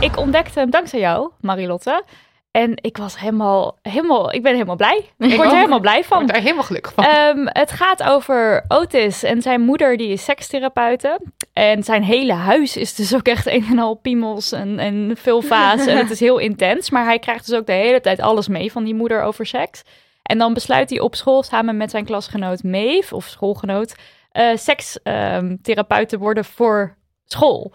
Ik 0.00 0.16
ontdekte 0.16 0.58
hem 0.58 0.70
dankzij 0.70 1.00
jou, 1.00 1.30
Marilotte. 1.40 2.04
En 2.52 2.72
ik 2.80 2.96
was 2.96 3.18
helemaal, 3.18 3.78
helemaal, 3.82 4.32
ik 4.32 4.42
ben 4.42 4.52
helemaal 4.52 4.76
blij. 4.76 5.10
Ik 5.18 5.36
word 5.36 5.50
er 5.50 5.56
helemaal 5.56 5.80
blij 5.80 5.98
Ik 5.98 6.04
van. 6.04 6.18
word 6.18 6.30
daar 6.32 6.40
helemaal 6.42 6.62
gelukkig 6.62 6.92
van. 6.92 7.04
Ehm, 7.04 7.46
het 7.46 7.70
gaat 7.70 8.02
over 8.02 8.64
Otis 8.68 9.22
en 9.22 9.42
zijn 9.42 9.60
moeder, 9.60 9.96
die 9.96 10.08
is 10.08 10.24
sekstherapeute. 10.24 11.20
En 11.52 11.82
zijn 11.82 12.02
hele 12.02 12.32
huis 12.32 12.76
is 12.76 12.94
dus 12.94 13.14
ook 13.14 13.26
echt 13.26 13.46
een 13.46 13.64
en 13.70 13.78
al 13.78 13.94
piemels 13.94 14.52
en, 14.52 14.78
en 14.78 15.12
vulva's. 15.16 15.86
en 15.86 15.96
het 15.96 16.10
is 16.10 16.20
heel 16.20 16.38
intens. 16.38 16.90
Maar 16.90 17.04
hij 17.04 17.18
krijgt 17.18 17.46
dus 17.46 17.58
ook 17.58 17.66
de 17.66 17.72
hele 17.72 18.00
tijd 18.00 18.20
alles 18.20 18.48
mee 18.48 18.72
van 18.72 18.84
die 18.84 18.94
moeder 18.94 19.22
over 19.22 19.46
seks. 19.46 19.82
En 20.22 20.38
dan 20.38 20.54
besluit 20.54 20.90
hij 20.90 21.00
op 21.00 21.14
school 21.14 21.42
samen 21.42 21.76
met 21.76 21.90
zijn 21.90 22.04
klasgenoot 22.04 22.62
Maeve, 22.62 23.14
of 23.14 23.24
schoolgenoot, 23.24 23.94
eh 24.30 24.56
sekstherapeut 24.56 26.08
te 26.08 26.18
worden 26.18 26.44
voor 26.44 26.96
school. 27.24 27.72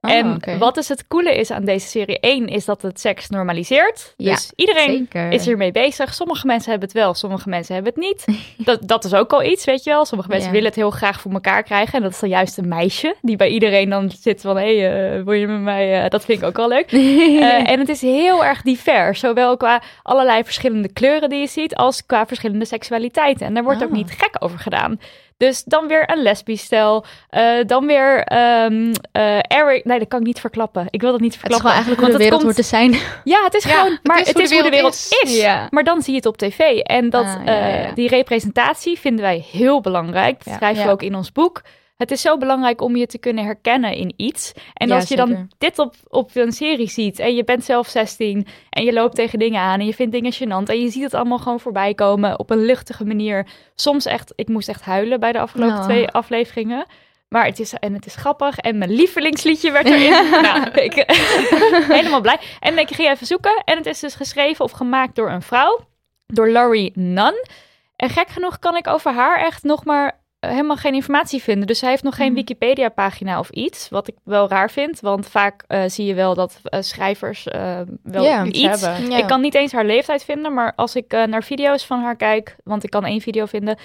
Ah, 0.00 0.10
en 0.12 0.58
wat 0.58 0.76
is 0.76 0.88
het 0.88 1.06
coole 1.08 1.34
is 1.36 1.50
aan 1.50 1.64
deze 1.64 1.86
serie? 1.86 2.18
Eén 2.20 2.46
is 2.46 2.64
dat 2.64 2.82
het 2.82 3.00
seks 3.00 3.28
normaliseert. 3.28 4.14
Ja, 4.16 4.32
dus 4.34 4.52
iedereen 4.56 4.90
zeker. 4.96 5.30
is 5.32 5.46
hiermee 5.46 5.72
bezig. 5.72 6.14
Sommige 6.14 6.46
mensen 6.46 6.70
hebben 6.70 6.88
het 6.88 6.98
wel, 6.98 7.14
sommige 7.14 7.48
mensen 7.48 7.74
hebben 7.74 7.92
het 7.94 8.02
niet. 8.02 8.24
Dat, 8.70 8.88
dat 8.88 9.04
is 9.04 9.14
ook 9.14 9.32
al 9.32 9.42
iets, 9.42 9.64
weet 9.64 9.84
je 9.84 9.90
wel. 9.90 10.04
Sommige 10.04 10.30
mensen 10.30 10.50
willen 10.50 10.66
het 10.66 10.74
heel 10.76 10.90
graag 10.90 11.20
voor 11.20 11.32
elkaar 11.32 11.62
krijgen. 11.62 11.94
En 11.94 12.02
dat 12.02 12.12
is 12.12 12.18
dan 12.20 12.28
juist 12.28 12.58
een 12.58 12.68
meisje 12.68 13.14
die 13.22 13.36
bij 13.36 13.48
iedereen 13.48 13.90
dan 13.90 14.10
zit 14.20 14.40
van... 14.40 14.56
hé, 14.56 14.78
hey, 14.78 15.16
eh, 15.16 15.22
wil 15.22 15.32
je 15.34 15.46
met 15.46 15.60
mij... 15.60 16.02
eh, 16.04 16.10
dat 16.10 16.24
vind 16.24 16.40
ik 16.40 16.46
ook 16.46 16.56
wel 16.56 16.68
leuk. 16.68 16.90
Eh, 17.40 17.70
en 17.70 17.78
het 17.78 17.88
is 17.88 18.00
heel 18.00 18.44
erg 18.44 18.62
divers. 18.62 19.20
Zowel 19.20 19.56
qua 19.56 19.82
allerlei 20.02 20.44
verschillende 20.44 20.92
kleuren 20.92 21.28
die 21.28 21.40
je 21.40 21.46
ziet... 21.46 21.74
als 21.74 22.06
qua 22.06 22.26
verschillende 22.26 22.64
seksualiteiten. 22.64 23.46
En 23.46 23.54
daar 23.54 23.62
wordt 23.64 23.82
ook 23.82 23.88
Ah. 23.90 23.94
niet 23.96 24.10
gek 24.10 24.36
over 24.38 24.58
gedaan. 24.58 25.00
Dus 25.40 25.64
dan 25.64 25.86
weer 25.86 26.10
een 26.10 26.22
lesbisch 26.22 26.62
stel. 26.62 27.04
eh, 27.28 27.42
dan 27.66 27.86
weer 27.86 28.22
ehm 28.24 28.92
eh, 29.12 29.38
Eric... 29.48 29.84
Nee, 29.84 29.98
dat 29.98 30.08
kan 30.08 30.20
ik 30.20 30.26
niet 30.26 30.40
verklappen. 30.40 30.86
Ik 30.90 31.00
wil 31.00 31.10
dat 31.12 31.20
niet 31.20 31.34
Het 31.34 31.42
is 31.42 31.48
verklappen. 31.56 31.70
gewoon 31.70 31.84
eigenlijk 31.84 32.00
hoe 32.00 32.18
de 32.18 32.28
want 32.28 32.44
wereld 32.46 32.56
het 32.56 32.70
hoort 32.70 32.90
te 32.92 33.02
zijn. 33.02 33.22
ja, 33.34 33.44
het 33.44 33.54
is 33.54 33.64
Ja, 33.64 33.70
gewoon, 33.70 33.92
het 33.92 34.06
maar 34.06 34.20
is 34.20 34.26
het 34.26 34.34
hoe 34.34 34.42
is 34.44 34.52
hoe 34.52 34.62
de 34.62 34.70
wereld 34.70 34.94
is. 34.94 35.08
is. 35.22 35.40
Ja. 35.40 35.66
Maar 35.70 35.84
dan 35.84 36.02
zie 36.02 36.10
je 36.12 36.18
het 36.18 36.26
op 36.28 36.36
tv. 36.36 36.58
En 36.78 37.10
dat, 37.10 37.24
Ah, 37.24 37.44
ja, 37.44 37.52
ja, 37.52 37.84
eh, 37.84 37.94
die 37.94 38.08
representatie 38.08 38.98
vinden 38.98 39.24
wij 39.24 39.44
heel 39.52 39.80
belangrijk. 39.80 40.36
Dat 40.38 40.46
Ja. 40.46 40.56
schrijven 40.56 40.84
we 40.84 40.90
ook 40.90 41.02
in 41.02 41.14
ons 41.14 41.32
boek. 41.32 41.62
Het 42.00 42.10
is 42.10 42.20
zo 42.20 42.38
belangrijk 42.38 42.80
om 42.80 42.96
je 42.96 43.06
te 43.06 43.18
kunnen 43.18 43.44
herkennen 43.44 43.94
in 43.94 44.12
iets. 44.16 44.52
En 44.74 44.88
Ja, 44.88 44.94
als 44.94 45.08
je 45.08 45.16
dan 45.16 45.50
dit 45.58 45.78
op, 45.78 45.94
op 46.08 46.30
een 46.34 46.52
serie 46.52 46.88
ziet 46.88 47.18
en 47.18 47.34
je 47.34 47.44
bent 47.44 47.64
zelf 47.64 47.88
16 47.88 48.46
en 48.70 48.84
je 48.84 48.92
loopt 48.92 49.14
tegen 49.14 49.38
dingen 49.38 49.60
aan 49.60 49.80
en 49.80 49.86
je 49.86 49.94
vindt 49.94 50.12
dingen 50.12 50.34
gênant 50.34 50.68
en 50.70 50.80
je 50.80 50.90
ziet 50.90 51.02
het 51.02 51.14
allemaal 51.14 51.38
gewoon 51.38 51.60
voorbij 51.60 51.94
komen 51.94 52.38
op 52.38 52.50
een 52.50 52.64
luchtige 52.64 53.04
manier. 53.04 53.46
Soms 53.74 54.04
echt, 54.06 54.32
ik 54.36 54.48
moest 54.48 54.68
echt 54.68 54.82
huilen 54.82 55.20
bij 55.20 55.32
de 55.32 55.38
afgelopen 55.38 55.76
Oh. 55.76 55.84
twee 55.84 56.08
afleveringen. 56.08 56.86
Maar 57.28 57.44
het 57.44 57.58
is, 57.60 57.72
en 57.72 57.94
het 57.94 58.06
is 58.06 58.14
grappig. 58.14 58.58
En 58.58 58.78
mijn 58.78 58.90
lievelingsliedje 58.90 59.70
werd 59.70 59.86
erin. 59.86 60.30
nou, 60.42 60.70
ik, 60.70 60.94
helemaal 61.98 62.20
blij. 62.20 62.38
En 62.60 62.78
ik 62.78 62.90
ging 62.90 63.08
even 63.08 63.26
zoeken. 63.26 63.62
En 63.64 63.76
het 63.76 63.86
is 63.86 64.00
dus 64.00 64.14
geschreven 64.14 64.64
of 64.64 64.70
gemaakt 64.70 65.14
door 65.14 65.30
een 65.30 65.42
vrouw. 65.42 65.80
Door 66.26 66.48
Laurie 66.50 66.92
Nunn. 66.94 67.46
En 67.96 68.08
gek 68.10 68.28
genoeg 68.28 68.58
kan 68.58 68.76
ik 68.76 68.86
over 68.86 69.12
haar 69.12 69.38
echt 69.38 69.62
nog 69.62 69.84
maar 69.84 70.19
helemaal 70.40 70.76
geen 70.76 70.94
informatie 70.94 71.42
vinden. 71.42 71.66
Dus 71.66 71.78
zij 71.78 71.90
heeft 71.90 72.02
nog 72.02 72.14
geen 72.16 72.34
Wikipedia-pagina 72.34 73.38
of 73.38 73.50
iets. 73.50 73.88
Wat 73.88 74.08
ik 74.08 74.14
wel 74.24 74.48
raar 74.48 74.70
vind. 74.70 75.00
Want 75.00 75.28
vaak 75.28 75.64
eh, 75.66 75.82
zie 75.86 76.06
je 76.06 76.14
wel 76.14 76.34
dat 76.34 76.60
eh, 76.62 76.80
schrijvers 76.80 77.46
eh, 77.46 77.80
wel 78.02 78.46
iets, 78.46 78.80
hebben. 78.80 79.12
Ik 79.12 79.26
kan 79.26 79.40
niet 79.40 79.54
eens 79.54 79.72
haar 79.72 79.84
leeftijd 79.84 80.24
vinden. 80.24 80.54
Maar 80.54 80.72
als 80.76 80.96
ik 80.96 81.12
naar 81.12 81.42
video's 81.42 81.84
van 81.84 82.00
haar 82.00 82.16
kijk. 82.16 82.56
Want 82.64 82.84
ik 82.84 82.90
kan 82.90 83.04
één 83.04 83.20
video 83.20 83.46
vinden. 83.46 83.78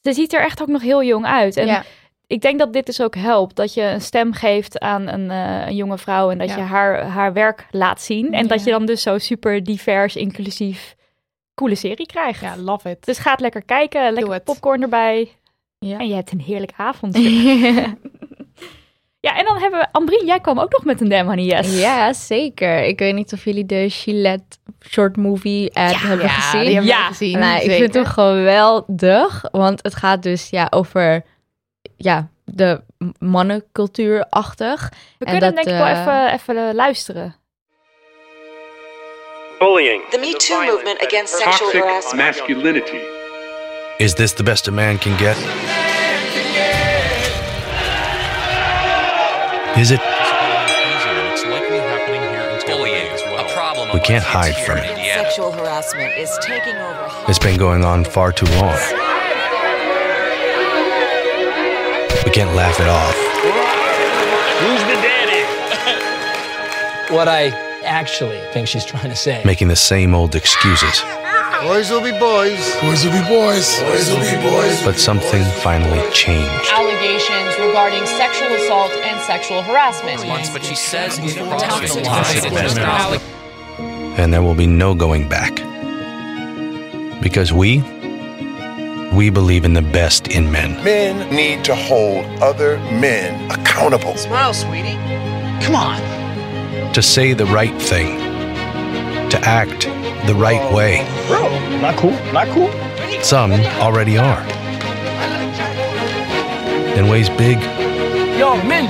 Ze 0.00 0.12
ziet 0.12 0.32
er 0.32 0.40
echt 0.40 0.62
ook 0.62 0.68
nog 0.68 0.82
heel 0.82 1.02
jong 1.02 1.26
uit. 1.26 1.56
En 1.56 1.84
ik 2.26 2.40
denk 2.40 2.58
dat 2.58 2.72
dit 2.72 2.86
dus 2.86 3.00
ook 3.00 3.14
helpt. 3.14 3.56
Dat 3.56 3.74
je 3.74 3.82
een 3.82 4.00
stem 4.00 4.32
geeft 4.32 4.78
aan 4.78 5.08
een, 5.08 5.30
een 5.30 5.76
jonge 5.76 5.98
vrouw. 5.98 6.30
En 6.30 6.38
dat 6.38 6.48
Ja. 6.48 6.56
je 6.56 6.62
haar, 6.62 7.02
haar 7.02 7.32
werk 7.32 7.66
laat 7.70 8.00
zien. 8.00 8.32
En 8.32 8.46
dat 8.46 8.64
je 8.64 8.70
dan 8.70 8.86
dus 8.86 9.02
zo 9.02 9.18
super 9.18 9.64
divers, 9.64 10.16
inclusief, 10.16 10.94
coole 11.54 11.74
serie 11.74 12.06
krijgt. 12.06 12.40
Ja, 12.40 12.56
love 12.56 12.90
it. 12.90 13.04
Dus 13.04 13.18
ga 13.18 13.30
het 13.30 13.40
lekker 13.40 13.64
kijken. 13.64 14.12
Lekker 14.12 14.40
popcorn 14.40 14.82
erbij. 14.82 15.30
Ja. 15.86 15.98
En 15.98 16.08
je 16.08 16.14
hebt 16.14 16.32
een 16.32 16.40
heerlijk 16.40 16.72
avond. 16.76 17.16
ja, 19.26 19.36
en 19.38 19.44
dan 19.44 19.58
hebben 19.58 19.80
we... 19.80 19.86
Ambrien, 19.92 20.26
jij 20.26 20.40
kwam 20.40 20.58
ook 20.58 20.72
nog 20.72 20.84
met 20.84 21.00
een 21.00 21.08
Damn 21.08 21.28
Honey 21.28 21.44
Yes. 21.44 21.80
Ja, 21.80 22.12
zeker. 22.12 22.84
Ik 22.84 22.98
weet 22.98 23.14
niet 23.14 23.32
of 23.32 23.44
jullie 23.44 23.66
de 23.66 23.90
Gillette, 23.90 24.56
short 24.88 25.16
movie 25.16 25.74
ad 25.74 25.90
Ja, 25.90 25.98
hebben 25.98 26.26
ja, 26.26 26.32
gezien. 26.32 26.64
die 26.64 26.74
hebben 26.74 26.96
we 26.96 27.02
gezien, 27.02 27.38
Nou, 27.38 27.60
ik 27.60 27.70
vind 27.70 27.94
hem 27.94 28.04
geweldig, 28.04 29.44
want 29.50 29.82
het 29.82 29.94
gaat 29.94 30.22
dus 30.22 30.50
ja, 30.50 30.66
over 30.70 31.22
ja, 31.96 32.28
de 32.44 32.80
mannencultuur-achtig. 33.18 34.88
We 35.18 35.24
En 35.24 35.30
kunnen 35.38 35.54
dat, 35.54 35.64
denk 35.64 35.76
ik 35.76 35.84
wel 35.84 35.92
eh, 35.94 36.00
even, 36.00 36.32
even 36.32 36.74
luisteren. 36.74 37.34
Bullying. 39.58 40.02
The 40.10 40.18
Me 40.18 40.32
Too 40.36 40.64
movement 40.64 41.00
against 41.06 41.36
sexual 41.36 41.70
Toxic 41.70 41.80
harassment. 41.82 42.26
masculinity. 42.26 43.15
Is 43.98 44.14
this 44.14 44.34
the 44.34 44.44
best 44.44 44.68
a 44.68 44.70
man 44.70 44.98
can 44.98 45.18
get? 45.18 45.38
Is 49.78 49.90
it? 49.90 50.00
A 53.38 53.44
problem? 53.54 53.88
We 53.94 54.00
can't 54.00 54.22
hide 54.22 54.54
from 54.66 54.78
it. 54.78 54.98
Sexual 54.98 55.52
harassment 55.52 56.14
is 56.18 56.30
taking 56.42 56.76
over. 56.76 57.08
It's 57.26 57.38
been 57.38 57.56
going 57.56 57.86
on 57.86 58.04
far 58.04 58.32
too 58.32 58.44
long. 58.56 58.76
We 62.24 62.30
can't 62.32 62.54
laugh 62.54 62.78
it 62.78 62.88
off. 62.88 63.16
Who's 64.60 64.82
the 64.82 65.00
daddy? 65.00 65.44
What 67.14 67.28
I 67.28 67.48
actually 67.82 68.40
think 68.52 68.68
she's 68.68 68.84
trying 68.84 69.08
to 69.08 69.16
say. 69.16 69.42
Making 69.46 69.68
the 69.68 69.76
same 69.76 70.14
old 70.14 70.34
excuses. 70.34 71.02
Boys 71.62 71.90
will 71.90 72.02
be 72.02 72.12
boys. 72.12 72.76
Boys 72.82 73.04
will 73.04 73.12
be 73.12 73.26
boys. 73.28 73.80
Boys 73.80 74.10
will 74.10 74.20
be 74.20 74.36
boys. 74.42 74.82
But 74.84 74.98
something 74.98 75.42
finally 75.62 76.02
changed. 76.12 76.70
allegations 76.70 77.56
regarding 77.58 78.04
sexual 78.06 78.48
assault 78.48 78.92
and 78.92 79.20
sexual 79.22 79.62
harassment. 79.62 80.22
but 80.52 80.62
she 80.62 80.74
says 80.74 81.16
he's 81.16 81.36
And 84.18 84.32
there 84.32 84.42
will 84.42 84.54
be 84.54 84.66
no 84.66 84.94
going 84.94 85.28
back. 85.28 85.54
Because 87.22 87.52
we, 87.52 87.80
we 89.14 89.30
believe 89.30 89.64
in 89.64 89.72
the 89.72 89.82
best 89.82 90.28
in 90.28 90.52
men. 90.52 90.82
Men 90.84 91.34
need 91.34 91.64
to 91.64 91.74
hold 91.74 92.26
other 92.42 92.78
men 92.78 93.50
accountable. 93.50 94.16
Smile, 94.16 94.52
sweetie. 94.52 94.98
Come 95.64 95.74
on. 95.74 96.92
To 96.92 97.02
say 97.02 97.32
the 97.32 97.46
right 97.46 97.80
thing. 97.80 98.25
To 99.30 99.38
act 99.42 99.86
the 100.26 100.34
right 100.34 100.72
way. 100.72 101.04
Bro, 101.26 101.48
not 101.80 101.96
cool, 101.96 102.12
not 102.32 102.48
cool. 102.48 102.70
Some 103.22 103.52
already 103.80 104.16
are. 104.18 104.42
In 106.96 107.08
ways 107.08 107.28
big 107.30 107.58
Yo, 108.38 108.56
men, 108.64 108.86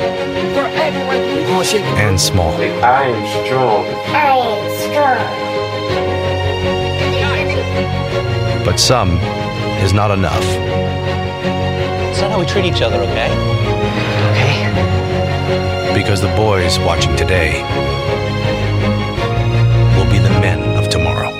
for 0.55 0.66
everyone. 0.80 1.64
Shit. 1.64 1.82
and 1.99 2.20
small. 2.20 2.53
I 2.53 3.05
am 3.05 3.47
strong. 3.47 3.84
I 4.14 4.26
am 4.37 4.70
strong. 4.91 5.47
But 8.64 8.78
some 8.78 9.18
is 9.84 9.93
not 9.93 10.11
enough. 10.11 10.43
It's 12.11 12.20
not 12.20 12.30
how 12.32 12.41
we 12.41 12.47
treat 12.47 12.64
each 12.64 12.82
other, 12.82 12.97
okay? 12.99 13.30
Okay. 14.32 15.95
Because 15.95 16.20
the 16.20 16.28
boys 16.34 16.78
watching 16.80 17.14
today 17.16 17.62
will 17.62 17.95
be 17.95 18.05
the 18.05 18.05
men 20.47 20.78
of 20.78 20.86
tomorrow. 20.88 21.34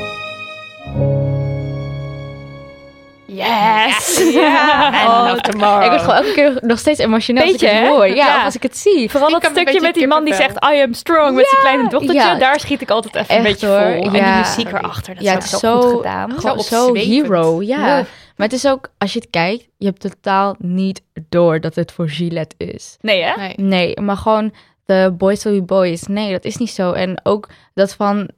Yes! 3.26 4.30
Ja. 4.32 5.32
Of 5.32 5.40
tomorrow. 5.40 5.82
Ik 5.84 5.88
word 5.90 6.00
gewoon 6.00 6.16
elke 6.16 6.32
keer 6.32 6.59
nog 6.61 6.78
steeds 6.78 6.98
emotioneel 7.00 7.42
als 7.42 7.52
ik 7.52 7.59
Beetje, 7.61 7.74
het 7.76 7.88
hoor. 7.88 8.07
Ja, 8.09 8.14
Ja. 8.14 8.36
of 8.38 8.44
als 8.44 8.54
ik 8.54 8.62
het 8.62 8.76
zie. 8.76 9.11
Vooral 9.11 9.30
dat 9.30 9.42
stukje 9.44 9.64
beetje 9.64 9.80
met 9.80 9.94
die 9.94 10.07
man 10.07 10.24
die 10.24 10.34
zegt. 10.34 10.64
I 10.72 10.80
am 10.82 10.92
strong 10.92 11.34
met 11.36 11.46
zijn 11.48 11.61
kleine 11.61 11.88
dochtertje. 11.88 12.18
ja. 12.28 12.34
Daar 12.38 12.61
schiet 12.61 12.80
ik 12.80 12.90
altijd 12.90 13.14
even 13.14 13.36
een 13.36 13.42
beetje 13.42 13.66
hoor. 13.66 13.78
vol. 13.92 14.02
En 14.04 14.12
die 14.12 14.22
muziek 14.22 14.66
erachter, 14.68 15.14
dat 15.14 15.24
ja, 15.24 15.36
is 15.36 15.44
het 15.44 15.54
ook 15.54 15.61
is 15.62 15.68
zo 15.68 15.80
zo, 15.80 15.88
goed 15.88 15.96
gedaan. 15.96 16.32
Gewoon 16.38 16.61
Zo 16.61 16.94
hero, 16.94 17.62
ja. 17.62 17.86
Ja. 17.86 17.94
Maar 18.36 18.46
het 18.48 18.52
is 18.52 18.66
ook, 18.66 18.88
als 18.98 19.12
je 19.12 19.18
het 19.18 19.30
kijkt, 19.30 19.66
je 19.76 19.86
hebt 19.86 20.00
totaal 20.00 20.54
niet 20.59 21.02
door 21.28 21.61
dat 21.61 21.74
het 21.74 21.92
voor 21.92 22.09
Gillette 22.09 22.54
is. 22.59 22.96
Nee 23.00 23.22
hè? 23.22 23.32
Nee. 23.36 23.54
Nee, 23.57 24.00
maar 24.00 24.16
gewoon 24.16 24.52
de 24.84 25.14
boys 25.18 25.42
will 25.44 25.54
be 25.59 25.62
boys. 25.62 26.02
Nee, 26.07 26.32
dat 26.32 26.44
is 26.44 26.57
niet 26.57 26.70
zo. 26.70 26.92
En 26.92 27.20
ook 27.22 27.48
dat 27.74 27.94
van 27.94 28.28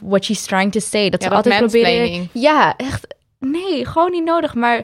what 0.00 0.24
she's 0.24 0.44
trying 0.46 0.72
to 0.72 0.80
say. 0.80 1.10
Dat 1.10 1.22
Ja, 1.22 1.28
ze 1.28 1.34
dat 1.34 1.44
altijd 1.44 1.58
proberen... 1.58 2.28
Ja, 2.32 2.76
echt. 2.76 3.06
Nee, 3.38 3.84
gewoon 3.86 4.10
niet 4.10 4.24
nodig. 4.24 4.54
Maar 4.54 4.82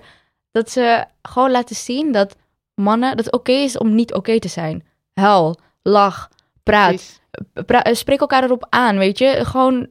dat 0.51 0.71
ze 0.71 1.05
gewoon 1.23 1.51
laten 1.51 1.77
zien 1.77 2.13
dat 2.13 2.37
mannen... 2.75 3.17
Dat 3.17 3.25
het 3.25 3.35
oké 3.35 3.53
is 3.53 3.79
om 3.79 3.95
niet 3.95 4.15
oké 4.15 4.39
te 4.39 4.49
zijn. 4.49 4.87
Huil, 5.15 5.59
lach, 5.83 6.29
praat. 6.63 7.21
Pra- 7.67 7.83
eh, 7.83 7.95
spreek 7.95 8.21
elkaar 8.21 8.45
erop 8.45 8.67
aan, 8.69 8.99
weet 8.99 9.19
je. 9.19 9.45
Gewoon 9.45 9.91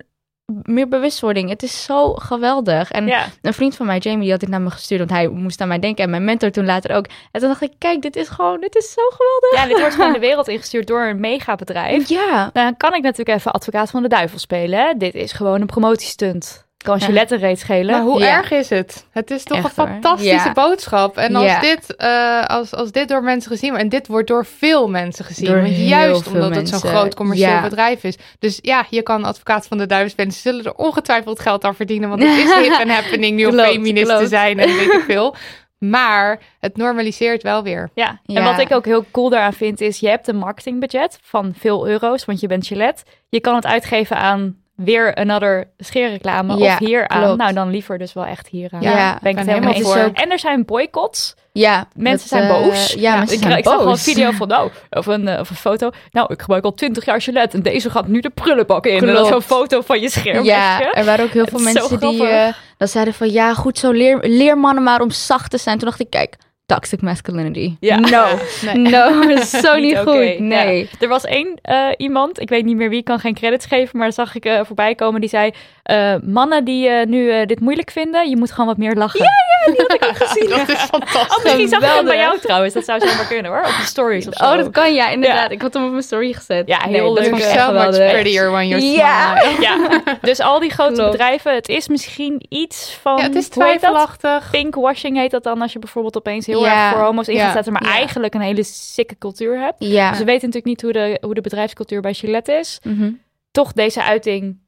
meer 0.64 0.88
bewustwording. 0.88 1.50
Het 1.50 1.64
is 1.64 1.84
zo 1.84 2.14
geweldig. 2.14 2.92
En 2.92 3.06
Ja. 3.08 3.26
een 3.42 3.54
vriend 3.54 3.76
van 3.76 3.86
mij, 3.86 3.98
Jamie, 3.98 4.22
die 4.22 4.32
had 4.32 4.40
dit 4.40 4.50
naar 4.50 4.62
me 4.62 4.70
gestuurd, 4.70 5.00
want 5.00 5.12
hij 5.12 5.28
moest 5.28 5.62
aan 5.62 5.68
mij 5.68 5.80
denken. 5.80 6.04
En 6.04 6.10
mijn 6.10 6.24
mentor 6.26 6.52
toen 6.52 6.66
later 6.66 6.96
ook. 6.96 7.06
En 7.32 7.40
toen 7.40 7.50
dacht 7.50 7.62
ik, 7.62 7.72
kijk, 7.78 8.02
dit 8.02 8.16
is 8.16 8.30
gewoon, 8.30 8.60
dit 8.62 8.76
is 8.76 8.92
zo 8.92 9.02
geweldig. 9.10 9.52
Ja, 9.62 9.68
dit 9.68 9.80
wordt 9.80 9.96
gewoon 9.96 10.14
de 10.20 10.20
wereld 10.20 10.48
ingestuurd 10.48 10.88
door 10.88 11.02
een 11.02 11.20
megabedrijf. 11.20 12.10
Ja. 12.10 12.50
Dan 12.54 12.78
kan 12.78 12.94
ik 12.94 13.02
natuurlijk 13.02 13.38
even 13.38 13.52
advocaat 13.52 13.90
van 13.90 14.02
de 14.02 14.08
duivel 14.10 14.40
spelen. 14.40 14.80
Hè? 14.80 14.94
Dit 14.98 15.16
is 15.16 15.32
gewoon 15.32 15.62
een 15.62 15.68
promotiestunt. 15.68 16.70
Kan 16.82 16.98
Ja. 17.00 17.06
Gillette 17.06 17.36
reet 17.36 17.60
schelen. 17.60 17.92
Maar 17.96 18.02
hoe 18.04 18.20
Ja. 18.20 18.38
erg 18.38 18.52
is 18.52 18.70
het? 18.70 19.06
Het 19.12 19.32
is 19.32 19.44
toch 19.44 19.58
Echt, 19.58 19.66
een 19.66 19.72
fantastische 19.86 20.48
Ja. 20.48 20.52
boodschap. 20.52 21.18
En 21.18 21.36
als, 21.36 21.46
Ja. 21.46 21.60
dit, 21.60 21.96
eh, 21.96 22.46
als, 22.46 22.74
als 22.74 22.92
dit 22.92 23.08
door 23.08 23.24
mensen 23.24 23.52
gezien 23.52 23.70
wordt, 23.70 23.84
en 23.84 23.90
dit 23.90 24.08
wordt 24.08 24.28
door 24.28 24.46
veel 24.46 24.90
mensen 24.90 25.26
gezien, 25.26 25.46
Door 25.48 25.62
want 25.62 25.68
heel 25.74 25.88
juist 25.88 26.24
veel 26.24 26.34
omdat 26.34 26.56
het 26.56 26.70
zo'n 26.70 26.80
groot 26.80 27.16
commercieel 27.16 27.50
Ja. 27.50 27.62
bedrijf 27.62 28.04
is. 28.04 28.18
Dus 28.40 28.60
ja, 28.62 28.86
je 28.90 29.02
kan 29.02 29.24
advocaat 29.24 29.68
van 29.68 29.78
de 29.78 29.86
duivel 29.86 30.10
spelen. 30.10 30.32
Ze 30.32 30.40
zullen 30.40 30.66
er 30.66 30.76
ongetwijfeld 30.76 31.40
geld 31.40 31.64
aan 31.64 31.76
verdienen, 31.76 32.10
want 32.10 32.22
het 32.24 32.38
is 32.38 32.54
hip 32.68 32.80
en 32.80 32.90
happening 32.90 33.36
nu 33.36 33.46
om 33.46 33.52
Klopt, 33.52 33.70
feminist 33.70 34.18
te 34.18 34.28
zijn 34.28 34.60
en 34.60 34.68
weet 34.76 34.94
ik 34.94 35.04
veel. 35.08 35.36
Maar 35.78 36.40
het 36.60 36.78
normaliseert 36.78 37.44
wel 37.44 37.64
weer. 37.64 37.90
Ja, 37.94 38.22
en 38.26 38.44
wat 38.44 38.60
ik 38.60 38.72
ook 38.72 38.86
heel 38.86 39.06
cool 39.12 39.30
daaraan 39.30 39.54
vind 39.54 39.82
is, 39.82 40.00
je 40.00 40.08
hebt 40.10 40.28
een 40.28 40.36
marketingbudget 40.36 41.20
van 41.22 41.54
veel 41.58 41.88
euro's, 41.88 42.26
want 42.26 42.40
je 42.40 42.48
bent 42.48 42.68
Gillette. 42.68 43.04
Je 43.30 43.40
kan 43.40 43.56
het 43.56 43.66
uitgeven 43.66 44.18
aan 44.18 44.56
weer 44.84 45.16
another 45.16 45.68
scheerreclame 45.78 46.58
Ja, 46.58 46.74
of 46.74 46.80
hier 46.80 47.08
aan. 47.08 47.38
Nou, 47.38 47.54
dan 47.54 47.70
liever 47.70 47.98
dus 47.98 48.14
wel 48.14 48.26
echt 48.26 48.48
hier 48.48 48.70
aan. 48.72 48.82
Ja, 48.82 49.20
ben 49.22 49.30
ik 49.30 49.36
ben 49.36 49.38
het 49.38 49.64
helemaal 49.64 49.82
voor. 49.82 50.12
En 50.14 50.32
er 50.32 50.40
zijn 50.40 50.66
boycotts. 50.66 51.36
Ja. 51.54 51.88
Mensen 51.96 52.30
dat, 52.30 52.40
zijn 52.40 52.52
eh, 52.52 52.68
boos. 52.68 52.94
ja, 52.94 53.18
mensen 53.18 53.36
ik, 53.36 53.42
zijn 53.44 53.58
ik 53.58 53.64
zag 53.64 53.78
wel 53.78 53.92
een 53.92 53.98
video 53.98 54.32
van, 54.32 54.48
nou, 54.48 54.72
of 54.90 55.06
een, 55.06 55.28
eh, 55.28 55.40
of 55.40 55.50
een 55.50 55.56
foto. 55.56 55.90
Nou, 56.12 56.34
ik 56.34 56.42
gebruik 56.42 56.64
al 56.64 56.74
20 56.74 57.06
jaar 57.06 57.22
Gillette 57.22 57.58
en 57.58 57.64
deze 57.64 57.90
gaat 57.90 58.08
nu 58.08 58.20
de 58.20 58.30
prullenbak 58.30 58.86
in. 58.86 58.92
En 58.92 59.00
Klopt. 59.00 59.16
dat 59.16 59.26
is 59.26 59.32
zo'n 59.32 59.58
foto 59.58 59.82
van 59.82 60.02
je 60.02 60.10
scherm. 60.10 60.44
Ja, 60.44 60.92
er 60.92 61.06
waren 61.06 61.26
ook 61.26 61.32
heel 61.32 61.48
veel 61.48 61.60
mensen 61.60 62.00
die 62.00 62.28
eh, 62.28 62.54
dat 62.78 62.90
zeiden 62.90 63.14
van 63.14 63.32
ja, 63.32 63.54
goed 63.54 63.78
zo, 63.78 63.92
leer, 63.92 64.18
leer 64.22 64.58
mannen 64.58 64.84
maar 64.84 65.02
om 65.02 65.12
zacht 65.12 65.52
te 65.52 65.58
zijn. 65.58 65.78
Toen 65.78 65.88
dacht 65.88 66.00
ik, 66.00 66.10
kijk, 66.10 66.38
toxic 66.74 67.02
masculinity. 67.02 67.76
Ja. 67.80 68.00
No, 68.00 68.26
Nee. 68.66 68.76
no, 68.76 69.22
dat 69.28 69.40
is 69.40 69.50
zo 69.50 69.76
niet, 69.76 69.98
goed. 69.98 70.40
Nee. 70.40 70.80
Ja. 70.80 70.88
Er 71.00 71.08
was 71.08 71.26
één 71.26 71.60
eh, 71.62 71.88
iemand, 71.98 72.40
ik 72.42 72.50
weet 72.50 72.66
niet 72.66 72.76
meer 72.76 72.90
wie, 72.90 73.00
ik 73.00 73.06
kan 73.06 73.20
geen 73.20 73.34
credits 73.36 73.66
geven, 73.66 74.00
maar 74.00 74.14
zag 74.14 74.36
ik 74.36 74.46
eh, 74.46 74.60
voorbij 74.64 74.96
komen, 74.96 75.22
die 75.22 75.30
zei, 75.30 75.52
eh, 75.84 76.14
mannen 76.24 76.64
die 76.66 76.88
eh, 76.90 77.06
nu 77.06 77.32
eh, 77.32 77.46
dit 77.46 77.60
moeilijk 77.60 77.92
vinden, 77.92 78.30
je 78.30 78.38
moet 78.38 78.52
gewoon 78.52 78.66
wat 78.66 78.78
meer 78.78 78.96
lachen. 78.96 79.20
Ja, 79.20 79.26
ja, 79.66 79.72
die 79.72 79.82
had 79.88 79.94
ik 79.94 80.06
ook 80.06 80.18
gezien. 80.28 80.50
Dat 80.50 80.70
is 80.70 80.82
fantastisch. 80.84 81.38
Oh, 81.38 81.44
misschien 81.44 81.68
zag 81.68 81.80
ik 81.82 81.86
hem 81.96 82.06
bij 82.06 82.18
jou 82.18 82.40
trouwens, 82.40 82.74
dat 82.74 82.86
zou 82.86 83.00
zomaar 83.00 83.28
kunnen 83.28 83.52
hoor, 83.52 83.60
op 83.62 83.66
de 83.80 83.86
stories 83.86 84.28
of 84.28 84.34
zo. 84.34 84.44
Oh, 84.44 84.56
dat 84.56 84.70
kan 84.72 84.94
ja, 84.94 85.10
inderdaad. 85.10 85.50
Ja. 85.50 85.56
Ik 85.56 85.62
had 85.62 85.74
hem 85.74 85.84
op 85.86 85.92
mijn 85.92 86.04
story 86.04 86.34
gezet. 86.34 86.68
Ja, 86.68 86.80
heel 86.82 87.14
dat 87.14 87.24
leuk. 87.26 87.36
ik 87.36 87.42
So 87.44 87.72
much 87.72 87.90
prettier 87.98 88.52
when 88.52 88.68
you're 88.68 88.86
Ja. 88.86 89.36
smiling. 89.38 89.62
Ja, 89.62 89.78
dus 90.22 90.40
al 90.40 90.60
die 90.60 90.70
grote 90.72 90.94
Klopt. 90.94 91.12
bedrijven, 91.12 91.54
het 91.56 91.68
is 91.70 91.88
misschien 91.88 92.46
iets 92.50 92.98
van, 93.02 93.18
Ja, 93.18 93.24
het 93.24 93.36
is 93.36 93.50
dat? 93.50 93.52
twijfelachtig. 93.52 94.48
Pinkwashing 94.52 95.18
heet 95.18 95.32
dat 95.32 95.44
dan, 95.44 95.62
als 95.62 95.74
je 95.74 95.80
bijvoorbeeld 95.80 96.18
opeens 96.18 96.46
heel 96.46 96.61
Ja. 96.64 96.86
erg 96.88 96.94
voor 96.98 97.06
homo's 97.06 97.28
in 97.28 97.36
gaat 97.38 97.46
Ja. 97.48 97.52
zetten, 97.54 97.74
maar 97.74 97.84
Ja. 97.84 97.90
eigenlijk 97.92 98.34
een 98.34 98.42
hele 98.42 98.64
sikke 98.64 99.18
cultuur 99.18 99.60
hebt. 99.60 99.76
Ja. 99.80 100.10
Dus 100.10 100.20
we 100.20 100.26
weten 100.26 100.50
natuurlijk 100.50 100.66
niet 100.66 100.82
hoe 100.82 100.92
de, 100.92 101.18
hoe 101.22 101.34
de 101.34 101.42
bedrijfscultuur 101.42 102.02
bij 102.02 102.14
Gillette 102.14 102.52
is. 102.54 102.80
Mhm. 102.84 103.12
Toch 103.52 103.74
deze 103.74 104.04
uiting 104.04 104.60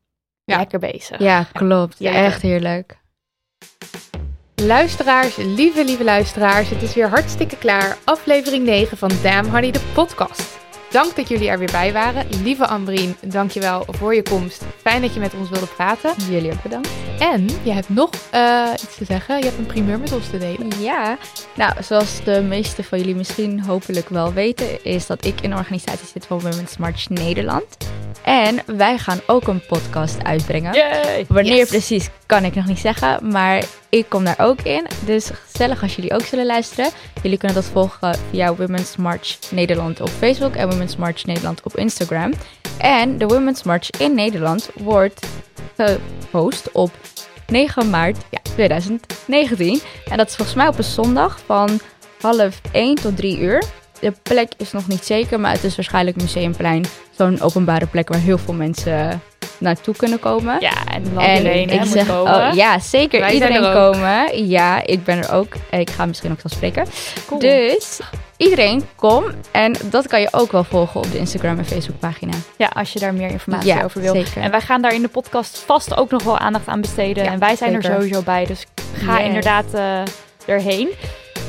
lekker 0.45 0.79
bezig. 0.79 1.19
ja, 1.19 1.43
klopt. 1.53 1.95
Ja. 1.99 2.11
Echt 2.11 2.41
heerlijk. 2.41 3.01
Luisteraars, 4.55 5.35
lieve, 5.35 5.85
lieve 5.85 6.03
luisteraars, 6.03 6.69
het 6.69 6.81
is 6.81 6.93
weer 6.93 7.09
hartstikke 7.09 7.57
klaar. 7.57 7.97
Aflevering 8.03 8.65
9 8.65 8.97
van 8.97 9.11
Damn 9.23 9.49
Honey, 9.49 9.71
de 9.71 9.81
podcast. 9.93 10.59
Dank 10.93 11.15
dat 11.15 11.29
jullie 11.29 11.49
er 11.49 11.59
weer 11.59 11.71
bij 11.71 11.93
waren. 11.93 12.25
Lieve 12.43 12.67
Ambrien, 12.67 13.15
dankjewel 13.25 13.85
voor 13.89 14.15
je 14.15 14.21
komst. 14.23 14.63
Fijn 14.81 15.01
dat 15.01 15.13
je 15.13 15.19
met 15.19 15.33
ons 15.33 15.49
wilde 15.49 15.65
praten. 15.65 16.13
Jullie 16.29 16.51
ook 16.51 16.61
bedankt. 16.63 16.89
En 17.19 17.49
je 17.63 17.71
hebt 17.71 17.89
nog 17.89 18.09
eh, 18.31 18.67
iets 18.73 18.95
te 18.97 19.05
zeggen. 19.05 19.37
Je 19.37 19.43
hebt 19.45 19.57
een 19.57 19.65
primeur 19.65 19.99
met 19.99 20.11
ons 20.13 20.29
te 20.29 20.37
delen. 20.37 20.67
Ja, 20.79 21.17
nou, 21.55 21.73
zoals 21.83 22.23
de 22.23 22.41
meeste 22.41 22.83
van 22.83 22.97
jullie 22.97 23.15
misschien 23.15 23.61
hopelijk 23.61 24.09
wel 24.09 24.33
weten, 24.33 24.83
is 24.85 25.05
dat 25.07 25.25
ik 25.25 25.41
in 25.41 25.49
de 25.49 25.55
organisatie 25.55 26.07
zit 26.07 26.25
van 26.25 26.39
Women's 26.39 26.77
March 26.77 27.09
Nederland. 27.09 27.65
En 28.23 28.59
wij 28.77 28.97
gaan 28.97 29.19
ook 29.27 29.47
een 29.47 29.65
podcast 29.65 30.23
uitbrengen. 30.23 30.73
Yay! 30.73 31.25
Wanneer 31.27 31.55
Yes. 31.55 31.69
precies 31.69 32.09
kan 32.25 32.43
ik 32.43 32.55
nog 32.55 32.65
niet 32.65 32.79
zeggen, 32.79 33.31
maar 33.31 33.63
ik 33.93 34.09
kom 34.09 34.23
daar 34.23 34.39
ook 34.39 34.61
in. 34.61 34.85
Dus 35.05 35.29
gezellig 35.51 35.81
als 35.81 35.95
jullie 35.95 36.13
ook 36.13 36.21
zullen 36.21 36.45
luisteren. 36.45 36.91
Jullie 37.21 37.37
kunnen 37.37 37.57
dat 37.57 37.65
volgen 37.65 38.15
via 38.29 38.55
Women's 38.55 38.95
March 38.95 39.37
Nederland 39.51 40.01
op 40.01 40.09
Facebook 40.09 40.55
en 40.55 40.69
Women's 40.69 40.95
March 40.95 41.25
Nederland 41.25 41.63
op 41.63 41.77
Instagram. 41.77 42.33
En 42.77 43.17
de 43.17 43.25
Women's 43.25 43.63
March 43.63 43.89
in 43.89 44.15
Nederland 44.15 44.69
wordt 44.75 45.27
gepost 45.75 46.71
op 46.71 46.91
9 47.47 47.89
maart 47.89 48.17
ja, 48.29 48.39
2019. 48.41 49.81
En 50.09 50.17
dat 50.17 50.27
is 50.27 50.35
volgens 50.35 50.57
mij 50.57 50.67
op 50.67 50.77
een 50.77 50.83
zondag 50.83 51.39
van 51.45 51.79
half 52.21 52.61
1 52.71 52.95
tot 52.95 53.17
3 53.17 53.39
uur. 53.39 53.63
De 54.03 54.13
plek 54.23 54.51
is 54.57 54.71
nog 54.71 54.87
niet 54.87 55.05
zeker, 55.05 55.39
maar 55.39 55.51
het 55.51 55.63
is 55.63 55.75
waarschijnlijk 55.75 56.21
Museumplein. 56.21 56.85
Zo'n 57.17 57.41
openbare 57.41 57.85
plek 57.85 58.09
waar 58.09 58.19
heel 58.19 58.37
veel 58.37 58.53
mensen 58.53 59.21
naartoe 59.57 59.95
kunnen 59.95 60.19
komen. 60.19 60.57
Ja, 60.59 60.73
en, 60.91 61.17
en 61.17 61.37
iedereen 61.37 61.69
ik 61.69 61.83
zeg, 61.85 62.07
komen. 62.07 62.49
Oh, 62.49 62.53
ja, 62.53 62.79
zeker. 62.79 63.31
iedereen 63.31 63.61
komen. 63.61 64.47
Ja, 64.47 64.85
ik 64.85 65.03
ben 65.03 65.17
er 65.17 65.31
ook. 65.31 65.53
Ik 65.71 65.89
ga 65.89 66.05
misschien 66.05 66.31
ook 66.31 66.41
wel 66.41 66.51
spreken. 66.51 66.85
Cool. 67.27 67.39
Dus 67.39 67.99
iedereen 68.37 68.83
kom. 68.95 69.23
En 69.51 69.75
dat 69.89 70.07
kan 70.07 70.21
je 70.21 70.27
ook 70.31 70.51
wel 70.51 70.63
volgen 70.63 70.99
op 70.99 71.11
de 71.11 71.17
Instagram 71.17 71.57
en 71.57 71.65
Facebook 71.65 71.99
pagina. 71.99 72.33
Ja, 72.57 72.67
als 72.73 72.93
je 72.93 72.99
daar 72.99 73.13
meer 73.13 73.29
informatie 73.29 73.83
over 73.83 74.01
wil. 74.01 74.13
Zeker. 74.13 74.41
En 74.41 74.51
wij 74.51 74.61
gaan 74.61 74.81
daar 74.81 74.93
in 74.93 75.01
de 75.01 75.07
podcast 75.07 75.57
vast 75.57 75.97
ook 75.97 76.11
nog 76.11 76.23
wel 76.23 76.37
aandacht 76.37 76.67
aan 76.67 76.81
besteden. 76.81 77.25
en 77.25 77.39
wij 77.39 77.55
zijn 77.55 77.73
er 77.73 77.83
sowieso 77.83 78.21
bij. 78.21 78.45
Dus 78.45 78.65
ga 78.93 79.19
inderdaad 79.19 79.65
uh, 79.75 80.01
erheen. 80.45 80.89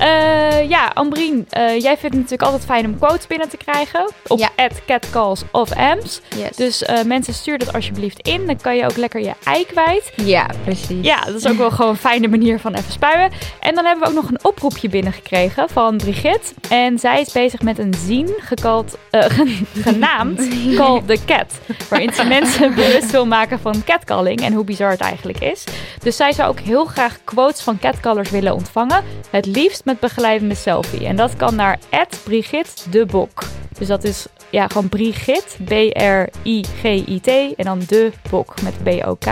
Uh, 0.01 0.69
ja, 0.69 0.91
Ambrien, 0.95 1.49
uh, 1.57 1.79
jij 1.79 1.97
vindt 1.97 2.03
het 2.03 2.13
natuurlijk 2.13 2.43
altijd 2.43 2.65
fijn 2.65 2.87
om 2.87 2.99
quotes 2.99 3.27
binnen 3.27 3.49
te 3.49 3.57
krijgen. 3.57 4.11
Op 4.27 4.39
ja. 4.39 4.51
catcalls 4.87 5.43
of 5.53 5.73
Ams. 5.73 6.21
Yes. 6.37 6.57
Dus 6.57 6.83
uh, 6.83 7.03
mensen, 7.03 7.35
stuur 7.35 7.59
dat 7.59 7.73
alsjeblieft 7.73 8.29
in. 8.29 8.47
Dan 8.47 8.57
kan 8.57 8.77
je 8.77 8.85
ook 8.85 8.97
lekker 8.97 9.21
je 9.21 9.33
ei 9.45 9.67
kwijt. 9.67 10.13
Ja, 10.17 10.47
precies. 10.65 11.05
Ja, 11.05 11.21
dat 11.21 11.35
is 11.35 11.47
ook 11.47 11.57
wel 11.57 11.71
gewoon 11.71 11.91
een 11.91 11.97
fijne 11.97 12.29
manier 12.29 12.61
van 12.61 12.75
even 12.75 12.93
spuien. 12.93 13.31
En 13.61 13.75
dan 13.75 13.85
hebben 13.85 14.05
we 14.05 14.11
ook 14.11 14.23
nog 14.23 14.31
een 14.31 14.45
oproepje 14.45 14.89
binnengekregen 14.89 15.69
van 15.69 15.97
Brigitte. 15.97 16.53
En 16.69 16.99
zij 16.99 17.21
is 17.21 17.33
bezig 17.33 17.63
met 17.63 17.79
een 17.79 17.95
zien 18.07 18.35
gekald, 18.39 18.99
genaamd 19.87 20.49
Call 20.77 21.03
the 21.07 21.19
Cat. 21.27 21.53
Waarin 21.89 22.13
ze 22.13 22.25
mensen 22.25 22.75
bewust 22.85 23.11
wil 23.11 23.27
maken 23.27 23.59
van 23.59 23.85
catcalling 23.85 24.41
en 24.41 24.53
hoe 24.53 24.65
bizar 24.65 24.91
het 24.91 25.01
eigenlijk 25.01 25.39
is. 25.39 25.65
Dus 26.03 26.17
zij 26.17 26.33
zou 26.33 26.49
ook 26.49 26.61
heel 26.61 26.85
graag 26.85 27.19
quotes 27.25 27.61
van 27.61 27.79
catcallers 27.79 28.31
willen 28.31 28.55
ontvangen. 28.55 29.05
Het 29.31 29.47
liefst 29.47 29.84
met 29.85 30.01
begeleidende 30.01 30.55
selfie. 30.55 31.07
En 31.07 31.17
dat 31.17 31.37
kan 31.37 31.55
naar 31.55 31.79
Brigitte 32.25 32.91
de 32.91 33.07
Bok. 33.07 33.45
Dus 33.79 33.87
dat 33.87 34.05
is 34.05 34.27
ja, 34.55 34.67
gewoon 34.69 34.89
Brigitte, 34.89 35.63
B-R-I-G-I-T 35.65 37.29
en 37.57 37.65
dan 37.65 37.81
de 37.87 38.13
Bok 38.31 38.55
met 38.63 38.83
B-O-K 38.83 39.27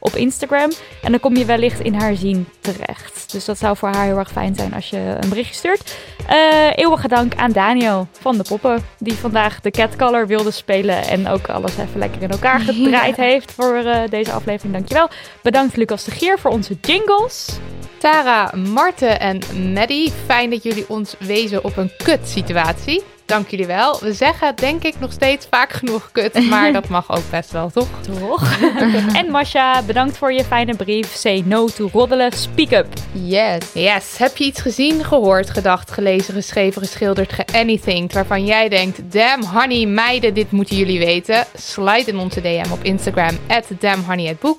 op 0.00 0.14
Instagram. 0.14 0.70
En 1.02 1.10
dan 1.10 1.20
kom 1.20 1.36
je 1.36 1.44
wellicht 1.44 1.80
in 1.80 1.94
haar 1.94 2.16
zien 2.16 2.48
terecht. 2.60 3.32
Dus 3.32 3.44
dat 3.44 3.58
zou 3.58 3.76
voor 3.76 3.88
haar 3.88 4.04
heel 4.04 4.18
erg 4.18 4.30
fijn 4.30 4.54
zijn 4.54 4.74
als 4.74 4.90
je 4.90 5.16
een 5.20 5.28
berichtje 5.28 5.54
stuurt. 5.54 5.96
Uh, 6.30 6.76
eeuwige 6.76 7.08
dank 7.08 7.34
aan 7.34 7.52
Daniel 7.52 8.08
van 8.20 8.36
de 8.36 8.42
Poppen, 8.42 8.84
die 8.98 9.14
vandaag 9.14 9.60
de 9.60 9.70
catcaller 9.70 10.26
wilde 10.26 10.50
spelen 10.50 11.04
en 11.06 11.28
ook 11.28 11.48
alles 11.48 11.76
even 11.76 11.98
lekker 11.98 12.22
in 12.22 12.30
elkaar 12.30 12.60
gedraaid 12.60 13.16
heeft 13.16 13.52
voor 13.52 13.76
uh, 13.76 13.96
deze 14.10 14.32
aflevering. 14.32 14.74
Dankjewel. 14.74 15.08
Bedankt 15.42 15.76
Lucas 15.76 16.04
de 16.04 16.10
Gier 16.10 16.38
voor 16.38 16.50
onze 16.50 16.76
jingles. 16.80 17.58
Tara, 17.98 18.52
Marten 18.56 19.20
en 19.20 19.38
Maddie, 19.72 20.12
fijn 20.26 20.50
dat 20.50 20.62
jullie 20.62 20.88
ons 20.88 21.14
wezen 21.18 21.64
op 21.64 21.76
een 21.76 21.90
kut 21.96 22.28
situatie. 22.28 23.02
Dank 23.26 23.48
jullie 23.48 23.66
wel. 23.66 23.98
We 24.00 24.12
zeggen 24.12 24.56
denk 24.56 24.82
ik 24.82 24.94
nog 24.98 25.12
steeds 25.12 25.46
vaak 25.50 25.72
genoeg 25.72 26.08
kut, 26.12 26.48
maar 26.48 26.72
dat 26.78 26.88
mag 26.88 27.10
ook 27.10 27.30
best 27.30 27.50
wel, 27.50 27.70
toch? 27.70 27.88
Toch? 28.18 28.58
en 29.20 29.30
Masha, 29.30 29.82
bedankt 29.82 30.18
voor 30.18 30.32
je 30.32 30.44
fijne 30.44 30.74
brief. 30.74 31.14
Say 31.14 31.42
no 31.46 31.66
to 31.66 31.88
roddelen. 31.92 32.32
Speak 32.32 32.70
up. 32.70 32.86
Yes. 33.12 33.58
Yes. 33.74 34.18
Heb 34.18 34.36
je 34.36 34.44
iets 34.44 34.60
gezien, 34.60 35.04
gehoord, 35.04 35.50
gedacht, 35.50 35.90
gelezen, 35.90 36.34
geschreven, 36.34 36.82
geschilderd, 36.82 37.32
geanything 37.32 38.12
waarvan 38.12 38.44
jij 38.44 38.68
denkt, 38.68 39.12
damn 39.12 39.44
honey, 39.44 39.86
meiden, 39.86 40.34
dit 40.34 40.50
moeten 40.50 40.76
jullie 40.76 40.98
weten? 40.98 41.44
Slide 41.54 42.04
in 42.10 42.18
onze 42.18 42.40
DM 42.40 42.72
op 42.72 42.82
Instagram 42.82 43.38
at 43.48 43.64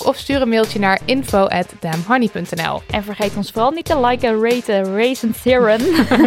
of 0.05 0.17
stuur 0.17 0.41
een 0.41 0.49
mailtje 0.49 0.79
naar 0.79 0.99
info 1.05 1.45
at 1.45 1.67
damnhoney.nl. 1.79 2.81
En 2.89 3.03
vergeet 3.03 3.35
ons 3.35 3.51
vooral 3.51 3.71
niet 3.71 3.85
te 3.85 3.99
liken, 3.99 4.41
raten, 4.41 4.95
raisen, 4.97 5.35
theorem. 5.43 5.81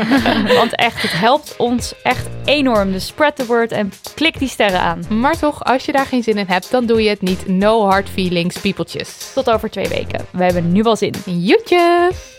Want 0.58 0.74
echt, 0.74 1.02
het 1.02 1.12
helpt 1.12 1.54
ons 1.56 1.94
echt 2.02 2.27
enorm. 2.44 2.92
Dus 2.92 3.06
spread 3.06 3.36
the 3.36 3.46
word 3.46 3.72
en 3.72 3.92
klik 4.14 4.38
die 4.38 4.48
sterren 4.48 4.80
aan. 4.80 5.04
Maar 5.08 5.38
toch, 5.38 5.64
als 5.64 5.84
je 5.84 5.92
daar 5.92 6.06
geen 6.06 6.22
zin 6.22 6.36
in 6.36 6.46
hebt, 6.46 6.70
dan 6.70 6.86
doe 6.86 7.02
je 7.02 7.08
het 7.08 7.22
niet. 7.22 7.48
No 7.48 7.86
hard 7.86 8.08
feelings, 8.08 8.58
piepeltjes. 8.60 9.32
Tot 9.34 9.50
over 9.50 9.70
twee 9.70 9.88
weken. 9.88 10.26
We 10.32 10.44
hebben 10.44 10.72
nu 10.72 10.82
wel 10.82 10.96
zin. 10.96 11.14
Joetjes! 11.24 12.36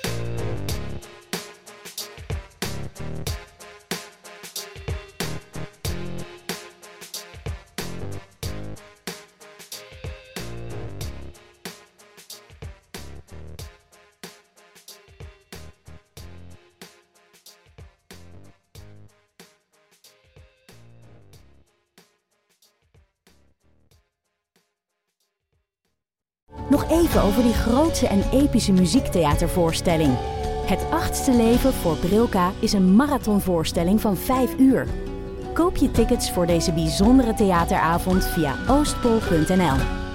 Even 27.00 27.22
over 27.22 27.44
die 27.44 27.54
grootse 27.54 28.08
en 28.08 28.24
epische 28.32 28.72
muziektheatervoorstelling. 28.72 30.18
Het 30.66 30.86
achtste 30.90 31.32
leven 31.34 31.74
voor 31.74 31.96
Brilka 31.96 32.52
is 32.60 32.74
een 32.74 32.96
marathonvoorstelling 32.96 34.02
van 34.02 34.18
5 34.18 34.58
uur. 34.58 34.88
Koop 35.54 35.76
je 35.76 35.92
tickets 35.92 36.32
voor 36.32 36.46
deze 36.46 36.74
bijzondere 36.74 37.34
theateravond 37.34 38.26
via 38.26 38.56
oostpol.nl. 38.68 40.09